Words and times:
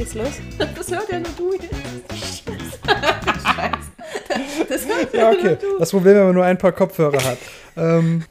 Schieß 0.00 0.14
los. 0.14 0.40
Das 0.74 0.90
hört 0.90 1.12
ja 1.12 1.18
nur 1.20 1.28
du 1.36 1.52
jetzt. 1.52 1.74
Scheiße. 3.44 4.66
Das 4.66 4.86
hört 4.86 5.12
Ja, 5.12 5.20
ja 5.20 5.28
okay. 5.30 5.42
nur 5.48 5.56
du. 5.56 5.78
Das 5.78 5.90
Problem, 5.90 6.14
wenn 6.16 6.24
man 6.24 6.34
nur 6.36 6.44
ein 6.46 6.56
paar 6.56 6.72
Kopfhörer 6.72 7.22
hat. 7.22 7.36
Ähm, 7.76 8.24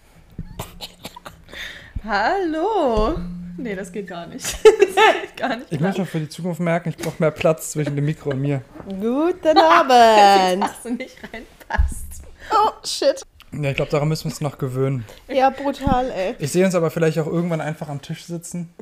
Hallo. 2.03 3.19
Nee, 3.58 3.76
das 3.76 3.92
geht 3.92 4.08
gar 4.08 4.26
nicht. 4.26 4.46
Das 4.63 5.21
geht 5.21 5.37
gar 5.37 5.55
nicht. 5.58 5.71
ich 5.71 5.79
muss 5.79 5.97
mir 5.97 6.05
für 6.08 6.19
die 6.19 6.28
Zukunft 6.28 6.60
merken, 6.60 6.90
ich 6.90 6.97
brauche 6.97 7.15
mehr 7.19 7.29
Platz 7.31 7.72
zwischen 7.72 7.96
dem 7.96 8.04
Mikro 8.06 8.31
und 8.31 8.42
mir. 8.42 8.62
Guten 8.88 9.58
Abend. 9.58 10.63
Dass 10.63 10.81
du 10.83 10.90
nicht 10.90 11.15
reinpasst. 11.24 12.24
Oh, 12.51 12.72
shit. 12.83 13.22
Ja, 13.51 13.70
ich 13.70 13.76
glaube, 13.76 13.92
daran 13.92 14.08
müssen 14.08 14.24
wir 14.26 14.31
uns 14.31 14.42
noch 14.42 14.58
gewöhnen. 14.58 15.06
Ja, 15.28 15.51
brutal, 15.51 16.09
ey. 16.09 16.36
Ich 16.40 16.52
sehe 16.52 16.66
uns 16.66 16.73
aber 16.73 16.90
vielleicht 16.90 17.20
auch 17.20 17.27
irgendwann 17.27 17.62
einfach 17.62 17.88
am 17.90 18.02
Tisch 18.02 18.26
sitzen. 18.26 18.73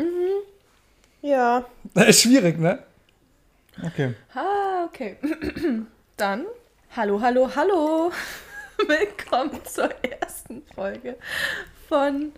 Ja. 1.21 1.65
ist 1.95 2.21
schwierig, 2.21 2.59
ne? 2.59 2.83
Okay. 3.83 4.13
Ah, 4.33 4.85
okay. 4.85 5.17
Dann, 6.17 6.45
hallo, 6.95 7.21
hallo, 7.21 7.49
hallo. 7.55 8.11
Willkommen 8.87 9.59
zur 9.65 9.89
ersten 10.03 10.63
Folge 10.75 11.17
von 11.89 12.31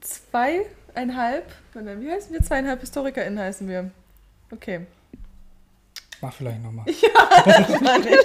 zweieinhalb, 0.00 1.46
wie 1.74 2.10
heißen 2.10 2.32
wir? 2.32 2.42
Zweieinhalb 2.42 2.80
HistorikerInnen 2.80 3.38
heißen 3.38 3.68
wir. 3.68 3.90
Okay. 4.52 4.86
Mach 6.20 6.32
vielleicht 6.32 6.62
nochmal. 6.62 6.84
Mann, 7.80 8.06
ich- 8.06 8.24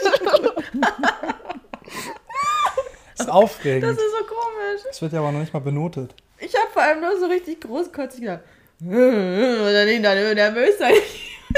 ist 3.17 3.29
aufregend. 3.29 3.83
Das 3.83 3.91
ist 3.97 4.11
so 4.11 4.25
komisch. 4.25 4.81
Das 4.87 5.01
wird 5.01 5.13
ja 5.13 5.19
aber 5.19 5.31
noch 5.31 5.39
nicht 5.39 5.53
mal 5.53 5.59
benotet. 5.59 6.13
Ich 6.37 6.53
habe 6.55 6.69
vor 6.71 6.81
allem 6.83 6.99
nur 7.01 7.17
so 7.19 7.25
richtig 7.27 7.61
großkotzig 7.61 8.21
gedacht. 8.21 8.41
Oder 8.81 9.85
nicht 9.85 10.03
dann 10.03 10.35
nervös 10.35 10.77
sein. 10.77 10.93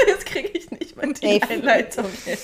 Jetzt 0.06 0.26
kriege 0.26 0.48
ich 0.48 0.70
nicht 0.70 0.96
mal 0.96 1.12
die 1.12 1.26
Ey. 1.26 1.40
Einleitung 1.48 2.06
hin. 2.24 2.38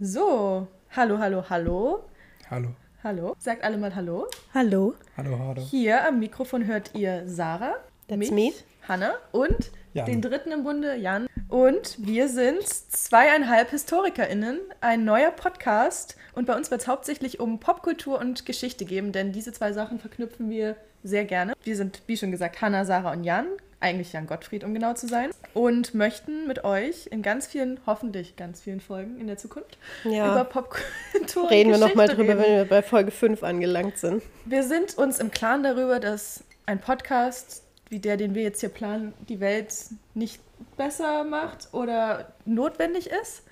So, 0.00 0.66
hallo, 0.94 1.18
hallo, 1.18 1.44
hallo. 1.48 2.04
Hallo. 2.50 2.68
Hallo. 3.02 3.34
Sagt 3.38 3.64
alle 3.64 3.78
mal 3.78 3.94
Hallo. 3.94 4.26
Hallo. 4.52 4.94
Hallo, 5.16 5.38
hallo. 5.38 5.62
Hier 5.62 6.06
am 6.06 6.18
Mikrofon 6.18 6.66
hört 6.66 6.94
ihr 6.94 7.22
Sarah, 7.26 7.76
That's 8.08 8.18
mich, 8.18 8.30
me. 8.30 8.52
Hanna 8.86 9.14
und 9.32 9.70
Jan. 9.94 10.06
den 10.06 10.20
dritten 10.22 10.50
im 10.52 10.64
Bunde, 10.64 10.96
Jan. 10.96 11.26
Und 11.48 11.96
wir 11.98 12.28
sind 12.28 12.66
zweieinhalb 12.66 13.70
HistorikerInnen, 13.70 14.58
ein 14.80 15.04
neuer 15.04 15.30
Podcast. 15.30 16.16
Und 16.34 16.46
bei 16.46 16.54
uns 16.56 16.70
wird 16.70 16.82
es 16.82 16.88
hauptsächlich 16.88 17.40
um 17.40 17.60
Popkultur 17.60 18.18
und 18.18 18.44
Geschichte 18.44 18.84
gehen, 18.84 19.12
denn 19.12 19.32
diese 19.32 19.52
zwei 19.52 19.72
Sachen 19.72 19.98
verknüpfen 19.98 20.50
wir 20.50 20.76
sehr 21.02 21.24
gerne. 21.24 21.54
Wir 21.64 21.76
sind, 21.76 22.02
wie 22.06 22.16
schon 22.16 22.30
gesagt, 22.30 22.60
Hanna, 22.60 22.84
Sarah 22.84 23.12
und 23.12 23.24
Jan. 23.24 23.46
Eigentlich 23.80 24.12
Jan 24.12 24.26
Gottfried, 24.26 24.64
um 24.64 24.74
genau 24.74 24.94
zu 24.94 25.06
sein. 25.06 25.30
Und 25.54 25.94
möchten 25.94 26.48
mit 26.48 26.64
euch 26.64 27.06
in 27.12 27.22
ganz 27.22 27.46
vielen, 27.46 27.78
hoffentlich 27.86 28.34
ganz 28.34 28.60
vielen 28.60 28.80
Folgen 28.80 29.20
in 29.20 29.28
der 29.28 29.36
Zukunft 29.38 29.78
über 30.04 30.14
Ja. 30.14 30.44
Popkultur 30.44 31.48
Reden 31.48 31.70
wir 31.70 31.74
und 31.76 31.80
nochmal 31.82 32.08
drüber, 32.08 32.30
reden. 32.34 32.42
wenn 32.42 32.56
wir 32.56 32.64
bei 32.64 32.82
Folge 32.82 33.12
5 33.12 33.44
angelangt 33.44 33.96
sind. 33.98 34.22
Wir 34.46 34.64
sind 34.64 34.98
uns 34.98 35.20
im 35.20 35.30
Klaren 35.30 35.62
darüber, 35.62 36.00
dass 36.00 36.42
ein 36.66 36.80
Podcast 36.80 37.62
wie 37.88 38.00
der, 38.00 38.16
den 38.16 38.34
wir 38.34 38.42
jetzt 38.42 38.60
hier 38.60 38.68
planen, 38.68 39.14
die 39.28 39.38
Welt 39.40 39.72
nicht 40.14 40.40
besser 40.76 41.22
macht 41.24 41.68
oder 41.72 42.32
notwendig 42.44 43.08
ist. 43.22 43.44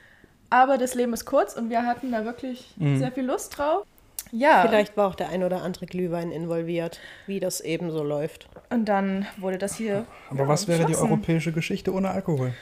Aber 0.51 0.77
das 0.77 0.95
Leben 0.95 1.13
ist 1.13 1.25
kurz 1.25 1.55
und 1.55 1.71
wir 1.71 1.87
hatten 1.87 2.11
da 2.13 2.25
wirklich 2.25 2.75
Mhm. 2.77 2.99
sehr 2.99 3.13
viel 3.13 3.25
Lust 3.25 3.57
drauf. 3.57 3.87
Ja, 4.33 4.67
Vielleicht 4.67 4.97
war 4.97 5.07
auch 5.09 5.15
der 5.15 5.29
ein 5.29 5.45
oder 5.45 5.63
andere 5.63 5.87
Glühwein 5.87 6.33
involviert, 6.33 7.01
wie 7.27 7.39
das 7.41 7.61
eben 7.61 7.91
so 7.91 8.03
läuft. 8.03 8.49
und 8.71 8.87
dann 8.87 9.27
wurde 9.37 9.59
das 9.59 9.77
hier. 9.77 10.05
Aber 10.31 10.41
ja, 10.45 10.49
was 10.49 10.67
wäre 10.69 10.85
die 10.87 10.97
europäische 10.97 11.53
Geschichte 11.53 11.93
ohne 11.93 12.11
Alkohol? 12.11 12.53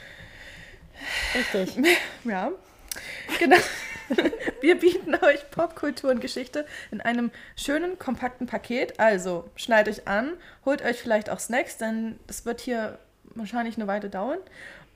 Richtig. 1.35 1.77
Ja, 2.23 2.51
genau. 3.39 3.57
Wir 4.61 4.79
bieten 4.79 5.13
euch 5.15 5.49
Popkultur 5.51 6.09
und 6.11 6.21
Geschichte 6.21 6.65
in 6.91 7.01
einem 7.01 7.31
schönen, 7.55 7.99
kompakten 7.99 8.47
Paket. 8.47 8.99
Also 8.99 9.45
schneidet 9.55 9.99
euch 9.99 10.07
an, 10.07 10.33
holt 10.65 10.83
euch 10.83 10.97
vielleicht 11.01 11.29
auch 11.29 11.39
Snacks, 11.39 11.77
denn 11.77 12.17
es 12.27 12.45
wird 12.45 12.61
hier 12.61 12.97
wahrscheinlich 13.35 13.75
eine 13.77 13.87
Weile 13.87 14.09
dauern. 14.09 14.39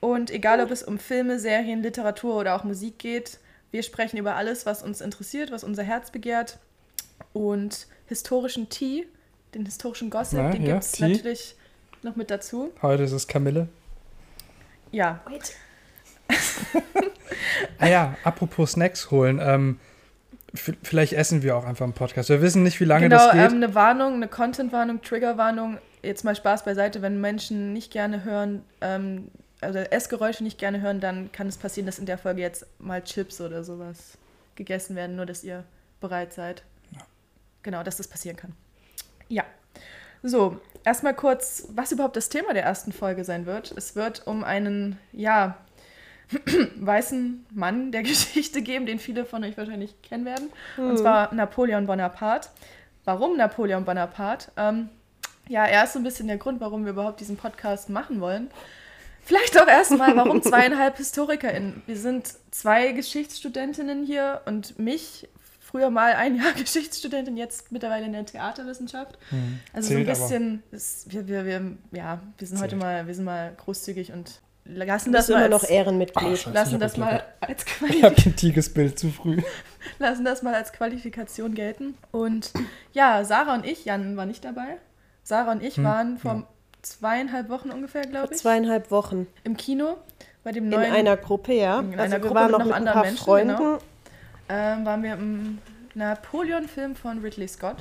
Und 0.00 0.30
egal, 0.30 0.60
ob 0.60 0.70
es 0.70 0.82
um 0.82 0.98
Filme, 0.98 1.38
Serien, 1.38 1.82
Literatur 1.82 2.36
oder 2.36 2.56
auch 2.56 2.64
Musik 2.64 2.98
geht, 2.98 3.38
wir 3.70 3.82
sprechen 3.82 4.16
über 4.16 4.36
alles, 4.36 4.66
was 4.66 4.82
uns 4.82 5.00
interessiert, 5.00 5.50
was 5.50 5.64
unser 5.64 5.82
Herz 5.82 6.10
begehrt. 6.10 6.58
Und 7.32 7.86
historischen 8.06 8.68
Tee, 8.68 9.06
den 9.54 9.64
historischen 9.64 10.10
Gossip, 10.10 10.38
Ja, 10.38 10.50
den 10.50 10.64
ja, 10.64 10.72
gibt 10.74 10.84
es 10.84 10.98
natürlich 10.98 11.54
noch 12.02 12.16
mit 12.16 12.30
dazu. 12.30 12.72
Heute 12.82 13.04
ist 13.04 13.12
es 13.12 13.26
Kamille. 13.28 13.68
Ja, 14.90 15.20
Ah 17.78 17.86
ja, 17.86 18.16
apropos 18.24 18.72
Snacks 18.72 19.10
holen. 19.10 19.40
Ähm, 19.42 19.78
vielleicht 20.54 21.12
essen 21.12 21.42
wir 21.42 21.56
auch 21.56 21.64
einfach 21.64 21.84
im 21.84 21.92
Podcast. 21.92 22.28
Wir 22.28 22.42
wissen 22.42 22.62
nicht, 22.62 22.80
wie 22.80 22.84
lange 22.84 23.08
genau, 23.08 23.24
das 23.24 23.32
geht. 23.32 23.40
ähm, 23.40 23.56
eine 23.56 23.74
Warnung, 23.74 24.14
eine 24.14 24.28
Content-Warnung, 24.28 25.00
Trigger-Warnung. 25.02 25.78
Jetzt 26.02 26.24
mal 26.24 26.34
Spaß 26.34 26.64
beiseite, 26.64 27.02
wenn 27.02 27.20
Menschen 27.20 27.72
nicht 27.72 27.92
gerne 27.92 28.24
hören, 28.24 28.62
ähm, 28.80 29.28
also 29.60 29.78
Essgeräusche 29.78 30.42
nicht 30.42 30.58
gerne 30.58 30.80
hören, 30.80 31.00
dann 31.00 31.32
kann 31.32 31.46
es 31.46 31.58
passieren, 31.58 31.86
dass 31.86 31.98
in 31.98 32.06
der 32.06 32.18
Folge 32.18 32.40
jetzt 32.40 32.66
mal 32.78 33.02
Chips 33.02 33.40
oder 33.40 33.64
sowas 33.64 34.18
gegessen 34.54 34.96
werden, 34.96 35.16
nur 35.16 35.26
dass 35.26 35.44
ihr 35.44 35.64
bereit 36.00 36.32
seid. 36.32 36.62
Genau, 37.62 37.82
dass 37.82 37.98
das 37.98 38.08
passieren 38.08 38.36
kann. 38.36 38.52
Ja. 39.28 39.44
So, 40.22 40.60
erstmal 40.84 41.14
kurz, 41.14 41.68
was 41.74 41.92
überhaupt 41.92 42.16
das 42.16 42.28
Thema 42.28 42.52
der 42.52 42.64
ersten 42.64 42.92
Folge 42.92 43.24
sein 43.24 43.46
wird. 43.46 43.72
Es 43.76 43.96
wird 43.96 44.26
um 44.26 44.44
einen, 44.44 44.98
ja, 45.12 45.56
weißen 46.76 47.46
Mann 47.50 47.92
der 47.92 48.02
Geschichte 48.02 48.62
geben, 48.62 48.86
den 48.86 48.98
viele 48.98 49.24
von 49.24 49.44
euch 49.44 49.56
wahrscheinlich 49.56 50.00
kennen 50.02 50.24
werden. 50.24 50.50
Und 50.76 50.98
zwar 50.98 51.34
Napoleon 51.34 51.86
Bonaparte. 51.86 52.48
Warum 53.04 53.36
Napoleon 53.36 53.84
Bonaparte? 53.84 54.52
Ähm, 54.56 54.88
ja, 55.48 55.64
er 55.64 55.84
ist 55.84 55.94
so 55.94 55.98
ein 55.98 56.04
bisschen 56.04 56.28
der 56.28 56.36
Grund, 56.36 56.60
warum 56.60 56.84
wir 56.84 56.92
überhaupt 56.92 57.20
diesen 57.20 57.36
Podcast 57.36 57.88
machen 57.88 58.20
wollen. 58.20 58.50
Vielleicht 59.24 59.60
auch 59.60 59.66
erstmal, 59.66 60.16
warum 60.16 60.42
zweieinhalb 60.42 60.96
HistorikerInnen? 60.98 61.82
Wir 61.86 61.96
sind 61.96 62.34
zwei 62.50 62.92
Geschichtsstudentinnen 62.92 64.04
hier 64.04 64.42
und 64.46 64.78
mich, 64.78 65.28
früher 65.60 65.90
mal 65.90 66.14
ein 66.14 66.36
Jahr 66.36 66.52
Geschichtsstudentin, 66.56 67.36
jetzt 67.36 67.70
mittlerweile 67.70 68.06
in 68.06 68.12
der 68.12 68.26
Theaterwissenschaft. 68.26 69.18
Hm, 69.30 69.60
Also 69.72 69.88
so 69.90 69.94
ein 69.94 70.04
zählt 70.04 70.08
bisschen, 70.08 70.62
ist, 70.72 71.12
wir, 71.12 71.28
wir, 71.28 71.44
wir, 71.44 71.76
ja, 71.92 72.20
wir 72.38 72.46
sind 72.46 72.58
heute 72.58 72.70
Zählt. 72.70 72.82
mal, 72.82 73.06
wir 73.06 73.14
sind 73.14 73.24
mal 73.24 73.52
großzügig 73.56 74.12
und 74.12 74.40
lassen 74.64 75.12
das 75.12 75.28
mal 75.28 75.44
immer 75.44 75.54
als, 75.54 75.62
noch 75.62 75.68
Ehrenmitglied. 75.70 76.38
Scheiße. 76.38 76.50
lassen 76.50 76.68
ich 76.68 76.74
hab 76.74 76.80
das 76.80 76.96
mal 76.96 77.24
als 77.40 77.64
Ich 77.66 77.72
Quali 77.78 78.00
habe 78.00 78.16
ein 78.24 78.36
Tigesbild 78.36 78.98
zu 78.98 79.10
früh. 79.10 79.40
lassen 79.98 80.24
das 80.24 80.42
mal 80.42 80.54
als 80.54 80.72
Qualifikation 80.72 81.54
gelten. 81.54 81.94
Und 82.10 82.52
ja, 82.92 83.24
Sarah 83.24 83.54
und 83.54 83.64
ich, 83.66 83.84
Jan 83.84 84.16
war 84.16 84.26
nicht 84.26 84.44
dabei. 84.44 84.78
Sarah 85.22 85.52
und 85.52 85.62
ich 85.62 85.76
Hm, 85.76 85.84
waren 85.84 86.18
vor 86.18 86.34
ja. 86.34 86.46
Zweieinhalb 86.82 87.48
Wochen 87.48 87.70
ungefähr, 87.70 88.02
glaube 88.02 88.34
ich, 88.34 88.40
zweieinhalb 88.40 88.90
Wochen. 88.90 89.26
im 89.44 89.56
Kino 89.56 89.96
bei 90.42 90.52
dem 90.52 90.64
In 90.64 90.70
neuen 90.70 90.92
einer 90.92 91.16
Gruppe, 91.16 91.52
ja. 91.52 91.80
in 91.80 91.92
also 91.92 92.02
einer 92.02 92.12
wir 92.12 92.20
Gruppe 92.20 92.34
waren 92.34 92.50
mit 92.50 92.52
noch 92.52 92.58
noch 92.58 92.66
mit 92.66 92.74
ein 92.74 92.78
anderen 92.78 92.94
paar 92.94 93.04
Menschen, 93.04 93.24
Freunden. 93.24 93.56
genau. 93.56 93.78
ähm, 94.48 94.86
waren 94.86 95.02
wir 95.02 95.12
im 95.14 95.58
Napoleon-Film 95.94 96.96
von 96.96 97.18
Ridley 97.20 97.48
Scott 97.48 97.76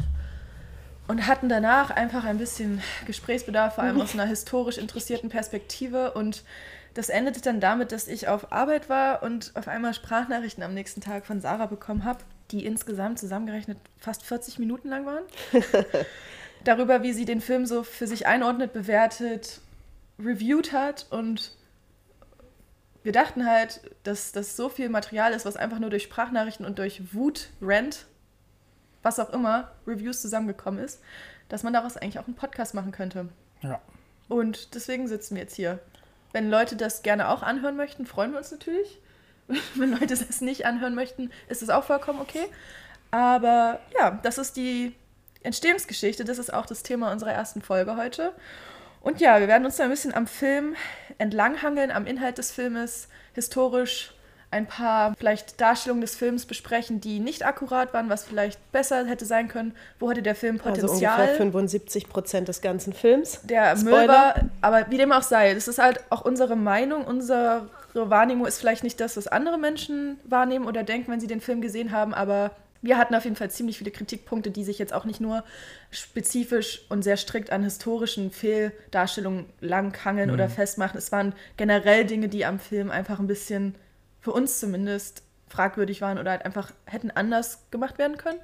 und 1.08 1.26
hatten 1.26 1.50
danach 1.50 1.90
einfach 1.90 2.24
ein 2.24 2.38
bisschen 2.38 2.82
Gesprächsbedarf, 3.06 3.76
vor 3.76 3.84
allem 3.84 4.00
aus 4.02 4.14
einer 4.14 4.26
historisch 4.26 4.78
interessierten 4.78 5.30
Perspektive. 5.30 6.12
Und 6.12 6.44
das 6.94 7.10
endete 7.10 7.42
dann 7.42 7.60
damit, 7.60 7.92
dass 7.92 8.08
ich 8.08 8.28
auf 8.28 8.52
Arbeit 8.52 8.90
war 8.90 9.24
und 9.24 9.52
auf 9.56 9.68
einmal 9.68 9.94
Sprachnachrichten 9.94 10.64
am 10.64 10.74
nächsten 10.74 11.02
Tag 11.02 11.26
von 11.26 11.42
Sarah 11.42 11.68
bekommen 11.68 12.04
habe, 12.04 12.20
die 12.52 12.66
insgesamt 12.66 13.20
zusammengerechnet 13.20 13.78
fast 13.98 14.24
40 14.24 14.60
Minuten 14.60 14.90
lang 14.90 15.06
waren. 15.06 15.24
Darüber, 16.64 17.04
wie 17.04 17.14
sie 17.14 17.26
den 17.26 17.42
Film 17.42 17.66
so 17.66 17.84
für 17.84 18.08
sich 18.08 18.28
einordnet, 18.28 18.74
bewertet, 18.74 19.62
reviewed 20.20 20.74
hat 20.74 21.08
und 21.10 21.54
wir 23.04 23.14
dachten 23.14 23.46
halt, 23.46 23.82
dass 24.04 24.34
das 24.34 24.56
so 24.58 24.70
viel 24.70 24.90
Material 24.90 25.34
ist, 25.34 25.46
was 25.46 25.56
einfach 25.56 25.80
nur 25.80 25.90
durch 25.90 26.04
Sprachnachrichten 26.04 26.66
und 26.66 26.80
durch 26.80 27.14
Wut, 27.14 27.50
Rant, 27.62 28.06
was 29.02 29.20
auch 29.20 29.30
immer, 29.30 29.72
Reviews 29.88 30.22
zusammengekommen 30.22 30.84
ist, 30.84 31.02
dass 31.48 31.64
man 31.64 31.74
daraus 31.74 31.96
eigentlich 31.96 32.20
auch 32.20 32.28
einen 32.28 32.36
Podcast 32.36 32.74
machen 32.74 32.92
könnte. 32.92 33.30
Ja. 33.62 33.80
Und 34.28 34.76
deswegen 34.76 35.08
sitzen 35.08 35.36
wir 35.36 35.44
jetzt 35.44 35.56
hier. 35.56 35.80
Wenn 36.34 36.50
Leute 36.50 36.76
das 36.76 37.02
gerne 37.02 37.30
auch 37.30 37.42
anhören 37.42 37.76
möchten, 37.76 38.06
freuen 38.06 38.32
wir 38.32 38.38
uns 38.38 38.52
natürlich. 38.52 39.00
Wenn 39.76 39.92
Leute 39.92 40.08
das 40.08 40.42
nicht 40.42 40.66
anhören 40.66 40.94
möchten, 40.94 41.32
ist 41.48 41.64
es 41.64 41.72
auch 41.72 41.86
vollkommen 41.86 42.22
okay. 42.22 42.46
Aber 43.10 43.80
ja, 43.98 44.20
das 44.22 44.38
ist 44.38 44.58
die 44.58 44.96
Entstehungsgeschichte. 45.44 46.26
Das 46.26 46.38
ist 46.38 46.54
auch 46.54 46.66
das 46.66 46.84
Thema 46.84 47.12
unserer 47.12 47.32
ersten 47.32 47.62
Folge 47.62 47.98
heute. 47.98 48.34
Und 49.02 49.22
ja, 49.22 49.40
wir 49.40 49.48
werden 49.48 49.66
uns 49.66 49.78
da 49.78 49.86
ein 49.86 49.90
bisschen 49.90 50.14
am 50.14 50.28
Film 50.28 50.76
entlanghangeln, 51.18 51.92
am 51.92 52.06
Inhalt 52.06 52.38
des 52.38 52.52
Filmes, 52.52 53.08
historisch 53.34 54.14
ein 54.52 54.66
paar 54.66 55.14
vielleicht 55.18 55.62
Darstellungen 55.62 56.02
des 56.02 56.16
Films 56.16 56.46
besprechen, 56.46 57.00
die 57.00 57.20
nicht 57.20 57.46
akkurat 57.46 57.94
waren, 57.94 58.10
was 58.10 58.24
vielleicht 58.24 58.72
besser 58.72 59.06
hätte 59.06 59.26
sein 59.26 59.48
können. 59.48 59.76
Wo 60.00 60.10
hatte 60.10 60.24
der 60.24 60.34
Film 60.34 60.58
Potenzial? 60.58 61.12
Also 61.12 61.22
ungefähr 61.22 61.36
75 61.36 62.10
Prozent 62.10 62.48
des 62.48 62.62
ganzen 62.62 62.94
Films. 62.94 63.42
Der 63.44 63.76
Müll 63.78 64.08
war, 64.08 64.34
aber 64.62 64.90
wie 64.90 64.98
dem 64.98 65.12
auch 65.12 65.22
sei, 65.22 65.54
das 65.54 65.68
ist 65.68 65.78
halt 65.78 66.00
auch 66.10 66.22
unsere 66.22 66.56
Meinung, 66.56 67.06
unsere 67.06 67.70
Wahrnehmung 67.94 68.48
ist 68.48 68.58
vielleicht 68.60 68.84
nicht 68.84 69.00
das, 69.00 69.18
was 69.18 69.28
andere 69.28 69.60
Menschen 69.60 70.20
wahrnehmen 70.24 70.66
oder 70.66 70.84
denken, 70.84 71.12
wenn 71.12 71.20
sie 71.20 71.28
den 71.28 71.42
Film 71.42 71.62
gesehen 71.62 71.92
haben, 71.92 72.14
aber 72.16 72.52
wir 72.82 72.98
hatten 72.98 73.16
auf 73.16 73.26
jeden 73.26 73.36
Fall 73.36 73.52
ziemlich 73.52 73.78
viele 73.78 73.92
Kritikpunkte, 73.92 74.52
die 74.52 74.64
sich 74.64 74.80
jetzt 74.80 74.94
auch 74.94 75.06
nicht 75.06 75.20
nur 75.20 75.44
spezifisch 75.92 76.86
und 76.90 77.04
sehr 77.04 77.18
strikt 77.18 77.52
an 77.52 77.64
historischen 77.64 78.32
Fehldarstellungen 78.32 79.48
langhangeln 79.60 80.30
mhm. 80.30 80.34
oder 80.34 80.50
festmachen. 80.50 80.98
Es 80.98 81.12
waren 81.12 81.34
generell 81.58 82.06
Dinge, 82.06 82.30
die 82.30 82.46
am 82.46 82.60
Film 82.60 82.90
einfach 82.90 83.20
ein 83.20 83.28
bisschen 83.28 83.76
für 84.22 84.32
uns 84.32 84.60
zumindest 84.60 85.24
fragwürdig 85.48 86.02
waren 86.02 86.18
oder 86.18 86.32
halt 86.32 86.46
einfach 86.46 86.72
hätten 86.86 87.12
anders 87.12 87.66
gemacht 87.72 87.98
werden 87.98 88.18
können. 88.18 88.40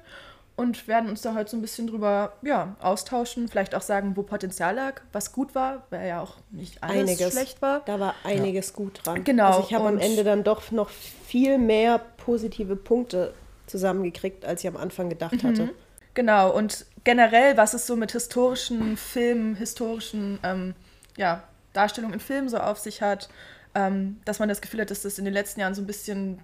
Und 0.58 0.88
werden 0.88 1.10
uns 1.10 1.20
da 1.20 1.34
heute 1.34 1.50
so 1.50 1.56
ein 1.58 1.60
bisschen 1.60 1.86
drüber 1.86 2.32
ja, 2.40 2.76
austauschen, 2.80 3.46
vielleicht 3.46 3.74
auch 3.74 3.82
sagen, 3.82 4.16
wo 4.16 4.22
Potenzial 4.22 4.74
lag, 4.74 5.02
was 5.12 5.32
gut 5.32 5.54
war, 5.54 5.86
weil 5.90 6.08
ja 6.08 6.22
auch 6.22 6.36
nicht 6.50 6.82
alles 6.82 7.10
einiges, 7.10 7.32
schlecht 7.32 7.60
war. 7.60 7.82
Da 7.84 8.00
war 8.00 8.14
einiges 8.24 8.70
ja. 8.70 8.76
gut 8.76 9.00
dran. 9.04 9.22
Genau. 9.22 9.48
Also 9.48 9.64
ich 9.68 9.74
habe 9.74 9.86
am 9.86 9.98
Ende 9.98 10.24
dann 10.24 10.44
doch 10.44 10.70
noch 10.70 10.88
viel 10.88 11.58
mehr 11.58 12.00
positive 12.16 12.74
Punkte 12.74 13.34
zusammengekriegt, 13.66 14.44
als 14.44 14.62
ich 14.62 14.68
am 14.68 14.76
Anfang 14.76 15.08
gedacht 15.08 15.42
mhm. 15.42 15.48
hatte. 15.48 15.70
Genau, 16.14 16.50
und 16.50 16.86
generell, 17.04 17.56
was 17.56 17.74
es 17.74 17.86
so 17.86 17.96
mit 17.96 18.12
historischen 18.12 18.96
Filmen, 18.96 19.54
historischen 19.54 20.38
ähm, 20.42 20.74
ja, 21.16 21.42
Darstellungen 21.72 22.14
in 22.14 22.20
Filmen 22.20 22.48
so 22.48 22.58
auf 22.58 22.78
sich 22.78 23.02
hat 23.02 23.28
ähm, 23.76 24.20
dass 24.24 24.38
man 24.38 24.48
das 24.48 24.62
Gefühl 24.62 24.80
hat, 24.80 24.90
dass 24.90 25.02
das 25.02 25.18
in 25.18 25.26
den 25.26 25.34
letzten 25.34 25.60
Jahren 25.60 25.74
so 25.74 25.82
ein 25.82 25.86
bisschen 25.86 26.40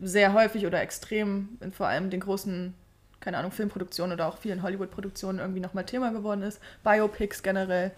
sehr 0.00 0.32
häufig 0.32 0.64
oder 0.64 0.80
extrem 0.80 1.58
in 1.60 1.72
vor 1.72 1.88
allem 1.88 2.08
den 2.08 2.20
großen, 2.20 2.72
keine 3.18 3.36
Ahnung, 3.36 3.50
Filmproduktionen 3.50 4.14
oder 4.14 4.28
auch 4.28 4.38
vielen 4.38 4.62
Hollywood-Produktionen 4.62 5.40
irgendwie 5.40 5.60
nochmal 5.60 5.84
Thema 5.84 6.12
geworden 6.12 6.42
ist. 6.42 6.60
Biopics 6.84 7.42
generell. 7.42 7.90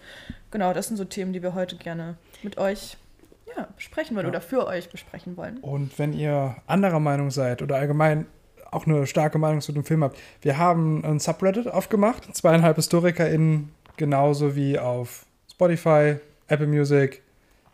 Genau, 0.49 0.73
das 0.73 0.87
sind 0.87 0.97
so 0.97 1.05
Themen, 1.05 1.31
die 1.31 1.43
wir 1.43 1.53
heute 1.53 1.75
gerne 1.75 2.17
mit 2.41 2.57
euch 2.57 2.97
ja, 3.45 3.67
besprechen 3.75 4.15
wollen 4.15 4.25
ja. 4.25 4.29
oder 4.29 4.41
für 4.41 4.67
euch 4.67 4.89
besprechen 4.89 5.37
wollen. 5.37 5.57
Und 5.59 5.97
wenn 5.99 6.13
ihr 6.13 6.55
anderer 6.67 6.99
Meinung 6.99 7.31
seid 7.31 7.61
oder 7.61 7.77
allgemein 7.77 8.25
auch 8.71 8.87
eine 8.87 9.05
starke 9.05 9.37
Meinung 9.37 9.61
zu 9.61 9.71
dem 9.71 9.83
Film 9.83 10.03
habt, 10.03 10.17
wir 10.41 10.57
haben 10.57 11.03
ein 11.05 11.19
Subreddit 11.19 11.67
aufgemacht, 11.67 12.35
zweieinhalb 12.35 12.77
HistorikerInnen, 12.77 13.71
genauso 13.97 14.55
wie 14.55 14.79
auf 14.79 15.25
Spotify, 15.51 16.17
Apple 16.47 16.67
Music, 16.67 17.21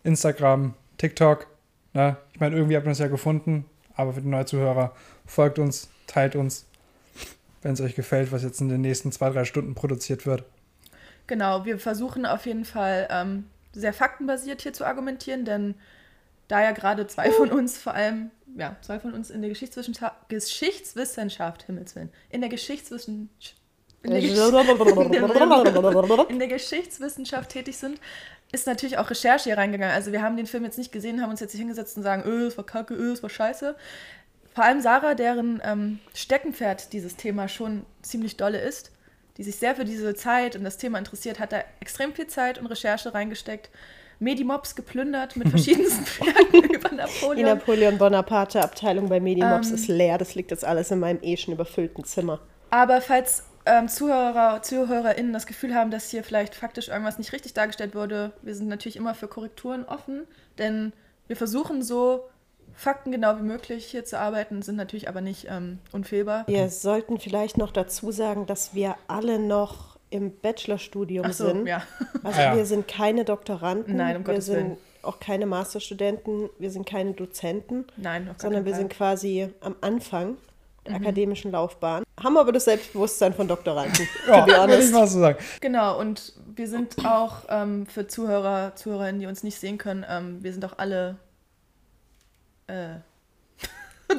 Instagram, 0.04 0.74
TikTok. 0.98 1.48
Ne? 1.94 2.18
Ich 2.34 2.40
meine, 2.40 2.56
irgendwie 2.56 2.76
habt 2.76 2.86
ihr 2.86 2.90
uns 2.90 3.00
ja 3.00 3.08
gefunden, 3.08 3.66
aber 3.96 4.14
für 4.14 4.22
die 4.22 4.28
neuen 4.28 4.48
Zuhörer, 4.48 4.94
folgt 5.26 5.60
uns, 5.60 5.90
teilt 6.08 6.36
uns, 6.36 6.66
wenn 7.62 7.74
es 7.74 7.82
euch 7.82 7.96
gefällt, 7.96 8.32
was 8.32 8.44
jetzt 8.44 8.62
in 8.62 8.70
den 8.70 8.82
nächsten 8.82 9.12
zwei, 9.12 9.30
drei 9.30 9.46
Stunden 9.46 9.76
produziert 9.76 10.26
wird. 10.26 10.44
Genau, 11.28 11.66
wir 11.66 11.78
versuchen 11.78 12.26
auf 12.26 12.46
jeden 12.46 12.66
Fall 12.66 13.08
ähm, 13.12 13.46
sehr 13.74 13.94
faktenbasiert 13.94 14.62
hier 14.62 14.74
zu 14.74 14.86
argumentieren, 14.86 15.46
denn 15.46 15.76
da 16.48 16.62
ja 16.62 16.72
gerade 16.72 17.08
zwei 17.08 17.32
von 17.32 17.52
uns 17.52 17.78
vor 17.78 17.94
allem, 17.94 18.32
ja, 18.58 18.76
zwei 18.82 19.00
von 19.00 19.14
uns 19.14 19.30
in 19.30 19.42
der 19.42 19.50
Geschichtswissenschaft, 19.50 20.30
Geschichtswissenschaft, 20.30 21.64
Himmelswillen, 21.64 22.10
in 22.30 22.42
der 22.42 22.50
Geschichtswissenschaft, 22.50 23.56
in 24.02 24.12
der, 24.12 24.22
in 26.30 26.40
der 26.40 26.48
Geschichtswissenschaft 26.48 27.52
tätig 27.52 27.78
sind, 27.78 28.00
ist 28.52 28.66
natürlich 28.66 28.98
auch 28.98 29.10
Recherche 29.10 29.46
hier 29.46 29.58
reingegangen. 29.58 29.94
Also 29.94 30.12
wir 30.12 30.22
haben 30.22 30.38
den 30.38 30.48
Film 30.48 30.64
jetzt 30.64 30.78
nicht 30.78 30.92
gesehen, 30.92 31.22
haben 31.22 31.30
uns 31.30 31.40
jetzt 31.40 31.52
hier 31.52 31.60
hingesetzt 31.60 31.98
und 31.98 32.04
sagen, 32.04 32.24
öh, 32.26 32.48
es 32.48 32.58
war 32.58 32.66
kacke, 32.66 32.96
öh, 32.96 33.12
es 33.12 33.22
war 33.22 33.30
scheiße. 33.30 33.76
Vor 34.56 34.64
allem 34.64 34.82
Sarah, 34.82 35.14
deren 35.14 35.62
ähm, 35.64 36.00
Steckenpferd 36.14 36.94
dieses 36.94 37.16
Thema 37.16 37.48
schon 37.48 37.86
ziemlich 38.02 38.38
dolle 38.38 38.60
ist, 38.60 38.92
die 39.40 39.44
sich 39.44 39.56
sehr 39.56 39.74
für 39.74 39.86
diese 39.86 40.14
Zeit 40.16 40.58
und 40.58 40.66
das 40.66 40.76
Thema 40.76 40.98
interessiert, 41.00 41.40
hat 41.40 41.54
da 41.54 41.64
extrem 41.80 42.14
viel 42.14 42.28
Zeit 42.28 42.60
und 42.60 42.68
Recherche 42.68 43.14
reingesteckt. 43.14 43.70
Medimobs 44.20 44.76
geplündert 44.76 45.38
mit 45.38 45.48
verschiedensten 45.50 46.06
Werken 46.26 46.70
über 46.74 46.92
Napoleon. 46.92 47.38
Die 47.38 47.44
Napoleon 47.44 47.98
Bonaparte 47.98 48.62
Abteilung 48.62 49.08
bei 49.08 49.22
Medimobs 49.22 49.70
ähm, 49.70 49.76
ist 49.76 49.88
leer. 49.88 50.18
Das 50.18 50.36
liegt 50.36 50.52
jetzt 50.52 50.66
alles 50.66 50.92
in 50.92 51.00
meinem 51.00 51.20
eh 51.22 51.38
schon 51.38 51.54
überfüllten 51.54 52.04
Zimmer. 52.04 52.42
Aber 52.70 53.00
falls 53.00 53.46
ähm, 53.66 53.88
Zuhörer, 53.88 54.62
ZuhörerInnen 54.62 55.32
das 55.32 55.46
Gefühl 55.46 55.74
haben, 55.74 55.90
dass 55.90 56.10
hier 56.10 56.26
vielleicht 56.26 56.54
faktisch 56.54 56.90
irgendwas 56.90 57.18
nicht 57.18 57.32
richtig 57.32 57.54
dargestellt 57.54 57.96
wurde, 57.96 58.34
wir 58.42 58.56
sind 58.56 58.68
natürlich 58.68 58.98
immer 58.98 59.16
für 59.16 59.30
Korrekturen 59.30 59.86
offen, 59.86 60.28
denn 60.58 60.92
wir 61.28 61.38
versuchen 61.38 61.82
so 61.82 62.26
faktengenau 62.80 63.38
wie 63.38 63.44
möglich 63.44 63.86
hier 63.86 64.06
zu 64.06 64.18
arbeiten, 64.18 64.62
sind 64.62 64.78
natürlich 64.78 65.10
aber 65.10 65.20
nicht 65.20 65.48
ähm, 65.50 65.80
unfehlbar. 65.92 66.46
Wir 66.48 66.70
sollten 66.70 67.20
vielleicht 67.20 67.58
noch 67.58 67.72
dazu 67.72 68.12
sagen, 68.12 68.46
dass 68.46 68.74
wir 68.74 68.96
alle 69.08 69.38
noch 69.38 69.98
im 70.10 70.32
Bachelorstudium 70.32 71.30
so, 71.34 71.48
sind. 71.48 71.68
Ja. 71.68 71.84
Also 72.24 72.40
ja. 72.40 72.56
wir 72.56 72.66
sind 72.66 72.88
keine 72.88 73.26
Doktoranden, 73.26 73.98
Nein, 73.98 74.16
um 74.16 74.22
wir 74.22 74.34
Gottes 74.34 74.46
sind 74.46 74.56
Willen. 74.56 74.78
auch 75.02 75.20
keine 75.20 75.46
Masterstudenten, 75.46 76.50
wir 76.58 76.72
sind 76.72 76.86
keine 76.86 77.12
Dozenten, 77.12 77.86
Nein, 77.98 78.30
sondern 78.38 78.64
wir 78.64 78.74
sind 78.74 78.90
quasi 78.90 79.50
am 79.60 79.76
Anfang 79.82 80.38
der 80.86 80.98
mhm. 80.98 81.06
akademischen 81.06 81.52
Laufbahn. 81.52 82.04
Haben 82.24 82.38
aber 82.38 82.54
das 82.54 82.64
Selbstbewusstsein 82.64 83.34
von 83.34 83.50
Doktoranden. 83.50 84.08
ja, 84.28 84.48
würde 84.48 84.82
ich 84.82 84.92
mal 84.92 85.06
so 85.06 85.20
sagen. 85.20 85.38
Genau, 85.60 86.00
und 86.00 86.34
wir 86.56 86.70
sind 86.70 87.06
auch 87.06 87.42
ähm, 87.50 87.86
für 87.88 88.08
Zuhörer, 88.08 88.74
Zuhörerinnen, 88.76 89.20
die 89.20 89.28
uns 89.28 89.44
nicht 89.44 89.60
sehen 89.60 89.78
können, 89.78 90.06
ähm, 90.10 90.42
wir 90.42 90.54
sind 90.54 90.64
auch 90.64 90.78
alle 90.78 91.18
äh, 92.70 93.00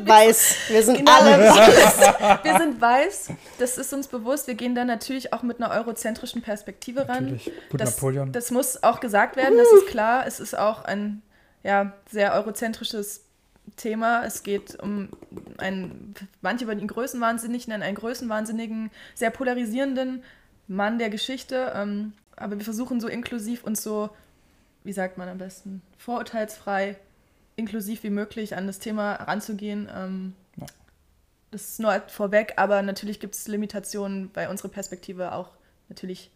weiß. 0.06 0.56
Wir 0.68 0.82
sind 0.82 0.98
genau, 0.98 1.12
alle 1.12 1.38
weiß. 1.38 2.44
Wir 2.44 2.58
sind 2.58 2.80
weiß. 2.80 3.28
Das 3.58 3.78
ist 3.78 3.92
uns 3.92 4.08
bewusst. 4.08 4.46
Wir 4.46 4.54
gehen 4.54 4.74
da 4.74 4.84
natürlich 4.84 5.32
auch 5.32 5.42
mit 5.42 5.60
einer 5.60 5.72
eurozentrischen 5.72 6.42
Perspektive 6.42 7.08
ran. 7.08 7.24
Natürlich. 7.24 7.52
Gut, 7.70 7.80
das, 7.80 7.96
Napoleon. 7.96 8.32
Das 8.32 8.50
muss 8.50 8.82
auch 8.82 9.00
gesagt 9.00 9.36
werden, 9.36 9.56
das 9.56 9.72
ist 9.72 9.86
klar. 9.88 10.26
Es 10.26 10.40
ist 10.40 10.56
auch 10.56 10.84
ein 10.84 11.22
ja, 11.62 11.92
sehr 12.10 12.34
eurozentrisches 12.34 13.24
Thema. 13.76 14.24
Es 14.24 14.42
geht 14.42 14.80
um 14.80 15.08
einen, 15.58 16.14
manche 16.40 16.66
würden 16.66 16.80
ihn 16.80 16.88
Größenwahnsinnig 16.88 17.68
nennen, 17.68 17.82
einen 17.82 17.96
Größenwahnsinnigen, 17.96 18.90
sehr 19.14 19.30
polarisierenden 19.30 20.22
Mann 20.68 20.98
der 20.98 21.10
Geschichte. 21.10 21.72
Ähm, 21.74 22.12
aber 22.36 22.56
wir 22.56 22.64
versuchen 22.64 23.00
so 23.00 23.08
inklusiv 23.08 23.64
und 23.64 23.76
so, 23.76 24.10
wie 24.82 24.92
sagt 24.92 25.18
man 25.18 25.28
am 25.28 25.38
besten, 25.38 25.82
vorurteilsfrei, 25.98 26.96
inklusiv 27.60 28.02
wie 28.02 28.10
möglich 28.10 28.56
an 28.56 28.66
das 28.66 28.78
Thema 28.78 29.14
ranzugehen. 29.14 29.88
Ähm, 29.94 30.34
ja. 30.56 30.66
Das 31.50 31.62
ist 31.62 31.80
nur 31.80 31.92
vorweg, 32.08 32.54
aber 32.56 32.82
natürlich 32.82 33.20
gibt 33.20 33.34
es 33.34 33.46
Limitationen, 33.46 34.30
weil 34.34 34.48
unsere 34.48 34.68
Perspektive 34.68 35.32
auch 35.32 35.50
natürlich 35.88 36.30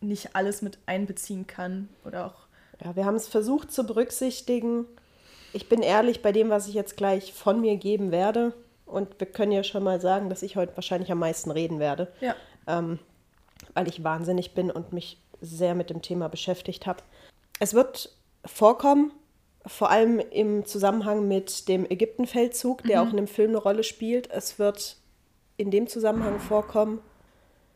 nicht 0.00 0.36
alles 0.36 0.60
mit 0.60 0.78
einbeziehen 0.86 1.46
kann 1.46 1.88
oder 2.04 2.26
auch. 2.26 2.46
Ja, 2.84 2.96
wir 2.96 3.06
haben 3.06 3.14
es 3.14 3.28
versucht 3.28 3.72
zu 3.72 3.86
berücksichtigen 3.86 4.86
ich 5.54 5.68
bin 5.68 5.82
ehrlich 5.82 6.20
bei 6.20 6.32
dem, 6.32 6.50
was 6.50 6.66
ich 6.66 6.74
jetzt 6.74 6.96
gleich 6.96 7.32
von 7.32 7.60
mir 7.60 7.76
geben 7.76 8.10
werde. 8.10 8.52
Und 8.86 9.20
wir 9.20 9.28
können 9.28 9.52
ja 9.52 9.62
schon 9.62 9.84
mal 9.84 10.00
sagen, 10.00 10.28
dass 10.28 10.42
ich 10.42 10.56
heute 10.56 10.76
wahrscheinlich 10.76 11.12
am 11.12 11.20
meisten 11.20 11.52
reden 11.52 11.78
werde. 11.78 12.12
Ja. 12.20 12.34
Ähm, 12.66 12.98
weil 13.72 13.86
ich 13.86 14.02
wahnsinnig 14.02 14.54
bin 14.54 14.72
und 14.72 14.92
mich 14.92 15.22
sehr 15.40 15.76
mit 15.76 15.90
dem 15.90 16.02
Thema 16.02 16.28
beschäftigt 16.28 16.86
habe. 16.86 17.04
Es 17.60 17.72
wird 17.72 18.10
vorkommen, 18.44 19.12
vor 19.66 19.90
allem 19.90 20.18
im 20.18 20.64
Zusammenhang 20.66 21.26
mit 21.26 21.68
dem 21.68 21.88
Ägyptenfeldzug, 21.90 22.82
der 22.84 23.00
mhm. 23.00 23.08
auch 23.08 23.10
in 23.12 23.16
dem 23.16 23.26
Film 23.26 23.50
eine 23.50 23.58
Rolle 23.58 23.82
spielt. 23.82 24.30
Es 24.30 24.58
wird 24.58 24.96
in 25.56 25.70
dem 25.70 25.86
Zusammenhang 25.86 26.38
vorkommen, 26.38 27.00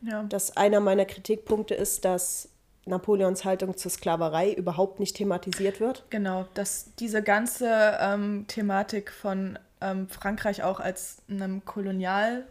ja. 0.01 0.23
dass 0.23 0.55
einer 0.55 0.79
meiner 0.79 1.05
Kritikpunkte 1.05 1.73
ist, 1.73 2.05
dass 2.05 2.49
Napoleons 2.85 3.45
Haltung 3.45 3.77
zur 3.77 3.91
Sklaverei 3.91 4.51
überhaupt 4.51 4.99
nicht 4.99 5.15
thematisiert 5.15 5.79
wird. 5.79 6.05
Genau, 6.09 6.45
dass 6.53 6.95
diese 6.99 7.23
ganze 7.23 7.97
ähm, 7.99 8.45
Thematik 8.47 9.11
von 9.11 9.57
ähm, 9.81 10.09
Frankreich 10.09 10.63
auch 10.63 10.79
als 10.79 11.21
einem 11.29 11.63
Kolonial 11.65 12.45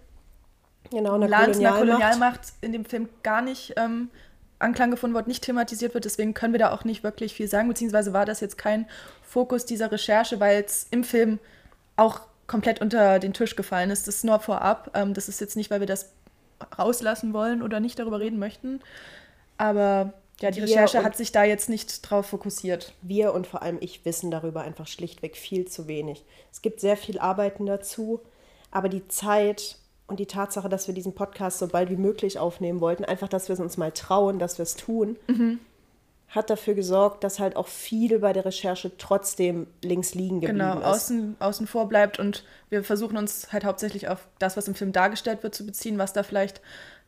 genau, 0.91 1.15
eine 1.15 1.27
Land, 1.27 1.55
Kolonialmacht. 1.55 1.83
einer 1.83 1.93
Kolonialmacht 1.93 2.41
in 2.61 2.73
dem 2.73 2.85
Film 2.85 3.09
gar 3.23 3.43
nicht 3.43 3.75
ähm, 3.77 4.11
Anklang 4.59 4.91
gefunden 4.91 5.15
wird, 5.15 5.29
nicht 5.29 5.45
thematisiert 5.45 5.95
wird. 5.95 6.05
Deswegen 6.05 6.35
können 6.35 6.53
wir 6.53 6.59
da 6.59 6.73
auch 6.73 6.85
nicht 6.85 7.03
wirklich 7.05 7.35
viel 7.35 7.49
sagen, 7.49 7.69
beziehungsweise 7.69 8.13
war 8.13 8.25
das 8.25 8.41
jetzt 8.41 8.59
kein 8.59 8.87
Fokus 9.29 9.67
dieser 9.67 9.93
Recherche, 9.93 10.41
weil 10.41 10.65
es 10.65 10.87
im 10.91 11.05
Film 11.05 11.39
auch 11.97 12.21
komplett 12.47 12.81
unter 12.81 13.19
den 13.19 13.35
Tisch 13.35 13.57
gefallen 13.57 13.91
ist. 13.91 14.09
Das 14.09 14.17
ist 14.17 14.25
nur 14.25 14.41
vorab. 14.41 14.91
Ähm, 14.95 15.15
das 15.15 15.29
ist 15.29 15.41
jetzt 15.41 15.57
nicht, 15.57 15.71
weil 15.71 15.81
wir 15.81 15.87
das 15.87 16.13
rauslassen 16.79 17.33
wollen 17.33 17.63
oder 17.63 17.79
nicht 17.79 17.99
darüber 17.99 18.21
reden 18.21 18.39
möchten. 18.39 18.81
Aber 19.59 20.15
ja, 20.41 20.51
die 20.51 20.61
Recherche 20.61 21.03
hat 21.03 21.17
sich 21.17 21.33
da 21.33 21.45
jetzt 21.45 21.69
nicht 21.69 22.09
drauf 22.09 22.27
fokussiert. 22.27 22.95
Wir 23.03 23.35
und 23.35 23.47
vor 23.47 23.63
allem 23.63 23.79
ich 23.81 24.05
wissen 24.05 24.31
darüber 24.31 24.63
einfach 24.63 24.87
schlichtweg 24.87 25.37
viel 25.37 25.67
zu 25.67 25.89
wenig. 25.89 26.25
Es 26.51 26.63
gibt 26.63 26.81
sehr 26.81 26.97
viel 26.97 27.19
Arbeiten 27.19 27.67
dazu, 27.67 28.21
aber 28.71 28.89
die 28.89 29.07
Zeit 29.09 29.77
und 30.07 30.21
die 30.21 30.27
Tatsache, 30.27 30.69
dass 30.69 30.87
wir 30.87 30.95
diesen 30.95 31.13
Podcast 31.13 31.59
so 31.59 31.69
bald 31.69 31.91
wie 31.91 31.97
möglich 31.97 32.39
aufnehmen 32.39 32.81
wollten, 32.81 33.05
einfach, 33.05 33.29
dass 33.29 33.49
wir 33.49 33.55
es 33.55 33.61
uns 33.61 33.77
mal 33.77 33.93
trauen, 33.93 34.39
dass 34.39 34.59
wir 34.59 34.63
es 34.63 34.75
tun, 34.75 35.17
mhm. 35.27 35.61
Hat 36.29 36.51
dafür 36.51 36.75
gesorgt, 36.75 37.25
dass 37.25 37.39
halt 37.39 37.57
auch 37.57 37.69
viel 37.69 38.19
bei 38.19 38.33
der 38.33 38.45
Recherche 38.45 38.97
trotzdem 38.99 39.67
links 39.83 40.15
liegen 40.15 40.41
geblieben 40.41 40.59
genau, 40.59 40.79
ist. 40.81 40.85
außen, 40.85 41.37
außen 41.39 41.67
vor 41.67 41.89
bleibt 41.89 42.19
und 42.19 42.45
wir 42.69 42.85
versuchen 42.85 43.17
uns 43.17 43.51
halt 43.53 43.65
hauptsächlich 43.65 44.09
auf 44.09 44.29
das, 44.39 44.57
was 44.57 44.69
im 44.69 44.75
Film 44.75 44.93
dargestellt 44.93 45.43
wird, 45.43 45.55
zu 45.55 45.65
beziehen, 45.65 45.97
was 45.97 46.13
da 46.13 46.23
vielleicht 46.23 46.61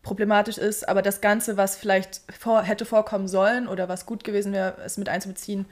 problematisch 0.03 0.57
ist, 0.57 0.89
aber 0.89 1.03
das 1.03 1.21
Ganze, 1.21 1.59
was 1.59 1.77
vielleicht 1.77 2.23
vor, 2.39 2.63
hätte 2.63 2.87
vorkommen 2.87 3.29
sollen 3.29 3.69
oder 3.69 3.91
was 3.91 4.07
gut 4.07 4.25
gewesen 4.25 4.55
wäre, 4.55 4.77
es 4.87 4.97
mit 4.97 5.11
einzubeziehen, 5.11 5.67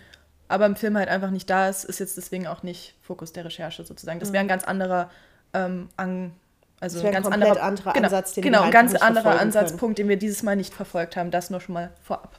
aber 0.48 0.66
im 0.66 0.76
Film 0.76 0.98
halt 0.98 1.08
einfach 1.08 1.30
nicht 1.30 1.48
da 1.48 1.70
ist, 1.70 1.84
ist 1.84 2.00
jetzt 2.00 2.18
deswegen 2.18 2.46
auch 2.46 2.62
nicht 2.62 2.94
Fokus 3.00 3.32
der 3.32 3.46
Recherche 3.46 3.84
sozusagen. 3.84 4.20
Das 4.20 4.32
wäre 4.32 4.42
ein 4.42 4.48
ganz 4.48 4.64
anderer 4.64 5.10
ähm, 5.54 5.88
an, 5.96 6.32
also 6.80 7.04
ein 7.04 7.12
ganz 7.12 7.26
anderer 7.26 7.62
anderer 7.62 7.92
genau, 7.94 8.04
Ansatz, 8.04 8.34
den 8.34 8.42
genau, 8.42 8.58
wir 8.58 8.60
ein 8.60 8.64
halt 8.64 8.74
ganz 8.74 8.94
anderer 8.94 9.40
Ansatzpunkt, 9.40 9.98
den 9.98 10.08
wir 10.08 10.18
dieses 10.18 10.42
Mal 10.42 10.56
nicht 10.56 10.74
verfolgt 10.74 11.16
haben. 11.16 11.30
Das 11.30 11.48
nur 11.48 11.60
schon 11.60 11.72
mal 11.72 11.90
vorab. 12.02 12.38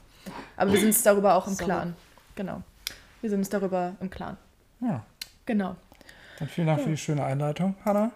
Aber 0.56 0.72
wir 0.72 0.78
sind 0.78 0.88
uns 0.88 1.02
darüber 1.02 1.34
auch 1.34 1.46
im 1.46 1.54
Sorry. 1.54 1.64
Klaren. 1.66 1.96
Genau. 2.36 2.62
Wir 3.20 3.30
sind 3.30 3.38
uns 3.40 3.48
darüber 3.48 3.94
im 4.00 4.10
Klaren. 4.10 4.36
Ja. 4.80 5.04
Genau. 5.46 5.76
Dann 6.38 6.48
vielen 6.48 6.66
Dank 6.66 6.80
für 6.82 6.90
die 6.90 6.96
schöne 6.96 7.24
Einleitung, 7.24 7.74
Hanna. 7.84 8.12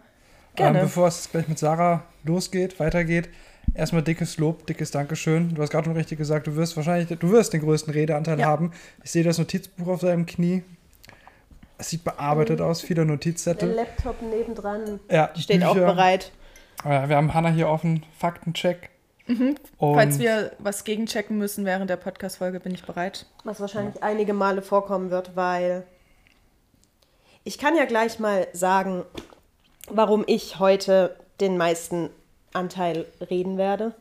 Gerne. 0.56 0.78
Ähm, 0.78 0.84
bevor 0.86 1.08
es 1.08 1.30
gleich 1.30 1.48
mit 1.48 1.58
Sarah 1.58 2.04
losgeht, 2.22 2.78
weitergeht, 2.80 3.28
erstmal 3.74 4.02
dickes 4.02 4.38
Lob, 4.38 4.66
dickes 4.66 4.90
Dankeschön. 4.92 5.54
Du 5.54 5.60
hast 5.62 5.70
gerade 5.70 5.84
schon 5.86 5.96
richtig 5.96 6.16
gesagt, 6.18 6.46
du 6.46 6.54
wirst 6.56 6.76
wahrscheinlich, 6.76 7.18
du 7.18 7.30
wirst 7.30 7.52
den 7.52 7.60
größten 7.60 7.92
Redeanteil 7.92 8.38
Ja. 8.40 8.46
haben. 8.46 8.72
Ich 9.02 9.10
sehe 9.10 9.24
das 9.24 9.36
Notizbuch 9.38 9.88
auf 9.88 10.00
deinem 10.00 10.26
Knie. 10.26 10.62
Es 11.76 11.90
sieht 11.90 12.04
bearbeitet 12.04 12.60
aus, 12.60 12.80
viele 12.80 13.04
Der 13.04 13.06
Notizzettel. 13.06 13.72
Laptop 13.72 14.22
nebendran 14.22 15.00
Ja, 15.10 15.30
steht 15.36 15.62
auch 15.64 15.74
Bücher. 15.74 15.86
bereit. 15.86 16.30
Ja, 16.84 17.08
wir 17.08 17.16
haben 17.16 17.34
Hanna 17.34 17.48
hier 17.50 17.68
offen, 17.68 18.04
Faktencheck. 18.18 18.90
Und 19.26 19.58
Falls 19.78 20.18
wir 20.18 20.52
was 20.58 20.84
gegenchecken 20.84 21.38
müssen 21.38 21.64
während 21.64 21.88
der 21.88 21.96
Podcast-Folge, 21.96 22.60
bin 22.60 22.74
ich 22.74 22.84
bereit. 22.84 23.26
Was 23.44 23.60
wahrscheinlich 23.60 24.02
einige 24.02 24.34
Male 24.34 24.60
vorkommen 24.60 25.10
wird, 25.10 25.34
weil 25.34 25.86
ich 27.42 27.58
kann 27.58 27.76
ja 27.76 27.84
gleich 27.84 28.18
mal 28.18 28.46
sagen, 28.52 29.04
warum 29.88 30.24
ich 30.26 30.58
heute 30.58 31.16
den 31.40 31.56
meisten 31.56 32.10
Anteil 32.52 33.06
reden 33.30 33.58
werde. 33.58 33.94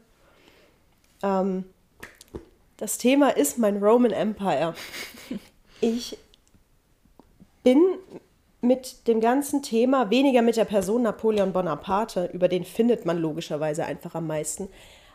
Ähm, 1.24 1.66
das 2.78 2.98
Thema 2.98 3.30
ist 3.30 3.58
mein 3.58 3.78
Roman 3.78 4.12
Empire. 4.12 4.76
Ich 5.80 6.18
bin 7.64 7.82
mit 8.62 9.08
dem 9.08 9.20
ganzen 9.20 9.62
Thema, 9.62 10.10
weniger 10.10 10.42
mit 10.42 10.56
der 10.56 10.66
Person 10.66 11.02
Napoleon 11.02 11.52
Bonaparte, 11.52 12.30
über 12.34 12.48
den 12.48 12.64
findet 12.64 13.06
man 13.06 13.18
logischerweise 13.18 13.86
einfach 13.86 14.16
am 14.16 14.28
meisten, 14.28 14.70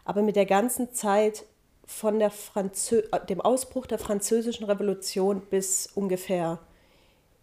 aber 0.08 0.22
mit 0.22 0.36
der 0.36 0.46
ganzen 0.46 0.94
Zeit 0.94 1.44
von 1.84 2.18
der 2.18 2.30
Franzö 2.30 3.02
äh, 3.12 3.26
dem 3.26 3.42
Ausbruch 3.42 3.84
der 3.84 3.98
Französischen 3.98 4.64
Revolution 4.64 5.42
bis 5.50 5.86
ungefähr 5.94 6.60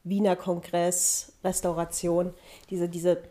Wiener 0.04 0.36
Kongress, 0.36 1.34
Restauration, 1.44 2.34
diese, 2.72 2.90
diese 2.90 3.22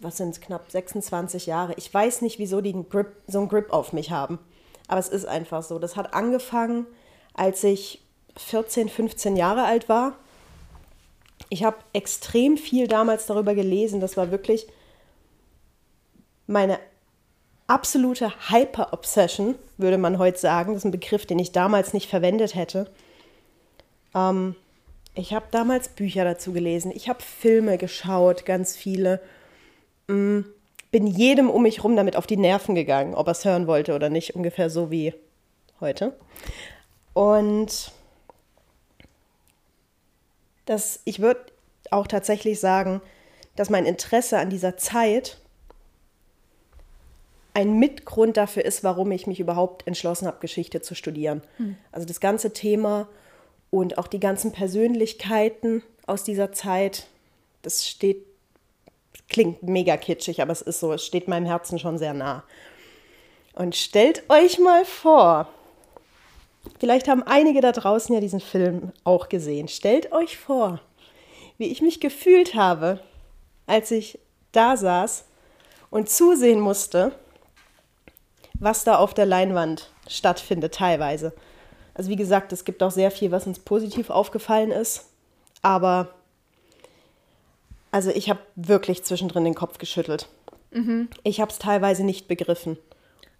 was 0.00 0.16
sind 0.16 0.30
es, 0.30 0.40
knapp 0.40 0.70
26 0.70 1.44
Jahre. 1.44 1.74
Ich 1.76 1.92
weiß 1.92 2.22
nicht, 2.22 2.38
wieso 2.38 2.62
die 2.62 2.72
einen 2.72 2.88
Grip, 2.88 3.12
so 3.26 3.40
einen 3.40 3.48
Grip 3.50 3.70
auf 3.70 3.92
mich 3.92 4.10
haben. 4.12 4.38
Aber 4.88 4.98
es 4.98 5.10
ist 5.10 5.26
einfach 5.26 5.62
so. 5.62 5.78
Das 5.78 5.96
hat 5.96 6.14
angefangen, 6.14 6.86
als 7.34 7.62
ich 7.62 8.02
14, 8.38 8.88
15 8.88 9.36
Jahre 9.36 9.64
alt 9.64 9.90
war. 9.90 10.16
Ich 11.50 11.64
habe 11.64 11.76
extrem 11.92 12.56
viel 12.56 12.88
damals 12.88 13.26
darüber 13.26 13.54
gelesen. 13.54 14.00
Das 14.00 14.16
war 14.16 14.30
wirklich 14.30 14.66
meine 16.46 16.78
absolute 17.70 18.32
Hyper-Obsession, 18.50 19.54
würde 19.78 19.96
man 19.96 20.18
heute 20.18 20.38
sagen. 20.38 20.74
Das 20.74 20.82
ist 20.82 20.84
ein 20.86 20.90
Begriff, 20.90 21.24
den 21.24 21.38
ich 21.38 21.52
damals 21.52 21.94
nicht 21.94 22.10
verwendet 22.10 22.54
hätte. 22.54 22.90
Ähm, 24.14 24.56
ich 25.14 25.32
habe 25.32 25.46
damals 25.50 25.88
Bücher 25.88 26.24
dazu 26.24 26.52
gelesen. 26.52 26.92
Ich 26.94 27.08
habe 27.08 27.22
Filme 27.22 27.78
geschaut, 27.78 28.44
ganz 28.44 28.76
viele. 28.76 29.20
Mm, 30.08 30.40
Bin 30.90 31.06
jedem 31.06 31.48
um 31.48 31.62
mich 31.62 31.84
rum 31.84 31.94
damit 31.94 32.16
auf 32.16 32.26
die 32.26 32.36
Nerven 32.36 32.74
gegangen, 32.74 33.14
ob 33.14 33.28
er 33.28 33.32
es 33.32 33.44
hören 33.44 33.68
wollte 33.68 33.94
oder 33.94 34.10
nicht. 34.10 34.34
Ungefähr 34.34 34.68
so 34.68 34.90
wie 34.90 35.14
heute. 35.80 36.12
Und 37.14 37.92
das, 40.66 41.00
ich 41.04 41.20
würde 41.20 41.40
auch 41.92 42.08
tatsächlich 42.08 42.58
sagen, 42.58 43.00
dass 43.54 43.70
mein 43.70 43.86
Interesse 43.86 44.38
an 44.38 44.50
dieser 44.50 44.76
Zeit 44.76 45.38
ein 47.54 47.78
Mitgrund 47.78 48.36
dafür 48.36 48.64
ist, 48.64 48.84
warum 48.84 49.10
ich 49.12 49.26
mich 49.26 49.40
überhaupt 49.40 49.86
entschlossen 49.86 50.26
habe, 50.26 50.38
Geschichte 50.40 50.80
zu 50.82 50.94
studieren. 50.94 51.42
Also 51.92 52.06
das 52.06 52.20
ganze 52.20 52.52
Thema 52.52 53.08
und 53.70 53.98
auch 53.98 54.06
die 54.06 54.20
ganzen 54.20 54.52
Persönlichkeiten 54.52 55.82
aus 56.06 56.24
dieser 56.24 56.52
Zeit, 56.52 57.06
das 57.62 57.86
steht, 57.86 58.24
klingt 59.28 59.62
mega 59.62 59.96
kitschig, 59.96 60.42
aber 60.42 60.52
es 60.52 60.62
ist 60.62 60.80
so, 60.80 60.92
es 60.92 61.04
steht 61.04 61.28
meinem 61.28 61.46
Herzen 61.46 61.78
schon 61.78 61.98
sehr 61.98 62.14
nah. 62.14 62.44
Und 63.54 63.76
stellt 63.76 64.28
euch 64.28 64.58
mal 64.58 64.84
vor, 64.84 65.48
vielleicht 66.78 67.08
haben 67.08 67.22
einige 67.22 67.60
da 67.60 67.72
draußen 67.72 68.14
ja 68.14 68.20
diesen 68.20 68.40
Film 68.40 68.92
auch 69.04 69.28
gesehen. 69.28 69.68
Stellt 69.68 70.12
euch 70.12 70.38
vor, 70.38 70.80
wie 71.58 71.66
ich 71.66 71.82
mich 71.82 72.00
gefühlt 72.00 72.54
habe, 72.54 73.00
als 73.66 73.90
ich 73.90 74.18
da 74.52 74.76
saß 74.76 75.24
und 75.90 76.08
zusehen 76.08 76.60
musste, 76.60 77.12
was 78.60 78.84
da 78.84 78.96
auf 78.96 79.14
der 79.14 79.26
Leinwand 79.26 79.90
stattfindet 80.06 80.74
teilweise. 80.74 81.32
Also 81.94 82.10
wie 82.10 82.16
gesagt, 82.16 82.52
es 82.52 82.64
gibt 82.64 82.82
auch 82.82 82.90
sehr 82.90 83.10
viel, 83.10 83.32
was 83.32 83.46
uns 83.46 83.58
positiv 83.58 84.10
aufgefallen 84.10 84.70
ist, 84.70 85.06
aber 85.62 86.14
also 87.90 88.10
ich 88.10 88.30
habe 88.30 88.40
wirklich 88.54 89.02
zwischendrin 89.02 89.44
den 89.44 89.54
Kopf 89.54 89.78
geschüttelt. 89.78 90.28
Ich 91.24 91.40
habe 91.40 91.50
es 91.50 91.58
teilweise 91.58 92.04
nicht 92.04 92.28
begriffen. 92.28 92.78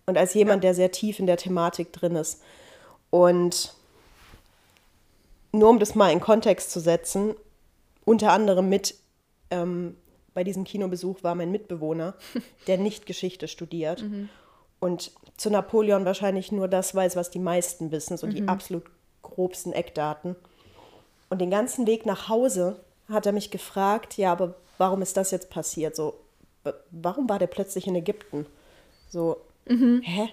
Und 0.07 0.19
als 0.19 0.35
jemand, 0.35 0.65
der 0.65 0.75
sehr 0.75 0.91
tief 0.91 1.21
in 1.21 1.27
der 1.27 1.37
Thematik 1.37 1.93
drin 1.93 2.17
ist. 2.17 2.43
Und 3.11 3.75
nur 5.53 5.69
um 5.69 5.79
das 5.79 5.95
mal 5.95 6.11
in 6.11 6.21
Kontext 6.21 6.73
zu 6.73 6.81
setzen, 6.81 7.35
unter 8.05 8.33
anderem 8.33 8.69
mit 8.69 8.97
ähm, 9.50 9.97
bei 10.35 10.43
diesem 10.43 10.65
Kinobesuch 10.65 11.23
war 11.23 11.35
mein 11.35 11.53
Mitbewohner, 11.53 12.15
der 12.67 12.79
nicht 12.79 13.07
Geschichte 13.07 13.47
studiert 13.47 14.03
und 14.81 15.13
zu 15.37 15.51
Napoleon 15.51 16.05
wahrscheinlich 16.05 16.53
nur 16.53 16.69
das 16.69 16.95
weiß, 16.95 17.17
was 17.17 17.31
die 17.31 17.39
meisten 17.39 17.91
wissen, 17.93 18.17
so 18.17 18.27
die 18.27 18.47
absolut 18.49 18.85
grobsten 19.23 19.73
Eckdaten. 19.73 20.37
Und 21.29 21.41
den 21.41 21.51
ganzen 21.51 21.87
Weg 21.87 22.05
nach 22.07 22.29
Hause 22.29 22.81
hat 23.09 23.27
er 23.27 23.33
mich 23.33 23.51
gefragt, 23.51 24.17
ja, 24.17 24.33
aber 24.33 24.55
warum 24.79 25.01
ist 25.03 25.17
das 25.17 25.31
jetzt 25.31 25.49
passiert? 25.51 25.95
So, 25.97 26.15
warum 26.91 27.29
war 27.29 27.39
der 27.39 27.47
plötzlich 27.47 27.87
in 27.87 27.95
Ägypten? 27.95 28.47
So, 29.09 29.39
hä? 29.67 30.29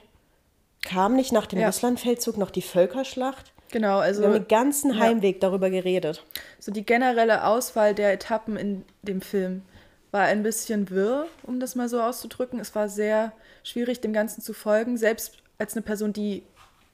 Kam 0.84 1.16
nicht 1.16 1.32
nach 1.32 1.46
dem 1.46 1.60
Ja. 1.60 1.68
Russlandfeldzug 1.68 2.38
noch 2.38 2.52
die 2.52 2.62
Völkerschlacht? 2.62 3.52
Genau, 3.72 3.98
also 4.00 4.22
Wir 4.22 4.28
haben 4.30 4.34
den 4.36 4.48
ganzen 4.48 4.94
ja. 4.94 5.00
Heimweg 5.00 5.42
darüber 5.42 5.70
geredet. 5.70 6.24
so 6.60 6.72
die 6.72 6.86
generelle 6.86 7.46
Auswahl 7.46 7.94
der 7.94 8.14
Etappen 8.14 8.56
in 8.56 8.86
dem 9.02 9.22
Film 9.22 9.64
war 10.12 10.24
ein 10.24 10.44
bisschen 10.44 10.90
wirr, 10.90 11.28
um 11.44 11.60
das 11.60 11.76
mal 11.76 11.90
so 11.90 12.02
auszudrücken. 12.02 12.60
Es 12.60 12.76
war 12.76 12.90
sehr 12.90 13.34
schwierig, 13.64 14.00
dem 14.02 14.14
Ganzen 14.14 14.42
zu 14.42 14.54
folgen. 14.54 14.98
Selbst 14.98 15.38
als 15.58 15.74
eine 15.74 15.82
Person, 15.82 16.14
die 16.14 16.44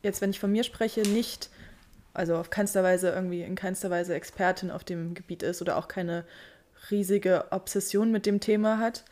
jetzt, 0.01 0.21
wenn 0.21 0.31
ich 0.31 0.39
von 0.39 0.51
mir 0.51 0.63
spreche, 0.63 1.01
nicht, 1.01 1.49
also 2.13 2.35
auf 2.35 2.49
keinster 2.49 2.83
Weise 2.83 3.09
irgendwie 3.09 3.41
in 3.41 3.55
keinster 3.55 3.89
Weise 3.89 4.13
Expertin 4.13 4.71
auf 4.71 4.83
dem 4.83 5.13
Gebiet 5.13 5.43
ist 5.43 5.61
oder 5.61 5.77
auch 5.77 5.87
keine 5.87 6.25
riesige 6.91 7.45
Obsession 7.51 8.11
mit 8.11 8.25
dem 8.25 8.39
Thema 8.39 8.79
hat, 8.79 9.03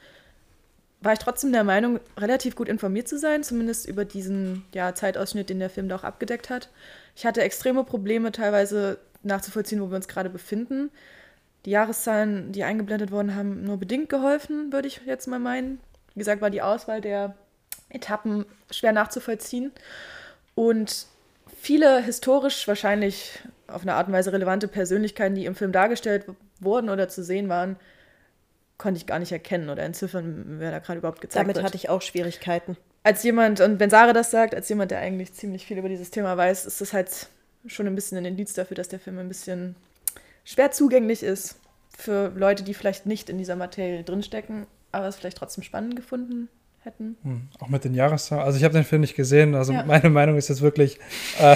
war 1.01 1.13
ich 1.13 1.19
trotzdem 1.19 1.51
der 1.51 1.63
Meinung, 1.63 1.99
relativ 2.17 2.55
gut 2.55 2.69
informiert 2.69 3.07
zu 3.07 3.17
sein, 3.17 3.43
zumindest 3.43 3.87
über 3.87 4.05
diesen 4.05 4.65
ja, 4.73 4.93
Zeitausschnitt, 4.93 5.49
den 5.49 5.59
der 5.59 5.71
Film 5.71 5.89
da 5.89 5.95
auch 5.95 6.03
abgedeckt 6.03 6.49
hat. 6.49 6.69
Ich 7.15 7.25
hatte 7.25 7.41
extreme 7.41 7.83
Probleme, 7.83 8.31
teilweise 8.31 8.99
nachzuvollziehen, 9.23 9.81
wo 9.81 9.89
wir 9.89 9.95
uns 9.95 10.07
gerade 10.07 10.29
befinden. 10.29 10.91
Die 11.65 11.71
Jahreszahlen, 11.71 12.51
die 12.51 12.63
eingeblendet 12.63 13.11
wurden, 13.11 13.35
haben 13.35 13.63
nur 13.63 13.77
bedingt 13.77 14.09
geholfen, 14.09 14.73
würde 14.73 14.87
ich 14.87 15.01
jetzt 15.05 15.27
mal 15.27 15.39
meinen. 15.39 15.79
Wie 16.13 16.19
gesagt, 16.19 16.41
war 16.41 16.49
die 16.49 16.61
Auswahl 16.61 17.01
der 17.01 17.35
Etappen 17.89 18.45
schwer 18.71 18.93
nachzuvollziehen. 18.93 19.71
Und 20.55 21.05
viele 21.61 22.01
historisch 22.01 22.67
wahrscheinlich 22.67 23.39
auf 23.67 23.83
eine 23.83 23.93
Art 23.93 24.07
und 24.07 24.13
Weise 24.13 24.33
relevante 24.33 24.67
Persönlichkeiten, 24.67 25.35
die 25.35 25.45
im 25.45 25.55
Film 25.55 25.71
dargestellt 25.71 26.25
wurden 26.59 26.89
oder 26.89 27.07
zu 27.07 27.23
sehen 27.23 27.47
waren, 27.47 27.77
konnte 28.77 28.97
ich 28.97 29.05
gar 29.05 29.19
nicht 29.19 29.31
erkennen 29.31 29.69
oder 29.69 29.83
entziffern, 29.83 30.55
wer 30.57 30.71
da 30.71 30.79
gerade 30.79 30.99
überhaupt 30.99 31.21
gezeigt 31.21 31.43
Damit 31.43 31.55
wird. 31.57 31.65
hatte 31.65 31.77
ich 31.77 31.89
auch 31.89 32.01
Schwierigkeiten. 32.01 32.75
als 33.03 33.23
jemand, 33.23 33.61
und 33.61 33.79
wenn 33.79 33.89
Sarah 33.89 34.13
das 34.13 34.31
sagt, 34.31 34.55
als 34.55 34.67
jemand, 34.69 34.91
der 34.91 34.99
eigentlich 34.99 35.33
ziemlich 35.33 35.65
viel 35.65 35.77
über 35.77 35.89
dieses 35.89 36.11
Thema 36.11 36.35
weiß, 36.35 36.65
ist 36.65 36.81
das 36.81 36.93
halt 36.93 37.27
schon 37.67 37.87
ein 37.87 37.95
bisschen 37.95 38.17
ein 38.17 38.25
Indiz 38.25 38.53
dafür, 38.53 38.75
dass 38.75 38.89
der 38.89 38.99
Film 38.99 39.19
ein 39.19 39.27
bisschen 39.27 39.75
schwer 40.43 40.71
zugänglich 40.71 41.23
ist 41.23 41.59
für 41.97 42.31
Leute, 42.35 42.63
die 42.63 42.73
vielleicht 42.73 43.05
nicht 43.05 43.29
in 43.29 43.37
dieser 43.37 43.55
Materie 43.55 44.03
drinstecken, 44.03 44.65
aber 44.91 45.07
es 45.07 45.15
vielleicht 45.15 45.37
trotzdem 45.37 45.63
spannend 45.63 45.95
gefunden 45.95 46.49
hätten. 46.83 47.15
Hm, 47.23 47.47
Auch 47.59 47.67
mit 47.67 47.83
den 47.83 47.93
Jahreszahlen. 47.93 48.43
Also 48.43 48.57
ich 48.57 48.63
habe 48.63 48.73
den 48.73 48.83
Film 48.83 49.01
nicht 49.01 49.15
gesehen, 49.15 49.55
also 49.55 49.73
ja. 49.73 49.83
meine 49.83 50.09
Meinung 50.09 50.37
ist 50.37 50.49
jetzt 50.49 50.61
wirklich 50.61 50.99
äh, 51.39 51.55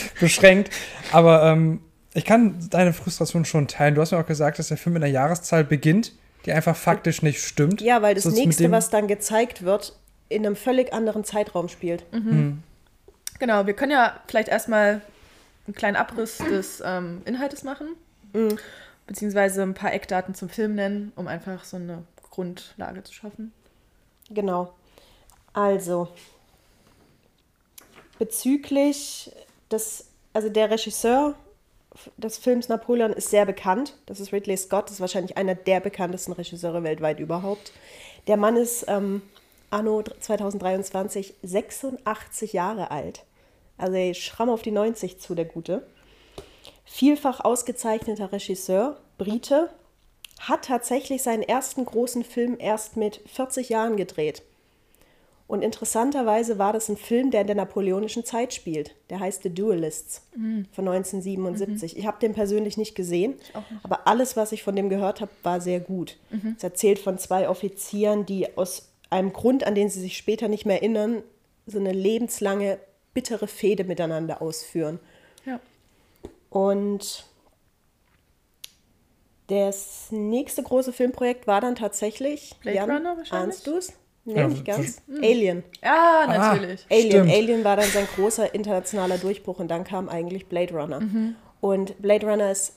beschränkt. 0.20 0.70
Aber 1.12 1.42
ähm, 1.44 1.80
ich 2.14 2.24
kann 2.24 2.58
deine 2.70 2.92
Frustration 2.92 3.44
schon 3.44 3.68
teilen. 3.68 3.94
Du 3.94 4.00
hast 4.00 4.12
mir 4.12 4.18
auch 4.18 4.26
gesagt, 4.26 4.58
dass 4.58 4.68
der 4.68 4.76
Film 4.76 4.96
in 4.96 5.02
einer 5.02 5.12
Jahreszahl 5.12 5.64
beginnt, 5.64 6.12
die 6.46 6.52
einfach 6.52 6.76
faktisch 6.76 7.22
nicht 7.22 7.42
stimmt. 7.42 7.80
Ja, 7.80 8.00
weil 8.02 8.14
das 8.14 8.24
so 8.24 8.30
nächste, 8.30 8.70
was 8.70 8.90
dann 8.90 9.08
gezeigt 9.08 9.62
wird, 9.62 9.98
in 10.28 10.46
einem 10.46 10.56
völlig 10.56 10.92
anderen 10.92 11.24
Zeitraum 11.24 11.68
spielt. 11.68 12.04
Mhm. 12.12 12.30
Mhm. 12.30 12.62
Genau, 13.38 13.66
wir 13.66 13.74
können 13.74 13.92
ja 13.92 14.20
vielleicht 14.26 14.48
erstmal 14.48 15.00
einen 15.68 15.74
kleinen 15.74 15.96
Abriss 15.96 16.38
des 16.38 16.82
ähm, 16.84 17.22
Inhaltes 17.26 17.62
machen, 17.62 17.88
mhm. 18.32 18.58
beziehungsweise 19.06 19.62
ein 19.62 19.74
paar 19.74 19.92
Eckdaten 19.92 20.34
zum 20.34 20.48
Film 20.48 20.74
nennen, 20.74 21.12
um 21.14 21.28
einfach 21.28 21.64
so 21.64 21.76
eine 21.76 22.04
Grundlage 22.30 23.04
zu 23.04 23.12
schaffen. 23.12 23.52
Genau. 24.30 24.72
Also, 25.52 26.08
bezüglich 28.18 29.30
des, 29.70 30.06
also 30.32 30.48
der 30.48 30.70
Regisseur 30.70 31.34
des 32.16 32.38
Films 32.38 32.68
Napoleon 32.68 33.12
ist 33.12 33.30
sehr 33.30 33.44
bekannt. 33.44 33.94
Das 34.06 34.20
ist 34.20 34.32
Ridley 34.32 34.56
Scott, 34.56 34.86
das 34.86 34.92
ist 34.92 35.00
wahrscheinlich 35.00 35.36
einer 35.36 35.54
der 35.54 35.80
bekanntesten 35.80 36.32
Regisseure 36.32 36.82
weltweit 36.82 37.20
überhaupt. 37.20 37.72
Der 38.26 38.36
Mann 38.36 38.56
ist 38.56 38.86
ähm, 38.88 39.22
anno 39.70 40.02
2023 40.02 41.34
86 41.42 42.52
Jahre 42.52 42.90
alt. 42.90 43.24
Also 43.78 43.94
er 43.94 44.12
schramm 44.14 44.50
auf 44.50 44.62
die 44.62 44.70
90 44.70 45.18
zu, 45.18 45.34
der 45.34 45.44
Gute. 45.44 45.86
Vielfach 46.84 47.40
ausgezeichneter 47.40 48.32
Regisseur, 48.32 49.00
Brite, 49.16 49.70
hat 50.40 50.66
tatsächlich 50.66 51.22
seinen 51.22 51.42
ersten 51.42 51.84
großen 51.84 52.24
Film 52.24 52.56
erst 52.58 52.96
mit 52.96 53.20
40 53.26 53.68
Jahren 53.68 53.96
gedreht. 53.96 54.42
Und 55.48 55.62
interessanterweise 55.62 56.58
war 56.58 56.74
das 56.74 56.90
ein 56.90 56.98
Film, 56.98 57.30
der 57.30 57.40
in 57.40 57.46
der 57.46 57.56
napoleonischen 57.56 58.24
Zeit 58.24 58.52
spielt. 58.52 58.94
Der 59.08 59.18
heißt 59.18 59.42
The 59.42 59.54
Duelists 59.54 60.22
mhm. 60.36 60.66
von 60.72 60.86
1977. 60.86 61.94
Mhm. 61.94 61.98
Ich 61.98 62.06
habe 62.06 62.20
den 62.20 62.34
persönlich 62.34 62.76
nicht 62.76 62.94
gesehen, 62.94 63.32
nicht. 63.32 63.54
aber 63.82 64.06
alles, 64.06 64.36
was 64.36 64.52
ich 64.52 64.62
von 64.62 64.76
dem 64.76 64.90
gehört 64.90 65.22
habe, 65.22 65.30
war 65.42 65.62
sehr 65.62 65.80
gut. 65.80 66.18
Mhm. 66.30 66.54
Es 66.58 66.62
erzählt 66.62 66.98
von 66.98 67.16
zwei 67.16 67.48
Offizieren, 67.48 68.26
die 68.26 68.58
aus 68.58 68.90
einem 69.08 69.32
Grund, 69.32 69.66
an 69.66 69.74
den 69.74 69.88
sie 69.88 70.00
sich 70.00 70.18
später 70.18 70.48
nicht 70.48 70.66
mehr 70.66 70.82
erinnern, 70.82 71.22
so 71.64 71.78
eine 71.78 71.92
lebenslange, 71.92 72.78
bittere 73.18 73.48
Fehde 73.48 73.82
miteinander 73.82 74.40
ausführen. 74.40 75.00
Ja. 75.44 75.58
Und 76.50 77.26
das 79.48 80.12
nächste 80.12 80.62
große 80.62 80.92
Filmprojekt 80.92 81.48
war 81.48 81.60
dann 81.60 81.74
tatsächlich. 81.74 82.54
Blade 82.60 82.76
Jan, 82.76 82.90
Runner 82.90 83.16
wahrscheinlich? 83.16 83.56
Ahnst 83.56 83.66
du 83.66 83.76
es? 83.76 83.92
Nee, 84.24 84.46
nicht 84.46 84.64
ganz. 84.64 85.02
Alien. 85.20 85.64
Ja, 85.82 86.26
natürlich. 86.28 86.86
Ah, 86.88 86.94
Alien. 86.94 87.28
Alien 87.28 87.64
war 87.64 87.74
dann 87.74 87.86
sein 87.86 88.06
großer 88.14 88.54
internationaler 88.54 89.18
Durchbruch 89.18 89.58
und 89.58 89.66
dann 89.66 89.82
kam 89.82 90.08
eigentlich 90.08 90.46
Blade 90.46 90.74
Runner. 90.74 91.00
Mhm. 91.00 91.34
Und 91.60 92.00
Blade 92.00 92.24
Runner 92.24 92.52
ist 92.52 92.74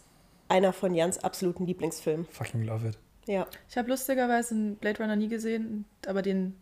einer 0.48 0.74
von 0.74 0.96
Jans 0.96 1.24
absoluten 1.24 1.68
Lieblingsfilmen. 1.68 2.26
Fucking 2.32 2.64
love 2.64 2.88
it. 2.88 2.98
Ja. 3.28 3.46
Ich 3.70 3.78
habe 3.78 3.90
lustigerweise 3.90 4.56
einen 4.56 4.76
Blade 4.78 5.04
Runner 5.04 5.16
nie 5.16 5.28
gesehen, 5.28 5.86
aber 6.08 6.24
den, 6.24 6.56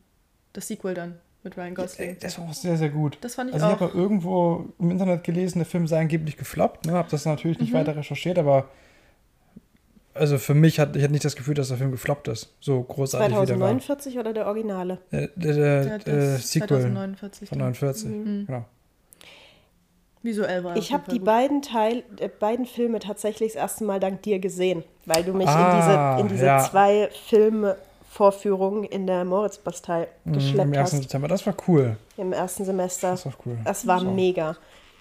das 0.52 0.68
Sequel 0.68 0.96
dann 0.96 1.22
mit 1.44 1.58
Ryan 1.58 1.76
Gosling. 1.76 2.18
Das 2.20 2.38
war 2.38 2.50
auch 2.50 2.54
sehr, 2.54 2.78
sehr 2.78 2.90
gut. 2.90 3.18
Das 3.22 3.36
fand 3.36 3.50
ich 3.50 3.54
also 3.56 3.68
auch. 3.68 3.76
ich 3.76 3.80
habe 3.80 3.98
irgendwo 3.98 4.66
im 4.80 4.92
Internet 4.92 5.24
gelesen, 5.24 5.60
der 5.60 5.66
Film 5.66 5.88
sei 5.88 6.02
angeblich 6.02 6.38
gefloppt. 6.38 6.86
Ne? 6.86 6.94
Habe 6.94 7.10
das 7.10 7.26
natürlich 7.26 7.60
nicht 7.60 7.72
mhm. 7.72 7.78
weiter 7.78 7.96
recherchiert, 7.96 8.38
aber 8.38 8.70
also 10.14 10.38
für 10.38 10.54
mich 10.54 10.80
hat 10.80 10.96
ich 10.96 11.04
hatte 11.04 11.14
nicht 11.14 11.24
das 11.24 11.36
Gefühl, 11.36 11.54
dass 11.54 11.70
der 11.70 11.78
Film 11.78 11.92
gefloppt 11.92 12.28
ist. 12.28 12.54
So 12.60 12.82
großartig 12.84 13.30
2049 13.30 14.20
oder 14.20 14.34
der 14.34 14.48
Originale? 14.48 15.00
Äh, 15.12 15.30
der, 15.36 15.54
der, 15.54 16.00
der 16.00 16.38
Sequel 16.38 16.82
2049 16.82 17.50
von 17.50 17.58
49, 17.58 18.10
mhm. 18.10 18.46
genau. 18.46 18.66
Visuell 20.22 20.66
war 20.66 20.76
Ich 20.76 20.92
habe 20.92 21.10
die 21.10 21.20
beiden 21.20 21.62
Teil, 21.62 22.04
äh, 22.20 22.28
beiden 22.28 22.66
Filme 22.66 23.00
tatsächlich 23.00 23.54
das 23.54 23.62
erste 23.62 23.86
Mal 23.86 24.02
dank 24.02 24.22
dir 24.24 24.40
gesehen, 24.40 24.84
weil 25.06 25.24
du 25.24 25.34
mich 25.34 25.48
ah, 25.48 26.18
in 26.18 26.28
diese, 26.28 26.34
in 26.34 26.36
diese 26.36 26.46
ja. 26.46 26.60
zwei 26.60 27.10
Filme 27.28 27.78
Vorführungen 28.10 28.84
in 28.84 29.08
der 29.08 29.24
Moritzbastei 29.24 30.08
mhm, 30.26 30.34
geschleppt. 30.34 30.68
Im 30.68 30.74
ersten 30.74 30.98
hast. 30.98 31.04
September, 31.04 31.28
das 31.28 31.46
war 31.46 31.56
cool. 31.68 31.98
Im 32.18 32.34
ersten 32.34 32.66
Semester. 32.66 33.12
Das 33.12 33.26
war 33.26 33.34
cool. 33.46 33.58
Das 33.64 33.88
war 33.88 34.04
das 34.04 34.14
mega. 34.14 34.58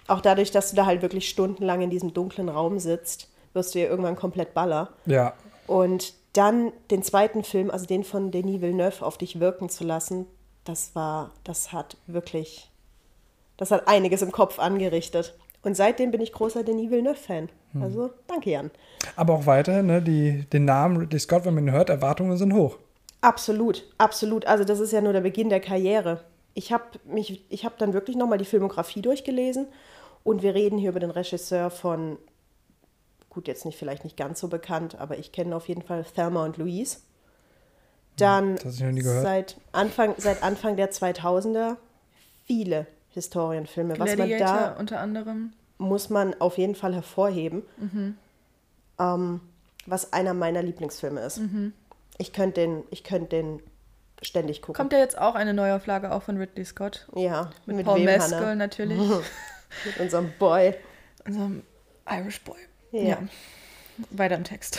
Auch 0.07 0.21
dadurch, 0.21 0.51
dass 0.51 0.71
du 0.71 0.77
da 0.77 0.87
halt 0.87 1.03
wirklich 1.03 1.29
stundenlang 1.29 1.83
in 1.83 1.91
diesem 1.91 2.15
dunklen 2.15 2.49
Raum 2.49 2.79
sitzt 2.79 3.29
wirst 3.59 3.75
du 3.75 3.81
ja 3.81 3.87
irgendwann 3.87 4.17
komplett 4.17 4.55
baller. 4.55 4.91
Ja. 5.07 5.35
Und 5.67 6.15
dann 6.33 6.73
den 6.91 7.03
zweiten 7.03 7.45
Film, 7.45 7.71
also 7.71 7.87
den 7.87 8.05
von 8.05 8.31
Denis 8.31 8.61
Villeneuve, 8.61 9.05
auf 9.05 9.19
dich 9.19 9.41
wirken 9.41 9.69
zu 9.69 9.85
lassen, 9.85 10.27
das 10.65 10.95
war, 10.95 11.33
das 11.45 11.73
hat 11.73 11.97
wirklich, 12.07 12.71
das 13.57 13.71
hat 13.71 13.89
einiges 13.89 14.23
im 14.23 14.33
Kopf 14.33 14.59
angerichtet. 14.59 15.37
Und 15.63 15.77
seitdem 15.77 16.11
bin 16.11 16.21
ich 16.21 16.33
großer 16.33 16.63
Denis 16.63 16.91
Villeneuve-Fan. 16.91 17.49
Hm. 17.73 17.83
Also 17.83 18.11
danke, 18.29 18.51
Jan. 18.51 18.71
Aber 19.17 19.35
auch 19.35 19.47
weiterhin, 19.47 19.87
ne, 19.87 20.01
die, 20.01 20.45
den 20.53 20.65
Namen 20.65 20.99
Ridley 20.99 21.19
Scott, 21.19 21.45
wenn 21.45 21.55
man 21.55 21.67
ihn 21.67 21.73
hört, 21.73 21.91
Erwartungen 21.91 22.37
sind 22.37 22.55
hoch. 22.55 22.79
Absolut, 23.21 23.85
absolut. 23.99 24.47
Also 24.47 24.65
das 24.65 24.81
ist 24.81 24.93
ja 24.93 25.01
nur 25.01 25.13
der 25.13 25.21
Beginn 25.21 25.49
der 25.49 25.61
Karriere. 25.61 26.25
Ich 26.55 26.73
habe 26.73 26.85
mich, 27.05 27.45
ich 27.49 27.65
habe 27.65 27.75
dann 27.79 27.93
wirklich 27.93 28.17
nochmal 28.17 28.39
die 28.39 28.45
Filmografie 28.45 29.03
durchgelesen 29.03 29.67
und 30.25 30.43
wir 30.43 30.55
reden 30.55 30.79
hier 30.79 30.91
über 30.91 31.01
den 31.01 31.11
Regisseur 31.11 31.71
von 31.71 32.19
gut, 33.31 33.47
jetzt 33.47 33.65
nicht 33.65 33.79
vielleicht 33.79 34.05
nicht 34.05 34.17
ganz 34.17 34.41
so 34.41 34.49
bekannt, 34.49 34.99
aber 34.99 35.19
ich 35.19 35.33
kenne 35.33 35.55
auf 35.55 35.69
jeden 35.69 35.83
Fall 35.83 36.05
Thelma 36.05 36.45
und 36.45 36.57
Louise. 36.57 36.99
Dann 38.17 38.57
seit 38.59 39.57
Anfang, 39.71 40.15
seit 40.17 40.43
Anfang 40.43 40.77
der 40.77 40.91
2000er 40.91 41.77
viele 42.47 42.87
Historienfilme. 43.11 43.95
Gladiator 43.95 44.29
was 44.29 44.29
man 44.29 44.39
da 44.39 44.77
unter 44.81 45.01
anderem 45.01 45.53
muss 45.79 46.11
man 46.11 46.35
auf 46.41 46.59
jeden 46.59 46.75
Fall 46.75 46.95
hervorheben, 46.95 47.63
mhm. 47.79 48.17
ähm, 48.99 49.41
was 49.87 50.13
einer 50.13 50.35
meiner 50.35 50.63
Lieblingsfilme 50.63 51.21
ist. 51.21 51.39
Mhm. 51.39 51.73
Ich 52.19 52.33
könnte 52.33 52.61
den, 52.61 52.85
ich 52.91 53.05
könnte 53.05 53.37
den 53.37 53.63
ständig 54.23 54.63
gucken. 54.63 54.75
Kommt 54.75 54.93
ja 54.93 54.99
jetzt 54.99 55.19
auch 55.19 55.35
eine 55.35 55.55
Neuauflage 55.55 56.13
auch 56.13 56.23
von 56.23 56.37
Ridley 56.37 56.65
Scott. 56.65 57.07
Ja, 57.15 57.51
mit, 57.67 57.77
mit 57.77 57.87
Paul 57.87 58.01
Mescal 58.01 58.57
natürlich. 58.57 58.99
mit 59.85 60.01
unserem 60.01 60.33
Boy. 60.39 60.75
Unserem 61.27 61.63
Irish 62.11 62.41
Boy. 62.43 62.59
Ja. 62.93 63.03
ja. 63.03 63.19
Weiter 64.11 64.37
im 64.37 64.45
Text. 64.45 64.79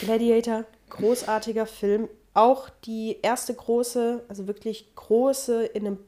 Gladiator, 0.00 0.64
großartiger 0.90 1.66
Film. 1.66 2.08
Auch 2.34 2.68
die 2.84 3.18
erste 3.22 3.54
große, 3.54 4.24
also 4.28 4.46
wirklich 4.46 4.94
große 4.94 5.64
in 5.64 5.86
einem 5.86 5.98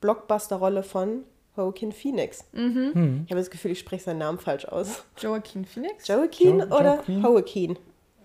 Blockbuster-Rolle 0.00 0.82
von 0.82 1.24
Joaquin 1.56 1.92
Phoenix. 1.92 2.44
Mhm. 2.52 2.90
Hm. 2.92 3.22
Ich 3.26 3.32
habe 3.32 3.40
das 3.40 3.50
Gefühl, 3.50 3.72
ich 3.72 3.78
spreche 3.78 4.04
seinen 4.04 4.18
Namen 4.18 4.38
falsch 4.38 4.66
aus. 4.66 5.04
Joaquin 5.18 5.64
Phoenix? 5.64 6.06
Joaquin 6.06 6.60
jo 6.60 6.66
oder 6.66 6.96
Joaquin? 6.96 7.22
Joaquin? 7.22 7.78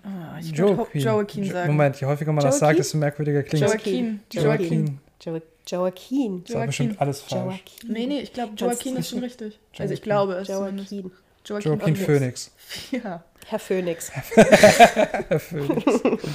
Ah, 0.06 0.38
ich 0.40 0.56
Joaquin. 0.56 1.02
Joaquin 1.02 1.46
sagen. 1.46 1.72
Moment, 1.72 2.00
je 2.00 2.06
häufiger 2.06 2.32
man 2.32 2.44
Joaquin? 2.44 2.52
das 2.52 2.60
sagt, 2.60 2.80
desto 2.80 2.98
merkwürdiger 3.00 3.42
klingt 3.42 3.66
es. 3.66 3.72
Joaquin. 3.72 4.20
Joaquin. 4.32 5.00
Joaquin. 5.20 5.42
Joaquin. 5.68 6.44
Das 6.44 6.56
war 6.56 6.68
bestimmt 6.68 7.02
alles 7.02 7.22
falsch. 7.22 7.44
Joaquin. 7.44 7.92
Nee, 7.92 8.06
nee, 8.06 8.20
ich 8.20 8.32
glaube, 8.32 8.54
Joaquin 8.56 8.98
ist 8.98 9.10
schon 9.10 9.20
richtig. 9.24 9.60
Joaquin. 9.74 9.82
Also 9.82 9.94
ich 9.96 10.02
glaube 10.04 10.34
es. 10.34 10.48
Joaquin. 10.48 11.12
Joaquin, 11.44 11.72
Joaquin 11.72 11.96
Phoenix. 11.96 12.52
Ja. 12.92 13.24
Herr 13.48 13.60
Phoenix. 13.60 14.12
Herr 14.12 15.40
Phoenix. 15.40 15.86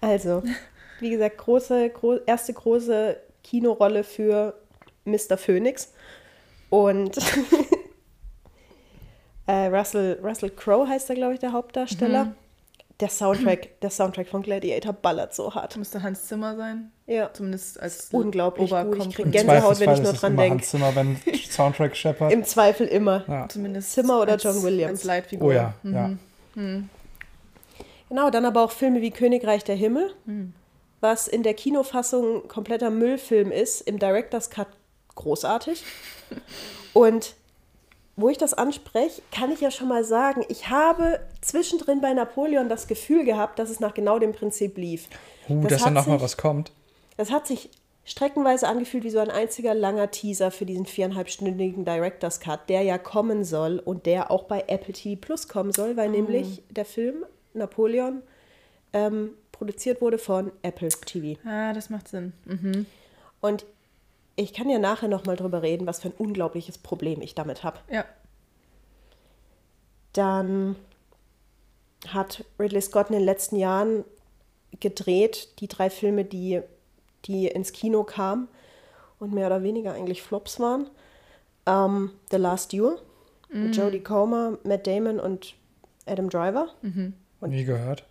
Also, 0.00 0.44
wie 1.00 1.10
gesagt, 1.10 1.38
große, 1.38 1.90
gro 1.90 2.18
erste 2.24 2.52
große 2.52 3.16
Kinorolle 3.42 4.04
für 4.04 4.54
Mr. 5.04 5.36
Phoenix. 5.36 5.92
Und 6.70 7.18
äh, 9.46 9.66
Russell, 9.66 10.20
Russell 10.22 10.50
Crowe 10.50 10.88
heißt 10.88 11.10
da, 11.10 11.14
glaube 11.14 11.34
ich, 11.34 11.40
der 11.40 11.52
Hauptdarsteller. 11.52 12.26
Mhm 12.26 12.34
der 13.00 13.08
Soundtrack, 13.08 13.80
der 13.80 13.90
Soundtrack 13.90 14.28
von 14.28 14.42
Gladiator 14.42 14.92
ballert 14.92 15.32
so 15.34 15.54
hart. 15.54 15.76
Müsste 15.76 16.02
Hans 16.02 16.26
Zimmer 16.26 16.56
sein. 16.56 16.90
Ja. 17.06 17.32
Zumindest 17.32 17.78
als 17.80 18.08
unglaublich 18.10 18.70
gut. 18.70 19.06
Ich 19.06 19.14
kriege 19.14 19.30
Gänsehaut, 19.30 19.78
wenn 19.78 19.92
ich 19.92 20.02
nur 20.02 20.12
dran 20.12 20.36
denke. 20.36 20.58
Hans 20.58 20.70
Zimmer, 20.70 20.94
wenn 20.96 21.16
Soundtrack 21.50 21.96
scheppert. 21.96 22.32
Im 22.32 22.44
Zweifel 22.44 22.86
immer. 22.88 23.24
Ja. 23.28 23.48
Zumindest 23.48 23.92
Zimmer 23.92 24.20
oder 24.20 24.32
als, 24.32 24.42
John 24.42 24.62
Williams. 24.62 25.00
Als 25.00 25.04
Leitfigur. 25.04 25.48
Oh 25.48 25.52
ja, 25.52 25.74
mhm. 25.82 25.94
ja. 25.94 26.10
Mhm. 26.56 26.88
Genau, 28.08 28.30
dann 28.30 28.44
aber 28.44 28.64
auch 28.64 28.72
Filme 28.72 29.00
wie 29.00 29.10
Königreich 29.10 29.64
der 29.64 29.76
Himmel, 29.76 30.12
mhm. 30.24 30.54
was 31.00 31.28
in 31.28 31.42
der 31.42 31.54
Kinofassung 31.54 32.48
kompletter 32.48 32.90
Müllfilm 32.90 33.52
ist, 33.52 33.82
im 33.82 33.98
Director's 33.98 34.50
Cut 34.50 34.68
großartig. 35.14 35.84
Und 36.94 37.34
wo 38.18 38.28
ich 38.28 38.36
das 38.36 38.52
anspreche, 38.52 39.22
kann 39.30 39.52
ich 39.52 39.60
ja 39.60 39.70
schon 39.70 39.86
mal 39.86 40.02
sagen, 40.02 40.44
ich 40.48 40.68
habe 40.68 41.20
zwischendrin 41.40 42.00
bei 42.00 42.12
Napoleon 42.12 42.68
das 42.68 42.88
Gefühl 42.88 43.24
gehabt, 43.24 43.60
dass 43.60 43.70
es 43.70 43.78
nach 43.78 43.94
genau 43.94 44.18
dem 44.18 44.32
Prinzip 44.32 44.76
lief. 44.76 45.08
Uh, 45.48 45.62
das 45.62 45.70
dass 45.70 45.84
dann 45.84 45.94
nochmal 45.94 46.20
was 46.20 46.36
kommt. 46.36 46.72
Das 47.16 47.30
hat 47.30 47.46
sich 47.46 47.70
streckenweise 48.04 48.66
angefühlt 48.66 49.04
wie 49.04 49.10
so 49.10 49.20
ein 49.20 49.30
einziger 49.30 49.72
langer 49.72 50.10
Teaser 50.10 50.50
für 50.50 50.66
diesen 50.66 50.84
viereinhalbstündigen 50.84 51.84
Director's 51.84 52.40
Cut, 52.40 52.68
der 52.68 52.82
ja 52.82 52.98
kommen 52.98 53.44
soll 53.44 53.78
und 53.78 54.04
der 54.04 54.32
auch 54.32 54.44
bei 54.44 54.64
Apple 54.66 54.94
TV 54.94 55.20
Plus 55.20 55.46
kommen 55.46 55.72
soll, 55.72 55.96
weil 55.96 56.08
oh. 56.08 56.12
nämlich 56.12 56.62
der 56.70 56.84
Film 56.84 57.24
Napoleon 57.54 58.22
ähm, 58.94 59.30
produziert 59.52 60.00
wurde 60.00 60.18
von 60.18 60.50
Apple 60.62 60.88
TV. 60.88 61.38
Ah, 61.46 61.72
das 61.72 61.88
macht 61.88 62.08
Sinn. 62.08 62.32
Mhm. 62.46 62.86
Und 63.40 63.64
ich 64.38 64.52
kann 64.54 64.68
ja 64.70 64.78
nachher 64.78 65.08
nochmal 65.08 65.36
drüber 65.36 65.62
reden, 65.62 65.86
was 65.86 66.00
für 66.00 66.08
ein 66.08 66.14
unglaubliches 66.16 66.78
Problem 66.78 67.20
ich 67.22 67.34
damit 67.34 67.64
habe. 67.64 67.78
Ja. 67.90 68.04
Dann 70.12 70.76
hat 72.08 72.44
Ridley 72.58 72.80
Scott 72.80 73.08
in 73.10 73.14
den 73.16 73.24
letzten 73.24 73.56
Jahren 73.56 74.04
gedreht, 74.80 75.60
die 75.60 75.68
drei 75.68 75.90
Filme, 75.90 76.24
die, 76.24 76.60
die 77.24 77.48
ins 77.48 77.72
Kino 77.72 78.04
kamen 78.04 78.48
und 79.18 79.32
mehr 79.32 79.46
oder 79.46 79.62
weniger 79.62 79.92
eigentlich 79.94 80.22
Flops 80.22 80.60
waren. 80.60 80.88
Ähm, 81.66 82.12
The 82.30 82.36
Last 82.36 82.72
Duel 82.72 82.98
mit 83.50 83.74
Jodie 83.76 84.00
Comer, 84.02 84.58
Matt 84.64 84.86
Damon 84.86 85.18
und 85.20 85.54
Adam 86.06 86.28
Driver. 86.30 86.68
Und- 86.82 87.14
Nie 87.50 87.64
gehört. 87.64 88.04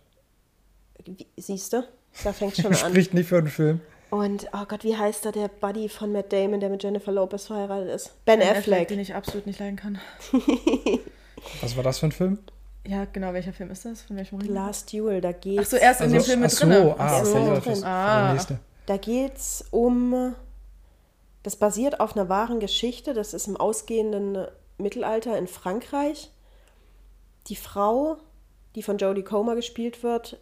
Siehst 1.36 1.72
du, 1.72 1.84
da 2.24 2.32
fängt 2.32 2.56
schon 2.56 2.66
an. 2.72 2.74
Spricht 2.74 3.14
nicht 3.14 3.28
für 3.28 3.38
einen 3.38 3.46
Film. 3.48 3.80
Und, 4.10 4.46
oh 4.54 4.64
Gott, 4.66 4.84
wie 4.84 4.96
heißt 4.96 5.24
da 5.26 5.32
der 5.32 5.48
Buddy 5.48 5.88
von 5.88 6.12
Matt 6.12 6.32
Damon, 6.32 6.60
der 6.60 6.70
mit 6.70 6.82
Jennifer 6.82 7.12
Lopez 7.12 7.46
verheiratet 7.46 7.90
ist? 7.94 8.24
Ben, 8.24 8.38
Ben 8.40 8.48
Affleck. 8.56 8.88
Den 8.88 9.00
ich 9.00 9.14
absolut 9.14 9.46
nicht 9.46 9.58
leiden 9.60 9.76
kann. 9.76 9.98
Was 11.60 11.76
war 11.76 11.82
das 11.82 11.98
für 11.98 12.06
ein 12.06 12.12
Film? 12.12 12.38
Ja, 12.86 13.04
genau. 13.04 13.32
Welcher 13.34 13.52
Film 13.52 13.70
ist 13.70 13.84
das? 13.84 14.02
Von 14.02 14.16
welchem 14.16 14.40
wir? 14.42 14.50
Last 14.50 14.92
Duel, 14.92 15.20
da 15.20 15.32
geht's, 15.32 15.60
Ach 15.62 15.70
so, 15.70 15.76
erst 15.76 16.00
in 16.00 16.12
dem 16.12 16.22
Film 16.22 16.40
mit 16.40 16.50
ach 16.50 16.56
so, 16.58 16.66
drin. 16.66 16.94
ah, 16.98 17.20
Ach 17.20 17.24
so. 17.24 17.32
Drin. 17.60 17.72
ist 17.72 17.84
Ah. 17.84 18.22
der 18.24 18.32
nächste. 18.32 18.58
da 18.86 18.96
geht's 18.96 19.64
um, 19.70 20.34
das 21.42 21.56
basiert 21.56 22.00
auf 22.00 22.16
einer 22.16 22.28
wahren 22.30 22.60
Geschichte, 22.60 23.12
das 23.12 23.34
ist 23.34 23.46
im 23.46 23.56
ausgehenden 23.58 24.46
Mittelalter 24.78 25.36
in 25.36 25.46
Frankreich. 25.48 26.30
Die 27.48 27.56
Frau, 27.56 28.16
die 28.74 28.82
von 28.82 28.96
Jodie 28.96 29.22
Comer 29.22 29.54
gespielt 29.54 30.02
wird, 30.02 30.38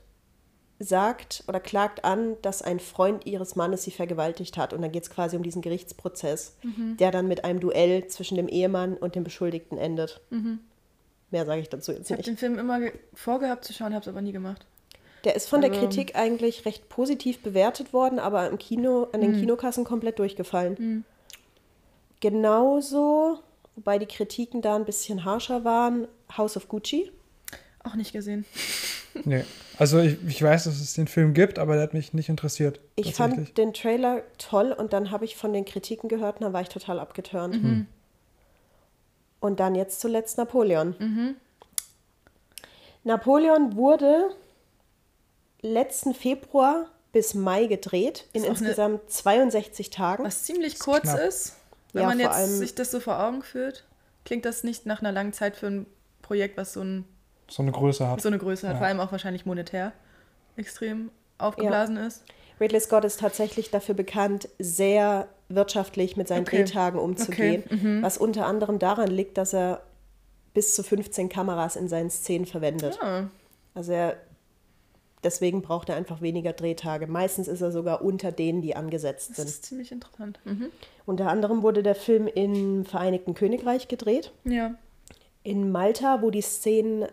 sagt 0.79 1.45
oder 1.49 1.59
klagt 1.61 2.05
an, 2.05 2.37
dass 2.43 2.61
ein 2.63 2.81
Freund 2.81 3.25
ihres 3.27 3.57
Mannes 3.57 3.83
sie 3.85 3.91
vergewaltigt 3.91 4.57
hat. 4.59 4.73
Und 4.75 4.83
dann 4.83 4.93
geht 4.93 5.05
es 5.05 5.11
quasi 5.11 5.37
um 5.37 5.43
diesen 5.43 5.63
Gerichtsprozess, 5.63 6.57
der 6.99 7.11
dann 7.11 7.29
mit 7.29 7.45
einem 7.45 7.61
Duell 7.61 8.07
zwischen 8.09 8.37
dem 8.37 8.47
Ehemann 8.49 8.95
und 8.95 9.15
dem 9.15 9.25
Beschuldigten 9.25 9.79
endet. 9.79 10.21
Mehr 11.31 11.47
sage 11.47 11.61
ich 11.63 11.69
dazu 11.71 11.93
jetzt 11.93 12.05
Ich 12.07 12.11
habe 12.11 12.19
nicht. 12.19 12.29
den 12.29 12.37
Film 12.37 12.59
immer 12.59 12.79
ge- 12.81 12.93
vorgehabt 13.15 13.65
zu 13.65 13.73
schauen, 13.73 13.95
habe 13.95 14.03
es 14.03 14.09
aber 14.09 14.21
nie 14.21 14.33
gemacht. 14.33 14.67
Der 15.25 15.35
ist 15.35 15.49
von 15.49 15.61
der 15.61 15.71
Also- 15.71 15.81
Kritik 15.83 16.15
eigentlich 16.15 16.67
recht 16.67 16.89
positiv 16.89 17.43
bewertet 17.43 17.93
worden, 17.93 18.19
aber 18.19 18.49
im 18.49 18.59
Kino, 18.59 19.09
an 19.13 19.21
den 19.23 19.33
Kinokassen 19.33 19.83
komplett 19.85 20.19
durchgefallen. 20.21 21.05
Genauso, 22.21 23.39
wobei 23.75 23.99
die 23.99 24.07
Kritiken 24.07 24.63
da 24.63 24.77
ein 24.77 24.85
bisschen 24.85 25.25
harscher 25.25 25.65
waren, 25.65 26.07
House 26.37 26.57
of 26.57 26.69
Gucci. 26.69 27.11
Auch 27.85 27.95
nicht 27.95 28.13
gesehen. 28.13 28.45
Nee. 29.25 29.45
Also 29.79 29.99
ich, 30.01 30.17
ich 30.27 30.43
weiß, 30.43 30.65
dass 30.65 30.81
es 30.81 30.95
den 30.95 31.07
Film 31.07 31.35
gibt, 31.35 31.59
aber 31.59 31.75
der 31.75 31.83
hat 31.83 31.93
mich 31.95 32.15
nicht 32.15 32.29
interessiert. 32.29 32.81
Ich 32.97 33.15
fand 33.15 33.57
den 33.59 33.75
Trailer 33.75 34.23
toll 34.39 34.73
und 34.73 34.93
dann 34.93 35.11
habe 35.11 35.25
ich 35.27 35.37
von 35.37 35.53
den 35.53 35.65
Kritiken 35.65 36.09
gehört 36.09 36.37
und 36.37 36.45
dann 36.45 36.53
war 36.53 36.63
ich 36.63 36.69
total 36.71 36.99
abgeturnt. 36.99 37.87
Und 39.41 39.61
dann 39.61 39.75
jetzt 39.75 40.01
zuletzt 40.01 40.39
Napoleon. 40.39 41.37
Napoleon 43.05 43.77
wurde 43.77 44.31
letzten 45.63 46.15
Februar 46.15 46.87
bis 47.13 47.35
Mai 47.35 47.67
gedreht, 47.67 48.27
in 48.33 48.43
Ist 48.43 48.51
auch 48.51 48.57
eine- 48.57 48.69
insgesamt 48.69 49.11
62 49.11 49.91
Tagen. 49.91 50.25
Was 50.25 50.43
ziemlich 50.45 50.79
kurz 50.79 51.03
knapp. 51.03 51.21
ist, 51.21 51.55
wenn 51.93 52.03
Ja, 52.03 52.09
man 52.09 52.19
jetzt 52.19 52.31
allem- 52.35 52.59
sich 52.59 52.75
das 52.75 52.91
so 52.91 53.01
vor 53.01 53.21
Augen 53.21 53.43
führt, 53.43 53.85
klingt 54.25 54.45
das 54.45 54.65
nicht 54.65 54.87
nach 54.87 55.01
einer 55.01 55.13
langen 55.13 55.33
Zeit 55.33 55.57
für 55.57 55.67
ein 55.67 55.87
Projekt, 56.23 56.57
was 56.57 56.73
so, 56.75 56.81
ein, 56.83 57.05
so 57.49 57.63
eine 57.63 57.73
Größe 57.73 58.09
hat. 58.09 58.21
so 58.21 58.29
eine 58.29 58.39
Größe 58.39 58.67
hat, 58.69 58.75
Ja. 58.75 58.79
vor 58.79 58.87
allem 58.87 59.01
auch 59.01 59.13
wahrscheinlich 59.13 59.47
monetär 59.47 59.93
extrem 60.57 61.11
aufgeblasen 61.39 61.97
ist. 61.97 62.25
Ridley 62.61 62.81
Scott 62.81 63.05
ist 63.05 63.21
tatsächlich 63.21 63.71
dafür 63.71 63.95
bekannt, 63.95 64.49
sehr 64.59 65.29
wirtschaftlich 65.49 66.17
mit 66.17 66.27
seinen 66.29 66.43
Okay. 66.43 66.65
Drehtagen 66.65 66.99
umzugehen, 66.99 67.63
Okay, 67.67 67.77
mhm. 67.77 68.03
was 68.03 68.17
unter 68.19 68.47
anderem 68.47 68.79
daran 68.79 69.09
liegt, 69.11 69.37
dass 69.39 69.53
er 69.53 69.83
bis 70.55 70.75
zu 70.75 70.83
15 70.83 71.29
Kameras 71.29 71.77
in 71.77 71.89
seinen 71.89 72.09
Szenen 72.11 72.47
verwendet. 72.47 72.99
Ja. 73.03 73.29
Also 73.75 73.93
er, 73.93 74.17
deswegen 75.23 75.61
braucht 75.61 75.91
er 75.91 75.97
einfach 75.97 76.23
weniger 76.23 76.55
Drehtage. 76.55 77.07
Meistens 77.07 77.47
ist 77.47 77.61
er 77.61 77.71
sogar 77.71 78.01
unter 78.03 78.33
denen, 78.33 78.63
die 78.63 78.75
angesetzt 78.75 79.31
Das 79.31 79.37
sind. 79.37 79.49
ist 79.49 79.65
ziemlich 79.67 79.93
interessant. 79.93 80.41
Mhm. 80.45 80.71
Unter 81.05 81.29
anderem 81.29 81.63
wurde 81.63 81.83
der 81.83 81.95
Film 81.95 82.27
im 82.27 82.87
Vereinigten 82.87 83.35
Königreich 83.35 83.87
gedreht, 83.89 84.33
Ja. 84.45 84.75
in 85.43 85.71
Malta, 85.71 86.23
wo 86.23 86.31
die 86.31 86.41
Szenen 86.41 87.05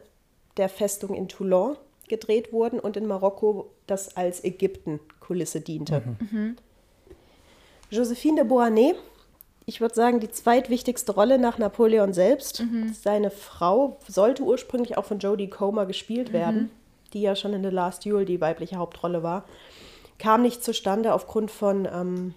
der 0.57 0.69
Festung 0.69 1.13
in 1.15 1.27
Toulon 1.27 1.75
gedreht 2.07 2.51
wurden 2.53 2.79
und 2.79 2.97
in 2.97 3.07
Marokko, 3.07 3.71
das 3.87 4.15
als 4.17 4.43
Ägypten-Kulisse 4.43 5.61
diente. 5.61 6.03
Josephine 7.89 8.41
de 8.41 8.49
Beauharnais, 8.49 8.95
ich 9.65 9.79
würde 9.81 9.95
sagen, 9.95 10.19
die 10.19 10.29
zweitwichtigste 10.29 11.13
Rolle 11.13 11.37
nach 11.39 11.57
Napoleon 11.57 12.13
selbst. 12.13 12.63
Seine 13.01 13.31
Frau 13.31 13.97
sollte 14.07 14.43
ursprünglich 14.43 14.97
auch 14.97 15.05
von 15.05 15.19
Jodie 15.19 15.49
Comer 15.49 15.85
gespielt 15.85 16.33
werden, 16.33 16.69
die 17.13 17.21
ja 17.21 17.35
schon 17.35 17.53
in 17.53 17.63
The 17.63 17.69
Last 17.69 18.05
Duel 18.05 18.25
die 18.25 18.41
weibliche 18.41 18.75
Hauptrolle 18.77 19.23
war. 19.23 19.45
Kam 20.19 20.41
nicht 20.41 20.63
zustande 20.63 21.13
aufgrund 21.13 21.49
von 21.51 21.85
ähm, 21.91 22.33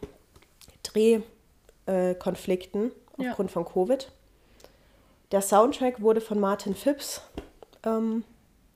Drehkonflikten, 1.87 2.93
Ja. 3.19 3.31
aufgrund 3.31 3.51
von 3.51 3.65
Covid. 3.65 4.11
Der 5.33 5.41
Soundtrack 5.43 6.01
wurde 6.01 6.21
von 6.21 6.39
Martin 6.39 6.75
Phipps 6.75 7.21
ähm, 7.87 8.25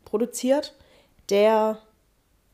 produziert, 0.05 0.75
der 1.29 1.79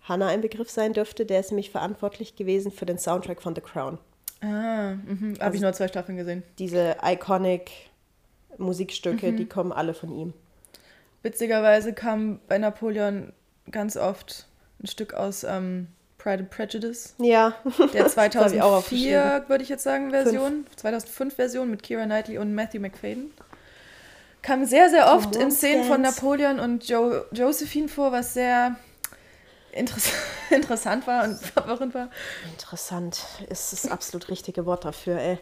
Hannah 0.02 0.28
ein 0.28 0.40
Begriff 0.40 0.70
sein 0.70 0.92
dürfte. 0.92 1.26
Der 1.26 1.40
ist 1.40 1.50
nämlich 1.50 1.70
verantwortlich 1.70 2.34
gewesen 2.36 2.72
für 2.72 2.86
den 2.86 2.98
Soundtrack 2.98 3.40
von 3.42 3.54
The 3.54 3.60
Crown. 3.60 3.98
Ah, 4.40 4.94
mhm. 4.94 5.34
habe 5.34 5.40
Also- 5.44 5.56
ich 5.56 5.60
nur 5.62 5.72
zwei 5.72 5.88
Staffeln 5.88 6.16
gesehen. 6.18 6.42
Diese 6.58 6.96
iconic 7.02 7.70
Musikstücke, 8.58 9.32
Mhm. 9.32 9.36
die 9.36 9.46
kommen 9.46 9.72
alle 9.72 9.94
von 9.94 10.12
ihm. 10.12 10.32
Witzigerweise 11.22 11.92
kam 11.92 12.40
bei 12.48 12.58
Napoleon 12.58 13.32
ganz 13.70 13.96
oft 13.96 14.46
ein 14.82 14.86
Stück 14.86 15.14
aus 15.14 15.42
ähm, 15.44 15.88
Pride 16.18 16.40
and 16.44 16.50
Prejudice. 16.50 17.14
Ja, 17.18 17.54
Der 17.92 18.04
Das 18.04 18.16
hab 18.16 18.52
ich 18.52 18.62
auch 18.62 18.72
aufgeschrieben. 18.76 19.12
2004, 19.14 19.44
würde 19.48 19.62
ich 19.64 19.68
jetzt 19.70 19.82
sagen, 19.84 20.10
Version. 20.10 20.66
2005-Version 20.80 21.70
mit 21.70 21.82
Keira 21.82 22.04
Knightley 22.04 22.38
und 22.38 22.54
Matthew 22.54 22.80
McFadden. 22.80 23.30
Kam 24.46 24.64
sehr, 24.64 24.88
sehr 24.90 25.12
oft 25.12 25.34
in 25.34 25.50
Szenen 25.50 25.82
von. 25.82 26.00
Napoleon 26.00 26.60
und 26.60 26.88
jo 26.88 27.24
Josephine 27.32 27.88
vor, 27.88 28.12
was 28.12 28.32
sehr 28.32 28.76
interess 29.72 30.12
interessant 30.50 31.04
war 31.08 31.24
und 31.24 31.40
verwirrend 31.40 31.94
war. 31.94 32.10
interessant. 32.52 33.24
Ist 33.50 33.72
das 33.72 33.90
absolut 33.90 34.28
richtige 34.28 34.64
Wort 34.64 34.84
dafür, 34.84 35.18
ey. 35.18 35.38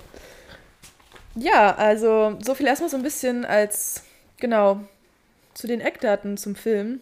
Ja, 1.34 1.74
also 1.74 2.38
so 2.42 2.54
viel 2.54 2.66
erstmal 2.66 2.88
so 2.88 2.96
ein 2.96 3.02
bisschen 3.02 3.44
als, 3.44 4.04
genau, 4.38 4.80
zu 5.52 5.66
den 5.66 5.82
Eckdaten 5.82 6.38
zum 6.38 6.56
Film, 6.56 7.00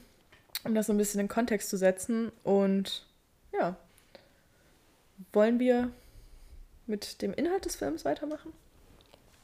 um 0.65 0.75
das 0.75 0.88
so 0.88 0.93
ein 0.93 0.99
bisschen 0.99 1.21
in 1.21 1.29
Kontext 1.29 1.71
zu 1.71 1.77
setzen. 1.77 2.33
Und 2.43 3.07
ja, 3.53 3.77
wollen 5.33 5.61
wir 5.61 5.93
mit 6.88 7.23
dem 7.23 7.33
Inhalt 7.33 7.65
des 7.65 7.77
Films 7.77 8.05
weitermachen? 8.05 8.53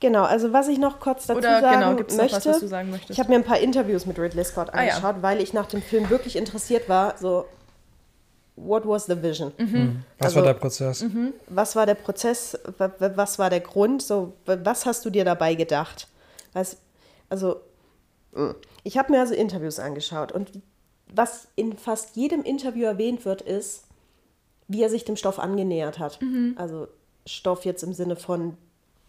Genau, 0.01 0.23
also 0.25 0.53
was 0.53 0.69
ich 0.69 0.79
noch 0.79 1.01
kurz 1.01 1.27
dazu 1.27 1.39
Oder 1.39 1.61
sagen 1.61 1.81
genau, 1.81 1.93
es 2.07 2.17
noch 2.17 2.23
möchte. 2.23 2.37
was, 2.37 2.47
was 2.47 2.61
du 2.61 2.69
sagen 2.69 2.91
möchtest? 2.91 3.11
Ich 3.11 3.19
habe 3.19 3.31
mir 3.31 3.37
ein 3.37 3.45
paar 3.45 3.59
Interviews 3.59 4.07
mit 4.07 4.19
Ridley 4.19 4.45
Scott 4.45 4.69
Ah, 4.73 4.83
ja. 4.85 4.95
angeschaut, 4.95 5.23
weil 5.23 5.41
ich 5.41 5.53
nach 5.53 5.67
dem 5.67 5.83
Film 5.83 6.09
wirklich 6.09 6.37
interessiert 6.37 6.89
war. 6.89 7.17
So, 7.19 7.47
what 8.55 8.87
was 8.87 9.07
the 9.07 9.21
vision? 9.21 9.53
Mhm. 9.59 10.05
Was 10.19 10.27
Also- 10.27 10.37
war 10.37 10.43
der 10.47 10.55
Prozess? 10.55 11.05
Was 11.49 11.75
war 11.77 11.87
der 11.87 11.95
Prozess? 11.95 12.59
wa- 12.79 12.93
wa- 12.99 13.11
Was 13.17 13.39
war 13.39 13.51
der 13.51 13.61
Grund? 13.61 14.03
So, 14.03 14.35
wa- 14.47 14.59
was 14.63 14.87
hast 14.87 15.05
du 15.05 15.11
dir 15.11 15.25
dabei 15.25 15.55
gedacht? 15.57 16.07
Was, 16.53 16.77
also, 17.29 17.61
mm. 18.33 18.51
ich 18.85 18.99
habe 18.99 19.13
mir 19.13 19.21
also 19.21 19.35
Interviews 19.35 19.79
angeschaut 19.81 20.31
und 20.33 20.51
was 21.13 21.49
in 21.57 21.77
fast 21.77 22.17
jedem 22.17 22.43
Interview 22.45 22.85
erwähnt 22.85 23.25
wird, 23.25 23.43
ist, 23.43 23.85
wie 24.69 24.83
er 24.83 24.91
sich 24.91 25.05
dem 25.05 25.17
Stoff 25.17 25.39
angenähert 25.39 25.99
hat. 25.99 26.19
Also 26.57 26.87
Stoff 27.27 27.65
jetzt 27.65 27.83
im 27.83 27.95
Sinne 27.95 28.17
von 28.17 28.59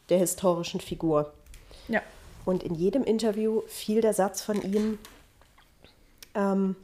der 0.09 0.17
historischen 0.17 0.79
Figur. 0.79 1.31
Ja. 1.87 2.01
Und 2.45 2.63
in 2.63 2.75
jedem 2.75 3.03
Interview 3.03 3.61
fiel 3.67 4.01
der 4.01 4.13
Satz 4.13 4.41
von 4.41 4.61
ihm, 4.61 4.97
ähm, 6.35 6.75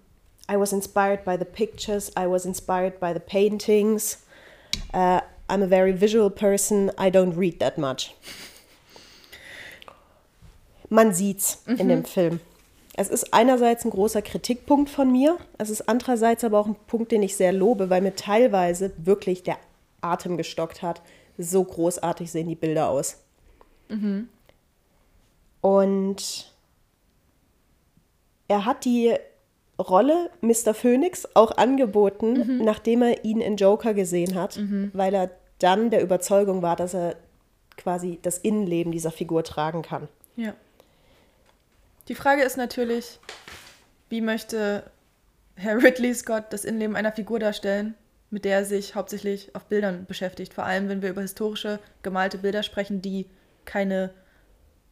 I 0.49 0.59
was 0.59 0.73
inspired 0.73 1.25
by 1.25 1.38
the 1.38 1.45
pictures, 1.45 2.11
I 2.17 2.27
was 2.27 2.45
inspired 2.45 2.99
by 2.99 3.13
the 3.13 3.19
paintings, 3.19 4.23
uh, 4.93 5.21
I'm 5.47 5.63
a 5.63 5.67
very 5.67 5.99
visual 5.99 6.29
person, 6.29 6.91
I 6.99 7.09
don't 7.09 7.38
read 7.38 7.59
that 7.59 7.77
much. 7.77 8.15
Man 10.89 11.13
sieht's 11.13 11.63
in 11.65 11.89
dem 11.89 12.05
Film. 12.05 12.39
Es 12.95 13.09
ist 13.09 13.33
einerseits 13.33 13.83
ein 13.83 13.89
großer 13.89 14.21
Kritikpunkt 14.21 14.89
von 14.89 15.11
mir, 15.11 15.38
es 15.57 15.69
ist 15.69 15.89
andererseits 15.89 16.43
aber 16.43 16.59
auch 16.59 16.67
ein 16.67 16.75
Punkt, 16.88 17.11
den 17.11 17.23
ich 17.23 17.35
sehr 17.35 17.51
lobe, 17.51 17.89
weil 17.89 18.01
mir 18.01 18.15
teilweise 18.15 18.93
wirklich 18.97 19.43
der 19.43 19.57
Atem 20.01 20.38
gestockt 20.38 20.81
hat. 20.81 21.01
So 21.38 21.63
großartig 21.63 22.32
sehen 22.32 22.48
die 22.48 22.56
Bilder 22.56 22.89
aus. 22.89 23.17
Und 25.62 26.52
er 28.48 28.65
hat 28.65 28.86
die 28.86 29.15
Rolle 29.78 30.30
Mr. 30.41 30.74
Phoenix 30.74 31.28
auch 31.34 31.58
angeboten, 31.58 32.63
nachdem 32.63 33.02
er 33.02 33.26
ihn 33.26 33.41
in 33.41 33.58
Joker 33.58 33.93
gesehen 33.93 34.36
hat, 34.36 34.60
weil 34.93 35.13
er 35.13 35.32
dann 35.60 35.89
der 35.89 36.02
Überzeugung 36.02 36.62
war, 36.62 36.76
dass 36.76 36.93
er 36.93 37.15
quasi 37.78 38.19
das 38.21 38.38
Innenleben 38.38 38.91
dieser 38.91 39.12
Figur 39.12 39.43
tragen 39.43 39.82
kann. 39.82 40.08
Ja. 40.36 40.54
Die 42.08 42.15
Frage 42.15 42.43
ist 42.43 42.56
natürlich, 42.56 43.19
wie 44.10 44.21
möchte 44.21 44.84
Herr 45.56 45.82
Ridley 45.82 46.13
Scott 46.13 46.45
das 46.52 46.63
Innenleben 46.63 46.95
einer 46.95 47.12
Figur 47.12 47.39
darstellen, 47.39 47.95
mit 48.36 48.43
der 48.43 48.58
er 48.58 48.65
sich 48.65 48.95
hauptsächlich 48.95 49.56
auf 49.56 49.67
Bildern 49.67 50.06
beschäftigt. 50.08 50.54
Vor 50.54 50.65
allem, 50.65 50.89
wenn 50.89 51.02
wir 51.02 51.10
über 51.10 51.21
historische 51.21 51.80
gemalte 52.04 52.38
Bilder 52.38 52.63
sprechen, 52.63 53.02
die 53.02 53.28
keine 53.63 54.13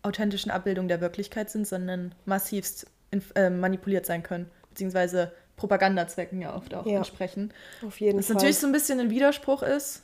authentischen 0.02 0.50
Abbildungen 0.50 0.88
der 0.88 1.02
Wirklichkeit 1.02 1.50
sind, 1.50 1.68
sondern 1.68 2.16
massivst 2.24 2.88
äh, 3.36 3.50
manipuliert 3.50 4.06
sein 4.06 4.24
können, 4.24 4.50
beziehungsweise 4.70 5.34
Propagandazwecken 5.58 6.40
ja 6.42 6.56
oft 6.56 6.74
auch 6.74 6.86
Ja. 6.86 7.00
entsprechen. 7.00 7.54
Auf 7.86 8.00
jeden 8.00 8.18
Was 8.20 8.28
Fall. 8.28 8.36
natürlich 8.36 8.60
so 8.60 8.66
ein 8.66 8.72
bisschen 8.72 9.02
ein 9.02 9.10
Widerspruch 9.10 9.62
ist, 9.62 10.04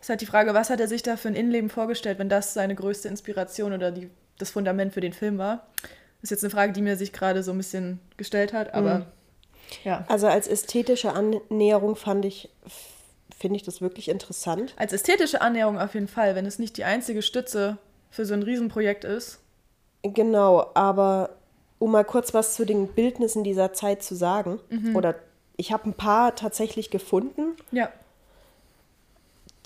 ist 0.00 0.08
halt 0.08 0.20
die 0.20 0.26
Frage, 0.26 0.54
was 0.54 0.70
hat 0.70 0.78
er 0.78 0.86
sich 0.86 1.02
da 1.02 1.16
für 1.16 1.26
ein 1.26 1.34
Innenleben 1.34 1.70
vorgestellt, 1.70 2.20
wenn 2.20 2.28
das 2.28 2.54
seine 2.54 2.76
größte 2.76 3.08
Inspiration 3.08 3.72
oder 3.72 3.90
die, 3.90 4.10
das 4.38 4.50
Fundament 4.50 4.94
für 4.94 5.00
den 5.00 5.12
Film 5.12 5.38
war. 5.38 5.66
Ist 6.22 6.30
jetzt 6.30 6.44
eine 6.44 6.50
Frage, 6.52 6.72
die 6.72 6.82
mir 6.82 6.96
sich 6.96 7.12
gerade 7.12 7.42
so 7.42 7.50
ein 7.50 7.58
bisschen 7.58 7.98
gestellt 8.16 8.52
hat, 8.52 8.74
aber 8.74 8.98
Mhm. 9.00 9.06
Ja. 9.84 10.04
Also 10.08 10.26
als 10.26 10.48
ästhetische 10.48 11.12
Annäherung 11.12 11.96
fand 11.96 12.24
ich, 12.24 12.48
finde 13.36 13.56
ich 13.56 13.62
das 13.62 13.80
wirklich 13.80 14.08
interessant. 14.08 14.74
Als 14.76 14.92
ästhetische 14.92 15.40
Annäherung 15.40 15.78
auf 15.78 15.94
jeden 15.94 16.08
Fall, 16.08 16.34
wenn 16.34 16.46
es 16.46 16.58
nicht 16.58 16.76
die 16.76 16.84
einzige 16.84 17.22
Stütze 17.22 17.78
für 18.10 18.24
so 18.24 18.34
ein 18.34 18.42
Riesenprojekt 18.42 19.04
ist. 19.04 19.40
Genau, 20.02 20.70
aber 20.74 21.30
um 21.78 21.90
mal 21.90 22.04
kurz 22.04 22.32
was 22.32 22.54
zu 22.54 22.64
den 22.64 22.88
Bildnissen 22.88 23.44
dieser 23.44 23.72
Zeit 23.72 24.02
zu 24.02 24.14
sagen, 24.14 24.60
oder 24.94 25.16
ich 25.56 25.72
habe 25.72 25.88
ein 25.88 25.94
paar 25.94 26.34
tatsächlich 26.34 26.90
gefunden, 26.90 27.56
Ja, 27.72 27.90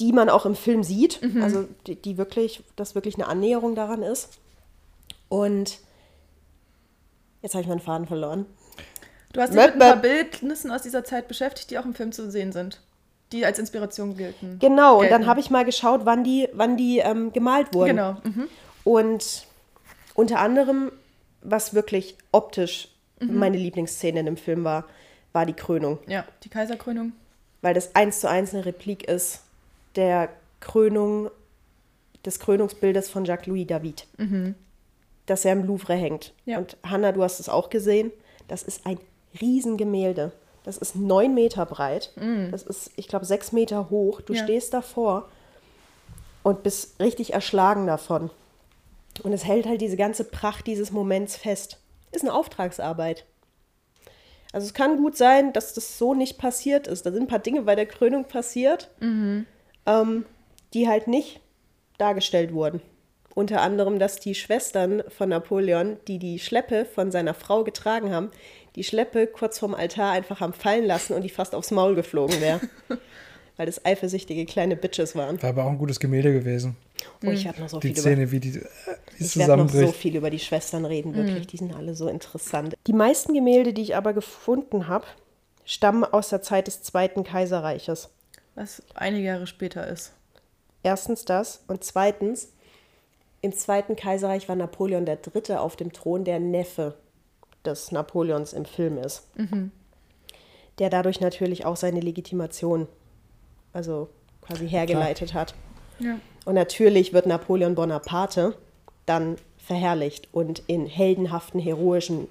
die 0.01 0.13
man 0.13 0.31
auch 0.31 0.47
im 0.47 0.57
Film 0.57 0.83
sieht, 0.83 1.21
also 1.43 1.67
die, 1.87 1.95
die 1.95 2.17
wirklich, 2.17 2.65
das 2.75 2.95
wirklich 2.95 3.17
eine 3.17 3.29
Annäherung 3.29 3.75
daran 3.75 4.03
ist. 4.03 4.31
Und 5.29 5.79
jetzt 7.43 7.55
habe 7.55 7.63
ich 7.63 7.69
meinen 7.69 7.81
Faden 7.81 8.07
verloren. 8.07 8.47
Du 9.33 9.41
hast 9.41 9.51
dich 9.51 9.57
Möp, 9.61 9.75
mit 9.75 9.83
ein 9.83 9.93
paar. 9.93 9.97
Bildnissen 9.97 10.71
aus 10.71 10.83
dieser 10.83 11.05
Zeit 11.05 11.29
beschäftigt, 11.29 11.71
die 11.71 11.79
auch 11.79 11.85
im 11.85 11.95
Film 11.95 12.13
zu 12.13 12.31
sehen 12.31 12.53
sind, 12.53 12.81
die 13.33 13.45
als 13.47 13.59
Inspiration 13.59 14.17
gelten. 14.17 14.59
Genau, 14.59 14.97
und 14.97 15.01
gelten. 15.03 15.21
dann 15.21 15.27
habe 15.27 15.41
ich 15.41 15.51
mal 15.51 15.65
geschaut, 15.65 16.03
wann 16.05 16.25
die, 16.25 16.49
wann 16.53 16.77
die 16.77 16.99
ähm, 16.99 17.33
gemalt 17.33 17.73
wurden. 17.75 17.89
Genau. 17.97 18.17
Mhm. 18.25 18.49
Und 18.85 19.47
unter 20.15 20.39
anderem, 20.41 20.91
was 21.43 21.75
wirklich 21.75 22.17
optisch 22.33 22.89
Mhm. 23.21 23.37
meine 23.39 23.59
Lieblingsszene 23.59 24.21
in 24.21 24.25
dem 24.25 24.37
Film 24.39 24.65
war, 24.65 24.87
war 25.35 25.45
die 25.45 25.53
Krönung. 25.53 25.99
Ja, 26.07 26.25
die 26.43 26.49
Kaiserkrönung. 26.49 27.13
Weil 27.61 27.75
das 27.75 27.95
eins 27.95 28.21
zu 28.21 28.31
eins 28.31 28.55
eine 28.55 28.65
Replik 28.65 29.07
ist 29.07 29.43
der 29.95 30.31
Krönung, 30.61 31.31
des 32.25 32.39
Krönungsbildes 32.39 33.11
von 33.11 33.27
Jacques-Louis 33.27 33.67
David, 33.67 34.07
das 35.27 35.45
ja 35.45 35.53
im 35.53 35.65
Louvre 35.65 35.95
hängt. 35.95 36.33
Ja. 36.47 36.57
Und 36.59 36.77
Hanna, 36.83 37.13
du 37.13 37.23
hast 37.23 37.41
es 37.41 37.49
auch 37.51 37.69
gesehen, 37.71 38.11
das 38.49 38.63
ist 38.63 38.87
ein 38.87 38.99
Riesengemälde. 39.41 40.33
Das 40.65 40.77
ist 40.79 40.95
neun 40.97 41.35
Meter 41.35 41.65
breit. 41.67 42.13
Das 42.51 42.63
ist, 42.63 42.91
ich 42.97 43.09
glaube, 43.09 43.25
sechs 43.25 43.53
Meter 43.53 43.91
hoch. 43.91 44.21
Du 44.21 44.35
Ja. 44.35 44.43
stehst 44.45 44.75
davor 44.75 45.29
und 46.43 46.63
bist 46.63 47.01
richtig 47.01 47.33
erschlagen 47.33 47.87
davon. 47.87 48.31
Und 49.23 49.33
es 49.33 49.45
hält 49.45 49.67
halt 49.67 49.81
diese 49.81 49.97
ganze 49.97 50.25
Pracht 50.25 50.67
dieses 50.67 50.91
Moments 50.93 51.37
fest. 51.37 51.79
Ist 52.13 52.23
eine 52.23 52.35
Auftragsarbeit. 52.35 53.25
Also 54.53 54.67
es 54.67 54.75
kann 54.75 54.97
gut 54.97 55.17
sein, 55.17 55.53
dass 55.53 55.75
das 55.75 55.97
so 55.99 56.15
nicht 56.15 56.37
passiert 56.39 56.87
ist. 56.89 57.07
Da 57.07 57.13
sind 57.13 57.23
ein 57.23 57.29
paar 57.29 57.39
Dinge 57.39 57.63
bei 57.63 57.75
der 57.77 57.87
Krönung 57.87 58.25
passiert, 58.25 58.91
ähm, 59.87 60.27
die 60.75 60.89
halt 60.89 61.07
nicht 61.09 61.41
dargestellt 61.99 62.53
wurden. 62.53 62.81
Unter 63.35 63.61
anderem, 63.61 63.99
dass 64.01 64.19
die 64.19 64.35
Schwestern 64.35 65.05
von 65.09 65.29
Napoleon, 65.29 65.99
die 66.09 66.19
die 66.19 66.39
Schleppe 66.41 66.85
von 66.85 67.13
seiner 67.13 67.33
Frau 67.35 67.63
getragen 67.63 68.13
haben, 68.13 68.31
die 68.77 68.85
Schleppe 68.85 69.27
kurz 69.27 69.59
vorm 69.59 69.75
Altar 69.75 70.13
einfach 70.13 70.41
haben 70.41 70.53
fallen 70.53 70.87
lassen 70.87 71.15
und 71.15 71.23
die 71.23 71.29
fast 71.29 71.55
aufs 71.55 71.71
Maul 71.71 71.95
geflogen 71.95 72.41
wäre. 72.41 72.61
Weil 73.57 73.67
das 73.67 73.85
eifersüchtige 73.85 74.47
kleine 74.47 74.75
Bitches 74.75 75.15
waren. 75.15 75.43
War 75.43 75.51
aber 75.51 75.65
auch 75.65 75.71
ein 75.71 75.79
gutes 75.79 76.01
Gemälde 76.01 76.33
gewesen. 76.33 76.77
Oh, 77.23 77.31
ich 77.31 77.45
werde 77.45 77.61
noch 77.61 77.69
so 77.69 77.79
Die 77.79 77.89
viel 77.89 77.99
über 77.99 78.01
Szene, 78.01 78.31
wie 78.31 78.41
die, 78.41 78.59
äh, 78.59 78.65
ich 79.19 79.37
werde 79.37 79.57
noch 79.59 79.69
so 79.69 79.93
viel 79.93 80.17
über 80.17 80.31
die 80.31 80.39
Schwestern 80.39 80.87
reden, 80.87 81.15
wirklich. 81.15 81.47
Die 81.47 81.59
sind 81.59 81.75
alle 81.75 81.95
so 81.95 82.09
interessant. 82.09 82.75
Die 82.87 82.93
meisten 82.95 83.35
Gemälde, 83.35 83.75
die 83.75 83.83
ich 83.83 83.97
aber 83.97 84.15
gefunden 84.15 84.89
habe, 84.89 85.05
stammen 85.67 86.05
aus 86.05 86.31
der 86.31 86.41
Zeit 86.41 86.69
des 86.69 86.83
Zweiten 86.83 87.23
Kaiserreiches. 87.23 88.09
Was 88.55 88.83
einige 88.95 89.25
Jahre 89.25 89.47
später 89.47 89.87
ist. 89.87 90.13
Erstens 90.83 91.27
das 91.27 91.63
und 91.69 91.85
zweitens, 91.85 92.53
im 93.43 93.53
Zweiten 93.53 93.97
Kaiserreich 93.97 94.49
war 94.49 94.57
Napoleon 94.57 95.07
III. 95.07 95.57
auf 95.57 95.77
dem 95.77 95.93
Thron, 95.93 96.25
der 96.25 96.41
Neffe 96.41 96.95
des 97.65 97.93
Napoleons 97.93 98.53
im 98.53 98.65
Film 98.65 98.99
ist. 98.99 99.27
Der 100.79 100.91
dadurch 100.91 101.21
natürlich 101.21 101.67
auch 101.67 101.77
seine 101.77 102.01
Legitimation, 102.01 102.87
also 103.73 104.09
quasi 104.41 104.69
hergeleitet 104.69 105.35
hat. 105.35 105.55
Ja. 105.99 106.19
Und 106.45 106.55
natürlich 106.55 107.13
wird 107.13 107.27
Napoleon 107.27 107.75
Bonaparte 107.75 108.57
dann 109.05 109.37
verherrlicht 109.59 110.29
und 110.33 110.63
in 110.67 110.87
heldenhaften, 110.87 111.61
heroischen 111.61 112.29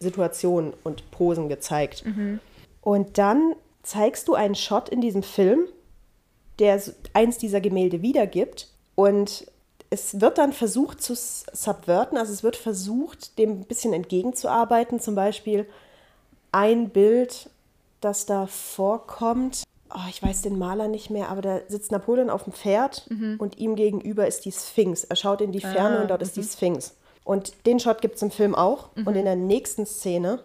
Situationen 0.00 0.72
und 0.82 1.10
Posen 1.10 1.48
gezeigt. 1.48 2.04
Und 2.80 3.18
dann 3.18 3.54
zeigst 3.82 4.28
du 4.28 4.34
einen 4.34 4.54
Shot 4.54 4.88
in 4.88 5.00
diesem 5.00 5.22
Film, 5.22 5.66
der 6.58 6.80
eins 7.12 7.38
dieser 7.38 7.60
Gemälde 7.60 8.00
wiedergibt. 8.02 8.68
Und 8.94 9.46
es 9.90 10.20
wird 10.20 10.38
dann 10.38 10.52
versucht 10.52 11.02
zu 11.02 11.14
subverten, 11.14 12.18
also 12.18 12.32
es 12.32 12.42
wird 12.42 12.56
versucht, 12.56 13.38
dem 13.38 13.50
ein 13.60 13.64
bisschen 13.64 13.92
entgegenzuarbeiten. 13.92 15.00
Zum 15.00 15.14
Beispiel 15.14 15.66
ein 16.52 16.88
Bild, 16.90 17.50
das 18.00 18.26
da 18.26 18.46
vorkommt. 18.46 19.62
Oh, 19.94 20.08
ich 20.08 20.22
weiß 20.22 20.42
den 20.42 20.58
Maler 20.58 20.88
nicht 20.88 21.10
mehr, 21.10 21.28
aber 21.28 21.42
da 21.42 21.60
sitzt 21.68 21.92
Napoleon 21.92 22.30
auf 22.30 22.44
dem 22.44 22.52
Pferd 22.52 23.08
und 23.38 23.58
ihm 23.58 23.76
gegenüber 23.76 24.26
ist 24.26 24.44
die 24.44 24.50
Sphinx. 24.52 25.04
Er 25.04 25.14
schaut 25.16 25.40
in 25.40 25.52
die 25.52 25.60
Ferne 25.60 25.98
Ah, 25.98 26.02
und 26.02 26.10
dort 26.10 26.22
ist 26.22 26.36
die 26.36 26.42
Sphinx. 26.42 26.96
Und 27.22 27.54
den 27.66 27.78
Shot 27.78 28.02
gibt 28.02 28.16
es 28.16 28.22
im 28.22 28.30
Film 28.30 28.54
auch. 28.54 28.88
Und 28.96 29.14
in 29.16 29.24
der 29.24 29.36
nächsten 29.36 29.86
Szene 29.86 30.40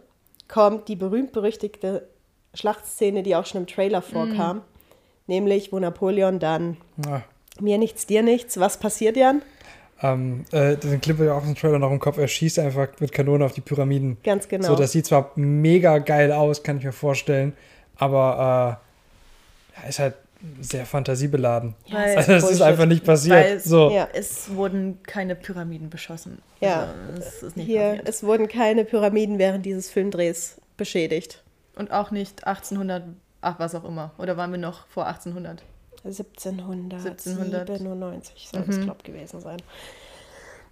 kommt 0.47 0.87
die 0.87 0.95
berühmt-berüchtigte 0.95 2.07
Schlachtszene, 2.53 3.23
die 3.23 3.35
auch 3.35 3.45
schon 3.45 3.61
im 3.61 3.67
Trailer 3.67 4.01
vorkam. 4.01 4.61
Nämlich, 5.27 5.71
wo 5.71 5.79
Napoleon 5.79 6.39
dann 6.39 6.77
Ah, 7.07 7.21
mir 7.61 7.77
nichts, 7.77 8.05
dir 8.05 8.23
nichts. 8.23 8.59
Was 8.59 8.77
passiert, 8.77 9.17
Jan? 9.17 9.41
ähm, 10.01 10.45
äh, 10.53 10.77
den 10.77 11.01
Clip 11.01 11.19
ja 11.19 11.33
auch 11.33 11.43
im 11.43 11.55
Trailer 11.55 11.77
noch 11.77 11.91
im 11.91 11.99
Kopf. 11.99 12.17
Er 12.17 12.27
schießt 12.29 12.57
einfach 12.59 12.87
mit 12.99 13.11
Kanonen 13.11 13.43
auf 13.43 13.51
die 13.51 13.59
Pyramiden. 13.61 14.17
Ganz 14.23 14.47
genau. 14.47 14.67
So, 14.69 14.75
das 14.75 14.93
sieht 14.93 15.05
zwar 15.05 15.31
mega 15.35 15.97
geil 15.97 16.31
aus, 16.31 16.63
kann 16.63 16.77
ich 16.77 16.85
mir 16.85 16.93
vorstellen, 16.93 17.51
aber 17.97 18.79
äh, 19.75 19.81
ja, 19.83 19.89
ist 19.89 19.99
halt 19.99 20.13
sehr 20.61 20.85
fantasiebeladen. 20.85 21.75
Weil- 21.91 22.15
Also, 22.15 22.31
das 22.31 22.43
ist 22.43 22.47
Bullshit. 22.49 22.61
einfach 22.61 22.85
nicht 22.85 23.03
passiert. 23.03 23.35
Weil 23.35 23.57
es- 23.57 23.65
so. 23.65 23.89
Ja. 23.91 24.07
Es 24.13 24.55
wurden 24.55 25.03
keine 25.03 25.35
Pyramiden 25.35 25.89
beschossen. 25.89 26.41
Ja. 26.61 26.93
Also, 27.13 27.19
es 27.27 27.43
ist 27.43 27.57
nicht 27.57 27.65
Hier, 27.65 27.81
passiert. 27.89 28.07
es 28.09 28.23
wurden 28.23 28.47
keine 28.47 28.85
Pyramiden 28.85 29.37
während 29.37 29.65
dieses 29.65 29.89
Filmdrehs 29.89 30.61
beschädigt. 30.77 31.43
Und 31.75 31.91
auch 31.91 32.11
nicht 32.11 32.47
1800, 32.47 33.03
ach 33.41 33.59
was 33.59 33.75
auch 33.75 33.83
immer. 33.83 34.11
Oder 34.17 34.37
waren 34.37 34.51
wir 34.51 34.59
noch 34.59 34.87
vor 34.87 35.07
1800? 35.07 35.61
1797 36.03 38.49
soll 38.51 38.65
es, 38.67 38.81
glaube 38.81 39.03
gewesen 39.03 39.41
sein. 39.41 39.61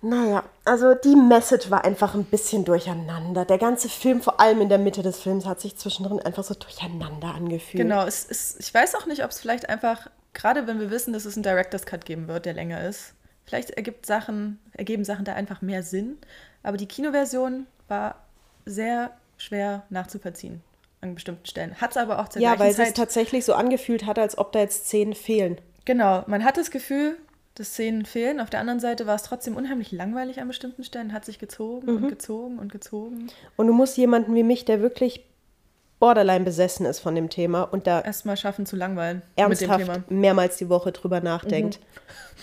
Naja, 0.02 0.44
also 0.64 0.94
die 0.94 1.16
Message 1.16 1.72
war 1.72 1.84
einfach 1.84 2.14
ein 2.14 2.26
bisschen 2.26 2.66
durcheinander. 2.66 3.46
Der 3.46 3.58
ganze 3.58 3.90
Film, 3.90 4.22
vor 4.22 4.40
allem 4.40 4.62
in 4.62 4.70
der 4.70 4.78
Mitte 4.78 5.02
des 5.02 5.20
Films, 5.20 5.46
hat 5.46 5.60
sich 5.60 5.76
zwischendrin 5.76 6.20
einfach 6.20 6.44
so 6.44 6.54
durcheinander 6.54 7.34
angefühlt. 7.34 7.82
Genau, 7.82 8.06
es 8.06 8.26
ist, 8.26 8.60
ich 8.60 8.74
weiß 8.74 8.94
auch 8.96 9.08
nicht, 9.08 9.24
ob 9.24 9.32
es 9.32 9.40
vielleicht 9.40 9.70
einfach, 9.70 10.10
gerade 10.34 10.68
wenn 10.68 10.80
wir 10.80 10.92
wissen, 10.92 11.14
dass 11.14 11.26
es 11.26 11.36
einen 11.36 11.44
Director's 11.44 11.88
Cut 11.88 12.06
geben 12.06 12.28
wird, 12.28 12.46
der 12.46 12.54
länger 12.54 12.88
ist, 12.88 13.14
vielleicht 13.46 13.72
ergibt 13.72 14.06
Sachen, 14.06 14.60
ergeben 14.74 15.04
Sachen 15.04 15.26
da 15.26 15.34
einfach 15.34 15.62
mehr 15.62 15.82
Sinn. 15.82 16.18
Aber 16.62 16.78
die 16.78 16.88
Kinoversion 16.88 17.66
war 17.88 18.24
sehr 18.66 19.12
schwer 19.38 19.84
nachzuvollziehen 19.90 20.62
an 21.08 21.16
bestimmten 21.16 21.46
Stellen. 21.46 21.76
Hat 21.82 21.92
es 21.92 21.98
aber 21.98 22.20
auch 22.20 22.30
zur 22.30 22.42
Ja, 22.42 22.58
weil 22.60 22.72
es 22.72 22.78
sich 22.78 22.86
Zeit. 22.88 22.98
tatsächlich 22.98 23.46
so 23.46 23.54
angefühlt 23.54 24.06
hat, 24.06 24.20
als 24.20 24.38
ob 24.38 24.52
da 24.52 24.60
jetzt 24.60 24.86
Szenen 24.86 25.14
fehlen. 25.14 25.60
Genau, 25.86 26.24
man 26.28 26.44
hat 26.44 26.58
das 26.58 26.72
Gefühl, 26.72 27.18
dass 27.56 27.70
Szenen 27.70 28.06
fehlen. 28.06 28.40
Auf 28.40 28.50
der 28.50 28.60
anderen 28.60 28.80
Seite 28.80 29.08
war 29.08 29.16
es 29.16 29.24
trotzdem 29.24 29.56
unheimlich 29.56 29.92
langweilig 29.92 30.40
an 30.42 30.48
bestimmten 30.48 30.84
Stellen, 30.84 31.14
hat 31.14 31.26
sich 31.26 31.40
gezogen 31.40 31.88
Mhm. 31.92 32.04
und 32.04 32.10
gezogen 32.10 32.60
und 32.60 32.72
gezogen. 32.72 33.28
Und 33.56 33.68
du 33.68 33.74
musst 33.74 33.98
jemanden 33.98 34.36
wie 34.36 34.44
mich, 34.44 34.66
der 34.66 34.82
wirklich 34.82 35.26
borderline 36.00 36.46
besessen 36.46 36.86
ist 36.86 37.00
von 37.00 37.16
dem 37.16 37.30
Thema 37.30 37.64
und 37.64 37.88
da 37.88 38.02
Erstmal 38.02 38.38
schaffen 38.38 38.66
zu 38.66 38.76
langweilen 38.76 39.18
mit 39.18 39.38
dem 39.38 39.44
ernsthaft 39.46 39.80
Thema. 39.80 40.04
mehrmals 40.10 40.58
die 40.58 40.70
Woche 40.70 40.92
drüber 40.92 41.22
nachdenkt. 41.22 41.80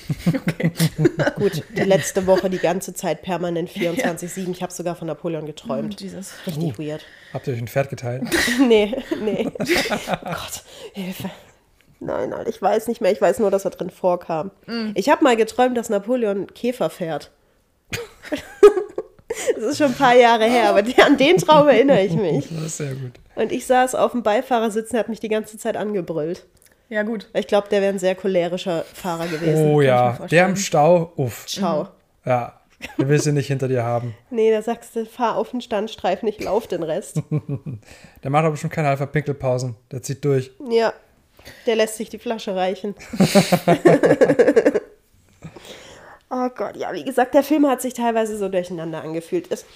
Gut, 1.37 1.63
die 1.77 1.81
letzte 1.85 2.27
Woche 2.27 2.51
die 2.51 2.59
ganze 2.59 2.95
Zeit 2.95 3.23
permanent 3.23 3.71
24-7. 3.71 4.51
Ich 4.51 4.63
habe 4.63 4.73
sogar 4.73 4.97
von 4.97 5.07
Napoleon 5.07 5.47
geträumt. 5.47 6.01
Jesus. 6.01 6.33
Richtig 6.47 6.79
weird. 6.79 7.05
Habt 7.33 7.47
ihr 7.47 7.55
euch 7.55 7.61
ein 7.61 7.69
Pferd 7.69 7.91
geteilt? 7.91 8.23
Nee, 8.61 8.95
nee. 9.23 9.49
Oh 9.49 9.65
Gott, 10.25 10.63
Hilfe. 10.93 11.31
Nein, 12.01 12.31
nein, 12.31 12.45
ich 12.49 12.61
weiß 12.61 12.89
nicht 12.89 13.01
mehr. 13.01 13.13
Ich 13.13 13.21
weiß 13.21 13.39
nur, 13.39 13.51
dass 13.51 13.65
er 13.65 13.71
drin 13.71 13.89
vorkam. 13.89 14.51
Ich 14.95 15.09
habe 15.09 15.25
mal 15.25 15.37
geträumt, 15.37 15.77
dass 15.77 15.89
Napoleon 15.89 16.49
Käfer 16.53 16.91
fährt. 16.91 17.31
Das 19.55 19.65
ist 19.65 19.79
schon 19.79 19.89
ein 19.89 19.95
paar 19.95 20.15
Jahre 20.15 20.45
her, 20.45 20.71
aber 20.71 20.83
an 21.05 21.17
den 21.17 21.39
Traum 21.39 21.69
erinnere 21.69 22.05
ich 22.05 22.13
mich. 22.13 22.47
Das 22.51 22.65
ist 22.65 22.77
sehr 22.77 22.95
gut. 22.95 23.13
Und 23.37 23.53
ich 23.53 23.67
saß 23.67 23.95
auf 23.95 24.13
dem 24.13 24.23
Beifahrersitz 24.23 24.93
und 24.93 24.99
hat 24.99 25.09
mich 25.09 25.21
die 25.21 25.29
ganze 25.29 25.59
Zeit 25.59 25.77
angebrüllt. 25.77 26.47
Ja, 26.89 27.03
gut. 27.03 27.29
Ich 27.35 27.47
glaube, 27.47 27.69
der 27.69 27.81
wäre 27.81 27.93
ein 27.93 27.99
sehr 27.99 28.15
cholerischer 28.15 28.83
Fahrer 28.83 29.27
gewesen. 29.27 29.71
Oh 29.71 29.81
ja, 29.81 30.19
der 30.31 30.47
im 30.47 30.57
Stau, 30.57 31.13
uff. 31.17 31.47
Ciao. 31.47 31.89
Ja, 32.25 32.61
der 32.99 33.09
will 33.09 33.21
sie 33.21 33.33
nicht 33.33 33.47
hinter 33.49 33.69
dir 33.69 33.85
haben. 33.85 34.15
Nee, 34.31 34.51
da 34.51 34.63
sagst 34.63 34.97
du, 34.97 35.07
fahr 35.07 35.37
auf 35.37 35.51
den 35.51 35.61
Standstreifen, 35.61 36.29
ich 36.29 36.43
lauf 36.43 36.67
den 36.67 36.83
Rest. 36.83 37.23
Der 38.23 38.31
macht 38.31 38.45
aber 38.45 38.57
schon 38.57 38.71
keine 38.71 38.89
Alpha-Pinkelpausen. 38.89 39.77
Der 39.93 40.03
zieht 40.03 40.25
durch. 40.25 40.51
Ja, 40.71 40.93
der 41.67 41.77
lässt 41.77 41.97
sich 41.97 42.09
die 42.09 42.19
Flasche 42.19 42.57
reichen. 42.57 42.95
oh 46.31 46.49
Gott, 46.57 46.77
ja, 46.77 46.93
wie 46.93 47.05
gesagt, 47.05 47.35
der 47.35 47.43
Film 47.43 47.67
hat 47.67 47.83
sich 47.83 47.95
teilweise 47.95 48.39
so 48.39 48.49
durcheinander 48.49 49.03
angefühlt. 49.03 49.51
Es, 49.51 49.67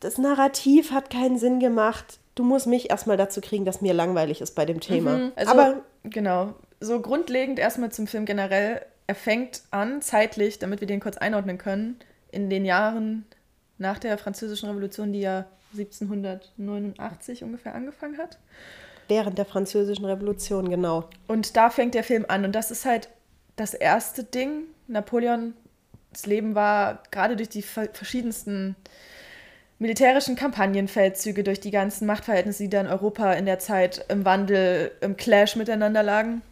das 0.00 0.18
Narrativ 0.18 0.90
hat 0.90 1.10
keinen 1.10 1.38
Sinn 1.38 1.58
gemacht. 1.58 2.18
Du 2.34 2.42
musst 2.44 2.66
mich 2.66 2.90
erstmal 2.90 3.16
dazu 3.16 3.40
kriegen, 3.40 3.64
dass 3.64 3.80
mir 3.80 3.94
langweilig 3.94 4.40
ist 4.40 4.54
bei 4.54 4.64
dem 4.64 4.80
Thema. 4.80 5.30
Also, 5.36 5.52
Aber 5.52 5.82
genau. 6.02 6.54
So 6.80 7.00
grundlegend 7.00 7.58
erstmal 7.58 7.92
zum 7.92 8.06
Film 8.06 8.24
generell. 8.24 8.84
Er 9.06 9.14
fängt 9.14 9.62
an, 9.70 10.02
zeitlich, 10.02 10.58
damit 10.58 10.80
wir 10.80 10.88
den 10.88 11.00
kurz 11.00 11.16
einordnen 11.16 11.58
können, 11.58 11.98
in 12.32 12.50
den 12.50 12.64
Jahren 12.64 13.24
nach 13.78 13.98
der 13.98 14.18
Französischen 14.18 14.68
Revolution, 14.68 15.12
die 15.12 15.20
ja 15.20 15.44
1789 15.76 17.42
ungefähr 17.44 17.74
angefangen 17.74 18.18
hat. 18.18 18.38
während 19.08 19.36
der 19.36 19.44
Französischen 19.44 20.04
Revolution, 20.06 20.70
genau. 20.70 21.08
Und 21.28 21.56
da 21.56 21.68
fängt 21.70 21.94
der 21.94 22.04
Film 22.04 22.24
an. 22.28 22.44
Und 22.46 22.52
das 22.52 22.70
ist 22.70 22.84
halt 22.86 23.10
das 23.56 23.74
erste 23.74 24.24
Ding. 24.24 24.62
Napoleons 24.88 25.52
Leben 26.24 26.54
war 26.54 27.02
gerade 27.10 27.36
durch 27.36 27.50
die 27.50 27.60
ver- 27.62 27.90
verschiedensten 27.92 28.76
militärischen 29.78 30.36
Kampagnenfeldzüge, 30.36 31.42
durch 31.42 31.60
die 31.60 31.70
ganzen 31.70 32.06
Machtverhältnisse, 32.06 32.64
die 32.64 32.70
da 32.70 32.80
in 32.80 32.86
Europa 32.86 33.32
in 33.32 33.46
der 33.46 33.58
Zeit 33.58 34.04
im 34.08 34.24
Wandel, 34.24 34.92
im 35.00 35.16
Clash 35.16 35.56
miteinander 35.56 36.02
lagen, 36.02 36.42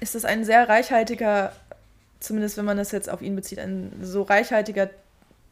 ist 0.00 0.14
es 0.14 0.24
ein 0.24 0.44
sehr 0.44 0.68
reichhaltiger, 0.68 1.52
zumindest 2.20 2.56
wenn 2.56 2.64
man 2.64 2.76
das 2.76 2.92
jetzt 2.92 3.10
auf 3.10 3.22
ihn 3.22 3.36
bezieht, 3.36 3.58
ein 3.58 3.92
so 4.00 4.22
reichhaltiger, 4.22 4.90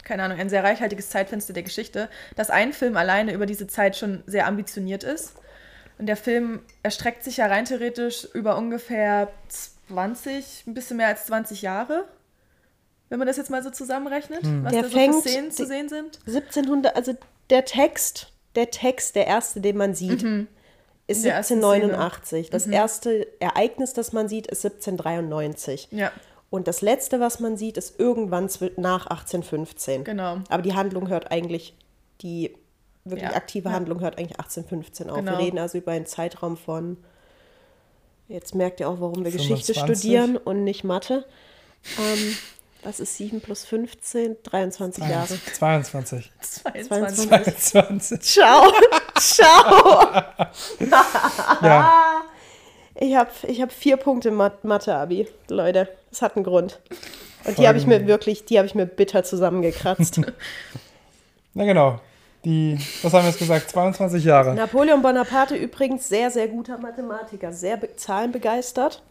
keine 0.02 0.22
Ahnung, 0.22 0.38
ein 0.38 0.50
sehr 0.50 0.64
reichhaltiges 0.64 1.10
Zeitfenster 1.10 1.52
der 1.52 1.62
Geschichte, 1.62 2.08
dass 2.36 2.50
ein 2.50 2.72
Film 2.72 2.96
alleine 2.96 3.32
über 3.32 3.46
diese 3.46 3.66
Zeit 3.66 3.96
schon 3.96 4.22
sehr 4.26 4.46
ambitioniert 4.46 5.04
ist. 5.04 5.34
Und 5.98 6.06
der 6.06 6.16
Film 6.16 6.60
erstreckt 6.82 7.22
sich 7.22 7.36
ja 7.36 7.46
rein 7.46 7.64
theoretisch 7.64 8.26
über 8.34 8.58
ungefähr 8.58 9.28
20, 9.86 10.66
ein 10.66 10.74
bisschen 10.74 10.96
mehr 10.96 11.08
als 11.08 11.26
20 11.26 11.62
Jahre. 11.62 12.04
Wenn 13.14 13.20
man 13.20 13.28
das 13.28 13.36
jetzt 13.36 13.48
mal 13.48 13.62
so 13.62 13.70
zusammenrechnet, 13.70 14.40
was 14.64 14.72
Der 14.72 14.82
da 14.82 14.88
so 14.88 14.96
fängt- 14.98 15.14
für 15.22 15.28
Szenen 15.28 15.50
zu 15.52 15.66
sehen 15.66 15.88
sind. 15.88 16.18
1700, 16.26 16.96
also 16.96 17.12
der 17.48 17.64
Text, 17.64 18.32
der 18.56 18.72
Text, 18.72 19.14
der 19.14 19.28
erste, 19.28 19.60
den 19.60 19.76
man 19.76 19.94
sieht, 19.94 20.14
ist 20.14 20.24
Mhm. 20.24 20.48
Der 21.22 21.34
ersten 21.36 21.54
1789. 21.62 22.48
Mhm. 22.48 22.50
Das 22.50 22.66
erste 22.66 23.28
Ereignis, 23.40 23.92
das 23.92 24.12
man 24.12 24.26
sieht, 24.28 24.48
ist 24.48 24.62
1793. 24.64 25.86
Ja, 25.92 26.10
Und 26.50 26.66
das 26.66 26.82
letzte, 26.82 27.20
was 27.20 27.38
man 27.38 27.56
sieht, 27.56 27.76
ist 27.76 28.00
irgendwann 28.00 28.50
nach 28.78 29.06
1815. 29.06 30.02
genau. 30.02 30.38
Aber 30.48 30.62
die 30.62 30.74
Handlung 30.74 31.08
hört 31.08 31.30
eigentlich, 31.30 31.76
die 32.20 32.52
wirklich 33.04 33.30
Ja, 33.30 33.36
aktive 33.36 33.68
ja. 33.68 33.74
Handlung 33.76 34.00
hört 34.00 34.18
eigentlich 34.18 34.40
1815 34.40 35.08
auf. 35.08 35.18
Genau. 35.18 35.30
Wir 35.30 35.38
reden 35.38 35.58
also 35.60 35.78
über 35.78 35.92
einen 35.92 36.06
Zeitraum 36.06 36.56
von, 36.56 36.96
jetzt 38.26 38.56
merkt 38.56 38.80
ihr 38.80 38.88
auch, 38.88 39.00
warum 39.00 39.24
wir 39.24 39.30
Geschichte 39.30 39.72
25. 39.72 39.98
studieren 39.98 40.36
und 40.36 40.64
nicht 40.64 40.82
Mathe. 40.82 41.24
Ähm, 41.98 42.36
was 42.84 43.00
ist 43.00 43.16
7 43.16 43.40
plus 43.40 43.64
15? 43.64 44.36
23 44.42 45.04
Jahre. 45.08 45.28
22. 45.54 46.30
22. 46.40 47.30
22. 47.56 48.20
Ciao, 48.20 48.72
ciao. 49.18 50.22
Ja, 51.62 52.22
Ich 52.94 53.14
habe 53.16 53.30
ich 53.48 53.60
hab 53.60 53.72
vier 53.72 53.96
Punkte 53.96 54.30
Mat- 54.30 54.64
Mathe-Abi, 54.64 55.26
Leute. 55.48 55.88
Das 56.10 56.22
hat 56.22 56.36
einen 56.36 56.44
Grund. 56.44 56.80
Und 57.44 57.58
die 57.58 57.66
habe 57.68 57.76
ich 57.78 57.86
mir 57.86 58.06
wirklich, 58.06 58.44
die 58.44 58.56
habe 58.58 58.66
ich 58.66 58.74
mir 58.74 58.86
bitter 58.86 59.24
zusammengekratzt. 59.24 60.20
na 61.54 61.64
genau. 61.64 62.00
Die, 62.44 62.78
was 63.02 63.12
haben 63.14 63.22
wir 63.24 63.30
jetzt 63.30 63.38
gesagt? 63.38 63.70
22 63.70 64.22
Jahre. 64.22 64.54
Napoleon 64.54 65.00
Bonaparte 65.00 65.56
übrigens 65.56 66.08
sehr, 66.08 66.30
sehr 66.30 66.46
guter 66.48 66.76
Mathematiker, 66.76 67.52
sehr 67.54 67.78
be 67.78 67.96
zahlenbegeistert, 67.96 69.02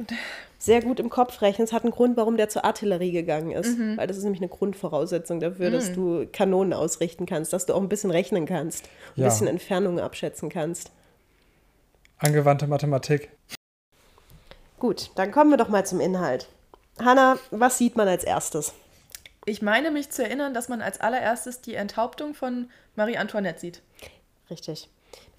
sehr 0.63 0.82
gut 0.82 1.02
im 1.02 1.10
Kopf 1.10 1.41
rechnen. 1.41 1.65
Es 1.65 1.73
hat 1.73 1.84
einen 1.84 1.91
Grund, 1.91 2.15
warum 2.15 2.38
der 2.38 2.47
zur 2.47 2.63
Artillerie 2.63 3.12
gegangen 3.12 3.52
ist. 3.52 3.78
Weil 3.97 4.08
das 4.08 4.15
ist 4.15 4.23
nämlich 4.23 4.41
eine 4.41 4.47
Grundvoraussetzung 4.49 5.41
dafür, 5.41 5.71
dass 5.71 5.91
du 5.91 6.26
Kanonen 6.32 6.71
ausrichten 6.73 7.26
kannst, 7.26 7.52
dass 7.52 7.65
du 7.65 7.73
auch 7.73 7.82
ein 7.82 7.89
bisschen 7.89 8.12
rechnen 8.12 8.45
kannst, 8.45 8.86
ein 9.17 9.21
Ja. 9.21 9.26
bisschen 9.28 9.47
Entfernungen 9.47 9.99
abschätzen 9.99 10.47
kannst. 10.49 10.91
Angewandte 12.17 12.67
Mathematik. 12.67 13.30
Gut, 14.80 15.12
dann 15.15 15.32
kommen 15.32 15.49
wir 15.52 15.58
doch 15.58 15.67
mal 15.67 15.86
zum 15.86 15.99
Inhalt. 15.99 16.47
Hanna, 16.99 17.38
was 17.52 17.78
sieht 17.78 17.97
man 17.97 18.08
als 18.08 18.23
erstes? 18.23 18.73
Ich 19.45 19.62
meine 19.62 19.91
mich 19.91 20.10
zu 20.12 20.23
erinnern, 20.23 20.54
dass 20.54 20.69
man 20.69 20.82
als 20.82 21.02
allererstes 21.02 21.60
die 21.60 21.76
Enthauptung 21.76 22.34
von 22.34 22.69
Marie 22.95 23.17
Antoinette 23.17 23.60
sieht. 23.60 23.82
Richtig. 24.49 24.88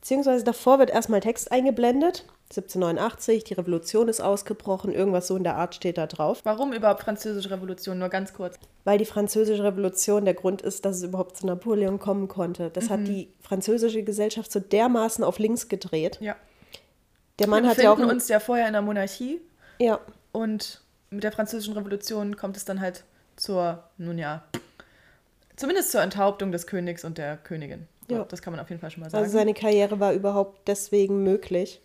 Beziehungsweise 0.01 0.45
davor 0.45 0.79
wird 0.79 0.91
erstmal 0.91 1.21
Text 1.21 1.51
eingeblendet. 1.51 2.27
1789, 2.57 3.45
die 3.45 3.55
Revolution 3.55 4.09
ist 4.09 4.21
ausgebrochen, 4.21 4.93
irgendwas 4.93 5.27
so 5.27 5.37
in 5.37 5.45
der 5.45 5.57
Art 5.57 5.75
steht 5.75 5.99
da 5.99 6.07
drauf. 6.07 6.41
Warum 6.45 6.73
überhaupt 6.73 7.03
Französische 7.03 7.51
Revolution? 7.51 7.99
Nur 7.99 8.09
ganz 8.09 8.33
kurz. 8.33 8.59
Weil 8.85 8.99
die 8.99 9.05
französische 9.05 9.65
Revolution 9.65 10.25
der 10.25 10.35
Grund 10.35 10.63
ist, 10.63 10.85
dass 10.85 10.97
es 10.97 11.03
überhaupt 11.03 11.37
zu 11.37 11.47
Napoleon 11.47 11.99
kommen 11.99 12.29
konnte. 12.29 12.71
Das 12.71 12.91
hat 12.91 13.07
die 13.07 13.29
französische 13.41 14.03
Gesellschaft 14.03 14.53
so 14.53 14.61
dermaßen 14.61 15.25
auf 15.25 15.39
links 15.39 15.69
gedreht. 15.69 16.19
Ja. 16.21 16.37
Der 17.39 17.49
Mann 17.49 17.65
wir 17.65 17.71
hat 17.71 17.79
ja 17.79 17.93
auch. 17.93 17.99
uns 17.99 18.29
ja 18.29 18.39
vorher 18.39 18.67
in 18.67 18.75
der 18.75 18.83
Monarchie 18.83 19.41
ja, 19.79 20.01
und 20.33 20.81
mit 21.11 21.25
der 21.25 21.33
Französischen 21.33 21.75
Revolution 21.75 22.37
kommt 22.37 22.57
es 22.57 22.65
dann 22.65 22.81
halt 22.81 23.05
zur, 23.37 23.83
nun 23.99 24.19
ja, 24.19 24.45
zumindest 25.57 25.93
zur 25.93 26.03
Enthauptung 26.03 26.53
des 26.53 26.67
Königs 26.67 27.05
und 27.05 27.19
der 27.19 27.37
Königin. 27.37 27.87
Ja. 28.09 28.25
Das 28.25 28.43
kann 28.43 28.53
man 28.53 28.61
auf 28.61 28.69
jeden 28.69 28.81
Fall 28.81 28.91
schon 28.91 29.03
mal 29.03 29.11
sagen. 29.11 29.25
also 29.25 29.37
seine 29.37 29.55
Karriere 29.55 29.99
war 29.99 30.13
überhaupt 30.13 30.69
deswegen 30.69 31.23
möglich. 31.23 31.81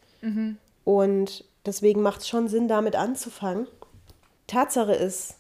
Und 0.84 1.44
deswegen 1.66 2.02
macht 2.02 2.22
es 2.22 2.28
schon 2.28 2.48
Sinn, 2.48 2.68
damit 2.68 2.96
anzufangen. 2.96 3.68
Tatsache 4.48 4.94
ist, 4.94 5.36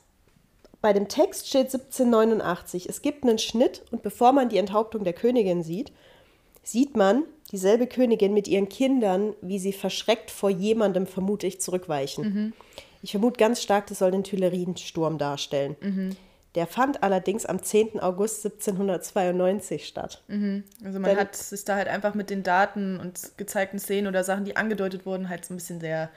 bei 0.82 0.94
dem 0.94 1.08
Text 1.08 1.48
steht 1.50 1.74
1789. 1.74 2.88
Es 2.88 3.02
gibt 3.02 3.24
einen 3.24 3.39
Schnitt 3.39 3.84
und 3.92 4.02
bevor 4.02 4.32
man 4.32 4.50
die 4.50 4.58
Enthauptung 4.58 5.04
der 5.04 5.13
Königin 5.13 5.63
sieht, 5.63 5.92
sieht 6.63 6.96
man 6.96 7.24
dieselbe 7.52 7.88
Königin 7.88 8.34
mit 8.34 8.48
ihren 8.48 8.70
Kindern, 8.70 9.34
wie 9.42 9.60
sie 9.60 9.74
verschreckt 9.74 10.30
vor 10.32 10.50
jemandem, 10.50 11.08
vermute 11.08 11.48
ich, 11.48 11.60
zurückweichen. 11.60 12.54
Ich 13.02 13.12
vermute 13.12 13.38
ganz 13.38 13.62
stark, 13.62 13.88
das 13.88 14.00
soll 14.00 14.12
den 14.12 14.24
Tuileriensturm 14.24 15.18
darstellen. 15.18 16.15
Der 16.55 16.65
fand 16.65 17.03
allerdings 17.03 17.45
am 17.45 17.62
10. 17.62 17.99
August 17.99 18.43
1792 18.45 19.85
statt. 19.88 20.23
Also 20.29 20.99
man 20.99 21.03
Dann- 21.03 21.17
hat 21.17 21.35
sich 21.35 21.63
da 21.63 21.75
halt 21.75 21.88
einfach 21.88 22.15
mit 22.15 22.29
den 22.29 22.41
Daten 22.43 22.99
und 22.99 23.38
gezeigten 23.38 23.77
Szenen 23.79 24.07
oder 24.07 24.23
Sachen, 24.23 24.45
die 24.45 24.55
angedeutet 24.57 25.05
wurden, 25.05 25.29
halt 25.29 25.45
so 25.45 25.53
ein 25.53 25.57
bisschen 25.57 25.79
sehr, 25.79 26.09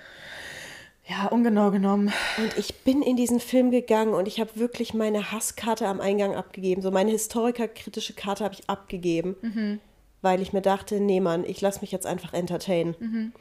ja, 1.07 1.27
ungenau 1.27 1.71
genommen. 1.71 2.13
Und 2.39 2.57
ich 2.57 2.83
bin 2.83 3.03
in 3.03 3.17
diesen 3.17 3.41
Film 3.41 3.71
gegangen 3.71 4.15
und 4.15 4.27
ich 4.27 4.41
habe 4.41 4.51
wirklich 4.55 4.95
meine 4.95 5.33
Hasskarte 5.33 5.87
am 5.87 6.01
Eingang 6.01 6.35
abgegeben. 6.35 6.81
So 6.81 6.91
meine 6.91 7.11
historikerkritische 7.11 8.15
Karte 8.15 8.45
habe 8.45 8.55
ich 8.55 8.71
abgegeben, 8.71 9.81
weil 10.23 10.41
ich 10.41 10.53
mir 10.55 10.63
dachte, 10.63 10.99
nee 11.01 11.21
Mann, 11.21 11.45
ich 11.45 11.61
lasse 11.61 11.81
mich 11.83 11.93
jetzt 11.93 12.07
einfach 12.07 12.33
entertainen. 12.33 13.35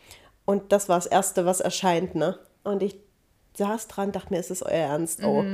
Und 0.44 0.72
das 0.74 0.90
war 0.90 0.98
das 0.98 1.06
Erste, 1.06 1.46
was 1.46 1.62
erscheint, 1.62 2.16
ne? 2.16 2.38
Und 2.64 2.84
ich 2.84 2.96
saß 3.58 3.88
dran, 3.88 4.12
dachte 4.12 4.34
mir, 4.34 4.40
ist 4.40 4.52
es 4.52 4.62
euer 4.64 4.72
Ernst? 4.72 5.24
Oh, 5.24 5.46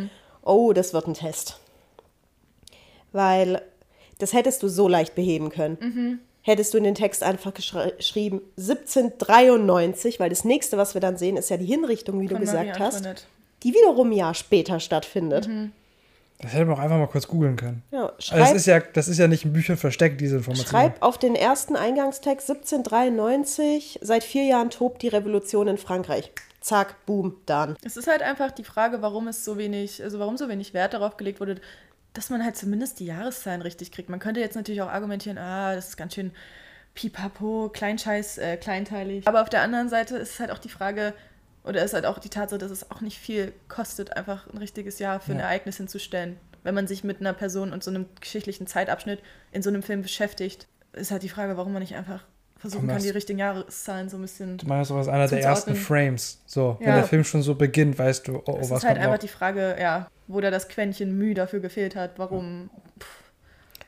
oh, 0.48 0.74
das 0.74 0.94
wird 0.94 1.08
ein 1.08 1.14
Test. 1.14 1.60
Weil 3.12 3.62
das 4.20 4.34
hättest 4.34 4.64
du 4.64 4.68
so 4.68 4.88
leicht 4.88 5.16
beheben 5.16 5.50
können. 5.50 6.20
Hättest 6.42 6.74
du 6.74 6.78
in 6.78 6.84
den 6.86 6.96
Text 6.96 7.24
einfach 7.24 7.52
geschri- 7.52 7.96
geschrieben 7.98 8.42
1793, 8.58 10.20
weil 10.20 10.30
das 10.30 10.44
nächste, 10.46 10.78
was 10.78 10.94
wir 10.94 11.02
dann 11.02 11.18
sehen, 11.18 11.38
ist 11.38 11.50
ja 11.50 11.58
die 11.58 11.65
Hinrichtung, 11.65 12.19
wie 12.21 12.28
du 12.28 12.36
Von 12.36 12.42
gesagt 12.42 12.67
Marie 12.69 12.80
hast 12.80 12.96
Antoinette. 12.98 13.24
die 13.63 13.74
wiederum 13.74 14.10
ein 14.10 14.13
Jahr 14.13 14.34
später 14.34 14.80
stattfindet. 14.80 15.50
Das 16.40 16.54
hätte 16.54 16.65
man 16.65 16.76
auch 16.76 16.80
einfach 16.80 16.98
mal 16.98 17.08
kurz 17.08 17.28
googeln 17.28 17.56
können. 17.56 17.82
Ja, 17.92 18.06
Also 18.08 18.15
schreib, 18.19 18.40
das, 18.40 18.52
ist 18.54 18.65
ja, 18.67 18.80
das 18.80 19.08
ist 19.08 19.17
ja 19.17 19.28
nicht 19.28 19.44
in 19.44 19.54
Büchern 19.54 19.76
versteckt, 19.76 20.21
diese 20.21 20.38
Information. 20.38 20.67
schreib 20.67 21.02
auf 21.02 21.17
den 21.17 21.36
ersten 21.36 21.76
Eingangstext 21.76 22.50
1793, 22.50 24.00
seit 24.02 24.24
vier 24.24 24.44
Jahren 24.44 24.69
tobt 24.69 25.02
die 25.02 25.08
Revolution 25.08 25.67
in 25.67 25.78
Frankreich. 25.78 26.32
Zack, 26.68 27.06
boom, 27.06 27.38
dann. 27.46 27.78
Es 27.82 27.96
ist 27.96 28.08
halt 28.08 28.22
einfach 28.22 28.52
die 28.52 28.65
Frage, 28.65 29.02
warum 29.02 29.30
es 29.30 29.46
so 29.46 29.58
wenig, 29.58 30.04
also 30.04 30.20
warum 30.20 30.36
so 30.36 30.50
wenig 30.50 30.74
Wert 30.74 30.94
darauf 30.94 31.15
gelegt 31.15 31.40
wurde, 31.40 31.56
dass 32.12 32.30
man 32.30 32.44
halt 32.44 32.58
zumindest 32.58 33.00
die 33.00 33.06
Jahreszahlen 33.06 33.62
richtig 33.62 33.94
kriegt. 33.94 34.10
Man 34.10 34.20
könnte 34.20 34.42
jetzt 34.42 34.56
natürlich 34.56 34.82
auch 34.82 34.90
argumentieren, 34.90 35.38
ah, 35.38 35.76
das 35.76 35.88
ist 35.88 35.96
ganz 35.98 36.13
schön 36.15 36.32
pipapo, 36.94 37.70
kleinscheiß, 37.74 38.40
äh, 38.40 38.58
kleinteilig. 38.58 39.26
Aber 39.30 39.44
auf 39.44 39.50
der 39.50 39.62
anderen 39.62 39.88
Seite 39.88 40.18
ist 40.18 40.42
halt 40.42 40.52
auch 40.52 40.58
die 40.58 40.68
Frage, 40.68 41.13
oder 41.63 41.82
ist 41.86 41.94
halt 41.94 42.06
auch 42.06 42.20
die 42.20 42.28
Tatsache, 42.28 42.60
dass 42.60 42.72
es 42.72 42.92
auch 42.92 43.00
nicht 43.00 43.18
viel 43.18 43.54
kostet, 43.70 44.18
einfach 44.18 44.48
ein 44.48 44.58
richtiges 44.58 45.00
Jahr 45.00 45.22
für 45.22 45.32
ein 45.32 45.40
Ja. 45.40 45.46
Ereignis 45.46 45.78
hinzustellen. 45.78 46.36
Wenn 46.63 46.76
man 46.76 46.86
sich 46.86 47.06
mit 47.06 47.22
einer 47.22 47.32
Person 47.32 47.72
und 47.72 47.82
so 47.82 47.92
einem 47.92 48.08
geschichtlichen 48.20 48.68
Zeitabschnitt 48.68 49.22
in 49.54 49.62
so 49.63 49.70
einem 49.70 49.84
Film 49.84 50.02
beschäftigt, 50.02 50.68
ist 50.92 51.12
halt 51.12 51.24
die 51.24 51.30
Frage, 51.30 51.56
warum 51.56 51.72
man 51.72 51.82
nicht 51.82 51.96
einfach 51.96 52.26
versuchen 52.60 52.88
kann, 52.88 53.02
die 53.02 53.10
richtigen 53.10 53.40
Jahreszahlen 53.40 54.10
so 54.10 54.18
ein 54.18 54.22
bisschen 54.22 54.58
Du 54.58 54.68
meinst, 54.68 54.90
sowas 54.90 55.08
einer 55.08 55.28
der 55.28 55.42
ersten 55.44 55.76
Frames. 55.76 56.40
So, 56.46 56.78
wenn 56.80 56.88
Ja. 56.88 56.96
der 56.96 57.04
Film 57.06 57.24
schon 57.24 57.42
so 57.44 57.56
beginnt, 57.56 57.98
weißt 58.00 58.28
du, 58.28 58.38
oh, 58.38 58.44
oh 58.48 58.58
es 58.62 58.70
was 58.70 58.80
ist 58.80 58.88
halt 58.88 58.98
einfach 58.98 59.12
noch. 59.14 59.20
die 59.20 59.28
Frage, 59.28 59.76
ja, 59.80 60.08
wo 60.28 60.42
da 60.42 60.50
das 60.52 60.68
Quäntchen 60.68 61.18
Mühe 61.18 61.34
dafür 61.34 61.60
gefehlt 61.60 61.96
hat, 61.96 62.12
warum. 62.18 62.70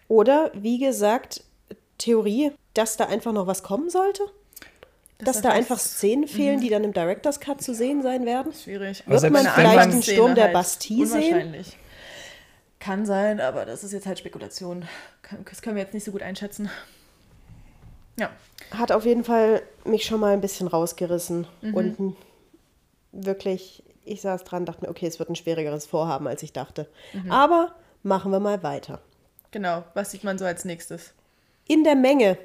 Oder, 0.07 0.51
wie 0.53 0.79
gesagt, 0.79 1.43
Theorie, 1.97 2.51
dass 2.73 2.97
da 2.97 3.05
einfach 3.05 3.33
noch 3.33 3.47
was 3.47 3.63
kommen 3.63 3.89
sollte? 3.89 4.23
Dass, 5.17 5.33
das 5.35 5.41
da 5.41 5.49
heißt- 5.49 5.53
einfach 5.53 5.79
Szenen 5.79 6.27
fehlen, 6.27 6.61
die 6.61 6.69
dann 6.69 6.83
im 6.85 6.93
Director's 6.93 7.39
Cut 7.41 7.61
zu 7.61 7.73
sehen 7.73 8.01
sein 8.01 8.25
werden? 8.25 8.53
Schwierig. 8.53 9.03
Wird 9.05 9.09
man 9.09 9.19
selbst 9.19 9.53
vielleicht 9.53 9.57
wenn 9.57 9.75
man- 9.75 9.91
einen 9.91 10.03
Sturm 10.03 10.35
der 10.35 10.47
Bastille 10.47 11.05
sehen? 11.07 11.55
Kann 12.79 13.05
sein, 13.05 13.41
aber 13.41 13.65
das 13.65 13.83
ist 13.83 13.91
jetzt 13.91 14.05
halt 14.07 14.17
Spekulation. 14.19 14.85
Das 15.49 15.61
können 15.61 15.75
wir 15.75 15.83
jetzt 15.83 15.93
nicht 15.93 16.05
so 16.05 16.11
gut 16.13 16.21
einschätzen. 16.21 16.69
Ja. 18.19 18.29
Hat 18.71 18.91
auf 18.91 19.05
jeden 19.05 19.23
Fall 19.23 19.61
mich 19.85 20.05
schon 20.05 20.19
mal 20.19 20.33
ein 20.33 20.41
bisschen 20.41 20.67
rausgerissen. 20.67 21.47
Und 21.61 21.99
m- 21.99 22.15
wirklich, 23.11 23.83
ich 24.05 24.21
saß 24.21 24.43
dran, 24.43 24.65
dachte 24.65 24.81
mir, 24.83 24.89
okay, 24.89 25.07
es 25.07 25.19
wird 25.19 25.29
ein 25.29 25.35
schwierigeres 25.35 25.85
Vorhaben, 25.85 26.27
als 26.27 26.43
ich 26.43 26.53
dachte. 26.53 26.87
Aber 27.29 27.73
machen 28.03 28.31
wir 28.31 28.39
mal 28.39 28.61
weiter. 28.63 29.01
Genau. 29.51 29.83
Was 29.95 30.11
sieht 30.11 30.23
man 30.23 30.37
so 30.37 30.45
als 30.45 30.65
nächstes? 30.65 31.13
in 31.71 31.83
der 31.83 31.95
Menge 31.95 32.35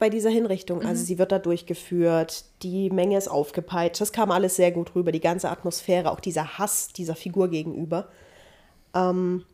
bei 0.00 0.08
dieser 0.10 0.30
Hinrichtung. 0.30 0.84
Also 0.84 1.04
sie 1.04 1.18
wird 1.18 1.30
da 1.30 1.38
durchgeführt, 1.38 2.44
die 2.64 2.90
Menge 2.90 3.16
ist 3.16 3.28
aufgepeitscht. 3.28 4.00
Das 4.00 4.10
kam 4.10 4.32
alles 4.32 4.56
sehr 4.56 4.72
gut 4.72 4.96
rüber, 4.96 5.12
die 5.12 5.20
ganze 5.20 5.48
Atmosphäre, 5.48 6.10
auch 6.10 6.18
dieser 6.18 6.58
Hass 6.58 6.88
dieser 6.88 7.14
Figur 7.14 7.48
gegenüber. 7.48 8.08
Ähm, 8.92 9.44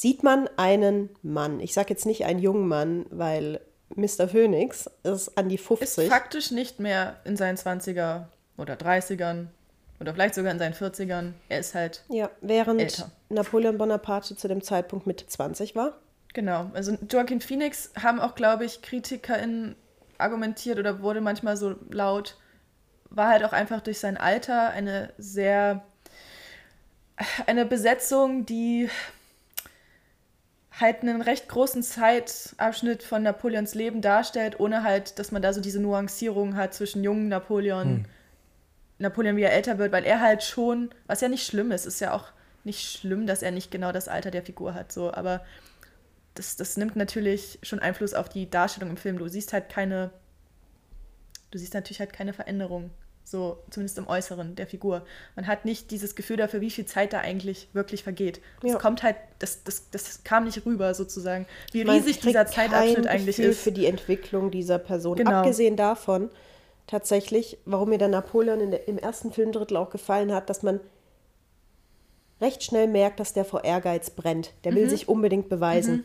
sieht 0.00 0.22
man 0.22 0.48
einen 0.56 1.10
Mann, 1.22 1.60
ich 1.60 1.74
sage 1.74 1.90
jetzt 1.90 2.06
nicht 2.06 2.24
einen 2.24 2.38
jungen 2.38 2.66
Mann, 2.66 3.04
weil 3.10 3.60
Mr. 3.94 4.28
Phoenix 4.28 4.88
ist 5.02 5.36
an 5.36 5.50
die 5.50 5.56
Ist 5.56 5.66
50. 5.66 6.08
faktisch 6.08 6.50
nicht 6.52 6.80
mehr 6.80 7.16
in 7.24 7.36
seinen 7.36 7.58
20er 7.58 8.24
oder 8.56 8.74
30ern 8.74 9.48
oder 10.00 10.14
vielleicht 10.14 10.34
sogar 10.34 10.52
in 10.52 10.58
seinen 10.58 10.72
40ern. 10.72 11.32
Er 11.50 11.58
ist 11.60 11.74
halt 11.74 12.02
Ja, 12.08 12.30
während 12.40 12.80
Älter. 12.80 13.10
Napoleon 13.28 13.76
Bonaparte 13.76 14.36
zu 14.36 14.48
dem 14.48 14.62
Zeitpunkt 14.62 15.06
Mitte 15.06 15.26
20 15.26 15.76
war. 15.76 15.98
Genau, 16.32 16.70
also 16.72 16.96
Joaquin 17.10 17.42
Phoenix 17.42 17.90
haben 18.00 18.20
auch, 18.20 18.34
glaube 18.34 18.64
ich, 18.64 18.80
KritikerInnen 18.80 19.76
argumentiert 20.16 20.78
oder 20.78 21.02
wurde 21.02 21.20
manchmal 21.20 21.56
so 21.58 21.74
laut, 21.90 22.38
war 23.10 23.28
halt 23.28 23.44
auch 23.44 23.52
einfach 23.52 23.80
durch 23.82 23.98
sein 23.98 24.16
Alter 24.16 24.70
eine 24.70 25.12
sehr, 25.18 25.82
eine 27.46 27.66
Besetzung, 27.66 28.46
die 28.46 28.88
halt 30.80 31.02
einen 31.02 31.22
recht 31.22 31.48
großen 31.48 31.82
Zeitabschnitt 31.82 33.02
von 33.02 33.22
Napoleons 33.22 33.74
Leben 33.74 34.00
darstellt, 34.00 34.58
ohne 34.60 34.82
halt, 34.82 35.18
dass 35.18 35.32
man 35.32 35.42
da 35.42 35.52
so 35.52 35.60
diese 35.60 35.80
Nuancierung 35.80 36.56
hat 36.56 36.74
zwischen 36.74 37.04
jungen 37.04 37.28
Napoleon, 37.28 38.06
Napoleon, 38.98 39.36
wie 39.36 39.42
er 39.42 39.52
älter 39.52 39.78
wird, 39.78 39.92
weil 39.92 40.04
er 40.04 40.20
halt 40.20 40.42
schon, 40.42 40.90
was 41.06 41.20
ja 41.20 41.28
nicht 41.28 41.46
schlimm 41.46 41.72
ist, 41.72 41.86
ist 41.86 42.00
ja 42.00 42.12
auch 42.12 42.28
nicht 42.64 42.98
schlimm, 42.98 43.26
dass 43.26 43.42
er 43.42 43.50
nicht 43.50 43.70
genau 43.70 43.92
das 43.92 44.08
Alter 44.08 44.30
der 44.30 44.42
Figur 44.42 44.74
hat, 44.74 44.92
so, 44.92 45.12
aber 45.12 45.44
das, 46.34 46.56
das 46.56 46.76
nimmt 46.76 46.96
natürlich 46.96 47.58
schon 47.62 47.80
Einfluss 47.80 48.14
auf 48.14 48.28
die 48.28 48.48
Darstellung 48.48 48.90
im 48.90 48.96
Film. 48.96 49.18
Du 49.18 49.28
siehst 49.28 49.52
halt 49.52 49.68
keine, 49.68 50.10
du 51.50 51.58
siehst 51.58 51.74
natürlich 51.74 52.00
halt 52.00 52.12
keine 52.12 52.32
Veränderung, 52.32 52.90
so 53.30 53.58
zumindest 53.70 53.98
im 53.98 54.08
Äußeren 54.08 54.56
der 54.56 54.66
Figur. 54.66 55.02
Man 55.36 55.46
hat 55.46 55.64
nicht 55.64 55.90
dieses 55.90 56.14
Gefühl 56.16 56.36
dafür, 56.36 56.60
wie 56.60 56.70
viel 56.70 56.86
Zeit 56.86 57.12
da 57.12 57.20
eigentlich 57.20 57.68
wirklich 57.72 58.02
vergeht. 58.02 58.40
Das 58.62 58.72
Ja. 58.72 58.78
kommt 58.78 59.02
halt, 59.02 59.16
das, 59.38 59.62
das, 59.64 59.88
das 59.90 60.24
kam 60.24 60.44
nicht 60.44 60.64
rüber 60.66 60.94
sozusagen, 60.94 61.46
wie 61.72 61.84
Man 61.84 61.96
riesig 61.96 62.20
dieser 62.20 62.46
Zeitabschnitt 62.46 63.06
eigentlich 63.06 63.36
Gefühl 63.36 63.50
ist. 63.52 63.62
für 63.62 63.72
die 63.72 63.86
Entwicklung 63.86 64.50
dieser 64.50 64.78
Person. 64.78 65.16
Genau. 65.16 65.30
Abgesehen 65.30 65.76
davon, 65.76 66.30
tatsächlich, 66.86 67.56
warum 67.66 67.90
mir 67.90 67.98
der 67.98 68.08
Napoleon 68.08 68.60
in 68.60 68.70
der, 68.72 68.88
im 68.88 68.98
ersten 68.98 69.32
Filmdrittel 69.32 69.76
auch 69.76 69.90
gefallen 69.90 70.32
hat, 70.32 70.50
dass 70.50 70.62
man 70.62 70.80
recht 72.40 72.62
schnell 72.64 72.88
merkt, 72.88 73.20
dass 73.20 73.32
der 73.32 73.44
vor 73.44 73.64
Ehrgeiz 73.64 74.10
brennt. 74.10 74.52
Der 74.64 74.72
Mhm. 74.72 74.76
will 74.76 74.88
sich 74.90 75.08
unbedingt 75.08 75.48
beweisen. 75.48 76.04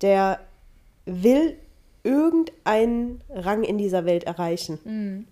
Der 0.00 0.40
will 1.04 1.56
irgendeinen 2.02 3.20
Rang 3.28 3.62
in 3.62 3.76
dieser 3.78 4.04
Welt 4.06 4.24
erreichen. 4.24 4.78
Mhm. 4.84 5.26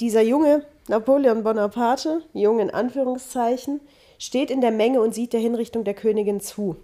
Dieser 0.00 0.22
junge 0.22 0.64
Napoleon 0.88 1.42
Bonaparte, 1.42 2.22
jung 2.32 2.60
in 2.60 2.70
Anführungszeichen, 2.70 3.80
steht 4.18 4.50
in 4.50 4.60
der 4.60 4.70
Menge 4.70 5.00
und 5.00 5.14
sieht 5.14 5.32
der 5.32 5.40
Hinrichtung 5.40 5.84
der 5.84 5.94
Königin 5.94 6.40
zu. 6.40 6.76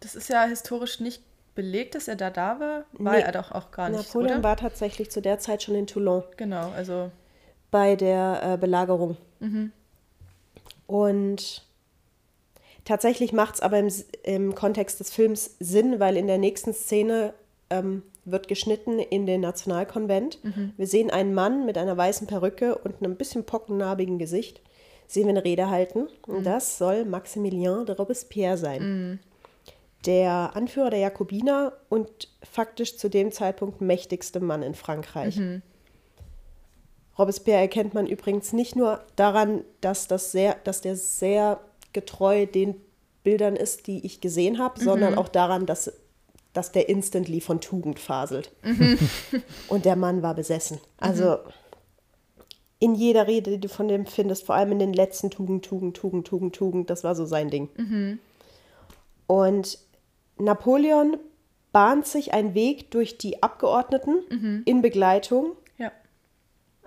Das 0.00 0.14
ist 0.14 0.28
ja 0.28 0.44
historisch 0.44 1.00
nicht 1.00 1.22
belegt, 1.54 1.94
dass 1.94 2.06
er 2.08 2.16
da 2.16 2.30
da 2.30 2.60
war. 2.60 2.84
War 2.92 3.14
Nee. 3.14 3.20
er 3.22 3.32
doch 3.32 3.50
auch 3.52 3.70
gar 3.70 3.88
nicht, 3.88 4.06
Napoleon 4.06 4.38
oder? 4.38 4.42
war 4.44 4.56
tatsächlich 4.56 5.10
zu 5.10 5.20
der 5.22 5.38
Zeit 5.38 5.62
schon 5.62 5.74
in 5.74 5.86
Toulon 5.86 6.22
Genau, 6.36 6.70
also 6.70 7.10
bei 7.70 7.96
der 7.96 8.40
äh, 8.42 8.56
Belagerung. 8.58 9.16
Und 10.86 11.62
tatsächlich 12.84 13.32
macht 13.32 13.56
es 13.56 13.60
aber 13.60 13.78
im, 13.78 13.88
im 14.22 14.54
Kontext 14.54 15.00
des 15.00 15.10
Films 15.10 15.56
Sinn, 15.58 15.98
weil 15.98 16.16
in 16.16 16.26
der 16.26 16.38
nächsten 16.38 16.72
Szene 16.74 17.34
ähm, 17.70 18.02
wird 18.26 18.48
geschnitten 18.48 18.98
in 18.98 19.24
den 19.24 19.40
Nationalkonvent. 19.40 20.40
Wir 20.76 20.86
sehen 20.86 21.10
einen 21.10 21.32
Mann 21.32 21.64
mit 21.64 21.78
einer 21.78 21.96
weißen 21.96 22.26
Perücke 22.26 22.76
und 22.76 22.96
einem 23.00 23.16
bisschen 23.16 23.44
pockennarbigen 23.44 24.18
Gesicht. 24.18 24.60
Sehen 25.06 25.24
wir 25.24 25.30
eine 25.30 25.44
Rede 25.44 25.70
halten. 25.70 26.08
Und 26.26 26.44
das 26.44 26.76
soll 26.78 27.04
Maximilien 27.04 27.86
de 27.86 27.94
Robespierre 27.94 28.58
sein. 28.58 28.80
Der 30.04 30.50
Anführer 30.54 30.90
der 30.90 30.98
Jakobiner 31.00 31.72
und 31.88 32.28
faktisch 32.42 32.96
zu 32.98 33.08
dem 33.08 33.32
Zeitpunkt 33.32 33.80
mächtigste 33.80 34.40
Mann 34.40 34.62
in 34.62 34.74
Frankreich. 34.74 35.36
Robespierre 37.18 37.60
erkennt 37.60 37.94
man 37.94 38.06
übrigens 38.06 38.52
nicht 38.52 38.76
nur 38.76 39.00
daran, 39.16 39.62
dass, 39.80 40.06
das 40.06 40.32
sehr, 40.32 40.56
dass 40.64 40.82
der 40.82 40.96
sehr 40.96 41.60
getreu 41.92 42.44
den 42.46 42.74
Bildern 43.24 43.56
ist, 43.56 43.86
die 43.86 44.04
ich 44.04 44.20
gesehen 44.20 44.58
habe, 44.58 44.78
sondern 44.80 45.16
auch 45.18 45.28
daran, 45.28 45.66
dass, 45.66 45.92
dass 46.56 46.72
der 46.72 46.88
instantly 46.88 47.40
von 47.40 47.60
Tugend 47.60 47.98
faselt. 47.98 48.50
Und 49.68 49.84
der 49.84 49.96
Mann 49.96 50.22
war 50.22 50.34
besessen. 50.34 50.78
Also 50.98 51.38
in 52.78 52.94
jeder 52.94 53.26
Rede, 53.26 53.52
die 53.52 53.60
du 53.60 53.68
von 53.68 53.88
dem 53.88 54.06
findest, 54.06 54.44
vor 54.44 54.54
allem 54.54 54.72
in 54.72 54.78
den 54.78 54.92
letzten 54.92 55.30
Tugend, 55.30 55.64
Tugend, 55.64 55.96
Tugend, 55.96 56.26
Tugend, 56.26 56.54
Tugend, 56.54 56.90
das 56.90 57.04
war 57.04 57.14
so 57.14 57.24
sein 57.26 57.50
Ding. 57.50 57.68
Und 59.26 59.78
Napoleon 60.38 61.16
bahnt 61.72 62.06
sich 62.06 62.32
einen 62.32 62.54
Weg 62.54 62.90
durch 62.90 63.18
die 63.18 63.42
Abgeordneten 63.42 64.62
in 64.64 64.82
Begleitung 64.82 65.52
ja. 65.78 65.90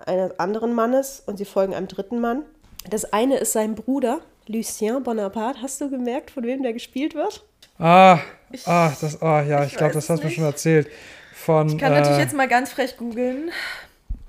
eines 0.04 0.38
anderen 0.38 0.74
Mannes 0.74 1.22
und 1.26 1.36
sie 1.36 1.44
folgen 1.44 1.74
einem 1.74 1.88
dritten 1.88 2.20
Mann. 2.20 2.44
Das 2.88 3.12
eine 3.12 3.36
ist 3.36 3.52
sein 3.52 3.74
Bruder, 3.74 4.20
Lucien 4.46 5.02
Bonaparte. 5.02 5.62
Hast 5.62 5.80
du 5.80 5.90
gemerkt, 5.90 6.30
von 6.30 6.44
wem 6.44 6.62
der 6.62 6.72
gespielt 6.72 7.14
wird? 7.14 7.44
Ah, 7.80 8.18
ah, 8.66 8.92
das, 9.00 9.22
ah, 9.22 9.42
ja, 9.42 9.64
ich, 9.64 9.72
ich 9.72 9.78
glaube, 9.78 9.94
das 9.94 10.08
hast 10.10 10.22
du 10.22 10.26
mir 10.26 10.32
schon 10.32 10.44
erzählt. 10.44 10.88
Von 11.34 11.68
Ich 11.68 11.78
kann 11.78 11.92
natürlich 11.92 12.18
äh, 12.18 12.22
jetzt 12.22 12.34
mal 12.34 12.46
ganz 12.48 12.70
frech 12.72 12.96
googeln. 12.98 13.50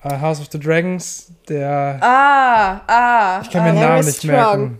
äh, 0.03 0.09
House 0.19 0.39
of 0.39 0.47
the 0.51 0.59
Dragons, 0.59 1.31
der, 1.49 1.97
Ah, 2.01 2.81
ah. 2.87 3.41
ich 3.43 3.49
kann 3.49 3.63
mir 3.65 3.73
den 3.73 3.81
Namen 3.81 4.05
nicht 4.05 4.17
Strong. 4.19 4.31
merken, 4.31 4.79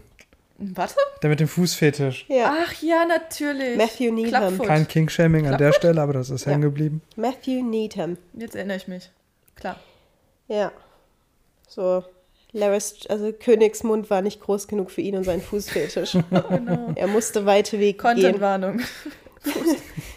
Warte. 0.58 0.96
der 1.22 1.30
mit 1.30 1.40
dem 1.42 1.48
Fußfetisch. 1.50 2.26
Ja, 2.30 2.54
Ach 2.66 2.74
ja, 2.82 3.04
natürlich. 3.06 3.78
Matthew 3.78 4.14
Needham. 4.14 4.42
Clubfoot. 4.48 4.68
Kein 4.68 4.88
King-Shaming 4.88 5.48
an 5.48 5.58
der 5.58 5.74
Stelle, 5.74 6.02
aber 6.02 6.14
das 6.14 6.30
ist 6.30 6.46
Ja. 6.46 6.52
hängen 6.54 6.62
geblieben. 6.62 7.02
Matthew 7.18 7.62
Needham. 7.64 8.18
Jetzt 8.34 8.56
erinnere 8.56 8.78
ich 8.78 8.88
mich. 8.88 9.10
Klar. 9.56 9.76
Ja. 10.48 10.72
So, 11.68 12.04
Larry's, 12.54 12.96
also 13.08 13.32
Königsmund 13.32 14.10
war 14.10 14.22
nicht 14.22 14.42
groß 14.42 14.68
genug 14.68 14.92
für 14.92 15.02
ihn 15.02 15.16
und 15.16 15.24
seinen 15.24 15.42
Fußfetisch. 15.42 16.18
Genau. 16.30 16.92
er 16.96 17.08
musste 17.08 17.46
weite 17.46 17.80
Wege 17.80 17.94
gehen. 17.94 17.98
Content-Warnung. 17.98 18.82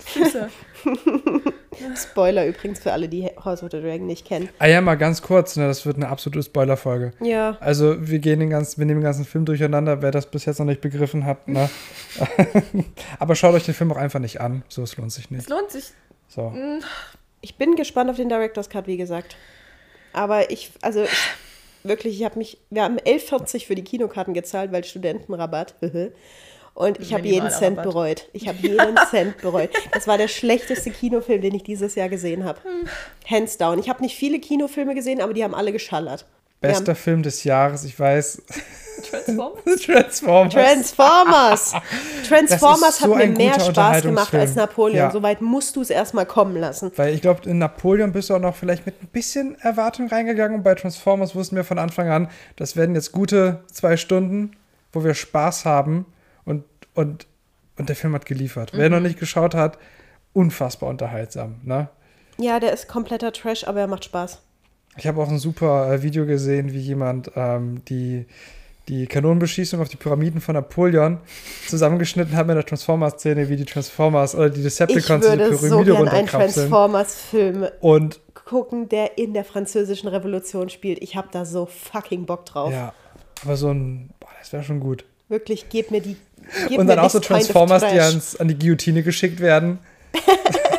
Füße. 0.00 0.48
Spoiler 1.96 2.46
übrigens 2.46 2.78
für 2.80 2.92
alle, 2.92 3.08
die 3.08 3.24
House 3.44 3.62
of 3.62 3.70
the 3.70 3.80
Dragon 3.80 4.06
nicht 4.06 4.26
kennen. 4.26 4.48
Ah 4.58 4.66
ja, 4.66 4.80
mal 4.80 4.96
ganz 4.96 5.22
kurz, 5.22 5.56
ne, 5.56 5.66
das 5.66 5.86
wird 5.86 5.96
eine 5.96 6.08
absolute 6.08 6.42
Spoilerfolge. 6.42 7.12
Ja. 7.20 7.56
Also 7.60 7.96
wir 8.08 8.18
gehen 8.18 8.40
den 8.40 8.50
ganzen, 8.50 8.78
wir 8.78 8.86
nehmen 8.86 9.00
den 9.00 9.04
ganzen 9.04 9.24
Film 9.24 9.44
durcheinander, 9.44 10.02
wer 10.02 10.10
das 10.10 10.26
bis 10.30 10.44
jetzt 10.44 10.58
noch 10.58 10.66
nicht 10.66 10.80
begriffen 10.80 11.24
hat. 11.24 11.48
Ne? 11.48 11.68
Aber 13.18 13.34
schaut 13.34 13.54
euch 13.54 13.64
den 13.64 13.74
Film 13.74 13.92
auch 13.92 13.96
einfach 13.96 14.20
nicht 14.20 14.40
an, 14.40 14.62
so 14.68 14.82
es 14.82 14.96
lohnt 14.96 15.12
sich 15.12 15.24
Es 15.26 15.30
nicht. 15.30 15.48
lohnt 15.48 15.70
sich. 15.70 15.92
So. 16.28 16.52
Ich 17.40 17.56
bin 17.56 17.76
gespannt 17.76 18.10
auf 18.10 18.16
den 18.16 18.28
Director's 18.28 18.68
Cut, 18.68 18.86
wie 18.86 18.96
gesagt. 18.96 19.36
Aber 20.12 20.50
ich, 20.50 20.70
also 20.80 21.02
ich, 21.04 21.10
wirklich, 21.84 22.18
ich 22.18 22.24
habe 22.24 22.38
mich, 22.38 22.58
wir 22.70 22.82
haben 22.82 22.98
11,40 22.98 23.66
für 23.66 23.74
die 23.74 23.84
Kinokarten 23.84 24.34
gezahlt, 24.34 24.72
weil 24.72 24.84
Studentenrabatt. 24.84 25.74
Und 26.74 26.98
ich 26.98 27.14
habe 27.14 27.26
jeden 27.26 27.50
Cent 27.50 27.78
Rabatt. 27.78 27.92
bereut. 27.92 28.28
Ich 28.32 28.48
habe 28.48 28.58
jeden 28.60 28.96
Cent 29.10 29.38
bereut. 29.40 29.70
Das 29.92 30.08
war 30.08 30.18
der 30.18 30.26
schlechteste 30.26 30.90
Kinofilm, 30.90 31.40
den 31.40 31.54
ich 31.54 31.62
dieses 31.62 31.94
Jahr 31.94 32.08
gesehen 32.08 32.44
habe. 32.44 32.58
Hands 33.30 33.56
down. 33.58 33.78
Ich 33.78 33.88
habe 33.88 34.02
nicht 34.02 34.16
viele 34.16 34.40
Kinofilme 34.40 34.96
gesehen, 34.96 35.20
aber 35.20 35.34
die 35.34 35.44
haben 35.44 35.54
alle 35.54 35.70
geschallert. 35.70 36.26
Bester 36.68 36.92
haben 36.92 37.00
Film 37.00 37.22
des 37.22 37.44
Jahres, 37.44 37.84
ich 37.84 37.98
weiß. 37.98 38.42
Transformers? 39.02 39.80
Transformers. 39.84 40.54
Transformers. 40.54 41.72
Transformers 42.28 42.98
so 42.98 43.04
hat 43.04 43.16
mir 43.16 43.24
ein 43.24 43.32
mehr 43.34 43.54
Spaß 43.54 44.02
gemacht 44.02 44.34
als 44.34 44.50
Unterhaltungsfilm. 44.52 44.54
Napoleon. 44.56 44.96
Ja. 44.96 45.10
Soweit 45.10 45.40
musst 45.42 45.76
du 45.76 45.82
es 45.82 45.90
erstmal 45.90 46.26
kommen 46.26 46.56
lassen. 46.56 46.92
Weil 46.96 47.14
ich 47.14 47.22
glaube, 47.22 47.48
in 47.48 47.58
Napoleon 47.58 48.12
bist 48.12 48.30
du 48.30 48.34
auch 48.34 48.40
noch 48.40 48.56
vielleicht 48.56 48.86
mit 48.86 49.02
ein 49.02 49.08
bisschen 49.08 49.56
Erwartung 49.60 50.08
reingegangen 50.08 50.58
und 50.58 50.62
bei 50.62 50.74
Transformers 50.74 51.34
wussten 51.34 51.56
wir 51.56 51.64
von 51.64 51.78
Anfang 51.78 52.08
an, 52.08 52.28
das 52.56 52.76
werden 52.76 52.94
jetzt 52.94 53.12
gute 53.12 53.60
zwei 53.70 53.96
Stunden, 53.96 54.52
wo 54.92 55.04
wir 55.04 55.14
Spaß 55.14 55.64
haben 55.64 56.06
und, 56.44 56.64
und, 56.94 57.26
und 57.76 57.88
der 57.88 57.96
Film 57.96 58.14
hat 58.14 58.26
geliefert. 58.26 58.72
Wer 58.74 58.90
noch 58.90 59.00
nicht 59.00 59.18
geschaut 59.18 59.54
hat, 59.54 59.78
unfassbar 60.32 60.88
unterhaltsam. 60.88 61.56
Ne? 61.62 61.88
Ja, 62.38 62.58
der 62.60 62.72
ist 62.72 62.88
kompletter 62.88 63.32
Trash, 63.32 63.66
aber 63.66 63.80
er 63.80 63.86
macht 63.86 64.04
Spaß. 64.04 64.40
Ich 64.96 65.06
habe 65.06 65.20
auch 65.20 65.28
ein 65.28 65.38
super 65.38 65.92
äh, 65.92 66.02
Video 66.02 66.26
gesehen, 66.26 66.72
wie 66.72 66.78
jemand 66.78 67.30
ähm, 67.36 67.84
die, 67.86 68.26
die 68.88 69.06
Kanonenbeschießung 69.06 69.80
auf 69.80 69.88
die 69.88 69.96
Pyramiden 69.96 70.40
von 70.40 70.54
Napoleon 70.54 71.18
zusammengeschnitten 71.68 72.36
hat 72.36 72.46
mit 72.46 72.56
der 72.56 72.64
Transformers-Szene, 72.64 73.48
wie 73.48 73.56
die 73.56 73.64
Transformers 73.64 74.34
oder 74.34 74.50
die 74.50 74.60
Ich 74.60 74.64
Decepticons 74.64 75.24
diese 75.24 75.38
würde 75.38 75.56
so 75.56 75.58
Pyramide 75.58 75.92
gern 75.92 76.08
einen. 76.08 76.28
Transformers-Film 76.28 77.66
Und 77.80 78.20
gucken, 78.44 78.88
der 78.88 79.18
in 79.18 79.34
der 79.34 79.44
französischen 79.44 80.08
Revolution 80.08 80.68
spielt. 80.68 81.02
Ich 81.02 81.16
habe 81.16 81.28
da 81.30 81.44
so 81.44 81.66
fucking 81.66 82.26
Bock 82.26 82.46
drauf. 82.46 82.72
ja, 82.72 82.92
aber 83.42 83.56
so 83.56 83.70
ein, 83.70 84.10
boah, 84.20 84.28
das 84.38 84.52
wäre 84.52 84.62
schon 84.62 84.80
gut. 84.80 85.04
Wirklich, 85.28 85.68
gib 85.70 85.90
mir 85.90 86.00
die. 86.00 86.16
Gib 86.68 86.78
Und 86.78 86.86
dann 86.86 86.98
auch 86.98 87.10
so 87.10 87.20
Transformers, 87.20 87.82
die 87.90 87.98
ans, 87.98 88.36
an 88.36 88.48
die 88.48 88.58
Guillotine 88.58 89.02
geschickt 89.02 89.40
werden. 89.40 89.78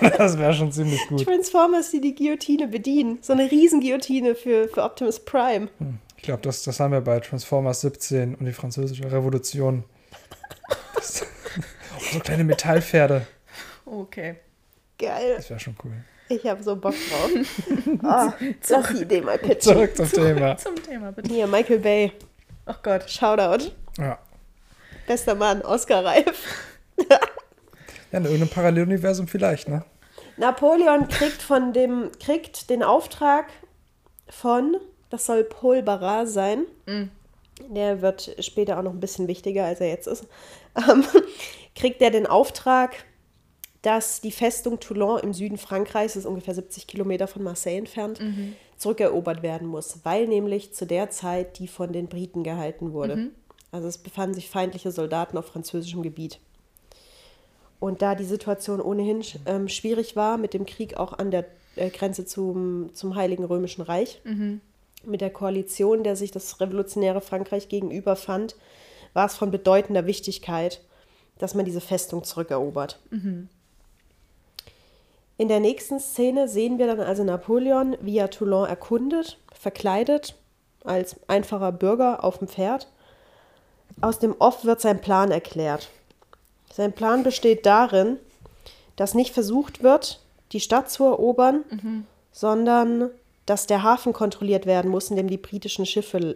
das 0.17 0.37
wäre 0.37 0.53
schon 0.53 0.71
ziemlich 0.71 1.05
gut. 1.07 1.25
Transformers, 1.25 1.91
die 1.91 2.01
die 2.01 2.15
Guillotine 2.15 2.67
bedienen. 2.67 3.19
So 3.21 3.33
eine 3.33 3.49
Riesenguillotine 3.49 4.35
für, 4.35 4.67
für 4.67 4.83
Optimus 4.83 5.19
Prime. 5.19 5.67
Ich 6.17 6.23
glaube, 6.23 6.41
das, 6.41 6.63
das 6.63 6.79
haben 6.79 6.91
wir 6.91 7.01
bei 7.01 7.19
Transformers 7.19 7.81
17 7.81 8.35
und 8.35 8.45
die 8.45 8.53
französische 8.53 9.11
Revolution. 9.11 9.83
Das, 10.95 11.25
so 12.11 12.19
kleine 12.19 12.43
Metallpferde. 12.43 13.27
Okay. 13.85 14.35
Geil. 14.97 15.35
Das 15.37 15.49
wäre 15.49 15.59
schon 15.59 15.75
cool. 15.83 15.93
Ich 16.27 16.45
habe 16.45 16.63
so 16.63 16.75
Bock 16.75 16.95
drauf. 17.09 17.31
Ah, 18.03 18.33
lass 18.69 18.89
die 18.89 19.01
Idee 19.01 19.21
mal 19.21 19.37
pitchen. 19.37 19.61
Zurück 19.61 19.95
zum 19.95 20.11
Thema. 20.11 20.57
Zum 20.57 20.75
Thema, 20.75 21.11
bitte. 21.11 21.33
Hier, 21.33 21.47
Michael 21.47 21.79
Bay. 21.79 22.11
Ach 22.65 22.81
Gott. 22.83 23.09
Shoutout. 23.09 23.71
Ja. 23.97 24.19
Bester 25.07 25.33
Mann, 25.33 25.61
Oscar-reif. 25.61 26.43
Ja, 27.09 28.19
in 28.19 28.25
irgendeinem 28.25 28.49
Paralleluniversum 28.49 29.27
vielleicht, 29.27 29.67
ne? 29.67 29.83
Napoleon 30.37 31.07
kriegt 31.07 31.41
von 31.41 31.73
dem, 31.73 32.11
kriegt 32.19 32.69
den 32.69 32.83
Auftrag 32.83 33.45
von, 34.27 34.77
das 35.09 35.25
soll 35.25 35.43
Paul 35.43 35.81
Barras 35.83 36.33
sein. 36.33 36.65
Der 37.69 38.01
wird 38.01 38.35
später 38.39 38.77
auch 38.77 38.83
noch 38.83 38.91
ein 38.91 38.99
bisschen 38.99 39.27
wichtiger, 39.27 39.65
als 39.65 39.79
er 39.81 39.87
jetzt 39.89 40.07
ist. 40.07 40.25
Ähm, 40.89 41.05
kriegt 41.73 42.01
er 42.01 42.11
den 42.11 42.27
Auftrag, 42.27 43.05
dass 43.81 44.19
die 44.19 44.33
Festung 44.33 44.81
Toulon 44.81 45.19
im 45.21 45.33
Süden 45.33 45.57
Frankreichs, 45.57 46.15
das 46.15 46.23
ist 46.23 46.25
ungefähr 46.25 46.53
70 46.53 46.85
Kilometer 46.85 47.27
von 47.27 47.43
Marseille 47.43 47.77
entfernt, 47.77 48.19
zurückerobert 48.75 49.41
werden 49.41 49.69
muss, 49.69 49.99
weil 50.03 50.27
nämlich 50.27 50.73
zu 50.73 50.85
der 50.85 51.11
Zeit 51.11 51.59
die 51.59 51.69
von 51.69 51.93
den 51.93 52.07
Briten 52.07 52.43
gehalten 52.43 52.91
wurde. 52.91 53.13
Also 53.71 53.87
es 53.87 53.97
befanden 53.97 54.33
sich 54.35 54.49
feindliche 54.49 54.91
Soldaten 54.91 55.37
auf 55.37 55.45
französischem 55.45 56.03
Gebiet. 56.03 56.39
Und 57.79 58.01
da 58.01 58.15
die 58.15 58.23
Situation 58.23 58.81
ohnehin 58.81 59.23
ähm, 59.45 59.67
schwierig 59.67 60.15
war, 60.15 60.37
mit 60.37 60.53
dem 60.53 60.65
Krieg 60.65 60.97
auch 60.97 61.13
an 61.13 61.31
der 61.31 61.45
äh, 61.75 61.89
Grenze 61.89 62.25
zum, 62.25 62.89
zum 62.93 63.15
Heiligen 63.15 63.43
Römischen 63.43 63.81
Reich, 63.81 64.21
mit 65.05 65.21
der 65.21 65.29
Koalition, 65.29 66.03
der 66.03 66.15
sich 66.15 66.31
das 66.31 66.59
revolutionäre 66.59 67.21
Frankreich 67.21 67.69
gegenüber 67.69 68.15
fand, 68.15 68.55
war 69.13 69.25
es 69.25 69.35
von 69.35 69.51
bedeutender 69.51 70.05
Wichtigkeit, 70.05 70.81
dass 71.37 71.53
man 71.53 71.65
diese 71.65 71.81
Festung 71.81 72.23
zurückerobert. 72.23 72.99
In 75.37 75.47
der 75.47 75.59
nächsten 75.59 75.99
Szene 75.99 76.47
sehen 76.47 76.79
wir 76.79 76.87
dann 76.87 77.01
also 77.01 77.23
Napoleon, 77.23 77.97
wie 78.01 78.17
er 78.17 78.29
Toulon 78.29 78.67
erkundet, 78.67 79.37
verkleidet, 79.53 80.35
als 80.83 81.17
einfacher 81.27 81.71
Bürger 81.71 82.23
auf 82.23 82.37
dem 82.37 82.47
Pferd. 82.47 82.87
Aus 84.01 84.19
dem 84.19 84.35
Off 84.39 84.63
wird 84.65 84.81
sein 84.81 85.01
Plan 85.01 85.31
erklärt. 85.31 85.89
Sein 86.75 86.91
Plan 86.91 87.23
besteht 87.23 87.65
darin, 87.65 88.17
dass 88.97 89.13
nicht 89.13 89.33
versucht 89.33 89.81
wird, 89.81 90.19
die 90.51 90.59
Stadt 90.59 90.91
zu 90.91 91.05
erobern, 91.05 91.63
sondern 92.33 93.11
dass 93.45 93.65
der 93.65 93.81
Hafen 93.83 94.11
kontrolliert 94.11 94.65
werden 94.65 94.91
muss, 94.91 95.09
in 95.09 95.15
dem 95.15 95.29
die 95.29 95.37
britischen 95.37 95.85
Schiffe 95.85 96.35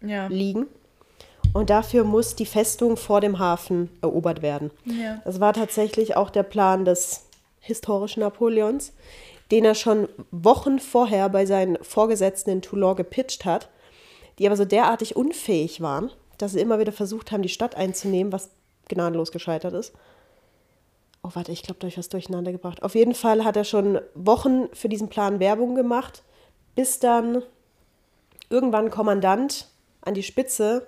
Ja. 0.00 0.26
liegen. 0.26 0.66
Und 1.52 1.70
dafür 1.70 2.02
muss 2.02 2.34
die 2.34 2.46
Festung 2.46 2.96
vor 2.96 3.20
dem 3.20 3.38
Hafen 3.38 3.88
erobert 4.00 4.42
werden. 4.42 4.72
Ja. 4.84 5.22
Das 5.24 5.38
war 5.38 5.52
tatsächlich 5.52 6.16
auch 6.16 6.30
der 6.30 6.42
Plan 6.42 6.84
des 6.84 7.26
historischen 7.60 8.18
Napoleons, 8.20 8.92
den 9.52 9.64
er 9.64 9.76
schon 9.76 10.08
Wochen 10.32 10.80
vorher 10.80 11.28
bei 11.28 11.46
seinen 11.46 11.78
Vorgesetzten 11.84 12.50
in 12.50 12.62
Toulon 12.62 12.96
gepitcht 12.96 13.44
hat, 13.44 13.68
die 14.40 14.46
aber 14.46 14.56
so 14.56 14.64
derartig 14.64 15.14
unfähig 15.14 15.80
waren, 15.80 16.10
dass 16.38 16.50
sie 16.52 16.60
immer 16.60 16.80
wieder 16.80 16.90
versucht 16.90 17.30
haben, 17.30 17.42
die 17.42 17.48
Stadt 17.48 17.76
einzunehmen, 17.76 18.32
was 18.32 18.50
gnadenlos 18.92 19.32
gescheitert 19.32 19.74
ist. 19.74 19.92
Oh, 21.22 21.30
warte, 21.34 21.52
ich 21.52 21.62
glaube, 21.62 21.78
da 21.78 21.84
habe 21.84 21.90
ich 21.90 21.98
was 21.98 22.08
durcheinander 22.08 22.52
gebracht. 22.52 22.82
Auf 22.82 22.94
jeden 22.94 23.14
Fall 23.14 23.44
hat 23.44 23.56
er 23.56 23.64
schon 23.64 24.00
Wochen 24.14 24.68
für 24.72 24.88
diesen 24.88 25.08
Plan 25.08 25.38
Werbung 25.40 25.74
gemacht, 25.74 26.22
bis 26.74 26.98
dann 26.98 27.42
irgendwann 28.50 28.86
ein 28.86 28.90
Kommandant 28.90 29.68
an 30.00 30.14
die 30.14 30.22
Spitze 30.22 30.86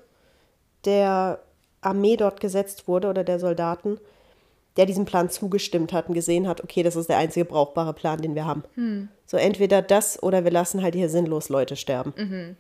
der 0.85 1.41
Armee 1.81 2.17
dort 2.17 2.41
gesetzt 2.41 2.89
wurde 2.89 3.09
oder 3.09 3.23
der 3.25 3.39
Soldaten, 3.39 4.01
der 4.77 4.87
diesem 4.87 5.05
Plan 5.05 5.31
zugestimmt 5.31 5.93
hat 5.93 6.09
und 6.09 6.15
gesehen 6.15 6.49
hat, 6.49 6.65
okay, 6.65 6.83
das 6.83 6.97
ist 6.97 7.09
der 7.09 7.19
einzige 7.19 7.45
brauchbare 7.45 7.93
Plan, 7.93 8.21
den 8.21 8.35
wir 8.35 8.45
haben. 8.45 8.65
So 9.27 9.37
entweder 9.37 9.83
das 9.83 10.21
oder 10.21 10.43
wir 10.43 10.51
lassen 10.51 10.83
halt 10.83 10.97
hier 10.97 11.09
sinnlos 11.09 11.49
Leute 11.49 11.77
sterben. 11.77 12.57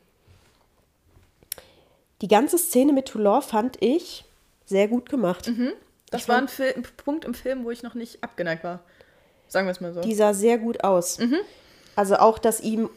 Die 2.20 2.28
ganze 2.28 2.56
Szene 2.56 2.92
mit 2.92 3.06
Toulon 3.06 3.42
fand 3.42 3.82
ich 3.82 4.24
sehr 4.66 4.88
gut 4.88 5.08
gemacht. 5.08 5.50
Das 6.10 6.28
war 6.28 6.38
ein, 6.38 6.48
Fil 6.48 6.72
ein 6.76 6.84
Punkt 6.96 7.24
im 7.24 7.34
Film, 7.34 7.64
wo 7.64 7.70
ich 7.70 7.82
noch 7.82 7.94
nicht 7.94 8.22
abgeneigt 8.22 8.64
war. 8.64 8.80
Sagen 9.48 9.66
wir 9.66 9.72
es 9.72 9.80
mal 9.80 9.92
so. 9.92 10.00
Die 10.00 10.14
sah 10.14 10.32
sehr 10.34 10.58
gut 10.58 10.84
aus. 10.84 11.18
Also 11.96 12.16
auch, 12.16 12.38
dass 12.38 12.60
ihm 12.60 12.88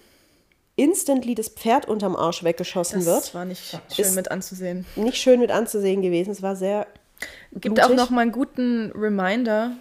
instantly 0.75 1.35
das 1.35 1.49
Pferd 1.49 1.87
unterm 1.87 2.15
Arsch 2.15 2.43
weggeschossen 2.43 2.99
das 3.03 3.05
wird. 3.05 3.33
war 3.35 3.45
nicht 3.45 3.79
schön 3.93 4.15
mit 4.15 4.31
anzusehen. 4.31 4.85
Nicht 4.95 5.17
schön 5.17 5.39
mit 5.39 5.51
anzusehen 5.51 6.01
gewesen. 6.01 6.31
Es 6.31 6.41
war 6.41 6.55
sehr 6.55 6.87
Gibt 7.51 7.75
blutig. 7.75 7.83
auch 7.83 7.89
noch 7.95 8.09
mal 8.11 8.21
einen 8.21 8.31
guten 8.31 8.91
Reminder, 8.95 9.71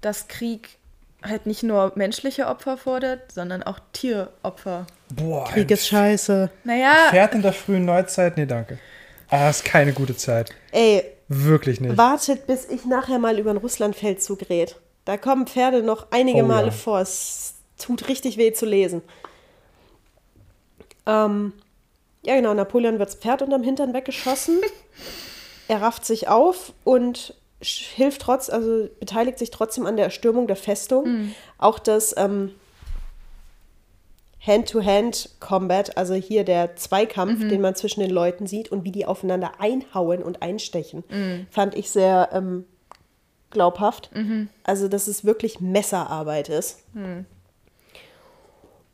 dass 0.00 0.28
Krieg 0.28 0.78
halt 1.22 1.46
nicht 1.46 1.62
nur 1.62 1.92
menschliche 1.96 2.46
Opfer 2.46 2.76
fordert, 2.76 3.32
sondern 3.32 3.62
auch 3.62 3.78
Tieropfer. 3.92 4.86
Boah, 5.12 5.44
Krieg 5.48 5.70
ist 5.70 5.86
scheiße. 5.88 6.50
Naja, 6.64 6.94
Pferd 7.10 7.34
in 7.34 7.42
der 7.42 7.52
frühen 7.52 7.84
Neuzeit? 7.84 8.36
Nee, 8.36 8.46
danke. 8.46 8.78
Ah, 9.30 9.46
das 9.46 9.58
ist 9.58 9.64
keine 9.64 9.92
gute 9.92 10.16
Zeit. 10.16 10.50
Ey, 10.72 11.04
Wirklich 11.28 11.80
nicht. 11.80 11.96
wartet, 11.96 12.46
bis 12.46 12.68
ich 12.68 12.84
nachher 12.84 13.18
mal 13.18 13.38
über 13.38 13.52
den 13.52 13.58
Russlandfeldzug 13.58 14.48
rede. 14.50 14.72
Da 15.04 15.16
kommen 15.16 15.46
Pferde 15.46 15.82
noch 15.82 16.08
einige 16.10 16.42
Oh, 16.42 16.46
Male 16.46 16.66
ja. 16.66 16.72
vor. 16.72 17.00
Es 17.00 17.54
tut 17.78 18.08
richtig 18.08 18.36
weh 18.36 18.52
zu 18.52 18.66
lesen. 18.66 19.02
Ähm, 21.06 21.52
ja, 22.22 22.34
genau. 22.36 22.52
Napoleon 22.54 22.98
wird 22.98 23.08
das 23.08 23.16
Pferd 23.16 23.42
unterm 23.42 23.62
Hintern 23.62 23.94
weggeschossen. 23.94 24.60
er 25.68 25.80
rafft 25.82 26.04
sich 26.04 26.28
auf 26.28 26.72
und 26.84 27.34
hilft 27.62 28.22
trotz, 28.22 28.48
also 28.50 28.88
beteiligt 29.00 29.38
sich 29.38 29.50
trotzdem 29.50 29.86
an 29.86 29.96
der 29.96 30.06
Erstürmung 30.06 30.46
der 30.46 30.56
Festung. 30.56 31.32
Auch 31.58 31.78
das 31.78 32.14
ähm, 32.16 32.54
Hand-to-Hand-Combat, 34.46 35.96
also 35.98 36.14
hier 36.14 36.44
der 36.44 36.74
Zweikampf, 36.76 37.40
den 37.48 37.60
man 37.60 37.74
zwischen 37.74 38.00
den 38.00 38.10
Leuten 38.10 38.46
sieht 38.46 38.72
und 38.72 38.84
wie 38.84 38.92
die 38.92 39.04
aufeinander 39.04 39.52
einhauen 39.58 40.22
und 40.22 40.40
einstechen, 40.42 41.04
fand 41.50 41.74
ich 41.74 41.90
sehr 41.90 42.30
ähm, 42.32 42.64
glaubhaft. 43.50 44.10
Also, 44.64 44.88
dass 44.88 45.08
es 45.08 45.24
wirklich 45.24 45.60
Messerarbeit 45.60 46.48
ist. 46.48 46.84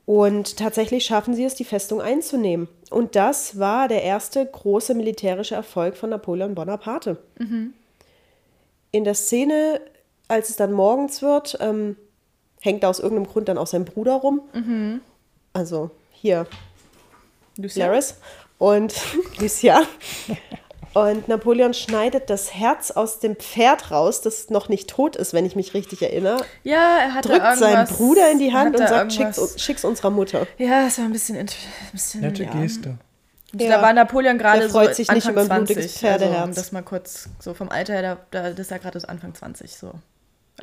Und 0.04 0.56
tatsächlich 0.56 1.04
schaffen 1.04 1.34
sie 1.34 1.44
es, 1.44 1.54
die 1.54 1.64
Festung 1.64 2.00
einzunehmen. 2.00 2.68
Und 2.90 3.16
das 3.16 3.58
war 3.58 3.88
der 3.88 4.02
erste 4.02 4.44
große 4.46 4.94
militärische 4.94 5.56
Erfolg 5.56 5.96
von 5.96 6.10
Napoleon 6.10 6.54
Bonaparte. 6.54 7.18
In 8.92 9.04
der 9.04 9.14
Szene, 9.14 9.80
als 10.28 10.48
es 10.50 10.56
dann 10.56 10.72
morgens 10.72 11.22
wird, 11.22 11.58
ähm, 11.60 11.96
hängt 12.60 12.82
da 12.84 12.88
aus 12.88 13.00
irgendeinem 13.00 13.26
Grund 13.30 13.48
dann 13.48 13.58
auch 13.58 13.66
sein 13.66 13.84
Bruder 13.84 14.14
rum. 14.14 14.40
Also 15.56 15.90
hier 16.10 16.46
Lucia? 17.56 17.86
Laris 17.86 18.16
und 18.58 18.94
Lucia. 19.38 19.82
Und 20.92 21.28
Napoleon 21.28 21.72
schneidet 21.72 22.28
das 22.28 22.54
Herz 22.54 22.90
aus 22.90 23.20
dem 23.20 23.36
Pferd 23.36 23.90
raus, 23.90 24.20
das 24.20 24.50
noch 24.50 24.68
nicht 24.68 24.88
tot 24.88 25.16
ist, 25.16 25.32
wenn 25.32 25.44
ich 25.46 25.56
mich 25.56 25.72
richtig 25.72 26.02
erinnere. 26.02 26.42
Ja, 26.62 26.98
er 26.98 27.14
hat 27.14 27.26
Drückt 27.26 27.56
seinen 27.56 27.86
Bruder 27.86 28.30
in 28.30 28.38
die 28.38 28.52
Hand 28.52 28.78
und 28.78 28.86
sagt, 28.86 29.12
schick's, 29.12 29.62
schick's 29.62 29.84
unserer 29.84 30.10
Mutter. 30.10 30.46
Ja, 30.58 30.86
es 30.86 30.98
war 30.98 31.06
ein 31.06 31.12
bisschen. 31.12 31.36
Ein 31.38 31.48
bisschen 31.92 32.20
Nette 32.20 32.44
ja. 32.44 32.50
Geste. 32.50 32.98
Ja. 33.54 33.76
Da 33.76 33.82
war 33.82 33.92
Napoleon 33.94 34.36
gerade 34.36 34.64
so 34.64 34.70
freut 34.70 34.94
sich 34.94 35.08
nicht 35.08 35.26
Anfang 35.26 35.44
über 35.44 35.54
ein 35.54 35.64
blutiges 35.64 35.94
20. 35.94 36.00
Pferdeherz. 36.00 36.34
Also, 36.34 36.44
um 36.44 36.54
das 36.54 36.72
mal 36.72 36.82
kurz 36.82 37.28
so 37.40 37.54
vom 37.54 37.70
Alter 37.70 37.94
her, 37.94 38.02
da, 38.02 38.18
da, 38.30 38.50
das 38.50 38.60
ist 38.60 38.70
ja 38.70 38.78
gerade 38.78 39.00
so 39.00 39.06
Anfang 39.06 39.34
20 39.34 39.74
so. 39.74 39.92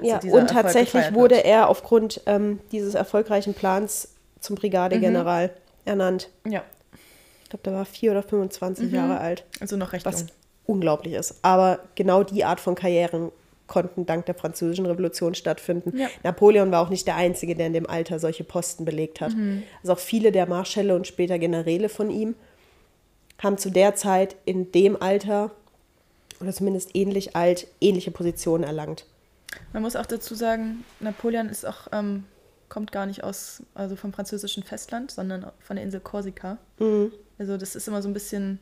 Ja, 0.01 0.15
und 0.17 0.23
Erfolg 0.25 0.47
tatsächlich 0.47 1.13
wurde 1.13 1.43
er 1.43 1.69
aufgrund 1.69 2.21
ähm, 2.25 2.59
dieses 2.71 2.95
erfolgreichen 2.95 3.53
Plans 3.53 4.09
zum 4.43 4.55
Brigadegeneral 4.55 5.51
ernannt. 5.85 6.29
Ja, 6.47 6.63
Ich 7.43 7.49
glaube, 7.49 7.63
der 7.63 7.73
war 7.73 7.85
vier 7.85 8.11
oder 8.11 8.23
25 8.23 8.91
Jahre 8.91 9.19
alt, 9.19 9.43
also 9.59 9.75
noch 9.77 9.93
recht 9.93 10.05
was 10.05 10.21
jung. 10.21 10.29
unglaublich 10.65 11.13
ist. 11.13 11.35
Aber 11.41 11.79
genau 11.95 12.23
die 12.23 12.43
Art 12.45 12.59
von 12.59 12.75
Karrieren 12.75 13.31
konnten 13.67 14.05
dank 14.05 14.25
der 14.25 14.35
Französischen 14.35 14.85
Revolution 14.85 15.35
stattfinden. 15.35 15.97
Ja. 15.97 16.07
Napoleon 16.23 16.71
war 16.71 16.81
auch 16.85 16.89
nicht 16.89 17.07
der 17.07 17.15
Einzige, 17.15 17.55
der 17.55 17.67
in 17.67 17.73
dem 17.73 17.89
Alter 17.89 18.19
solche 18.19 18.43
Posten 18.43 18.85
belegt 18.85 19.21
hat. 19.21 19.31
Also 19.81 19.93
auch 19.93 19.99
viele 19.99 20.31
der 20.31 20.45
Marschälle 20.47 20.95
und 20.95 21.07
später 21.07 21.39
Generäle 21.39 21.89
von 21.89 22.09
ihm 22.11 22.35
haben 23.41 23.57
zu 23.57 23.69
der 23.71 23.95
Zeit 23.95 24.35
in 24.45 24.71
dem 24.71 25.01
Alter 25.01 25.51
oder 26.39 26.51
zumindest 26.53 26.91
ähnlich 26.93 27.35
alt 27.35 27.67
ähnliche 27.81 28.11
Positionen 28.11 28.63
erlangt. 28.63 29.05
Man 29.71 29.81
muss 29.83 29.95
auch 29.95 30.05
dazu 30.05 30.35
sagen, 30.35 30.83
Napoleon 30.99 31.47
ist 31.49 31.65
auch, 31.65 31.87
ähm, 31.91 32.25
kommt 32.73 32.91
gar 32.91 33.05
nicht 33.05 33.23
aus, 33.23 33.61
also 33.75 33.95
vom 33.95 34.13
französischen 34.13 34.63
Festland, 34.63 35.11
sondern 35.11 35.45
von 35.59 35.75
der 35.75 35.85
Insel 35.85 35.99
Korsika. 35.99 36.57
Mhm. 36.79 37.11
Also 37.37 37.55
das 37.55 37.75
ist 37.75 37.87
immer 37.87 38.01
so 38.01 38.09
ein 38.09 38.13
bisschen, 38.13 38.57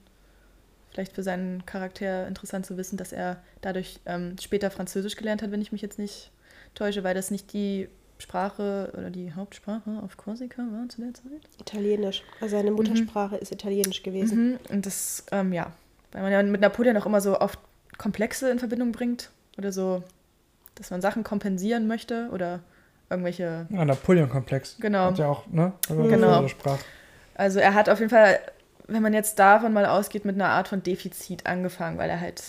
vielleicht 0.89 1.13
für 1.13 1.23
seinen 1.23 1.65
Charakter 1.65 2.27
interessant 2.27 2.65
zu 2.65 2.75
wissen, 2.75 2.97
dass 2.97 3.13
er 3.13 3.41
dadurch 3.61 4.01
ähm, 4.05 4.35
später 4.37 4.69
Französisch 4.69 5.15
gelernt 5.15 5.41
hat, 5.41 5.51
wenn 5.51 5.61
ich 5.61 5.71
mich 5.71 5.81
jetzt 5.81 5.97
nicht 5.97 6.29
täusche, 6.75 7.05
weil 7.05 7.15
das 7.15 7.31
nicht 7.31 7.53
die 7.53 7.87
Sprache 8.17 8.91
oder 8.97 9.11
die 9.11 9.33
Hauptsprache 9.33 10.01
auf 10.03 10.17
Korsika 10.17 10.61
war 10.61 10.89
zu 10.89 10.99
der 10.99 11.13
Zeit. 11.13 11.47
Italienisch. 11.61 12.21
Also 12.41 12.57
seine 12.57 12.71
Muttersprache 12.71 13.37
ist 13.37 13.53
Italienisch 13.53 14.03
gewesen. 14.03 14.49
Mhm. 14.49 14.59
Und 14.71 14.85
das, 14.85 15.23
ähm, 15.31 15.53
ja, 15.53 15.71
weil 16.11 16.23
man 16.23 16.33
ja 16.33 16.43
mit 16.43 16.59
Napoleon 16.59 16.97
auch 16.97 17.05
immer 17.05 17.21
so 17.21 17.39
oft 17.39 17.59
Komplexe 17.97 18.51
in 18.51 18.59
Verbindung 18.59 18.91
bringt 18.91 19.31
oder 19.57 19.71
so, 19.71 20.03
dass 20.75 20.91
man 20.91 20.99
Sachen 20.99 21.23
kompensieren 21.23 21.87
möchte 21.87 22.27
oder 22.33 22.59
irgendwelche. 23.11 23.67
Ja, 23.69 23.85
Napoleon-Komplex. 23.85 24.77
Genau. 24.79 25.05
Hat 25.05 25.17
ja 25.19 25.27
auch, 25.27 25.45
ne? 25.47 25.73
Man 25.89 26.09
Genau. 26.09 26.43
Also 27.35 27.59
er 27.59 27.73
hat 27.75 27.89
auf 27.89 27.99
jeden 27.99 28.09
Fall, 28.09 28.39
wenn 28.87 29.01
man 29.03 29.13
jetzt 29.13 29.37
davon 29.39 29.73
mal 29.73 29.85
ausgeht, 29.85 30.25
mit 30.25 30.35
einer 30.35 30.47
Art 30.49 30.67
von 30.67 30.81
Defizit 30.83 31.45
angefangen, 31.45 31.97
weil 31.97 32.09
er 32.09 32.19
halt, 32.19 32.41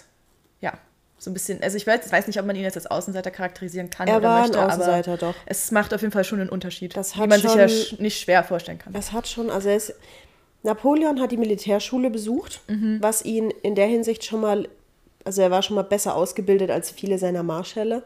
ja, 0.60 0.72
so 1.18 1.30
ein 1.30 1.34
bisschen, 1.34 1.62
also 1.62 1.76
ich 1.76 1.86
weiß, 1.86 2.10
weiß 2.10 2.26
nicht, 2.26 2.40
ob 2.40 2.46
man 2.46 2.56
ihn 2.56 2.62
jetzt 2.62 2.76
als 2.76 2.86
Außenseiter 2.86 3.30
charakterisieren 3.30 3.90
kann 3.90 4.08
Er 4.08 4.16
oder 4.16 4.28
war 4.28 4.40
möchte, 4.40 4.58
ein 4.60 4.66
Außenseiter, 4.70 5.12
aber 5.12 5.18
doch. 5.20 5.34
es 5.46 5.70
macht 5.70 5.94
auf 5.94 6.00
jeden 6.00 6.12
Fall 6.12 6.24
schon 6.24 6.40
einen 6.40 6.50
Unterschied, 6.50 6.96
Das 6.96 7.14
wie 7.16 7.20
hat 7.20 7.28
man 7.28 7.40
sich 7.40 7.50
schon- 7.50 7.58
ja 7.60 7.66
sch- 7.66 8.02
nicht 8.02 8.20
schwer 8.20 8.42
vorstellen 8.42 8.78
kann. 8.78 8.92
Das 8.92 9.12
hat 9.12 9.28
schon, 9.28 9.48
also 9.50 9.68
er 9.68 9.76
ist, 9.76 9.94
Napoleon 10.64 11.20
hat 11.20 11.30
die 11.32 11.36
Militärschule 11.36 12.10
besucht, 12.10 12.60
was 13.00 13.24
ihn 13.24 13.50
in 13.62 13.74
der 13.74 13.86
Hinsicht 13.86 14.24
schon 14.24 14.40
mal, 14.40 14.68
also 15.24 15.42
er 15.42 15.50
war 15.50 15.62
schon 15.62 15.76
mal 15.76 15.82
besser 15.82 16.16
ausgebildet 16.16 16.70
als 16.70 16.90
viele 16.90 17.18
seiner 17.18 17.42
Marschälle. 17.42 18.02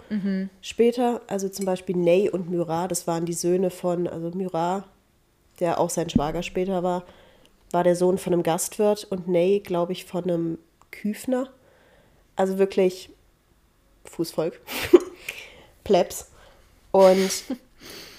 Später, 0.61 1.23
also 1.27 1.49
zum 1.49 1.65
Beispiel 1.65 1.97
Ney 1.97 2.29
und 2.29 2.51
Murat, 2.51 2.91
das 2.91 3.07
waren 3.07 3.25
die 3.25 3.33
Söhne 3.33 3.71
von, 3.71 4.07
also 4.07 4.31
Murat, 4.31 4.85
der 5.61 5.81
auch 5.81 5.91
sein 5.91 6.11
Schwager 6.11 6.43
später 6.43 6.83
war, 6.83 7.05
war 7.71 7.85
der 7.85 7.97
Sohn 7.97 8.19
von 8.19 8.33
einem 8.33 8.43
Gastwirt 8.43 9.05
und 9.05 9.29
Ney, 9.29 9.61
glaube 9.61 9.93
ich, 9.93 10.05
von 10.05 10.25
einem 10.25 10.59
Küfner. 10.91 11.49
Also 12.37 12.59
wirklich 12.59 13.11
Fußvolk, 14.05 14.61
Plebs. 15.85 16.31
Und 16.93 17.31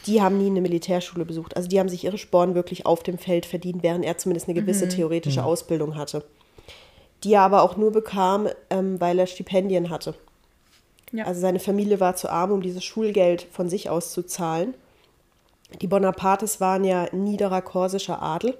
die 0.07 0.21
haben 0.21 0.37
nie 0.37 0.47
eine 0.47 0.61
Militärschule 0.61 1.25
besucht. 1.25 1.55
Also 1.55 1.67
die 1.67 1.79
haben 1.79 1.89
sich 1.89 2.03
ihre 2.03 2.17
Sporen 2.17 2.55
wirklich 2.55 2.85
auf 2.85 3.03
dem 3.03 3.17
Feld 3.17 3.45
verdient, 3.45 3.83
während 3.83 4.05
er 4.05 4.17
zumindest 4.17 4.47
eine 4.47 4.59
gewisse 4.59 4.87
theoretische 4.89 5.43
Ausbildung 5.43 5.95
hatte. 5.95 6.23
Die 7.23 7.33
er 7.33 7.41
aber 7.41 7.63
auch 7.63 7.77
nur 7.77 7.91
bekam, 7.91 8.47
ähm, 8.69 8.99
weil 8.99 9.19
er 9.19 9.27
Stipendien 9.27 9.89
hatte. 9.89 10.13
Ja. 11.11 11.25
Also 11.25 11.41
seine 11.41 11.59
Familie 11.59 11.99
war 11.99 12.15
zu 12.15 12.29
arm, 12.29 12.51
um 12.51 12.61
dieses 12.61 12.83
Schulgeld 12.83 13.47
von 13.51 13.69
sich 13.69 13.89
aus 13.89 14.11
zu 14.11 14.23
zahlen. 14.23 14.73
Die 15.81 15.87
Bonapartes 15.87 16.61
waren 16.61 16.83
ja 16.83 17.07
niederer 17.13 17.61
korsischer 17.61 18.21
Adel. 18.21 18.57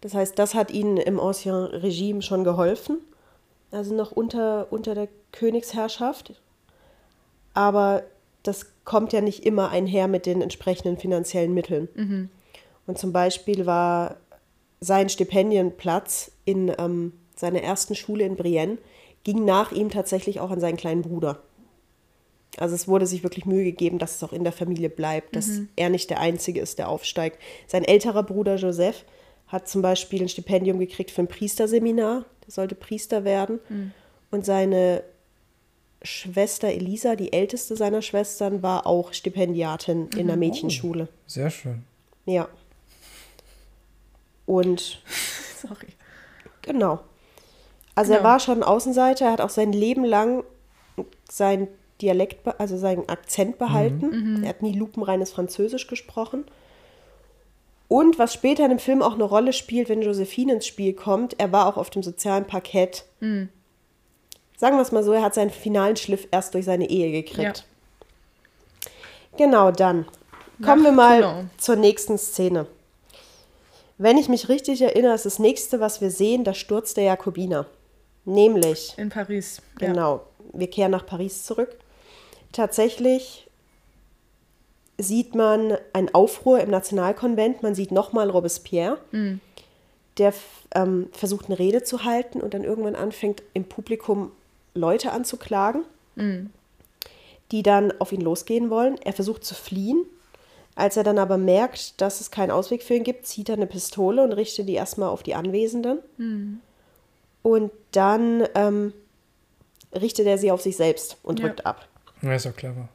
Das 0.00 0.14
heißt, 0.14 0.38
das 0.38 0.54
hat 0.54 0.70
ihnen 0.70 0.96
im 0.96 1.20
Ancien 1.20 1.54
Regime 1.54 2.22
schon 2.22 2.44
geholfen. 2.44 2.98
Also 3.70 3.94
noch 3.94 4.12
unter, 4.12 4.66
unter 4.70 4.94
der 4.94 5.08
Königsherrschaft. 5.30 6.34
Aber 7.54 8.02
das 8.42 8.66
kommt 8.84 9.12
ja 9.12 9.20
nicht 9.20 9.46
immer 9.46 9.70
einher 9.70 10.08
mit 10.08 10.26
den 10.26 10.42
entsprechenden 10.42 10.98
finanziellen 10.98 11.54
Mitteln. 11.54 11.88
Und 12.86 12.98
zum 12.98 13.12
Beispiel 13.12 13.66
war 13.66 14.16
sein 14.80 15.08
Stipendienplatz 15.08 16.32
in 16.44 16.72
ähm, 16.78 17.12
seiner 17.42 17.60
ersten 17.60 17.94
Schule 17.94 18.24
in 18.24 18.36
Brienne, 18.36 18.78
ging 19.24 19.44
nach 19.44 19.72
ihm 19.72 19.90
tatsächlich 19.90 20.40
auch 20.40 20.50
an 20.50 20.60
seinen 20.60 20.76
kleinen 20.76 21.02
Bruder. 21.02 21.42
Also 22.56 22.74
es 22.74 22.86
wurde 22.86 23.06
sich 23.06 23.22
wirklich 23.22 23.46
Mühe 23.46 23.64
gegeben, 23.64 23.98
dass 23.98 24.16
es 24.16 24.22
auch 24.22 24.32
in 24.32 24.44
der 24.44 24.52
Familie 24.52 24.88
bleibt, 24.88 25.34
dass 25.36 25.60
er 25.74 25.90
nicht 25.90 26.08
der 26.10 26.20
Einzige 26.20 26.60
ist, 26.60 26.78
der 26.78 26.88
aufsteigt. 26.88 27.38
Sein 27.66 27.82
älterer 27.84 28.22
Bruder 28.22 28.56
Joseph 28.56 29.04
hat 29.48 29.68
zum 29.68 29.82
Beispiel 29.82 30.22
ein 30.22 30.28
Stipendium 30.28 30.78
gekriegt 30.78 31.10
für 31.10 31.22
ein 31.22 31.28
Priesterseminar. 31.28 32.24
Der 32.46 32.52
sollte 32.52 32.74
Priester 32.74 33.24
werden. 33.24 33.58
Und 34.30 34.44
seine 34.44 35.02
Schwester 36.02 36.68
Elisa, 36.68 37.16
die 37.16 37.32
älteste 37.32 37.74
seiner 37.74 38.02
Schwestern, 38.02 38.62
war 38.62 38.86
auch 38.86 39.12
Stipendiatin 39.12 40.10
in 40.16 40.26
der 40.26 40.36
Mädchenschule. 40.36 41.08
Sehr 41.26 41.50
schön. 41.50 41.84
Ja. 42.26 42.48
Und 44.46 45.02
Sorry. 45.62 45.88
Genau. 46.62 47.00
Also 47.94 48.12
er 48.12 48.18
Genau. 48.18 48.30
war 48.30 48.40
schon 48.40 48.62
Außenseiter, 48.62 49.26
er 49.26 49.32
hat 49.32 49.40
auch 49.40 49.50
sein 49.50 49.72
Leben 49.72 50.04
lang 50.04 50.44
seinen 51.30 51.68
Dialekt, 52.00 52.46
also 52.58 52.76
seinen 52.76 53.08
Akzent 53.08 53.58
behalten. 53.58 54.42
Er 54.42 54.48
hat 54.50 54.62
nie 54.62 54.72
lupenreines 54.72 55.30
Französisch 55.32 55.86
gesprochen. 55.86 56.44
Und 57.88 58.18
was 58.18 58.32
später 58.32 58.64
in 58.64 58.70
dem 58.70 58.78
Film 58.78 59.02
auch 59.02 59.14
eine 59.14 59.24
Rolle 59.24 59.52
spielt, 59.52 59.88
wenn 59.90 60.00
Josephine 60.02 60.54
ins 60.54 60.66
Spiel 60.66 60.94
kommt, 60.94 61.38
er 61.38 61.52
war 61.52 61.66
auch 61.66 61.76
auf 61.76 61.90
dem 61.90 62.02
sozialen 62.02 62.46
Parkett. 62.46 63.04
Sagen 63.20 64.76
wir 64.76 64.80
es 64.80 64.92
mal 64.92 65.04
so, 65.04 65.12
er 65.12 65.22
hat 65.22 65.34
seinen 65.34 65.50
finalen 65.50 65.96
Schliff 65.96 66.26
erst 66.30 66.54
durch 66.54 66.64
seine 66.64 66.88
Ehe 66.88 67.12
gekriegt. 67.12 67.66
Genau, 69.36 69.70
dann 69.70 70.06
kommen 70.64 70.82
Nach 70.82 70.90
wir 70.90 70.92
mal 70.92 71.20
Toulon. 71.22 71.50
zur 71.58 71.76
nächsten 71.76 72.18
Szene. 72.18 72.66
Wenn 73.98 74.18
ich 74.18 74.28
mich 74.28 74.48
richtig 74.48 74.80
erinnere, 74.82 75.14
ist 75.14 75.26
das 75.26 75.38
nächste, 75.38 75.78
was 75.80 76.00
wir 76.00 76.10
sehen, 76.10 76.44
der 76.44 76.54
Sturz 76.54 76.94
der 76.94 77.04
Jakobiner. 77.04 77.66
Nämlich, 78.24 78.94
In 78.98 79.08
Paris. 79.08 79.60
Ja. 79.80 79.88
genau, 79.88 80.22
wir 80.52 80.68
kehren 80.70 80.90
nach 80.92 81.06
Paris 81.06 81.44
zurück. 81.44 81.76
Tatsächlich 82.52 83.48
sieht 84.98 85.34
man 85.34 85.76
einen 85.92 86.14
Aufruhr 86.14 86.60
im 86.60 86.70
Nationalkonvent, 86.70 87.62
man 87.62 87.74
sieht 87.74 87.90
nochmal 87.90 88.30
Robespierre, 88.30 88.98
der 90.18 90.28
f- 90.28 90.66
ähm, 90.74 91.08
versucht 91.12 91.46
eine 91.46 91.58
Rede 91.58 91.82
zu 91.82 92.04
halten 92.04 92.40
und 92.40 92.54
dann 92.54 92.62
irgendwann 92.64 92.94
anfängt 92.94 93.42
im 93.54 93.64
Publikum 93.64 94.30
Leute 94.74 95.10
anzuklagen, 95.12 95.82
die 97.50 97.62
dann 97.62 97.92
auf 98.00 98.12
ihn 98.12 98.20
losgehen 98.20 98.70
wollen. 98.70 98.96
Er 99.02 99.12
versucht 99.12 99.44
zu 99.44 99.54
fliehen. 99.54 100.04
Als 100.74 100.96
er 100.96 101.04
dann 101.04 101.18
aber 101.18 101.36
merkt, 101.36 102.00
dass 102.00 102.20
es 102.22 102.30
keinen 102.30 102.50
Ausweg 102.50 102.82
für 102.82 102.94
ihn 102.94 103.04
gibt, 103.04 103.26
zieht 103.26 103.48
er 103.50 103.56
eine 103.56 103.66
Pistole 103.66 104.22
und 104.22 104.32
richtet 104.32 104.68
die 104.68 104.74
erstmal 104.74 105.08
auf 105.10 105.22
die 105.22 105.34
Anwesenden. 105.34 105.98
Und 107.42 107.72
dann 107.92 108.46
ähm, 108.54 108.92
richtet 109.94 110.26
er 110.26 110.38
sie 110.38 110.50
auf 110.50 110.62
sich 110.62 110.76
selbst 110.76 111.16
und 111.22 111.40
Ja. 111.40 111.46
drückt 111.46 111.66
ab. 111.66 111.86
Ja, 112.22 112.34
ist 112.34 112.46
doch 112.46 112.54
clever. 112.56 112.88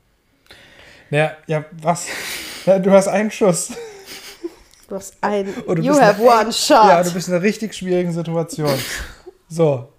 Naja, 1.10 1.36
ja, 1.48 1.66
was? 1.82 2.08
Ja, 2.66 2.80
du 2.80 2.92
hast 2.92 3.08
einen 3.08 3.32
Schuss. 3.32 3.72
Du 4.90 4.96
hast 4.96 5.16
ein. 5.22 5.54
Du 5.66 5.82
you 5.82 5.94
have 6.00 6.22
eine 6.22 6.30
one 6.44 6.54
shot. 6.54 6.86
Ja, 6.86 7.04
du 7.04 7.12
bist 7.12 7.28
in 7.28 7.34
einer 7.34 7.44
richtig 7.44 7.74
schwierigen 7.74 8.12
Situation. 8.12 8.74
So. 9.50 9.90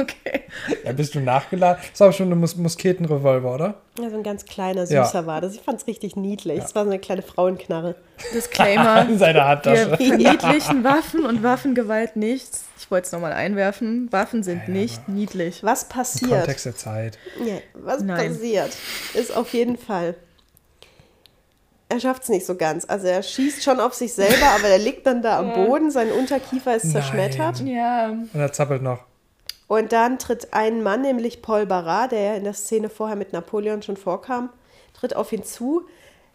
Okay. 0.00 0.42
Ja, 0.84 0.92
bist 0.92 1.14
du 1.14 1.20
nachgeladen? 1.20 1.82
Das 1.92 2.00
aber 2.02 2.12
schon 2.12 2.30
ein 2.32 2.38
Mus 2.38 2.56
Musketenrevolver, 2.56 3.54
oder? 3.54 3.74
Ja, 4.00 4.10
so 4.10 4.16
ein 4.16 4.22
ganz 4.22 4.44
kleiner, 4.44 4.84
Ja. 4.84 5.04
süßer 5.04 5.26
war 5.26 5.40
das. 5.40 5.54
Ich 5.54 5.60
fand 5.60 5.80
es 5.80 5.86
richtig 5.86 6.16
niedlich. 6.16 6.58
Es 6.62 6.74
war 6.74 6.84
so 6.84 6.90
eine 6.90 6.98
kleine 6.98 7.22
Frauenknarre. 7.22 7.94
Disclaimer. 8.34 9.02
In 9.08 9.18
seiner 9.18 9.40
Wir 9.40 9.48
Handtasche. 9.48 9.96
verniedlichen 9.96 10.84
Waffen 10.84 11.24
und 11.26 11.42
Waffengewalt 11.42 12.16
nicht. 12.16 12.48
Ich 12.78 12.90
wollte 12.90 13.06
es 13.06 13.12
nochmal 13.12 13.32
einwerfen. 13.32 14.08
Waffen 14.10 14.42
sind 14.42 14.68
nicht 14.68 15.08
niedlich. 15.08 15.62
Was 15.62 15.84
Im 15.84 15.88
passiert? 15.90 16.30
Kontext 16.30 16.66
der 16.66 16.76
Zeit. 16.76 17.18
Ja, 17.44 17.56
was 17.74 18.02
Nein. 18.02 18.32
passiert, 18.32 18.70
ist 19.14 19.36
auf 19.36 19.52
jeden 19.52 19.76
Fall. 19.76 20.14
Er 21.92 21.98
schafft 21.98 22.22
es 22.22 22.28
nicht 22.28 22.46
so 22.46 22.54
ganz. 22.54 22.84
Also 22.88 23.08
er 23.08 23.20
schießt 23.22 23.64
schon 23.64 23.80
auf 23.80 23.94
sich 23.94 24.12
selber, 24.14 24.46
aber 24.56 24.68
er 24.68 24.78
liegt 24.78 25.06
dann 25.06 25.22
da 25.22 25.40
am 25.40 25.52
Boden, 25.52 25.90
sein 25.90 26.12
Unterkiefer 26.12 26.76
ist 26.76 26.84
Nein. 26.84 26.92
zerschmettert. 26.92 27.60
Ja. 27.62 28.10
Und 28.10 28.30
er 28.34 28.52
zappelt 28.52 28.80
noch. 28.82 29.00
Und 29.70 29.92
dann 29.92 30.18
tritt 30.18 30.52
ein 30.52 30.82
Mann, 30.82 31.02
nämlich 31.02 31.42
Paul 31.42 31.64
Barras, 31.64 32.08
der 32.08 32.20
ja 32.20 32.34
in 32.34 32.42
der 32.42 32.54
Szene 32.54 32.88
vorher 32.90 33.14
mit 33.14 33.32
Napoleon 33.32 33.82
schon 33.82 33.96
vorkam, 33.96 34.48
tritt 34.94 35.14
auf 35.14 35.32
ihn 35.32 35.44
zu, 35.44 35.82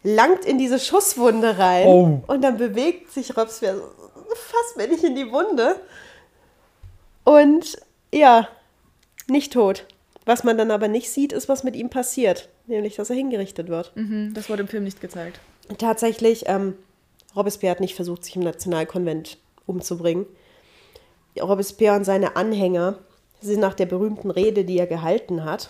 langt 0.03 0.45
in 0.45 0.57
diese 0.57 0.79
Schusswunde 0.79 1.57
rein 1.57 1.85
Oh. 1.85 2.23
und 2.27 2.41
dann 2.41 2.55
bewegt 2.55 3.11
sich 3.11 3.35
Robespierre 3.35 3.75
so, 3.75 4.35
fast 4.35 4.77
mir 4.77 4.87
nicht 4.87 5.03
in 5.03 5.15
die 5.17 5.29
Wunde. 5.33 5.75
Und 7.25 7.77
ja, 8.13 8.47
nicht 9.27 9.51
tot. 9.51 9.85
Was 10.25 10.45
man 10.45 10.57
dann 10.57 10.71
aber 10.71 10.87
nicht 10.87 11.09
sieht, 11.11 11.33
ist, 11.33 11.49
was 11.49 11.65
mit 11.65 11.75
ihm 11.75 11.89
passiert, 11.89 12.47
nämlich, 12.67 12.95
dass 12.95 13.09
er 13.09 13.17
hingerichtet 13.17 13.67
wird. 13.67 13.91
Mhm, 13.95 14.33
das 14.33 14.49
wurde 14.49 14.61
im 14.61 14.69
Film 14.69 14.85
nicht 14.85 15.01
gezeigt. 15.01 15.41
Tatsächlich, 15.77 16.45
ähm, 16.47 16.75
Robespierre 17.35 17.71
hat 17.71 17.81
nicht 17.81 17.95
versucht, 17.95 18.23
sich 18.23 18.37
im 18.37 18.43
Nationalkonvent 18.43 19.37
umzubringen. 19.65 20.25
Robespierre 21.37 21.97
und 21.97 22.05
seine 22.05 22.37
Anhänger 22.37 22.99
sind 23.41 23.59
nach 23.59 23.73
der 23.73 23.85
berühmten 23.85 24.31
Rede, 24.31 24.63
die 24.65 24.77
er 24.79 24.87
gehalten 24.87 25.43
hat, 25.45 25.69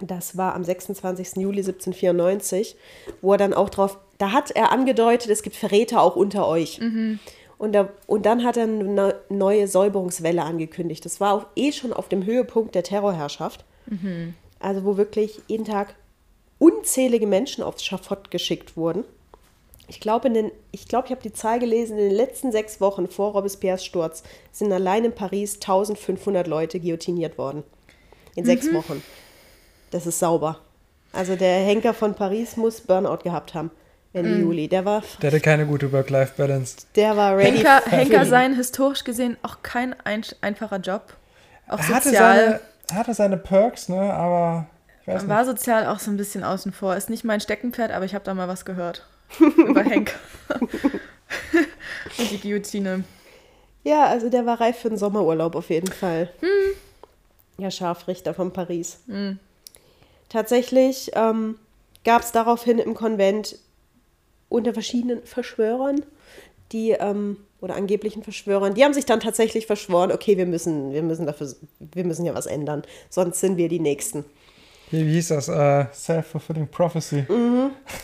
das 0.00 0.36
war 0.36 0.54
am 0.54 0.62
26. 0.62 1.36
Juli 1.38 1.58
1794, 1.60 2.76
wo 3.20 3.32
er 3.32 3.38
dann 3.38 3.52
auch 3.54 3.68
drauf, 3.68 3.98
da 4.18 4.30
hat 4.32 4.50
er 4.52 4.70
angedeutet, 4.70 5.28
es 5.30 5.42
gibt 5.42 5.56
Verräter 5.56 6.00
auch 6.02 6.14
unter 6.14 6.46
euch. 6.46 6.80
Und, 7.58 7.72
da, 7.72 7.88
und 8.06 8.24
dann 8.24 8.44
hat 8.44 8.56
er 8.56 8.64
eine 8.64 8.84
neu- 8.84 9.14
neue 9.28 9.66
Säuberungswelle 9.66 10.42
angekündigt. 10.44 11.04
Das 11.04 11.20
war 11.20 11.34
auch 11.34 11.46
eh 11.56 11.72
schon 11.72 11.92
auf 11.92 12.08
dem 12.08 12.24
Höhepunkt 12.24 12.76
der 12.76 12.84
Terrorherrschaft. 12.84 13.64
Also 14.60 14.84
wo 14.84 14.96
wirklich 14.96 15.40
jeden 15.48 15.64
Tag 15.64 15.96
unzählige 16.60 17.26
Menschen 17.26 17.64
aufs 17.64 17.84
Schafott 17.84 18.30
geschickt 18.30 18.76
wurden. 18.76 19.04
Ich 19.88 20.00
glaube, 20.00 20.28
in 20.28 20.34
den- 20.34 20.52
ich, 20.70 20.86
glaube, 20.86 21.06
ich 21.06 21.10
habe 21.12 21.22
die 21.22 21.32
Zahl 21.32 21.58
gelesen, 21.58 21.98
in 21.98 22.08
den 22.10 22.16
letzten 22.16 22.52
sechs 22.52 22.80
Wochen 22.80 23.08
vor 23.08 23.32
Robespierres 23.32 23.84
Sturz 23.84 24.22
sind 24.52 24.72
allein 24.72 25.04
in 25.04 25.12
Paris 25.14 25.54
1500 25.60 26.46
Leute 26.46 26.78
guillotiniert 26.78 27.38
worden. 27.38 27.64
In 28.34 28.44
sechs 28.44 28.72
Wochen. 28.72 29.02
Das 29.90 30.06
ist 30.06 30.18
sauber. 30.18 30.60
Also 31.12 31.34
der 31.36 31.60
Henker 31.64 31.94
von 31.94 32.14
Paris 32.14 32.56
muss 32.56 32.82
Burnout 32.82 33.18
gehabt 33.24 33.54
haben 33.54 33.70
Ende 34.12 34.36
Juli. 34.38 34.68
Der 34.68 34.84
war, 34.84 35.02
Der 35.22 35.30
hatte 35.30 35.40
keine 35.40 35.66
gute 35.66 35.90
Work-Life-Balance. 35.92 36.86
der 36.94 37.16
war 37.16 37.36
ready. 37.36 37.56
Henker, 37.58 37.82
Henker 37.86 38.26
sein 38.26 38.54
historisch 38.54 39.04
gesehen 39.04 39.36
auch 39.42 39.58
kein 39.62 39.94
ein, 40.04 40.22
einfacher 40.42 40.78
Job. 40.78 41.14
Auch 41.66 41.78
Er 41.78 41.88
hatte 41.88 42.08
sozial. 42.10 42.60
seine, 42.88 42.98
hatte 42.98 43.14
seine 43.14 43.36
Perks, 43.38 43.88
ne? 43.88 44.00
Aber 44.12 44.66
ich 45.02 45.08
weiß 45.08 45.22
nicht. 45.22 45.30
War 45.30 45.44
sozial 45.46 45.86
auch 45.86 45.98
so 45.98 46.10
ein 46.10 46.16
bisschen 46.18 46.44
außen 46.44 46.72
vor. 46.72 46.94
Ist 46.96 47.08
nicht 47.10 47.24
mein 47.24 47.40
Steckenpferd, 47.40 47.90
aber 47.90 48.04
ich 48.04 48.14
habe 48.14 48.24
da 48.24 48.34
mal 48.34 48.48
was 48.48 48.64
gehört. 48.66 49.06
Über 49.56 49.82
Henker. 49.82 50.18
Und 52.18 52.30
die 52.30 52.40
Guillotine. 52.40 53.04
Ja, 53.84 54.06
also 54.06 54.28
der 54.28 54.46
war 54.46 54.60
reif 54.60 54.78
für 54.78 54.88
den 54.88 54.98
Sommerurlaub 54.98 55.54
auf 55.54 55.70
jeden 55.70 55.92
Fall. 55.92 56.30
Ja, 57.58 57.70
Scharfrichter 57.70 58.34
von 58.34 58.52
Paris. 58.52 58.98
Tatsächlich 60.28 61.10
ähm, 61.14 61.56
gab 62.04 62.22
es 62.22 62.32
daraufhin 62.32 62.78
im 62.78 62.94
Konvent 62.94 63.58
unter 64.48 64.72
verschiedenen 64.72 65.22
Verschwörern, 65.24 66.02
die, 66.72 66.90
ähm, 66.90 67.38
oder 67.60 67.74
angeblichen 67.74 68.22
Verschwörern, 68.22 68.74
die 68.74 68.84
haben 68.84 68.94
sich 68.94 69.04
dann 69.04 69.20
tatsächlich 69.20 69.66
verschworen, 69.66 70.12
okay, 70.12 70.36
wir 70.36 70.46
müssen, 70.46 70.92
wir 70.92 71.02
müssen 71.02 71.26
dafür, 71.26 71.54
wir 71.80 72.04
müssen 72.04 72.24
ja 72.24 72.34
was 72.34 72.46
ändern, 72.46 72.82
sonst 73.10 73.40
sind 73.40 73.56
wir 73.56 73.68
die 73.68 73.80
Nächsten. 73.80 74.24
Wie, 74.90 75.06
wie 75.06 75.12
hieß 75.14 75.28
das? 75.28 75.48
Äh, 75.48 75.86
Self-fulfilling 75.92 76.68
Prophecy. 76.68 77.26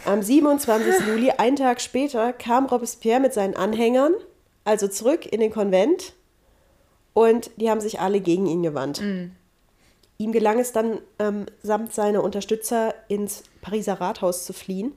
Am 0.05 0.22
27. 0.22 0.95
Juli, 1.09 1.30
einen 1.30 1.57
Tag 1.57 1.80
später, 1.80 2.32
kam 2.32 2.66
Robespierre 2.66 3.20
mit 3.20 3.32
seinen 3.32 3.57
Anhängern, 3.57 4.12
also 4.64 4.89
zurück 4.89 5.26
in 5.30 5.41
den 5.41 5.51
Konvent, 5.51 6.12
und 7.14 7.51
die 7.57 7.70
haben 7.70 7.80
sich 7.80 8.01
alle 8.01 8.20
gegen 8.20 8.47
ihn 8.47 8.62
gewandt. 8.62 9.01
Ihm 10.18 10.32
gelang 10.32 10.59
es 10.59 10.72
dann, 10.72 10.99
ähm, 11.18 11.47
samt 11.62 11.93
seiner 11.93 12.22
Unterstützer 12.22 12.95
ins 13.09 13.45
Pariser 13.62 14.01
Rathaus 14.01 14.45
zu 14.45 14.53
fliehen, 14.53 14.93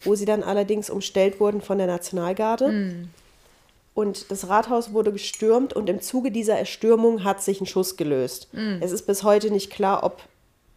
wo 0.00 0.14
sie 0.14 0.24
dann 0.24 0.42
allerdings 0.42 0.90
umstellt 0.90 1.40
wurden 1.40 1.60
von 1.60 1.78
der 1.78 1.86
Nationalgarde. 1.86 2.66
Und 3.94 4.30
das 4.30 4.48
Rathaus 4.48 4.94
wurde 4.94 5.12
gestürmt 5.12 5.74
und 5.74 5.90
im 5.90 6.00
Zuge 6.00 6.30
dieser 6.30 6.58
Erstürmung 6.58 7.24
hat 7.24 7.42
sich 7.42 7.60
ein 7.60 7.66
Schuss 7.66 7.96
gelöst. 7.98 8.48
Es 8.80 8.92
ist 8.92 9.06
bis 9.06 9.22
heute 9.22 9.50
nicht 9.50 9.70
klar, 9.70 10.02
ob 10.04 10.22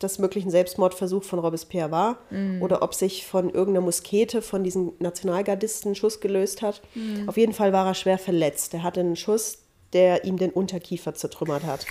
das 0.06 0.20
wirklich 0.20 0.46
ein 0.46 0.52
Selbstmordversuch 0.52 1.24
von 1.24 1.40
Robespierre 1.40 1.92
war 1.92 2.18
oder 2.62 2.82
ob 2.82 2.94
sich 2.94 3.26
von 3.26 3.50
irgendeiner 3.50 3.86
Muskete 3.86 4.42
von 4.42 4.64
diesen 4.64 4.94
Nationalgardisten 5.00 5.92
ein 5.92 5.96
Schuss 5.96 6.20
gelöst 6.20 6.62
hat. 6.62 6.82
Auf 7.28 7.38
jeden 7.38 7.54
Fall 7.54 7.74
war 7.74 7.88
er 7.88 7.94
schwer 7.96 8.18
verletzt. 8.18 8.74
Er 8.74 8.84
hatte 8.84 9.02
einen 9.02 9.16
Schuss, 9.16 9.60
der 9.94 10.26
ihm 10.26 10.38
den 10.38 10.52
Unterkiefer 10.52 11.14
zertrümmert 11.14 11.64
hat. 11.64 11.86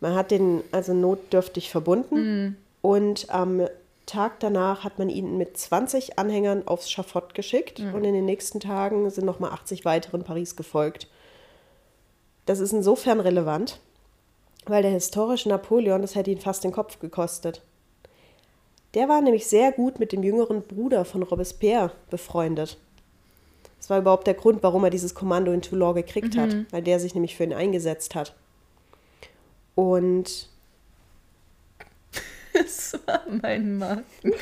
Man 0.00 0.14
hat 0.14 0.30
den 0.30 0.62
also 0.70 0.94
notdürftig 0.94 1.70
verbunden 1.70 2.56
und 2.82 3.30
am 3.30 3.66
Tag 4.06 4.40
danach 4.40 4.84
hat 4.84 4.98
man 4.98 5.10
ihn 5.10 5.36
mit 5.36 5.58
20 5.58 6.18
Anhängern 6.18 6.66
aufs 6.66 6.90
Schafott 6.90 7.34
geschickt 7.34 7.80
und 7.80 8.04
in 8.04 8.14
den 8.14 8.24
nächsten 8.24 8.58
Tagen 8.58 9.10
sind 9.10 9.26
nochmal 9.26 9.50
80 9.50 9.84
weitere 9.84 10.16
in 10.16 10.24
Paris 10.24 10.56
gefolgt. 10.56 11.08
Das 12.46 12.60
ist 12.60 12.72
insofern 12.72 13.20
relevant, 13.20 13.80
weil 14.70 14.82
der 14.82 14.90
historische 14.90 15.48
Napoleon, 15.48 16.02
das 16.02 16.14
hätte 16.14 16.30
ihn 16.30 16.40
fast 16.40 16.64
den 16.64 16.72
Kopf 16.72 16.98
gekostet. 16.98 17.62
Der 18.94 19.08
war 19.08 19.20
nämlich 19.20 19.46
sehr 19.46 19.72
gut 19.72 19.98
mit 19.98 20.12
dem 20.12 20.22
jüngeren 20.22 20.62
Bruder 20.62 21.04
von 21.04 21.22
Robespierre 21.22 21.92
befreundet. 22.10 22.78
Das 23.78 23.90
war 23.90 23.98
überhaupt 23.98 24.26
der 24.26 24.34
Grund, 24.34 24.62
warum 24.62 24.84
er 24.84 24.90
dieses 24.90 25.14
Kommando 25.14 25.52
in 25.52 25.62
Toulon 25.62 25.94
gekriegt 25.94 26.36
hat, 26.36 26.54
weil 26.70 26.82
der 26.82 26.98
sich 26.98 27.14
nämlich 27.14 27.36
für 27.36 27.44
ihn 27.44 27.52
eingesetzt 27.52 28.14
hat. 28.14 28.34
Und 29.74 30.48
Das 32.52 32.98
war 33.06 33.22
mein 33.42 33.78
Mann. 33.78 34.04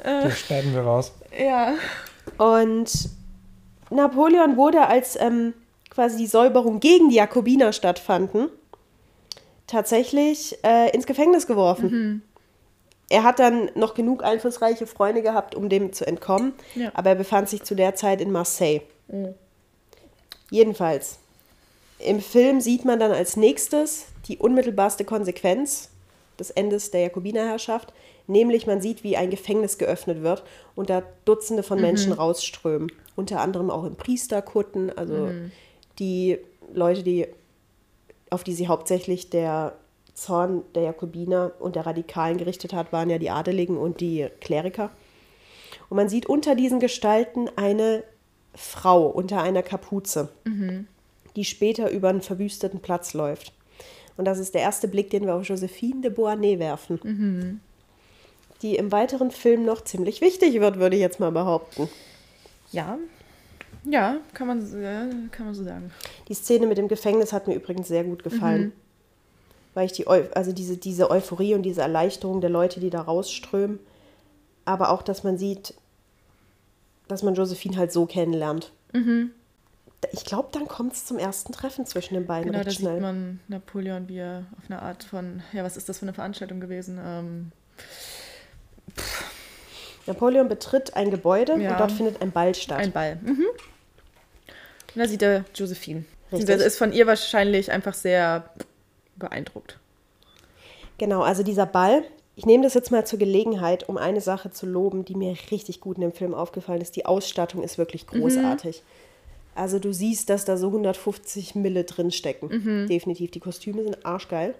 Das 0.00 0.38
schneiden 0.38 0.72
wir 0.74 0.82
raus. 0.82 1.12
Ja. 1.36 1.74
Und 2.38 3.10
Napoleon 3.90 4.56
wurde, 4.56 4.86
als 4.86 5.16
ähm, 5.20 5.54
quasi 5.90 6.16
die 6.18 6.26
Säuberung 6.26 6.80
gegen 6.80 7.08
die 7.08 7.16
Jakobiner 7.16 7.72
stattfanden, 7.72 8.48
tatsächlich 9.66 10.58
äh, 10.64 10.90
ins 10.94 11.06
Gefängnis 11.06 11.46
geworfen. 11.46 12.22
Er 13.10 13.22
hat 13.22 13.38
dann 13.38 13.70
noch 13.74 13.94
genug 13.94 14.22
einflussreiche 14.22 14.86
Freunde 14.86 15.22
gehabt, 15.22 15.54
um 15.54 15.68
dem 15.68 15.92
zu 15.92 16.06
entkommen, 16.06 16.52
Ja. 16.74 16.90
aber 16.94 17.10
er 17.10 17.16
befand 17.16 17.48
sich 17.48 17.62
zu 17.62 17.74
der 17.74 17.94
Zeit 17.94 18.20
in 18.20 18.30
Marseille. 18.30 18.80
Jedenfalls, 20.50 21.18
im 21.98 22.20
Film 22.20 22.60
sieht 22.60 22.84
man 22.84 22.98
dann 23.00 23.12
als 23.12 23.36
nächstes 23.36 24.06
die 24.28 24.38
unmittelbarste 24.38 25.04
Konsequenz 25.04 25.90
des 26.38 26.50
Endes 26.50 26.90
der 26.90 27.02
Jakobinerherrschaft, 27.02 27.92
nämlich 28.28 28.66
man 28.66 28.80
sieht, 28.80 29.02
wie 29.02 29.16
ein 29.16 29.30
Gefängnis 29.30 29.78
geöffnet 29.78 30.22
wird 30.22 30.44
und 30.76 30.90
da 30.90 31.02
Dutzende 31.24 31.62
von 31.62 31.80
Menschen 31.80 32.12
rausströmen. 32.12 32.92
Unter 33.16 33.40
anderem 33.40 33.70
auch 33.70 33.84
in 33.84 33.96
Priesterkutten, 33.96 34.96
also 34.96 35.30
die 35.98 36.38
Leute, 36.72 37.02
die, 37.02 37.26
auf 38.30 38.44
die 38.44 38.54
sie 38.54 38.68
hauptsächlich 38.68 39.30
der 39.30 39.74
Zorn 40.14 40.62
der 40.74 40.82
Jakobiner 40.82 41.52
und 41.58 41.74
der 41.76 41.86
Radikalen 41.86 42.38
gerichtet 42.38 42.72
hat, 42.72 42.92
waren 42.92 43.10
ja 43.10 43.18
die 43.18 43.30
Adeligen 43.30 43.76
und 43.76 44.00
die 44.00 44.28
Kleriker. 44.40 44.90
Und 45.88 45.96
man 45.96 46.08
sieht 46.08 46.26
unter 46.26 46.54
diesen 46.54 46.80
Gestalten 46.80 47.48
eine 47.56 48.04
Frau 48.54 49.06
unter 49.06 49.42
einer 49.42 49.62
Kapuze, 49.62 50.28
die 51.36 51.44
später 51.44 51.90
über 51.90 52.08
einen 52.08 52.22
verwüsteten 52.22 52.80
Platz 52.80 53.14
läuft. 53.14 53.52
Und 54.16 54.24
das 54.24 54.38
ist 54.38 54.54
der 54.54 54.62
erste 54.62 54.88
Blick, 54.88 55.10
den 55.10 55.26
wir 55.26 55.34
auf 55.34 55.44
Josephine 55.44 56.00
de 56.02 56.10
Beauharnais 56.10 56.58
werfen. 56.58 56.98
Die 58.62 58.76
im 58.76 58.90
weiteren 58.92 59.30
Film 59.30 59.64
noch 59.64 59.82
ziemlich 59.84 60.20
wichtig 60.20 60.60
wird, 60.60 60.78
würde 60.78 60.96
ich 60.96 61.00
jetzt 61.02 61.20
mal 61.20 61.30
behaupten. 61.30 61.88
Ja. 62.72 62.98
Ja, 63.84 64.16
kann 64.34 64.48
man, 64.48 64.66
so- 64.66 64.76
ja, 64.78 65.06
kann 65.30 65.46
man 65.46 65.54
so 65.54 65.62
sagen. 65.64 65.90
Die 66.28 66.34
Szene 66.34 66.66
mit 66.66 66.76
dem 66.78 66.88
Gefängnis 66.88 67.32
hat 67.32 67.46
mir 67.46 67.54
übrigens 67.54 67.88
sehr 67.88 68.04
gut 68.04 68.22
gefallen. 68.24 68.72
Weil 69.74 69.86
ich 69.86 69.92
die, 69.92 70.06
Eu 70.08 70.24
also 70.34 70.52
diese, 70.52 70.76
diese 70.76 71.10
Euphorie 71.10 71.54
und 71.54 71.62
diese 71.62 71.82
Erleichterung 71.82 72.40
der 72.40 72.50
Leute, 72.50 72.80
die 72.80 72.90
da 72.90 73.00
rausströmen, 73.02 73.78
aber 74.64 74.90
auch, 74.90 75.02
dass 75.02 75.22
man 75.22 75.38
sieht, 75.38 75.74
dass 77.06 77.22
man 77.22 77.34
Josephine 77.34 77.76
halt 77.76 77.92
so 77.92 78.04
kennenlernt. 78.06 78.72
ich 80.12 80.24
glaube, 80.24 80.48
dann 80.52 80.66
kommt 80.66 80.94
es 80.94 81.06
zum 81.06 81.16
ersten 81.18 81.52
Treffen 81.52 81.86
zwischen 81.86 82.14
den 82.14 82.26
beiden 82.26 82.50
Genau, 82.50 82.64
da 82.64 82.68
recht 82.68 82.80
schnell. 82.80 82.94
sieht 82.94 83.02
man 83.02 83.40
Napoleon, 83.48 84.08
wie 84.08 84.18
er 84.18 84.46
auf 84.58 84.64
eine 84.68 84.82
Art 84.82 85.04
von, 85.04 85.42
ja, 85.52 85.62
was 85.64 85.76
ist 85.76 85.88
das 85.88 85.98
für 86.00 86.04
eine 86.06 86.12
Veranstaltung 86.14 86.58
gewesen? 86.60 86.98
Ähm, 87.02 87.52
Napoleon 90.06 90.48
betritt 90.48 90.94
ein 90.96 91.10
Gebäude 91.10 91.56
Ja. 91.60 91.72
und 91.72 91.80
dort 91.80 91.92
findet 91.92 92.22
ein 92.22 92.32
Ball 92.32 92.54
statt. 92.54 92.78
ein 92.78 92.92
Ball. 92.92 93.16
Mhm. 93.22 93.44
Und 94.94 94.96
da 95.02 95.06
sieht 95.06 95.22
er 95.22 95.44
Josephine. 95.54 96.04
Richtig. 96.32 96.46
Das 96.48 96.62
ist 96.64 96.78
von 96.78 96.92
ihr 96.92 97.06
wahrscheinlich 97.06 97.70
einfach 97.70 97.94
sehr 97.94 98.50
beeindruckt. 99.16 99.78
Genau, 100.98 101.22
also 101.22 101.42
dieser 101.42 101.66
Ball. 101.66 102.02
Ich 102.36 102.46
nehme 102.46 102.62
das 102.62 102.74
jetzt 102.74 102.90
mal 102.92 103.04
zur 103.06 103.18
Gelegenheit, 103.18 103.88
um 103.88 103.96
eine 103.96 104.20
Sache 104.20 104.50
zu 104.50 104.64
loben, 104.66 105.04
die 105.04 105.14
mir 105.16 105.34
richtig 105.50 105.80
gut 105.80 105.96
in 105.96 106.02
dem 106.02 106.12
Film 106.12 106.34
aufgefallen 106.34 106.80
ist. 106.80 106.94
Die 106.96 107.04
Ausstattung 107.04 107.62
ist 107.64 107.78
wirklich 107.78 108.06
großartig. 108.06 108.82
Also 109.56 109.80
du 109.80 109.92
siehst, 109.92 110.30
dass 110.30 110.44
da 110.44 110.56
so 110.56 110.68
150 110.68 111.56
Mille 111.56 111.82
drin 111.84 112.12
stecken. 112.12 112.86
Definitiv. 112.88 113.32
Die 113.32 113.40
Kostüme 113.40 113.82
sind 113.82 114.06
arschgeil. 114.06 114.54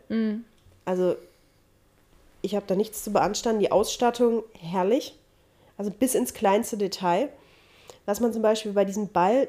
Also 0.85 1.15
ich 2.43 2.55
habe 2.55 2.67
da 2.67 2.75
nichts 2.75 3.05
zu 3.05 3.13
beanstanden. 3.13 3.61
Die 3.61 3.73
Ausstattung 3.73 4.43
herrlich. 4.59 5.15
Also 5.77 5.91
bis 5.91 6.15
ins 6.15 6.35
kleinste 6.35 6.77
Detail. 6.77 7.29
Was 8.07 8.21
man 8.21 8.33
zum 8.33 8.43
Beispiel 8.43 8.73
bei 8.73 8.85
diesem 8.85 9.09
Ball, 9.09 9.49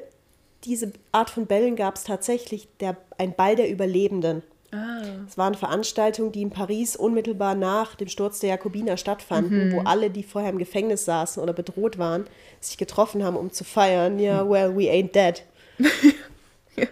diese 0.64 0.92
Art 1.12 1.30
von 1.30 1.46
Bällen 1.46 1.76
gab 1.76 1.96
es 1.96 2.04
tatsächlich, 2.04 2.68
der, 2.78 2.96
ein 3.18 3.34
Ball 3.34 3.56
der 3.56 3.70
Überlebenden. 3.70 4.42
Ah. 4.72 5.02
Es 5.26 5.36
waren 5.36 5.54
Veranstaltungen, 5.54 6.30
die 6.30 6.42
in 6.42 6.50
Paris 6.50 6.94
unmittelbar 6.94 7.54
nach 7.54 7.96
dem 7.96 8.08
Sturz 8.08 8.38
der 8.38 8.50
Jakobiner 8.50 8.96
stattfanden, 8.96 9.72
wo 9.72 9.80
alle, 9.80 10.10
die 10.10 10.22
vorher 10.22 10.50
im 10.50 10.58
Gefängnis 10.58 11.04
saßen 11.04 11.42
oder 11.42 11.52
bedroht 11.52 11.98
waren, 11.98 12.26
sich 12.60 12.78
getroffen 12.78 13.24
haben, 13.24 13.36
um 13.36 13.50
zu 13.50 13.64
feiern. 13.64 14.18
Ja, 14.20 14.48
well, 14.48 14.76
we 14.76 14.90
ain't 14.90 15.12
dead. 15.12 15.42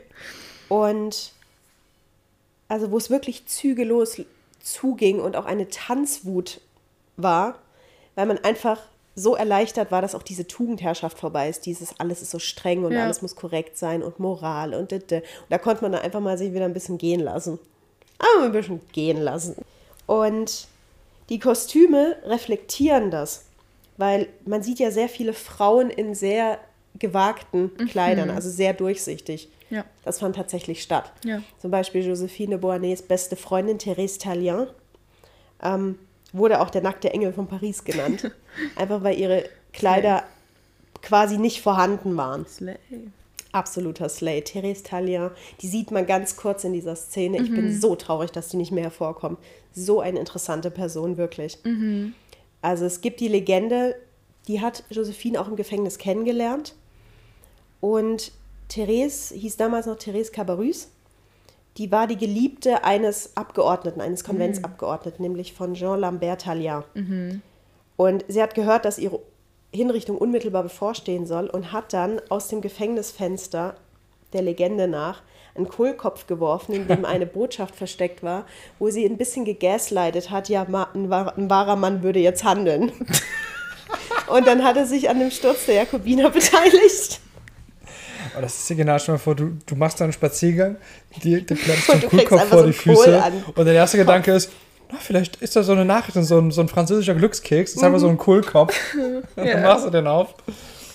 Und 0.69 1.33
also, 2.69 2.91
wo 2.91 2.99
es 2.99 3.11
wirklich 3.11 3.47
zügellos 3.47 4.21
zuging 4.61 5.21
und 5.21 5.37
auch 5.37 5.47
eine 5.47 5.69
Tanzwut 5.69 6.61
war, 7.17 7.59
weil 8.15 8.27
man 8.27 8.39
einfach 8.39 8.81
so 9.15 9.35
erleichtert 9.35 9.91
war, 9.91 10.01
dass 10.01 10.15
auch 10.15 10.23
diese 10.23 10.47
Tugendherrschaft 10.47 11.19
vorbei 11.19 11.49
ist. 11.49 11.67
Dieses 11.67 11.99
alles 11.99 12.23
ist 12.23 12.31
so 12.31 12.39
streng 12.39 12.85
und 12.85 12.93
Ja. 12.93 13.03
alles 13.03 13.21
muss 13.21 13.35
korrekt 13.35 13.77
sein 13.77 14.03
und 14.03 14.21
Moral 14.21 14.75
und, 14.75 14.93
dit. 14.93 15.11
und 15.13 15.23
da 15.49 15.59
konnte 15.59 15.83
man 15.83 15.93
dann 15.93 16.03
einfach 16.03 16.21
mal 16.21 16.39
sich 16.39 16.53
wieder 16.53 16.65
ein 16.65 16.73
bisschen 16.73 16.99
gehen 16.99 17.21
lassen. 17.21 17.59
Aber 18.19 18.45
ein 18.47 18.53
bisschen 18.53 18.81
gehen 18.93 19.21
lassen. 19.21 19.57
Und 20.07 20.69
die 21.29 21.39
Kostüme 21.39 22.17
reflektieren 22.25 23.11
das, 23.11 23.45
weil 23.97 24.29
man 24.47 24.63
sieht 24.63 24.79
ja 24.79 24.91
sehr 24.91 25.09
viele 25.09 25.33
Frauen 25.33 25.91
in 25.91 26.15
sehr 26.15 26.59
gewagten 26.99 27.77
Kleidern, 27.89 28.31
also 28.31 28.49
sehr 28.51 28.73
durchsichtig. 28.73 29.49
Ja. 29.71 29.85
Das 30.05 30.21
fand 30.21 30.37
tatsächlich 30.37 30.83
statt. 30.83 31.13
Ja. 31.25 31.43
Zum 31.59 31.71
Beispiel 31.71 32.07
Josephine 32.07 32.59
Beauharnais 32.59 33.03
beste 33.03 33.37
Freundin 33.37 33.79
Therese 33.79 34.19
Tallien 34.19 34.67
ähm, 35.63 35.99
wurde 36.33 36.61
auch 36.61 36.71
der 36.71 36.83
nackte 36.83 37.11
Engel 37.11 37.33
von 37.33 37.47
Paris 37.47 37.85
genannt. 37.85 38.31
Einfach 38.77 39.03
weil 39.03 39.19
ihre 39.19 39.45
Kleider 39.73 40.25
quasi 41.03 41.39
nicht 41.39 41.61
vorhanden 41.61 42.17
waren. 42.17 42.47
Slay. 42.47 42.77
Absoluter 43.53 44.09
Slay. 44.09 44.43
Therese 44.43 44.83
Tallien, 44.83 45.31
die 45.61 45.69
sieht 45.69 45.91
man 45.91 46.07
ganz 46.07 46.37
kurz 46.37 46.65
in 46.65 46.73
dieser 46.73 46.97
Szene. 46.97 47.41
Ich 47.43 47.51
bin 47.51 47.79
so 47.79 47.97
traurig, 47.97 48.31
dass 48.31 48.49
die 48.49 48.57
nicht 48.59 48.73
mehr 48.73 48.85
hervorkommt. 48.85 49.39
So 49.73 50.01
eine 50.01 50.19
interessante 50.19 50.71
Person, 50.71 51.17
wirklich. 51.17 51.59
Also 52.61 52.85
es 52.85 53.01
gibt 53.01 53.21
die 53.21 53.29
Legende, 53.29 53.97
die 54.49 54.61
hat 54.61 54.85
Josephine 54.91 55.41
auch 55.41 55.49
im 55.49 55.57
Gefängnis 55.57 55.99
kennengelernt. 55.99 56.75
Und 57.81 58.33
Therese 58.69 59.35
hieß 59.35 59.57
damals 59.57 59.87
noch 59.87 59.97
Therese 59.97 60.33
Cabarrus. 60.33 60.89
Die 61.77 61.91
war 61.93 62.07
die 62.07 62.17
Geliebte 62.17 62.85
eines 62.85 63.37
Abgeordneten, 63.37 64.01
eines 64.01 64.25
Konventsabgeordneten, 64.25 65.23
nämlich 65.23 65.53
von 65.53 65.75
Jean 65.75 66.01
Lambert 66.01 66.43
Tallien. 66.43 67.43
Und 67.97 68.25
sie 68.29 68.43
hat 68.43 68.55
gehört, 68.55 68.85
dass 68.85 68.99
ihre 68.99 69.21
Hinrichtung 69.73 70.17
unmittelbar 70.19 70.63
bevorstehen 70.63 71.27
soll 71.27 71.47
und 71.47 71.73
hat 71.73 71.93
dann 71.93 72.21
aus 72.31 72.49
dem 72.49 72.61
Gefängnisfenster 72.61 73.77
der 74.33 74.43
Legende 74.43 74.89
nach 74.89 75.23
einen 75.55 75.69
Kohlkopf 75.69 76.27
geworfen, 76.27 76.73
in 76.73 76.89
dem 76.89 77.05
eine 77.05 77.27
Botschaft 77.27 77.75
versteckt 77.75 78.23
war, 78.23 78.47
wo 78.79 78.91
sie 78.91 79.05
ein 79.05 79.19
bisschen 79.19 79.45
gegaslightet 79.45 80.31
hat, 80.31 80.49
ja, 80.49 80.63
ein 80.63 81.11
wahrer 81.11 81.77
Mann 81.77 82.03
würde 82.03 82.21
jetzt 82.21 82.45
handeln. 82.45 82.93
und 84.29 84.47
dann 84.47 84.65
hat 84.65 84.77
er 84.77 84.87
sich 84.87 85.11
an 85.11 85.19
dem 85.19 85.31
Sturz 85.31 85.67
der 85.67 85.77
Jakobiner 85.77 86.31
beteiligt. 86.31 87.21
Aber 88.39 88.47
das 88.47 88.57
ist 88.57 88.71
ja 88.71 88.77
genau, 88.77 88.97
dir 88.97 89.11
mal 89.11 89.19
vor, 89.19 89.35
du, 89.35 89.59
du 89.67 89.75
machst 89.75 89.99
da 89.99 90.05
einen 90.05 90.13
Spaziergang, 90.13 90.77
Und 91.17 91.25
den 91.25 91.45
du 91.45 91.55
kriegst 91.57 92.09
Kohlkopf 92.09 92.45
vor 92.45 92.61
so 92.61 92.67
die 92.67 92.73
Füße 92.73 93.23
und 93.57 93.65
der 93.65 93.75
erste 93.75 93.97
Gedanke 93.97 94.33
ist, 94.33 94.53
na, 94.93 94.99
vielleicht 95.01 95.43
ist 95.43 95.57
da 95.57 95.65
so 95.65 95.73
eine 95.73 95.85
Nachricht, 95.85 96.17
und 96.17 96.23
so 96.23 96.39
ein, 96.39 96.53
so 96.53 96.61
ein 96.61 96.69
französischer 96.69 97.17
Glückskeks, 97.17 97.73
das 97.73 97.83
ist 97.83 97.85
einfach 97.85 97.99
so 97.99 98.09
ein 98.09 98.17
Kohlkopf. 98.17 98.73
Und 98.95 99.25
dann 99.37 99.63
machst 99.63 99.87
du 99.87 99.91
den 99.91 100.07
auf. 100.07 100.35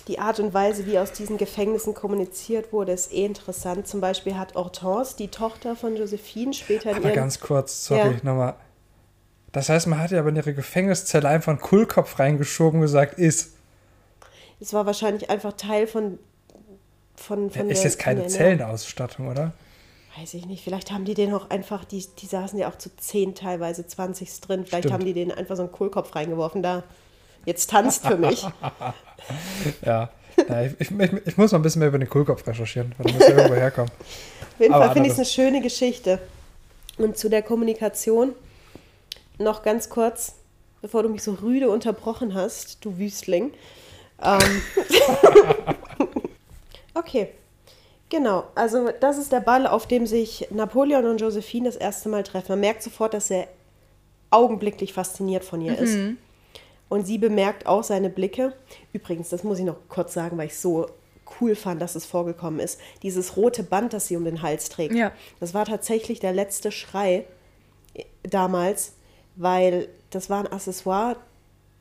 Die 0.08 0.20
Art 0.20 0.40
und 0.40 0.54
Weise, 0.54 0.86
wie 0.86 0.98
aus 0.98 1.12
diesen 1.12 1.38
Gefängnissen 1.38 1.94
kommuniziert 1.94 2.72
wurde, 2.72 2.94
ist 2.94 3.12
eh 3.12 3.26
interessant. 3.26 3.90
Zum 3.90 4.00
Beispiel 4.00 4.38
hat 4.38 4.56
Hortense, 4.56 5.18
die 5.18 5.28
Tochter 5.28 5.76
von 5.76 5.98
Josephine, 5.98 6.54
später 6.54 6.92
in 6.92 6.96
Aber 6.96 7.08
ihrem 7.08 7.16
ganz 7.16 7.42
kurz, 7.42 7.86
sorry, 7.86 8.00
Ja. 8.00 8.14
nochmal. 8.24 8.56
Das 9.52 9.68
heißt, 9.68 9.88
man 9.88 10.00
hat 10.00 10.12
ja 10.12 10.20
aber 10.20 10.30
in 10.30 10.38
ihre 10.38 10.54
Gefängniszelle 10.54 11.28
einfach 11.28 11.52
einen 11.52 11.62
Kohlkopf 11.62 12.20
reingeschoben 12.20 12.80
und 12.80 12.86
gesagt, 12.86 13.20
ist. 13.20 13.52
Es 14.62 14.72
war 14.72 14.86
wahrscheinlich 14.86 15.30
einfach 15.30 15.52
Teil 15.54 15.88
von. 15.88 16.20
Von, 17.16 17.52
von 17.52 17.70
ist 17.70 17.84
jetzt 17.84 18.00
keine 18.00 18.24
Ernährung. 18.24 18.38
Zellenausstattung, 18.38 19.28
oder? 19.28 19.54
Weiß 20.18 20.34
ich 20.36 20.46
nicht. 20.46 20.64
Vielleicht 20.64 20.92
haben 20.92 21.06
die 21.06 21.16
den 21.16 21.34
auch 21.34 21.50
einfach, 21.50 21.86
die, 21.86 22.06
die 22.20 22.26
saßen 22.28 22.60
ja 22.60 22.70
auch 22.70 22.78
zu 22.78 22.96
10, 22.96 23.34
teilweise 23.34 23.88
20 23.88 24.42
drin. 24.42 24.66
Vielleicht 24.66 24.84
Stimmt. 24.84 24.94
haben 24.94 25.06
die 25.06 25.14
den 25.14 25.32
einfach 25.32 25.56
so 25.56 25.64
einen 25.64 25.72
Kohlkopf 25.72 26.16
reingeworfen. 26.16 26.62
Da, 26.62 26.84
jetzt 27.46 27.70
tanzt 27.70 28.06
für 28.06 28.18
mich. 28.18 28.46
Ja. 29.86 30.10
Na, 30.50 30.66
ich, 30.66 30.74
ich, 30.80 30.92
ich, 30.92 31.38
muss 31.38 31.54
mal 31.54 31.60
ein 31.60 31.62
bisschen 31.62 31.80
mehr 31.80 31.88
über 31.88 31.98
den 31.98 32.10
Kohlkopf 32.10 32.46
recherchieren, 32.46 32.94
weil 32.98 33.14
muss 33.14 33.22
ja 33.22 33.30
irgendwo 33.30 33.54
herkommen. 33.54 33.90
Auf 33.90 34.60
jeden 34.60 34.74
Aber 34.74 34.86
Fall 34.86 34.94
finde 34.96 35.08
ich 35.08 35.14
es 35.14 35.20
eine 35.20 35.26
schöne 35.26 35.62
Geschichte. 35.62 36.20
Und 36.98 37.18
zu 37.18 37.30
der 37.30 37.42
Kommunikation 37.42 38.34
noch 39.38 39.64
ganz 39.64 39.90
kurz, 39.90 40.34
bevor 40.82 41.04
du 41.04 41.10
mich 41.10 41.24
so 41.24 41.34
rüde 41.36 41.70
unterbrochen 41.70 42.34
hast, 42.34 42.84
du 42.84 42.98
Wüstling. 42.98 43.54
Ähm, 44.22 44.40
okay, 46.94 47.30
genau. 48.10 48.46
Also 48.56 48.90
das 49.00 49.18
ist 49.18 49.32
der 49.32 49.40
Ball, 49.40 49.68
auf 49.68 49.88
dem 49.88 50.06
sich 50.06 50.48
Napoleon 50.52 51.06
und 51.06 51.22
Josephine 51.22 51.70
das 51.70 51.76
erste 51.76 52.10
Mal 52.10 52.24
treffen. 52.24 52.52
Man 52.54 52.60
merkt 52.62 52.84
sofort, 52.84 53.14
dass 53.14 53.30
er 53.30 53.48
augenblicklich 54.30 54.94
fasziniert 54.94 55.44
von 55.44 55.62
ihr 55.62 55.78
ist. 55.78 55.98
Und 56.90 57.06
sie 57.08 57.18
bemerkt 57.18 57.66
auch 57.66 57.84
seine 57.84 58.10
Blicke. 58.10 58.54
Übrigens, 58.94 59.30
das 59.30 59.44
muss 59.44 59.60
ich 59.60 59.66
noch 59.66 59.78
kurz 59.90 60.14
sagen, 60.14 60.38
weil 60.38 60.48
ich 60.48 60.58
so 60.58 60.88
cool 61.40 61.56
fand, 61.56 61.82
dass 61.82 61.96
es 61.96 62.06
vorgekommen 62.06 62.60
ist. 62.60 62.80
Dieses 63.02 63.38
rote 63.38 63.64
Band, 63.64 63.94
das 63.94 64.08
sie 64.08 64.18
um 64.18 64.26
den 64.26 64.42
Hals 64.42 64.70
trägt. 64.70 64.94
Ja. 64.94 65.12
Das 65.40 65.54
war 65.54 65.66
tatsächlich 65.66 66.20
der 66.20 66.34
letzte 66.34 66.72
Schrei 66.72 67.26
damals, 68.24 68.94
weil 69.36 69.88
das 70.10 70.30
war 70.30 70.40
ein 70.40 70.52
Accessoire, 70.52 71.16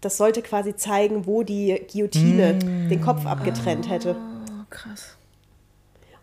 das 0.00 0.16
sollte 0.16 0.42
quasi 0.42 0.74
zeigen, 0.76 1.26
wo 1.26 1.42
die 1.42 1.80
Guillotine 1.92 2.58
den 2.90 3.00
Kopf 3.00 3.24
abgetrennt 3.26 3.88
hätte. 3.88 4.16
Krass. 4.72 5.16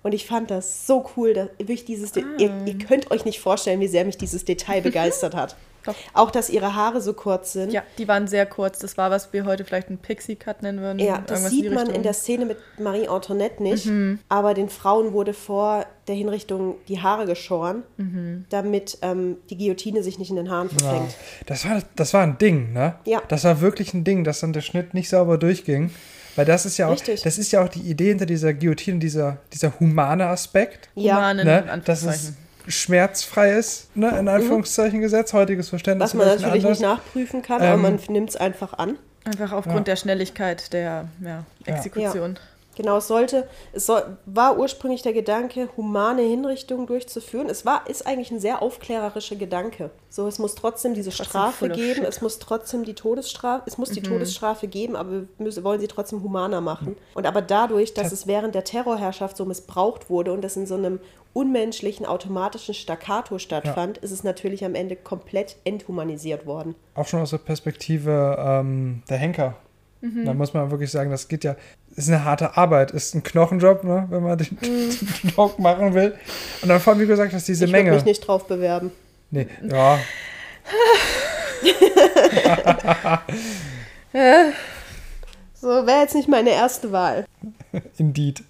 Und 0.02 0.14
ich 0.14 0.26
fand 0.28 0.50
das 0.50 0.88
so 0.88 1.06
cool, 1.18 1.34
dass 1.34 1.50
wirklich 1.58 1.84
dieses, 1.86 2.14
De 2.14 2.24
ihr, 2.38 2.52
ihr 2.66 2.78
könnt 2.78 3.12
euch 3.12 3.26
nicht 3.26 3.39
vorstellen, 3.41 3.80
wie 3.82 3.88
sehr 3.88 4.06
mich 4.06 4.18
dieses 4.18 4.45
Detail 4.45 4.82
begeistert 4.84 5.36
hat. 5.36 5.56
Doch. 5.86 5.95
Auch, 6.14 6.30
dass 6.30 6.50
ihre 6.50 6.76
Haare 6.76 7.00
so 7.02 7.14
kurz 7.14 7.54
sind. 7.54 7.72
Ja, 7.72 7.84
die 7.97 8.08
waren 8.08 8.28
sehr 8.28 8.45
kurz. 8.45 8.80
Das 8.80 8.97
war, 8.97 9.12
was 9.12 9.32
wir 9.32 9.45
heute 9.45 9.64
vielleicht 9.64 9.88
einen 9.88 9.97
Pixie-Cut 9.97 10.62
nennen 10.62 10.82
würden. 10.82 11.00
Ja, 11.00 11.24
das 11.26 11.50
sieht 11.50 11.64
die 11.66 11.70
man 11.70 11.89
in 11.89 12.04
der 12.04 12.12
Szene 12.14 12.45
mit 12.45 12.58
Marie 12.78 13.08
Antoinette 13.08 13.64
nicht. 13.64 13.86
Mhm. 13.86 14.20
Aber 14.28 14.54
den 14.54 14.68
Frauen 14.70 15.14
wurde 15.14 15.34
vor 15.34 15.86
der 16.10 16.16
Hinrichtung 16.16 16.76
die 16.89 17.02
Haare 17.02 17.26
geschoren, 17.26 17.84
Mhm. 17.95 18.45
damit 18.50 18.97
ähm, 19.02 19.38
die 19.50 19.58
Guillotine 19.58 20.04
sich 20.04 20.20
nicht 20.20 20.30
in 20.30 20.36
den 20.36 20.50
Haaren 20.50 20.70
Ja. 20.70 20.78
verfängt. 20.80 21.16
Das, 21.45 21.66
war, 21.66 21.82
das 21.95 22.14
war 22.14 22.24
ein 22.24 22.38
Ding, 22.38 22.74
ne? 22.74 22.95
Ja. 23.06 23.22
Das 23.30 23.45
war 23.45 23.62
wirklich 23.62 23.93
ein 23.93 24.04
Ding, 24.04 24.26
dass 24.26 24.41
dann 24.41 24.52
der 24.54 24.62
Schnitt 24.62 24.93
nicht 24.93 25.08
sauber 25.10 25.38
durchging. 25.38 25.91
Weil 26.36 26.46
das 26.46 26.66
ist 26.66 26.78
ja 26.78 26.88
auch, 26.88 26.92
Richtig. 26.94 27.22
das 27.24 27.38
ist 27.38 27.52
ja 27.52 27.64
auch 27.64 27.70
die 27.70 27.80
Idee 27.82 28.10
hinter 28.10 28.26
dieser 28.26 28.54
Guillotine, 28.54 29.00
dieser, 29.00 29.38
dieser 29.54 29.80
humane 29.80 30.26
Aspekt, 30.28 30.90
Ja, 30.96 31.16
Humanen, 31.18 31.46
ne? 31.46 31.60
in 31.74 31.84
dass 31.84 32.00
es 32.02 32.08
Anführungszeichen. 32.08 32.38
schmerzfrei 32.68 33.52
ist, 33.54 33.96
ne? 33.96 34.18
in 34.20 34.28
Anführungszeichen 34.28 35.02
gesetzt, 35.02 35.34
heutiges 35.34 35.70
Verständnis. 35.70 36.10
was 36.10 36.14
man 36.14 36.28
natürlich 36.28 36.46
nicht 36.54 36.66
anderes. 36.66 36.80
nachprüfen 36.82 37.42
kann, 37.42 37.62
aber 37.62 37.74
Ähm, 37.74 37.82
man 37.82 38.00
nimmt 38.10 38.30
es 38.30 38.36
einfach 38.36 38.74
an. 38.74 38.96
Einfach 39.26 39.52
aufgrund 39.52 39.80
Ja. 39.80 39.84
der 39.84 39.96
Schnelligkeit 39.98 40.72
der 40.74 41.08
ja, 41.24 41.44
Exekution. 41.66 42.38
Genau, 42.80 42.96
es 42.96 43.10
sollte, 43.10 43.46
es 43.74 43.88
soll, 43.88 44.18
war 44.26 44.58
ursprünglich 44.58 45.02
der 45.02 45.12
Gedanke, 45.12 45.68
humane 45.76 46.22
Hinrichtungen 46.22 46.88
durchzuführen. 46.88 47.50
Es 47.50 47.66
war, 47.66 47.90
ist 47.90 48.08
eigentlich 48.08 48.32
ein 48.32 48.40
sehr 48.40 48.62
aufklärerischer 48.62 49.36
Gedanke. 49.36 49.90
So, 50.08 50.28
es 50.28 50.40
muss 50.40 50.56
trotzdem 50.56 50.94
diese 50.94 51.12
Strafe 51.12 51.68
geben, 51.68 52.06
es 52.06 52.22
muss 52.22 52.40
trotzdem 52.40 52.86
die 52.86 52.94
Todesstrafe, 52.94 53.64
es 53.66 53.78
muss 53.78 53.90
die 53.90 54.02
Todesstrafe 54.02 54.70
geben, 54.70 54.96
aber 54.96 55.24
wir 55.38 55.64
wollen 55.66 55.82
sie 55.82 55.90
trotzdem 55.90 56.24
humaner 56.24 56.62
machen. 56.62 56.96
Und 57.16 57.28
aber 57.28 57.42
dadurch, 57.42 57.94
dass 57.94 58.14
es 58.14 58.28
während 58.28 58.56
der 58.56 58.64
Terrorherrschaft 58.64 59.36
so 59.36 59.44
missbraucht 59.44 60.10
wurde 60.10 60.32
und 60.32 60.42
das 60.42 60.56
in 60.56 60.66
so 60.66 60.76
einem 60.76 61.02
unmenschlichen, 61.34 62.06
automatischen 62.06 62.74
Staccato 62.74 63.40
stattfand, 63.40 63.98
ist 63.98 64.12
es 64.12 64.24
natürlich 64.24 64.64
am 64.64 64.74
Ende 64.74 64.96
komplett 64.96 65.58
enthumanisiert 65.66 66.46
worden. 66.46 66.76
Auch 66.96 67.08
schon 67.10 67.20
aus 67.20 67.32
der 67.32 67.40
Perspektive 67.40 68.38
ähm, 68.40 69.04
der 69.10 69.18
Henker. 69.18 69.58
Mhm. 70.02 70.26
Da 70.26 70.34
muss 70.34 70.54
man 70.54 70.72
wirklich 70.72 70.92
sagen, 70.92 71.12
das 71.12 71.28
geht 71.28 71.44
ja, 71.44 71.56
ist 72.00 72.10
eine 72.10 72.24
harte 72.24 72.58
Arbeit, 72.58 72.91
ist 72.91 73.14
ein 73.16 73.24
Knochenjob, 73.24 73.84
ne, 73.84 74.06
wenn 74.10 74.24
man 74.24 74.38
den, 74.38 74.58
den 74.62 74.97
Joke 75.36 75.62
machen 75.62 75.93
will. 75.93 76.16
Und 76.62 76.70
dann 76.70 76.80
vor 76.80 76.93
allem, 76.93 77.02
wie 77.02 77.08
gesagt, 77.08 77.34
dass 77.34 77.45
diese 77.45 77.66
Mhm. 77.66 77.70
ich 77.70 77.74
würde 77.74 77.84
Menge. 77.84 77.95
mich 77.97 78.06
nicht 78.06 78.22
drauf 78.28 78.47
bewerben. 78.47 78.91
Nee, 79.32 79.47
ja, 79.70 80.00
So, 85.62 85.68
wäre 85.86 86.02
jetzt 86.02 86.16
nicht 86.16 86.30
meine 86.30 86.52
erste 86.52 86.91
Wahl. 86.91 87.26
indeed. 87.97 88.43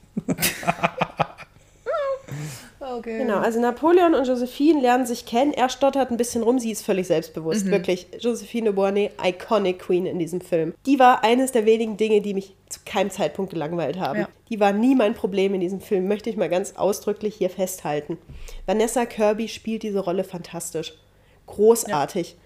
Okay. 2.92 3.20
Genau, 3.20 3.38
also 3.38 3.60
Napoleon 3.60 4.16
und 4.16 4.28
Josephine 4.28 4.82
lernen 4.82 5.06
sich 5.06 5.26
kennen. 5.26 5.54
Er 5.54 5.70
stottert 5.70 6.10
ein 6.12 6.18
bisschen 6.18 6.44
rum, 6.44 6.60
sie 6.60 6.72
ist 6.72 6.84
völlig 6.84 7.08
selbstbewusst. 7.08 7.66
Wirklich, 7.68 8.08
Josephine 8.20 8.66
de 8.66 8.74
Beauharnais, 8.74 9.12
iconic 9.24 9.80
Queen 9.80 10.06
in 10.06 10.18
diesem 10.18 10.42
Film. 10.42 10.74
Die 10.86 10.98
war 10.98 11.24
eines 11.24 11.52
der 11.52 11.66
wenigen 11.66 11.98
Dinge, 11.98 12.22
die 12.22 12.34
mich 12.34 12.56
zu 12.70 12.80
keinem 12.86 13.12
Zeitpunkt 13.12 13.52
gelangweilt 13.52 14.00
haben. 14.00 14.22
Ja. 14.22 14.30
Die 14.50 14.60
war 14.60 14.72
nie 14.74 14.96
mein 14.96 15.14
Problem 15.14 15.54
in 15.54 15.62
diesem 15.62 15.82
Film, 15.82 16.08
möchte 16.08 16.30
ich 16.30 16.38
mal 16.38 16.50
ganz 16.50 16.74
ausdrücklich 16.76 17.36
hier 17.36 17.50
festhalten. 17.50 18.18
Vanessa 18.66 19.06
Kirby 19.06 19.48
spielt 19.48 19.84
diese 19.84 20.00
Rolle 20.00 20.24
fantastisch. 20.24 20.94
Großartig. 21.46 22.38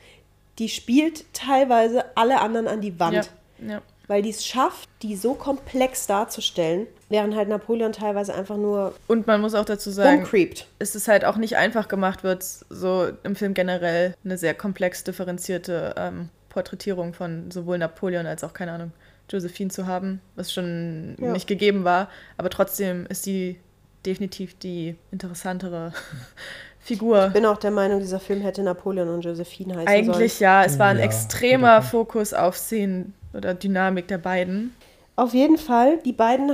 Die 0.60 0.70
spielt 0.70 1.26
teilweise 1.34 2.06
alle 2.16 2.42
anderen 2.42 2.68
an 2.68 2.82
die 2.82 3.00
Wand 3.00 3.32
Ja, 3.60 3.74
ja. 3.74 3.82
weil 4.08 4.22
die 4.22 4.30
es 4.30 4.46
schafft, 4.46 4.90
die 5.02 5.16
so 5.16 5.34
komplex 5.34 6.06
darzustellen, 6.08 6.88
während 7.14 7.36
halt 7.36 7.48
Napoleon 7.48 7.94
teilweise 7.94 8.34
einfach 8.34 8.58
nur 8.58 8.94
Und 9.08 9.28
man 9.28 9.40
muss 9.40 9.54
auch 9.54 9.66
dazu 9.66 9.92
sagen, 9.92 10.22
rumcreept. 10.24 10.66
es 10.80 10.96
ist 10.96 11.08
halt 11.08 11.26
auch 11.26 11.38
nicht 11.38 11.58
einfach 11.58 11.88
gemacht 11.88 12.24
wird, 12.24 12.44
so 12.44 13.08
im 13.24 13.36
Film 13.36 13.54
generell 13.54 14.16
eine 14.26 14.38
sehr 14.38 14.56
komplex 14.56 15.04
differenzierte 15.04 15.94
ähm, 15.96 16.30
Porträtierung 16.50 17.14
von 17.14 17.52
sowohl 17.52 17.78
Napoleon 17.78 18.26
als 18.26 18.44
auch, 18.44 18.54
keine 18.54 18.72
Ahnung, 18.72 18.92
Josephine 19.30 19.70
zu 19.70 19.86
haben, 19.86 20.22
was 20.36 20.52
schon 20.52 21.16
Ja. 21.20 21.32
nicht 21.32 21.48
gegeben 21.48 21.84
war. 21.84 22.10
Aber 22.38 22.50
trotzdem 22.50 23.06
ist 23.06 23.24
sie 23.24 23.60
definitiv 24.06 24.58
die 24.58 24.96
interessantere 25.12 25.94
Figur. 26.80 27.30
bin 27.30 27.46
auch 27.46 27.58
der 27.60 27.72
Meinung, 27.72 28.00
dieser 28.00 28.20
Film 28.20 28.42
hätte 28.42 28.62
Napoleon 28.64 29.08
und 29.10 29.22
Josephine 29.22 29.76
heißen 29.76 29.88
Eigentlich 29.88 30.34
sollen. 30.34 30.50
ja, 30.52 30.64
es 30.66 30.80
war 30.80 30.88
ein 30.88 30.98
Ja, 30.98 31.04
extremer 31.06 31.76
Punkt. 31.78 31.92
Fokus 31.92 32.34
auf 32.34 32.58
Szenen 32.58 33.14
oder 33.34 33.54
Dynamik 33.54 34.08
der 34.10 34.18
beiden. 34.18 34.76
Auf 35.16 35.34
jeden 35.34 35.58
Fall, 35.58 36.00
die 36.04 36.12
beiden 36.12 36.52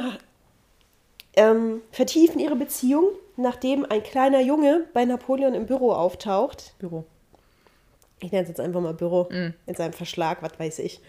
ähm, 1.36 1.82
vertiefen 1.92 2.40
ihre 2.40 2.56
Beziehung, 2.56 3.06
nachdem 3.38 3.86
ein 3.90 4.04
kleiner 4.04 4.42
Junge 4.42 4.86
bei 4.94 5.06
Napoleon 5.06 5.54
im 5.54 5.66
Büro 5.66 5.92
auftaucht. 5.92 6.74
Büro. 6.80 7.06
Ich 8.22 8.32
nenne 8.32 8.44
es 8.44 8.50
jetzt 8.50 8.60
einfach 8.60 8.82
mal 8.82 8.94
Büro. 8.94 9.30
Mm. 9.32 9.54
In 9.66 9.76
seinem 9.76 9.94
Verschlag, 9.94 10.42
was 10.42 10.60
weiß 10.60 10.80
ich. 10.80 11.00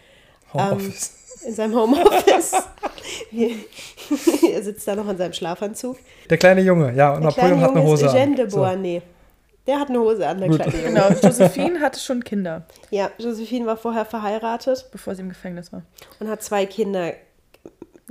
Homeoffice. 0.53 1.17
In 1.47 1.55
seinem 1.55 1.75
Homeoffice. 1.75 2.53
er 4.53 4.63
sitzt 4.63 4.87
da 4.87 4.97
noch 4.97 5.09
in 5.09 5.17
seinem 5.17 5.33
Schlafanzug. 5.33 5.97
der 6.29 6.39
kleine 6.39 6.61
Junge, 6.61 6.93
ja, 6.95 7.15
und 7.15 7.23
Der 7.23 7.31
Napoleon 7.31 7.61
hat 7.61 7.71
eine 7.71 7.83
Hose 7.83 8.07
ist 8.07 8.15
Eugène 8.15 8.35
de 8.35 8.45
an. 8.45 8.51
So. 8.51 8.57
Beauharnais. 8.59 9.03
Der 9.67 9.79
hat 9.79 9.89
eine 9.89 10.01
Hose 10.01 10.27
an, 10.27 10.39
der 10.41 10.49
Gut. 10.49 10.61
kleine 10.61 10.77
Junge. 10.77 11.01
Genau, 11.01 11.09
Josephine 11.21 11.81
hatte 11.81 12.01
schon 12.01 12.25
Kinder, 12.25 12.67
Ja, 12.91 13.11
Josephine 13.19 13.67
war 13.67 13.77
vorher 13.77 14.05
verheiratet 14.05 14.89
bevor 14.93 15.15
sie 15.15 15.23
im 15.23 15.29
Gefängnis 15.29 15.73
war. 15.73 15.83
und 16.19 16.29
hat 16.29 16.43
zwei 16.43 16.67
Kinder 16.67 17.13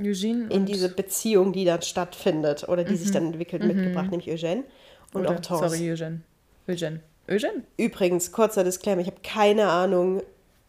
Eugene 0.00 0.48
in 0.50 0.66
diese 0.66 0.88
Beziehung, 0.88 1.52
die 1.52 1.64
dann 1.64 1.82
stattfindet 1.82 2.68
oder 2.68 2.84
die 2.84 2.96
sich 2.96 3.10
dann 3.10 3.26
entwickelt, 3.26 3.62
mitgebracht, 3.64 4.10
nämlich 4.10 4.28
Eugène 4.28 4.64
und 5.12 5.22
oder, 5.22 5.30
Hortense. 5.34 5.68
sorry, 5.68 5.92
Eugene. 5.92 6.20
Eugene. 6.68 7.00
Eugene? 7.28 7.62
Übrigens, 7.76 8.32
kurzer 8.32 8.64
Disclaimer, 8.64 9.00
ich 9.02 9.06
habe 9.08 9.20
keine 9.22 9.68
Ahnung, 9.68 10.22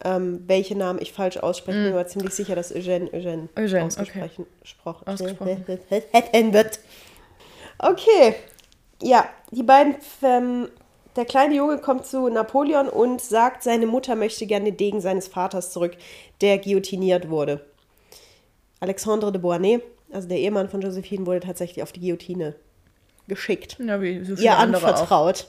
ähm, 0.04 0.42
welche 0.46 0.76
Namen 0.76 1.00
ich 1.00 1.12
falsch 1.12 1.36
ausspreche. 1.38 1.78
Ich 1.78 1.84
bin 1.84 1.92
mir 1.92 1.98
aber 2.00 2.08
ziemlich 2.08 2.34
sicher, 2.34 2.54
dass 2.56 2.74
Eugène 2.74 3.10
Eugène, 3.12 3.48
Eugène, 3.56 3.84
ausgesprochen 3.86 4.46
gesprochen- 4.60 5.06
Ausgesprochen. 5.06 5.64
wird. 5.66 6.78
Okay, 7.78 8.36
ja, 9.02 9.28
die 9.50 9.62
beiden, 9.64 9.96
ähm, 10.22 10.68
der 11.16 11.24
kleine 11.24 11.54
Junge 11.56 11.78
kommt 11.78 12.06
zu 12.06 12.28
Napoleon 12.28 12.88
und 12.88 13.20
sagt, 13.20 13.62
seine 13.64 13.86
Mutter 13.86 14.14
möchte 14.14 14.46
gerne 14.46 14.66
den 14.66 14.76
Degen 14.76 15.00
seines 15.00 15.26
Vaters 15.28 15.72
zurück, 15.72 15.96
der 16.40 16.58
guillotiniert 16.58 17.28
wurde. 17.28 17.64
Alexandre 18.82 19.30
de 19.30 19.40
Beauharnais, 19.40 19.80
also 20.10 20.26
der 20.28 20.38
Ehemann 20.38 20.68
von 20.68 20.80
Josephine, 20.80 21.24
wurde 21.24 21.38
tatsächlich 21.38 21.84
auf 21.84 21.92
die 21.92 22.00
Guillotine 22.00 22.56
geschickt. 23.28 23.78
Ja, 23.78 24.02
wie 24.02 24.18
so 24.24 24.34
viele 24.34 24.48
Ihr 24.48 24.58
andere 24.58 24.84
auch. 24.84 24.88
anvertraut. 24.88 25.46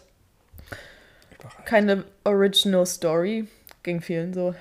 Keine 1.66 2.04
Original 2.24 2.86
Story. 2.86 3.48
Ging 3.82 4.02
vielen 4.02 4.34
so. 4.36 4.54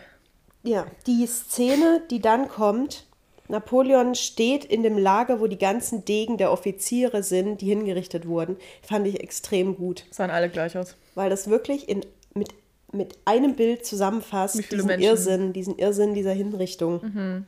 Ja, 0.62 0.86
die 1.06 1.26
Szene, 1.26 2.02
die 2.10 2.20
dann 2.20 2.48
kommt, 2.48 3.04
Napoleon 3.48 4.14
steht 4.14 4.64
in 4.64 4.82
dem 4.82 4.96
Lager, 4.96 5.38
wo 5.40 5.46
die 5.48 5.58
ganzen 5.58 6.06
Degen 6.06 6.38
der 6.38 6.50
Offiziere 6.50 7.22
sind, 7.22 7.60
die 7.60 7.66
hingerichtet 7.66 8.26
wurden, 8.26 8.56
fand 8.80 9.06
ich 9.06 9.20
extrem 9.20 9.76
gut, 9.76 10.04
Sahen 10.10 10.30
alle 10.30 10.48
gleich 10.48 10.78
aus. 10.78 10.96
weil 11.14 11.28
das 11.28 11.50
wirklich 11.50 11.88
in, 11.90 12.06
mit, 12.34 12.48
mit 12.90 13.18
einem 13.26 13.54
Bild 13.54 13.84
zusammenfasst, 13.84 14.70
diesen 14.72 14.86
Menschen? 14.86 15.06
Irrsinn, 15.06 15.52
diesen 15.52 15.78
Irrsinn 15.78 16.14
dieser 16.14 16.32
Hinrichtung. 16.32 17.44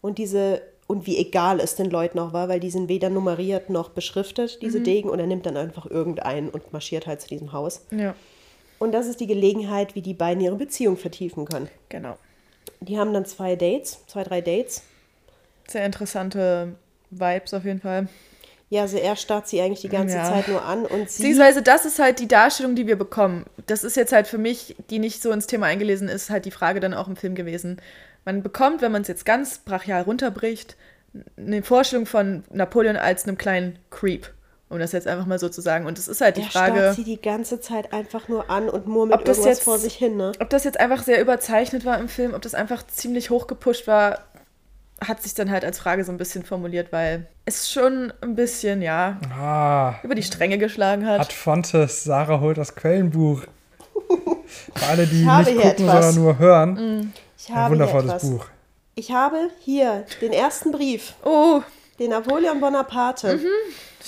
Und 0.00 0.18
diese 0.18 0.62
und 0.86 1.06
wie 1.06 1.18
egal 1.18 1.60
es 1.60 1.76
den 1.76 1.88
Leuten 1.88 2.18
auch 2.18 2.32
war, 2.32 2.48
weil 2.48 2.58
die 2.58 2.70
sind 2.70 2.88
weder 2.88 3.10
nummeriert 3.10 3.70
noch 3.70 3.90
beschriftet, 3.90 4.60
diese 4.60 4.80
Degen, 4.80 5.08
und 5.08 5.20
er 5.20 5.26
nimmt 5.28 5.46
dann 5.46 5.56
einfach 5.56 5.86
irgendeinen 5.86 6.48
und 6.48 6.72
marschiert 6.72 7.06
halt 7.06 7.20
zu 7.20 7.28
diesem 7.28 7.52
Haus. 7.52 7.82
Ja, 7.92 8.14
Und 8.80 8.90
das 8.90 9.06
ist 9.06 9.20
die 9.20 9.28
Gelegenheit, 9.28 9.94
wie 9.94 10.02
die 10.02 10.14
beiden 10.14 10.42
ihre 10.42 10.56
Beziehung 10.56 10.96
vertiefen 10.96 11.44
können. 11.44 11.68
genau. 11.88 12.16
Die 12.80 12.98
haben 12.98 13.12
dann 13.12 13.24
zwei 13.26 13.54
Dates, 13.56 14.04
zwei, 14.06 14.24
drei 14.24 14.40
Dates. 14.40 14.82
Sehr 15.68 15.84
interessante 15.84 16.74
Vibes 17.10 17.52
auf 17.54 17.64
jeden 17.64 17.80
Fall. 17.80 18.08
Ja, 18.70 18.82
also 18.82 18.96
er 18.96 19.16
starrt 19.16 19.48
sie 19.48 19.60
eigentlich 19.60 19.80
die 19.82 19.88
ganze 19.88 20.16
Ja. 20.16 20.24
Zeit 20.24 20.48
nur 20.48 20.64
an 20.64 20.86
und 20.86 21.10
sie. 21.10 21.22
Beziehungsweise 21.22 21.62
das 21.62 21.84
ist 21.84 21.98
halt 21.98 22.18
die 22.20 22.28
Darstellung, 22.28 22.74
die 22.74 22.86
wir 22.86 22.96
bekommen. 22.96 23.44
Das 23.66 23.84
ist 23.84 23.96
jetzt 23.96 24.12
halt 24.12 24.26
für 24.26 24.38
mich, 24.38 24.76
die 24.90 24.98
nicht 24.98 25.20
so 25.22 25.30
ins 25.30 25.46
Thema 25.46 25.66
eingelesen 25.66 26.08
ist, 26.08 26.30
halt 26.30 26.44
die 26.46 26.50
Frage 26.50 26.80
dann 26.80 26.94
auch 26.94 27.06
im 27.08 27.16
Film 27.16 27.34
gewesen. 27.34 27.80
Man 28.24 28.42
bekommt, 28.42 28.82
wenn 28.82 28.92
man 28.92 29.02
es 29.02 29.08
jetzt 29.08 29.24
ganz 29.24 29.58
brachial 29.58 30.02
runterbricht, 30.02 30.76
eine 31.36 31.62
Vorstellung 31.62 32.06
von 32.06 32.44
Napoleon 32.52 32.96
als 32.96 33.24
einem 33.26 33.36
kleinen 33.38 33.78
Creep, 33.90 34.30
um 34.68 34.78
das 34.78 34.92
jetzt 34.92 35.06
einfach 35.08 35.26
mal 35.26 35.38
so 35.38 35.48
zu 35.48 35.60
sagen. 35.60 35.86
Und 35.86 35.98
es 35.98 36.06
ist 36.06 36.20
halt 36.20 36.36
die 36.36 36.42
er 36.42 36.50
Frage, 36.50 36.76
starrt 36.76 36.96
sie 36.96 37.04
die 37.04 37.20
ganze 37.20 37.60
Zeit 37.60 37.92
einfach 37.92 38.28
nur 38.28 38.48
an 38.50 38.68
und 38.68 38.86
murmelt 38.86 39.18
Ob 39.18 39.24
das 39.24 39.38
irgendwas 39.38 39.58
jetzt- 39.58 39.64
vor 39.64 39.78
sich 39.78 39.94
hin, 39.94 40.16
ne? 40.16 40.32
ob 40.38 40.50
das 40.50 40.64
jetzt 40.64 40.78
einfach 40.78 41.02
sehr 41.02 41.20
überzeichnet 41.20 41.84
war 41.84 41.98
im 41.98 42.08
Film, 42.08 42.34
ob 42.34 42.42
das 42.42 42.54
einfach 42.54 42.86
ziemlich 42.86 43.30
hochgepusht 43.30 43.86
war, 43.86 44.20
hat 45.04 45.22
sich 45.22 45.32
dann 45.34 45.50
halt 45.50 45.64
als 45.64 45.78
Frage 45.78 46.04
so 46.04 46.12
ein 46.12 46.18
bisschen 46.18 46.44
formuliert, 46.44 46.92
weil 46.92 47.26
es 47.46 47.72
schon 47.72 48.12
ein 48.20 48.36
bisschen, 48.36 48.82
ja, 48.82 49.18
Ah, 49.34 49.94
über 50.02 50.14
die 50.14 50.22
Stränge 50.22 50.58
geschlagen 50.58 51.06
hat. 51.06 51.20
hat 51.20 51.32
Fontes, 51.32 52.04
Sarah 52.04 52.38
holt 52.40 52.58
das 52.58 52.74
Quellenbuch. 52.76 53.40
Für 54.74 54.86
alle, 54.88 55.06
die 55.06 55.24
nicht 55.24 55.46
gucken, 55.46 55.60
etwas. 55.60 56.04
sondern 56.04 56.14
nur 56.16 56.38
hören. 56.38 57.12
Ich 57.42 57.48
Ein 57.50 57.56
habe 57.56 57.64
hier 57.76 57.80
wundervolles 57.80 58.10
etwas. 58.14 58.30
Buch. 58.30 58.46
Ich 58.94 59.12
habe 59.12 59.50
hier 59.60 60.04
den 60.20 60.32
ersten 60.32 60.72
Brief, 60.72 61.14
Oh, 61.24 61.62
den 61.98 62.10
Napoleon 62.10 62.60
Bonaparte 62.60 63.30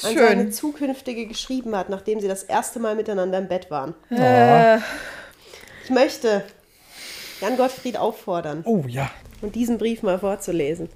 an 0.03 0.16
seine 0.16 0.51
zukünftige 0.51 1.26
geschrieben 1.26 1.74
hat, 1.76 1.89
nachdem 1.89 2.20
sie 2.20 2.28
das 2.28 2.43
erste 2.43 2.78
Mal 2.80 2.95
miteinander 2.95 3.39
im 3.39 3.49
Bett 3.49 3.70
waren. 3.70 3.95
Äh, 4.11 4.78
Ich 5.85 5.91
möchte 5.91 6.45
Jan 7.41 7.57
Gottfried 7.57 7.97
auffordern, 7.97 8.62
Oh 8.64 8.85
ja. 8.87 9.11
und 9.41 9.55
diesen 9.55 9.78
Brief 9.78 10.03
mal 10.03 10.18
vorzulesen. 10.18 10.89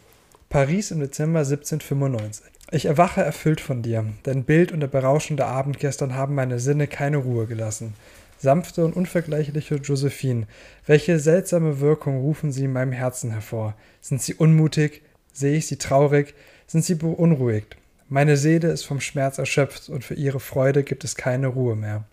Paris 0.49 0.91
im 0.91 1.01
Dezember 1.01 1.41
1795. 1.41 2.45
Ich 2.72 2.84
erwache 2.87 3.22
erfüllt 3.22 3.61
von 3.61 3.82
dir. 3.82 4.05
Dein 4.24 4.45
Bild 4.45 4.72
und 4.72 4.80
der 4.80 4.87
berauschende 4.89 5.47
Abend 5.47 5.78
gestern 5.78 6.14
haben 6.14 6.34
meine 6.34 6.59
Sinne 6.59 6.87
keine 6.89 7.18
Ruhe 7.18 7.47
gelassen. 7.47 7.95
Sanfte 8.39 8.84
und 8.84 8.95
unvergleichliche 8.95 9.76
Josephine, 9.76 10.47
welche 10.87 11.18
seltsame 11.18 11.80
Wirkung 11.80 12.20
rufen 12.20 12.53
sie 12.53 12.64
in 12.64 12.72
meinem 12.72 12.93
Herzen 12.93 13.30
hervor? 13.30 13.74
Sind 14.01 14.22
sie 14.22 14.34
unmutig? 14.34 15.03
Sehe 15.32 15.57
ich 15.57 15.66
sie 15.66 15.76
traurig? 15.76 16.34
Sind 16.66 16.84
sie 16.84 16.95
beunruhigt? 16.95 17.76
Meine 18.09 18.37
Seele 18.37 18.68
ist 18.68 18.84
vom 18.84 19.01
Schmerz 19.01 19.39
erschöpft 19.39 19.89
und 19.89 20.05
für 20.05 20.14
ihre 20.14 20.41
Freude 20.41 20.84
gibt 20.84 21.05
es 21.05 21.16
keine 21.16 21.49
Ruhe 21.49 21.74
mehr. 21.74 22.05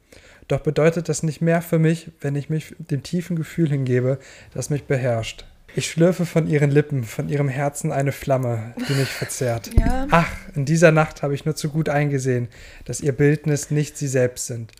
Doch 0.47 0.59
bedeutet 0.59 1.07
das 1.07 1.23
nicht 1.23 1.41
mehr 1.41 1.61
für 1.61 1.79
mich, 1.79 2.11
wenn 2.19 2.35
ich 2.35 2.49
mich 2.49 2.75
dem 2.79 3.03
tiefen 3.03 3.35
Gefühl 3.35 3.69
hingebe, 3.69 4.19
das 4.53 4.69
mich 4.69 4.85
beherrscht. 4.85 5.45
Ich 5.75 5.89
schlürfe 5.89 6.25
von 6.25 6.47
ihren 6.47 6.69
Lippen, 6.69 7.03
von 7.03 7.29
ihrem 7.29 7.47
Herzen 7.47 7.91
eine 7.91 8.11
Flamme, 8.11 8.75
die 8.87 8.93
mich 8.93 9.09
verzehrt. 9.09 9.71
Ja. 9.79 10.07
Ach, 10.11 10.29
in 10.53 10.65
dieser 10.65 10.91
Nacht 10.91 11.23
habe 11.23 11.33
ich 11.33 11.45
nur 11.45 11.55
zu 11.55 11.69
gut 11.69 11.89
eingesehen, 11.89 12.47
dass 12.85 13.01
ihr 13.01 13.11
Bildnis 13.11 13.71
nicht 13.71 13.97
sie 13.97 14.07
selbst 14.07 14.45
sind. 14.45 14.71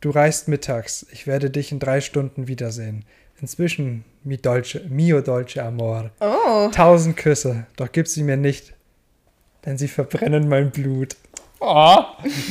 Du 0.00 0.10
reist 0.10 0.48
mittags, 0.48 1.06
ich 1.10 1.26
werde 1.26 1.50
dich 1.50 1.72
in 1.72 1.78
drei 1.78 2.00
Stunden 2.00 2.48
wiedersehen. 2.48 3.04
Inzwischen, 3.40 4.04
mi 4.24 4.36
dolce, 4.36 4.82
mio 4.88 5.20
dolce 5.20 5.62
amor. 5.62 6.10
Oh. 6.20 6.70
Tausend 6.72 7.16
Küsse, 7.16 7.66
doch 7.76 7.90
gib 7.92 8.08
sie 8.08 8.22
mir 8.22 8.36
nicht, 8.36 8.74
denn 9.64 9.78
sie 9.78 9.88
verbrennen 9.88 10.48
mein 10.48 10.70
Blut. 10.70 11.16
Oh, 11.58 11.96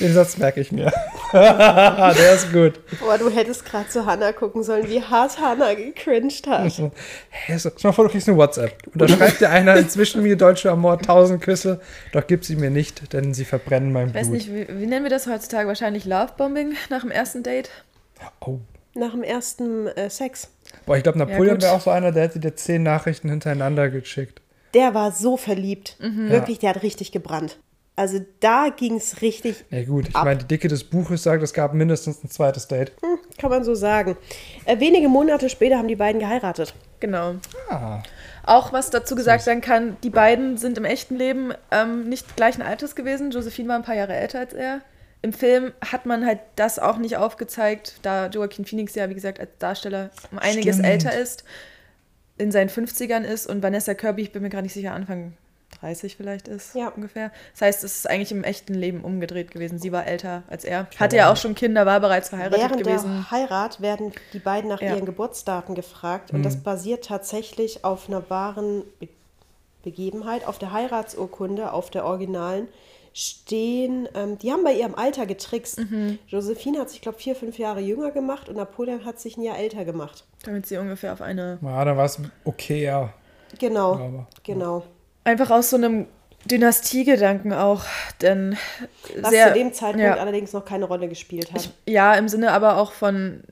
den 0.02 0.14
Satz 0.14 0.38
merke 0.38 0.62
ich 0.62 0.72
mir. 0.72 0.92
Der 1.34 2.34
ist 2.34 2.52
gut. 2.52 2.80
Boah, 3.00 3.18
du 3.18 3.30
hättest 3.30 3.64
gerade 3.66 3.88
zu 3.88 4.06
Hannah 4.06 4.32
gucken 4.32 4.64
sollen, 4.64 4.90
wie 4.90 5.02
hart 5.02 5.40
Hannah 5.40 5.74
gecringed 5.76 6.48
hat. 6.48 6.72
So, 6.72 6.92
hä, 7.30 7.58
so, 7.58 7.70
stell 7.78 7.90
mal 7.90 7.94
vor, 7.94 8.06
du 8.06 8.12
kriegst 8.12 8.28
eine 8.28 8.38
WhatsApp. 8.38 8.74
Und 8.88 9.02
da 9.02 9.08
schreibt 9.08 9.42
dir 9.42 9.50
einer 9.50 9.76
inzwischen 9.76 10.24
mir 10.24 10.36
deutsche 10.36 10.72
Amor 10.72 10.98
tausend 11.00 11.42
Küsse, 11.42 11.80
doch 12.14 12.26
gib 12.26 12.46
sie 12.46 12.56
mir 12.56 12.70
nicht, 12.72 13.14
denn 13.14 13.34
sie 13.34 13.46
verbrennen 13.46 13.92
mein 13.94 14.08
Ich 14.10 14.16
weiß 14.16 14.28
Blut. 14.28 14.34
nicht, 14.38 14.54
wie, 14.54 14.68
wie 14.70 14.86
nennen 14.88 15.04
wir 15.06 15.10
das 15.12 15.28
heutzutage? 15.28 15.68
Wahrscheinlich 15.68 16.06
Lovebombing 16.06 16.74
nach 16.90 17.02
dem 17.02 17.12
ersten 17.12 17.44
Date? 17.44 17.70
Oh. 18.40 18.60
Nach 18.96 19.12
dem 19.12 19.24
ersten 19.24 19.88
äh, 19.88 20.10
Sex. 20.10 20.50
Boah, 20.86 20.98
ich 20.98 21.04
glaube, 21.04 21.20
Napoleon 21.20 21.56
gut. 21.56 21.64
wäre 21.64 21.74
auch 21.74 21.82
so 21.82 21.92
einer, 21.92 22.12
der 22.12 22.24
hätte 22.24 22.40
dir 22.40 22.56
zehn 22.56 22.82
Nachrichten 22.82 23.30
hintereinander 23.30 23.90
geschickt. 23.90 24.42
Der 24.74 24.94
war 24.94 25.12
so 25.12 25.38
verliebt. 25.38 25.98
Mhm. 26.00 26.30
Wirklich, 26.30 26.60
der 26.60 26.72
hat 26.72 26.82
richtig 26.82 27.12
gebrannt. 27.12 27.58
Also 27.98 28.20
da 28.42 28.70
ging 28.76 28.98
es 28.98 29.22
richtig, 29.22 29.64
Ja 29.70 29.84
gut, 29.86 30.10
ich 30.10 30.16
Ab. 30.16 30.26
meine, 30.26 30.40
die 30.40 30.46
Dicke 30.48 30.68
des 30.68 30.84
Buches 30.84 31.24
sagt, 31.24 31.42
es 31.44 31.54
gab 31.54 31.74
mindestens 31.74 32.24
ein 32.24 32.30
zweites 32.30 32.68
Date. 32.68 32.92
hm, 33.02 33.20
kann 33.38 33.50
man 33.50 33.64
so 33.64 33.74
sagen. 33.74 34.18
Äh, 34.66 34.80
wenige 34.80 35.08
Monate 35.08 35.50
später 35.50 35.78
haben 35.78 35.88
die 35.88 35.96
beiden 35.96 36.20
geheiratet. 36.20 36.74
Genau. 37.00 37.36
Ah, 37.70 38.02
Auch 38.44 38.74
was 38.74 38.90
dazu 38.90 39.16
gesagt 39.16 39.46
werden 39.46 39.62
kann, 39.62 39.96
die 40.04 40.10
beiden 40.10 40.58
sind 40.58 40.78
im 40.78 40.84
echten 40.86 41.16
Leben 41.16 41.54
ähm, 41.72 42.10
nicht 42.10 42.36
gleichen 42.36 42.62
Alters 42.62 42.96
gewesen. 42.96 43.32
Josephine 43.32 43.70
war 43.70 43.76
ein 43.78 43.84
paar 43.84 43.96
Jahre 43.96 44.14
älter 44.16 44.40
als 44.40 44.54
er. 44.54 44.82
Im 45.22 45.32
Film 45.34 45.72
hat 45.90 46.06
man 46.06 46.26
halt 46.26 46.40
das 46.56 46.78
auch 46.80 46.98
nicht 46.98 47.18
aufgezeigt, 47.18 47.96
da 48.04 48.28
Joaquin 48.28 48.66
Phoenix 48.66 48.94
ja, 48.96 49.10
wie 49.10 49.16
gesagt, 49.16 49.40
als 49.40 49.50
Darsteller 49.58 50.10
um 50.32 50.38
einiges 50.40 50.76
Stimmt. 50.76 50.90
älter 50.90 51.18
ist, 51.18 51.44
in 52.38 52.52
seinen 52.52 52.70
50ern 52.70 53.24
ist 53.24 53.48
und 53.48 53.64
Vanessa 53.64 53.94
Kirby, 53.94 54.22
ich 54.24 54.32
bin 54.34 54.42
mir 54.44 54.50
gar 54.50 54.62
nicht 54.62 54.74
sicher, 54.74 54.94
Anfang 54.94 55.34
30 55.86 56.18
vielleicht 56.18 56.48
ist 56.48 56.74
Ja. 56.76 56.90
ungefähr. 56.90 57.32
Das 57.54 57.62
heißt, 57.62 57.84
es 57.84 57.98
ist 57.98 58.10
eigentlich 58.10 58.32
im 58.32 58.44
echten 58.44 58.74
Leben 58.74 59.02
umgedreht 59.04 59.52
gewesen. 59.52 59.78
Sie 59.80 59.92
war 59.92 60.06
älter 60.08 60.44
als 60.48 60.66
er. 60.66 60.88
Hatte 61.00 61.16
ja 61.18 61.32
auch 61.32 61.38
schon 61.38 61.54
Kinder, 61.56 61.86
war 61.86 62.00
bereits 62.00 62.30
verheiratet 62.30 62.60
Während 62.60 62.78
gewesen. 62.84 63.26
der 63.30 63.32
Heirat 63.32 63.82
werden 63.82 64.12
die 64.34 64.40
beiden 64.40 64.70
nach 64.70 64.82
Ja. 64.82 64.96
ihren 64.96 65.06
Geburtsdaten 65.06 65.76
gefragt 65.76 66.32
und 66.32 66.44
das 66.44 66.58
basiert 66.58 67.06
tatsächlich 67.06 67.84
auf 67.86 68.08
einer 68.10 68.30
wahren 68.30 68.84
Be 69.00 69.08
Begebenheit. 69.84 70.48
Auf 70.48 70.58
der 70.58 70.72
Heiratsurkunde, 70.74 71.72
auf 71.72 71.92
der 71.92 72.06
Originalen, 72.06 72.68
stehen, 73.14 74.10
ähm, 74.16 74.40
die 74.40 74.52
haben 74.52 74.64
bei 74.64 74.74
ihrem 74.74 74.96
Alter 74.96 75.28
getrickst. 75.28 75.80
Josephine 76.28 76.80
hat 76.80 76.90
sich, 76.90 77.02
glaube 77.02 77.20
ich, 77.20 77.24
vier, 77.24 77.36
fünf 77.36 77.60
Jahre 77.60 77.82
jünger 77.82 78.10
gemacht 78.10 78.50
und 78.50 78.56
Napoleon 78.56 79.06
hat 79.06 79.20
sich 79.20 79.38
ein 79.38 79.44
Jahr 79.44 79.60
älter 79.60 79.86
gemacht. 79.86 80.26
Damit 80.44 80.66
sie 80.66 80.78
ungefähr 80.78 81.14
auf 81.14 81.22
eine 81.22 81.60
ja, 81.62 81.86
dann 81.86 81.98
war 81.98 82.06
es 82.06 82.20
okay, 82.46 82.84
ja. 82.84 83.14
Genau, 83.60 83.94
Aber, 83.94 84.28
genau. 84.44 84.84
Einfach 85.26 85.52
aus 85.52 85.70
so 85.70 85.76
einem 85.76 86.08
Dynastiegedanken 86.46 87.52
auch, 87.54 87.84
denn 88.22 88.56
Was 89.20 89.32
sehr, 89.32 89.48
zu 89.48 89.54
dem 89.54 89.74
Zeitpunkt 89.74 90.04
ja, 90.04 90.16
allerdings 90.16 90.54
noch 90.54 90.64
keine 90.64 90.86
Rolle 90.86 91.10
gespielt 91.10 91.52
hat. 91.52 91.74
ich, 91.86 91.94
ja, 91.94 92.14
im 92.16 92.30
Sinne 92.30 92.52
aber 92.52 92.78
auch 92.78 92.92
von 92.92 93.44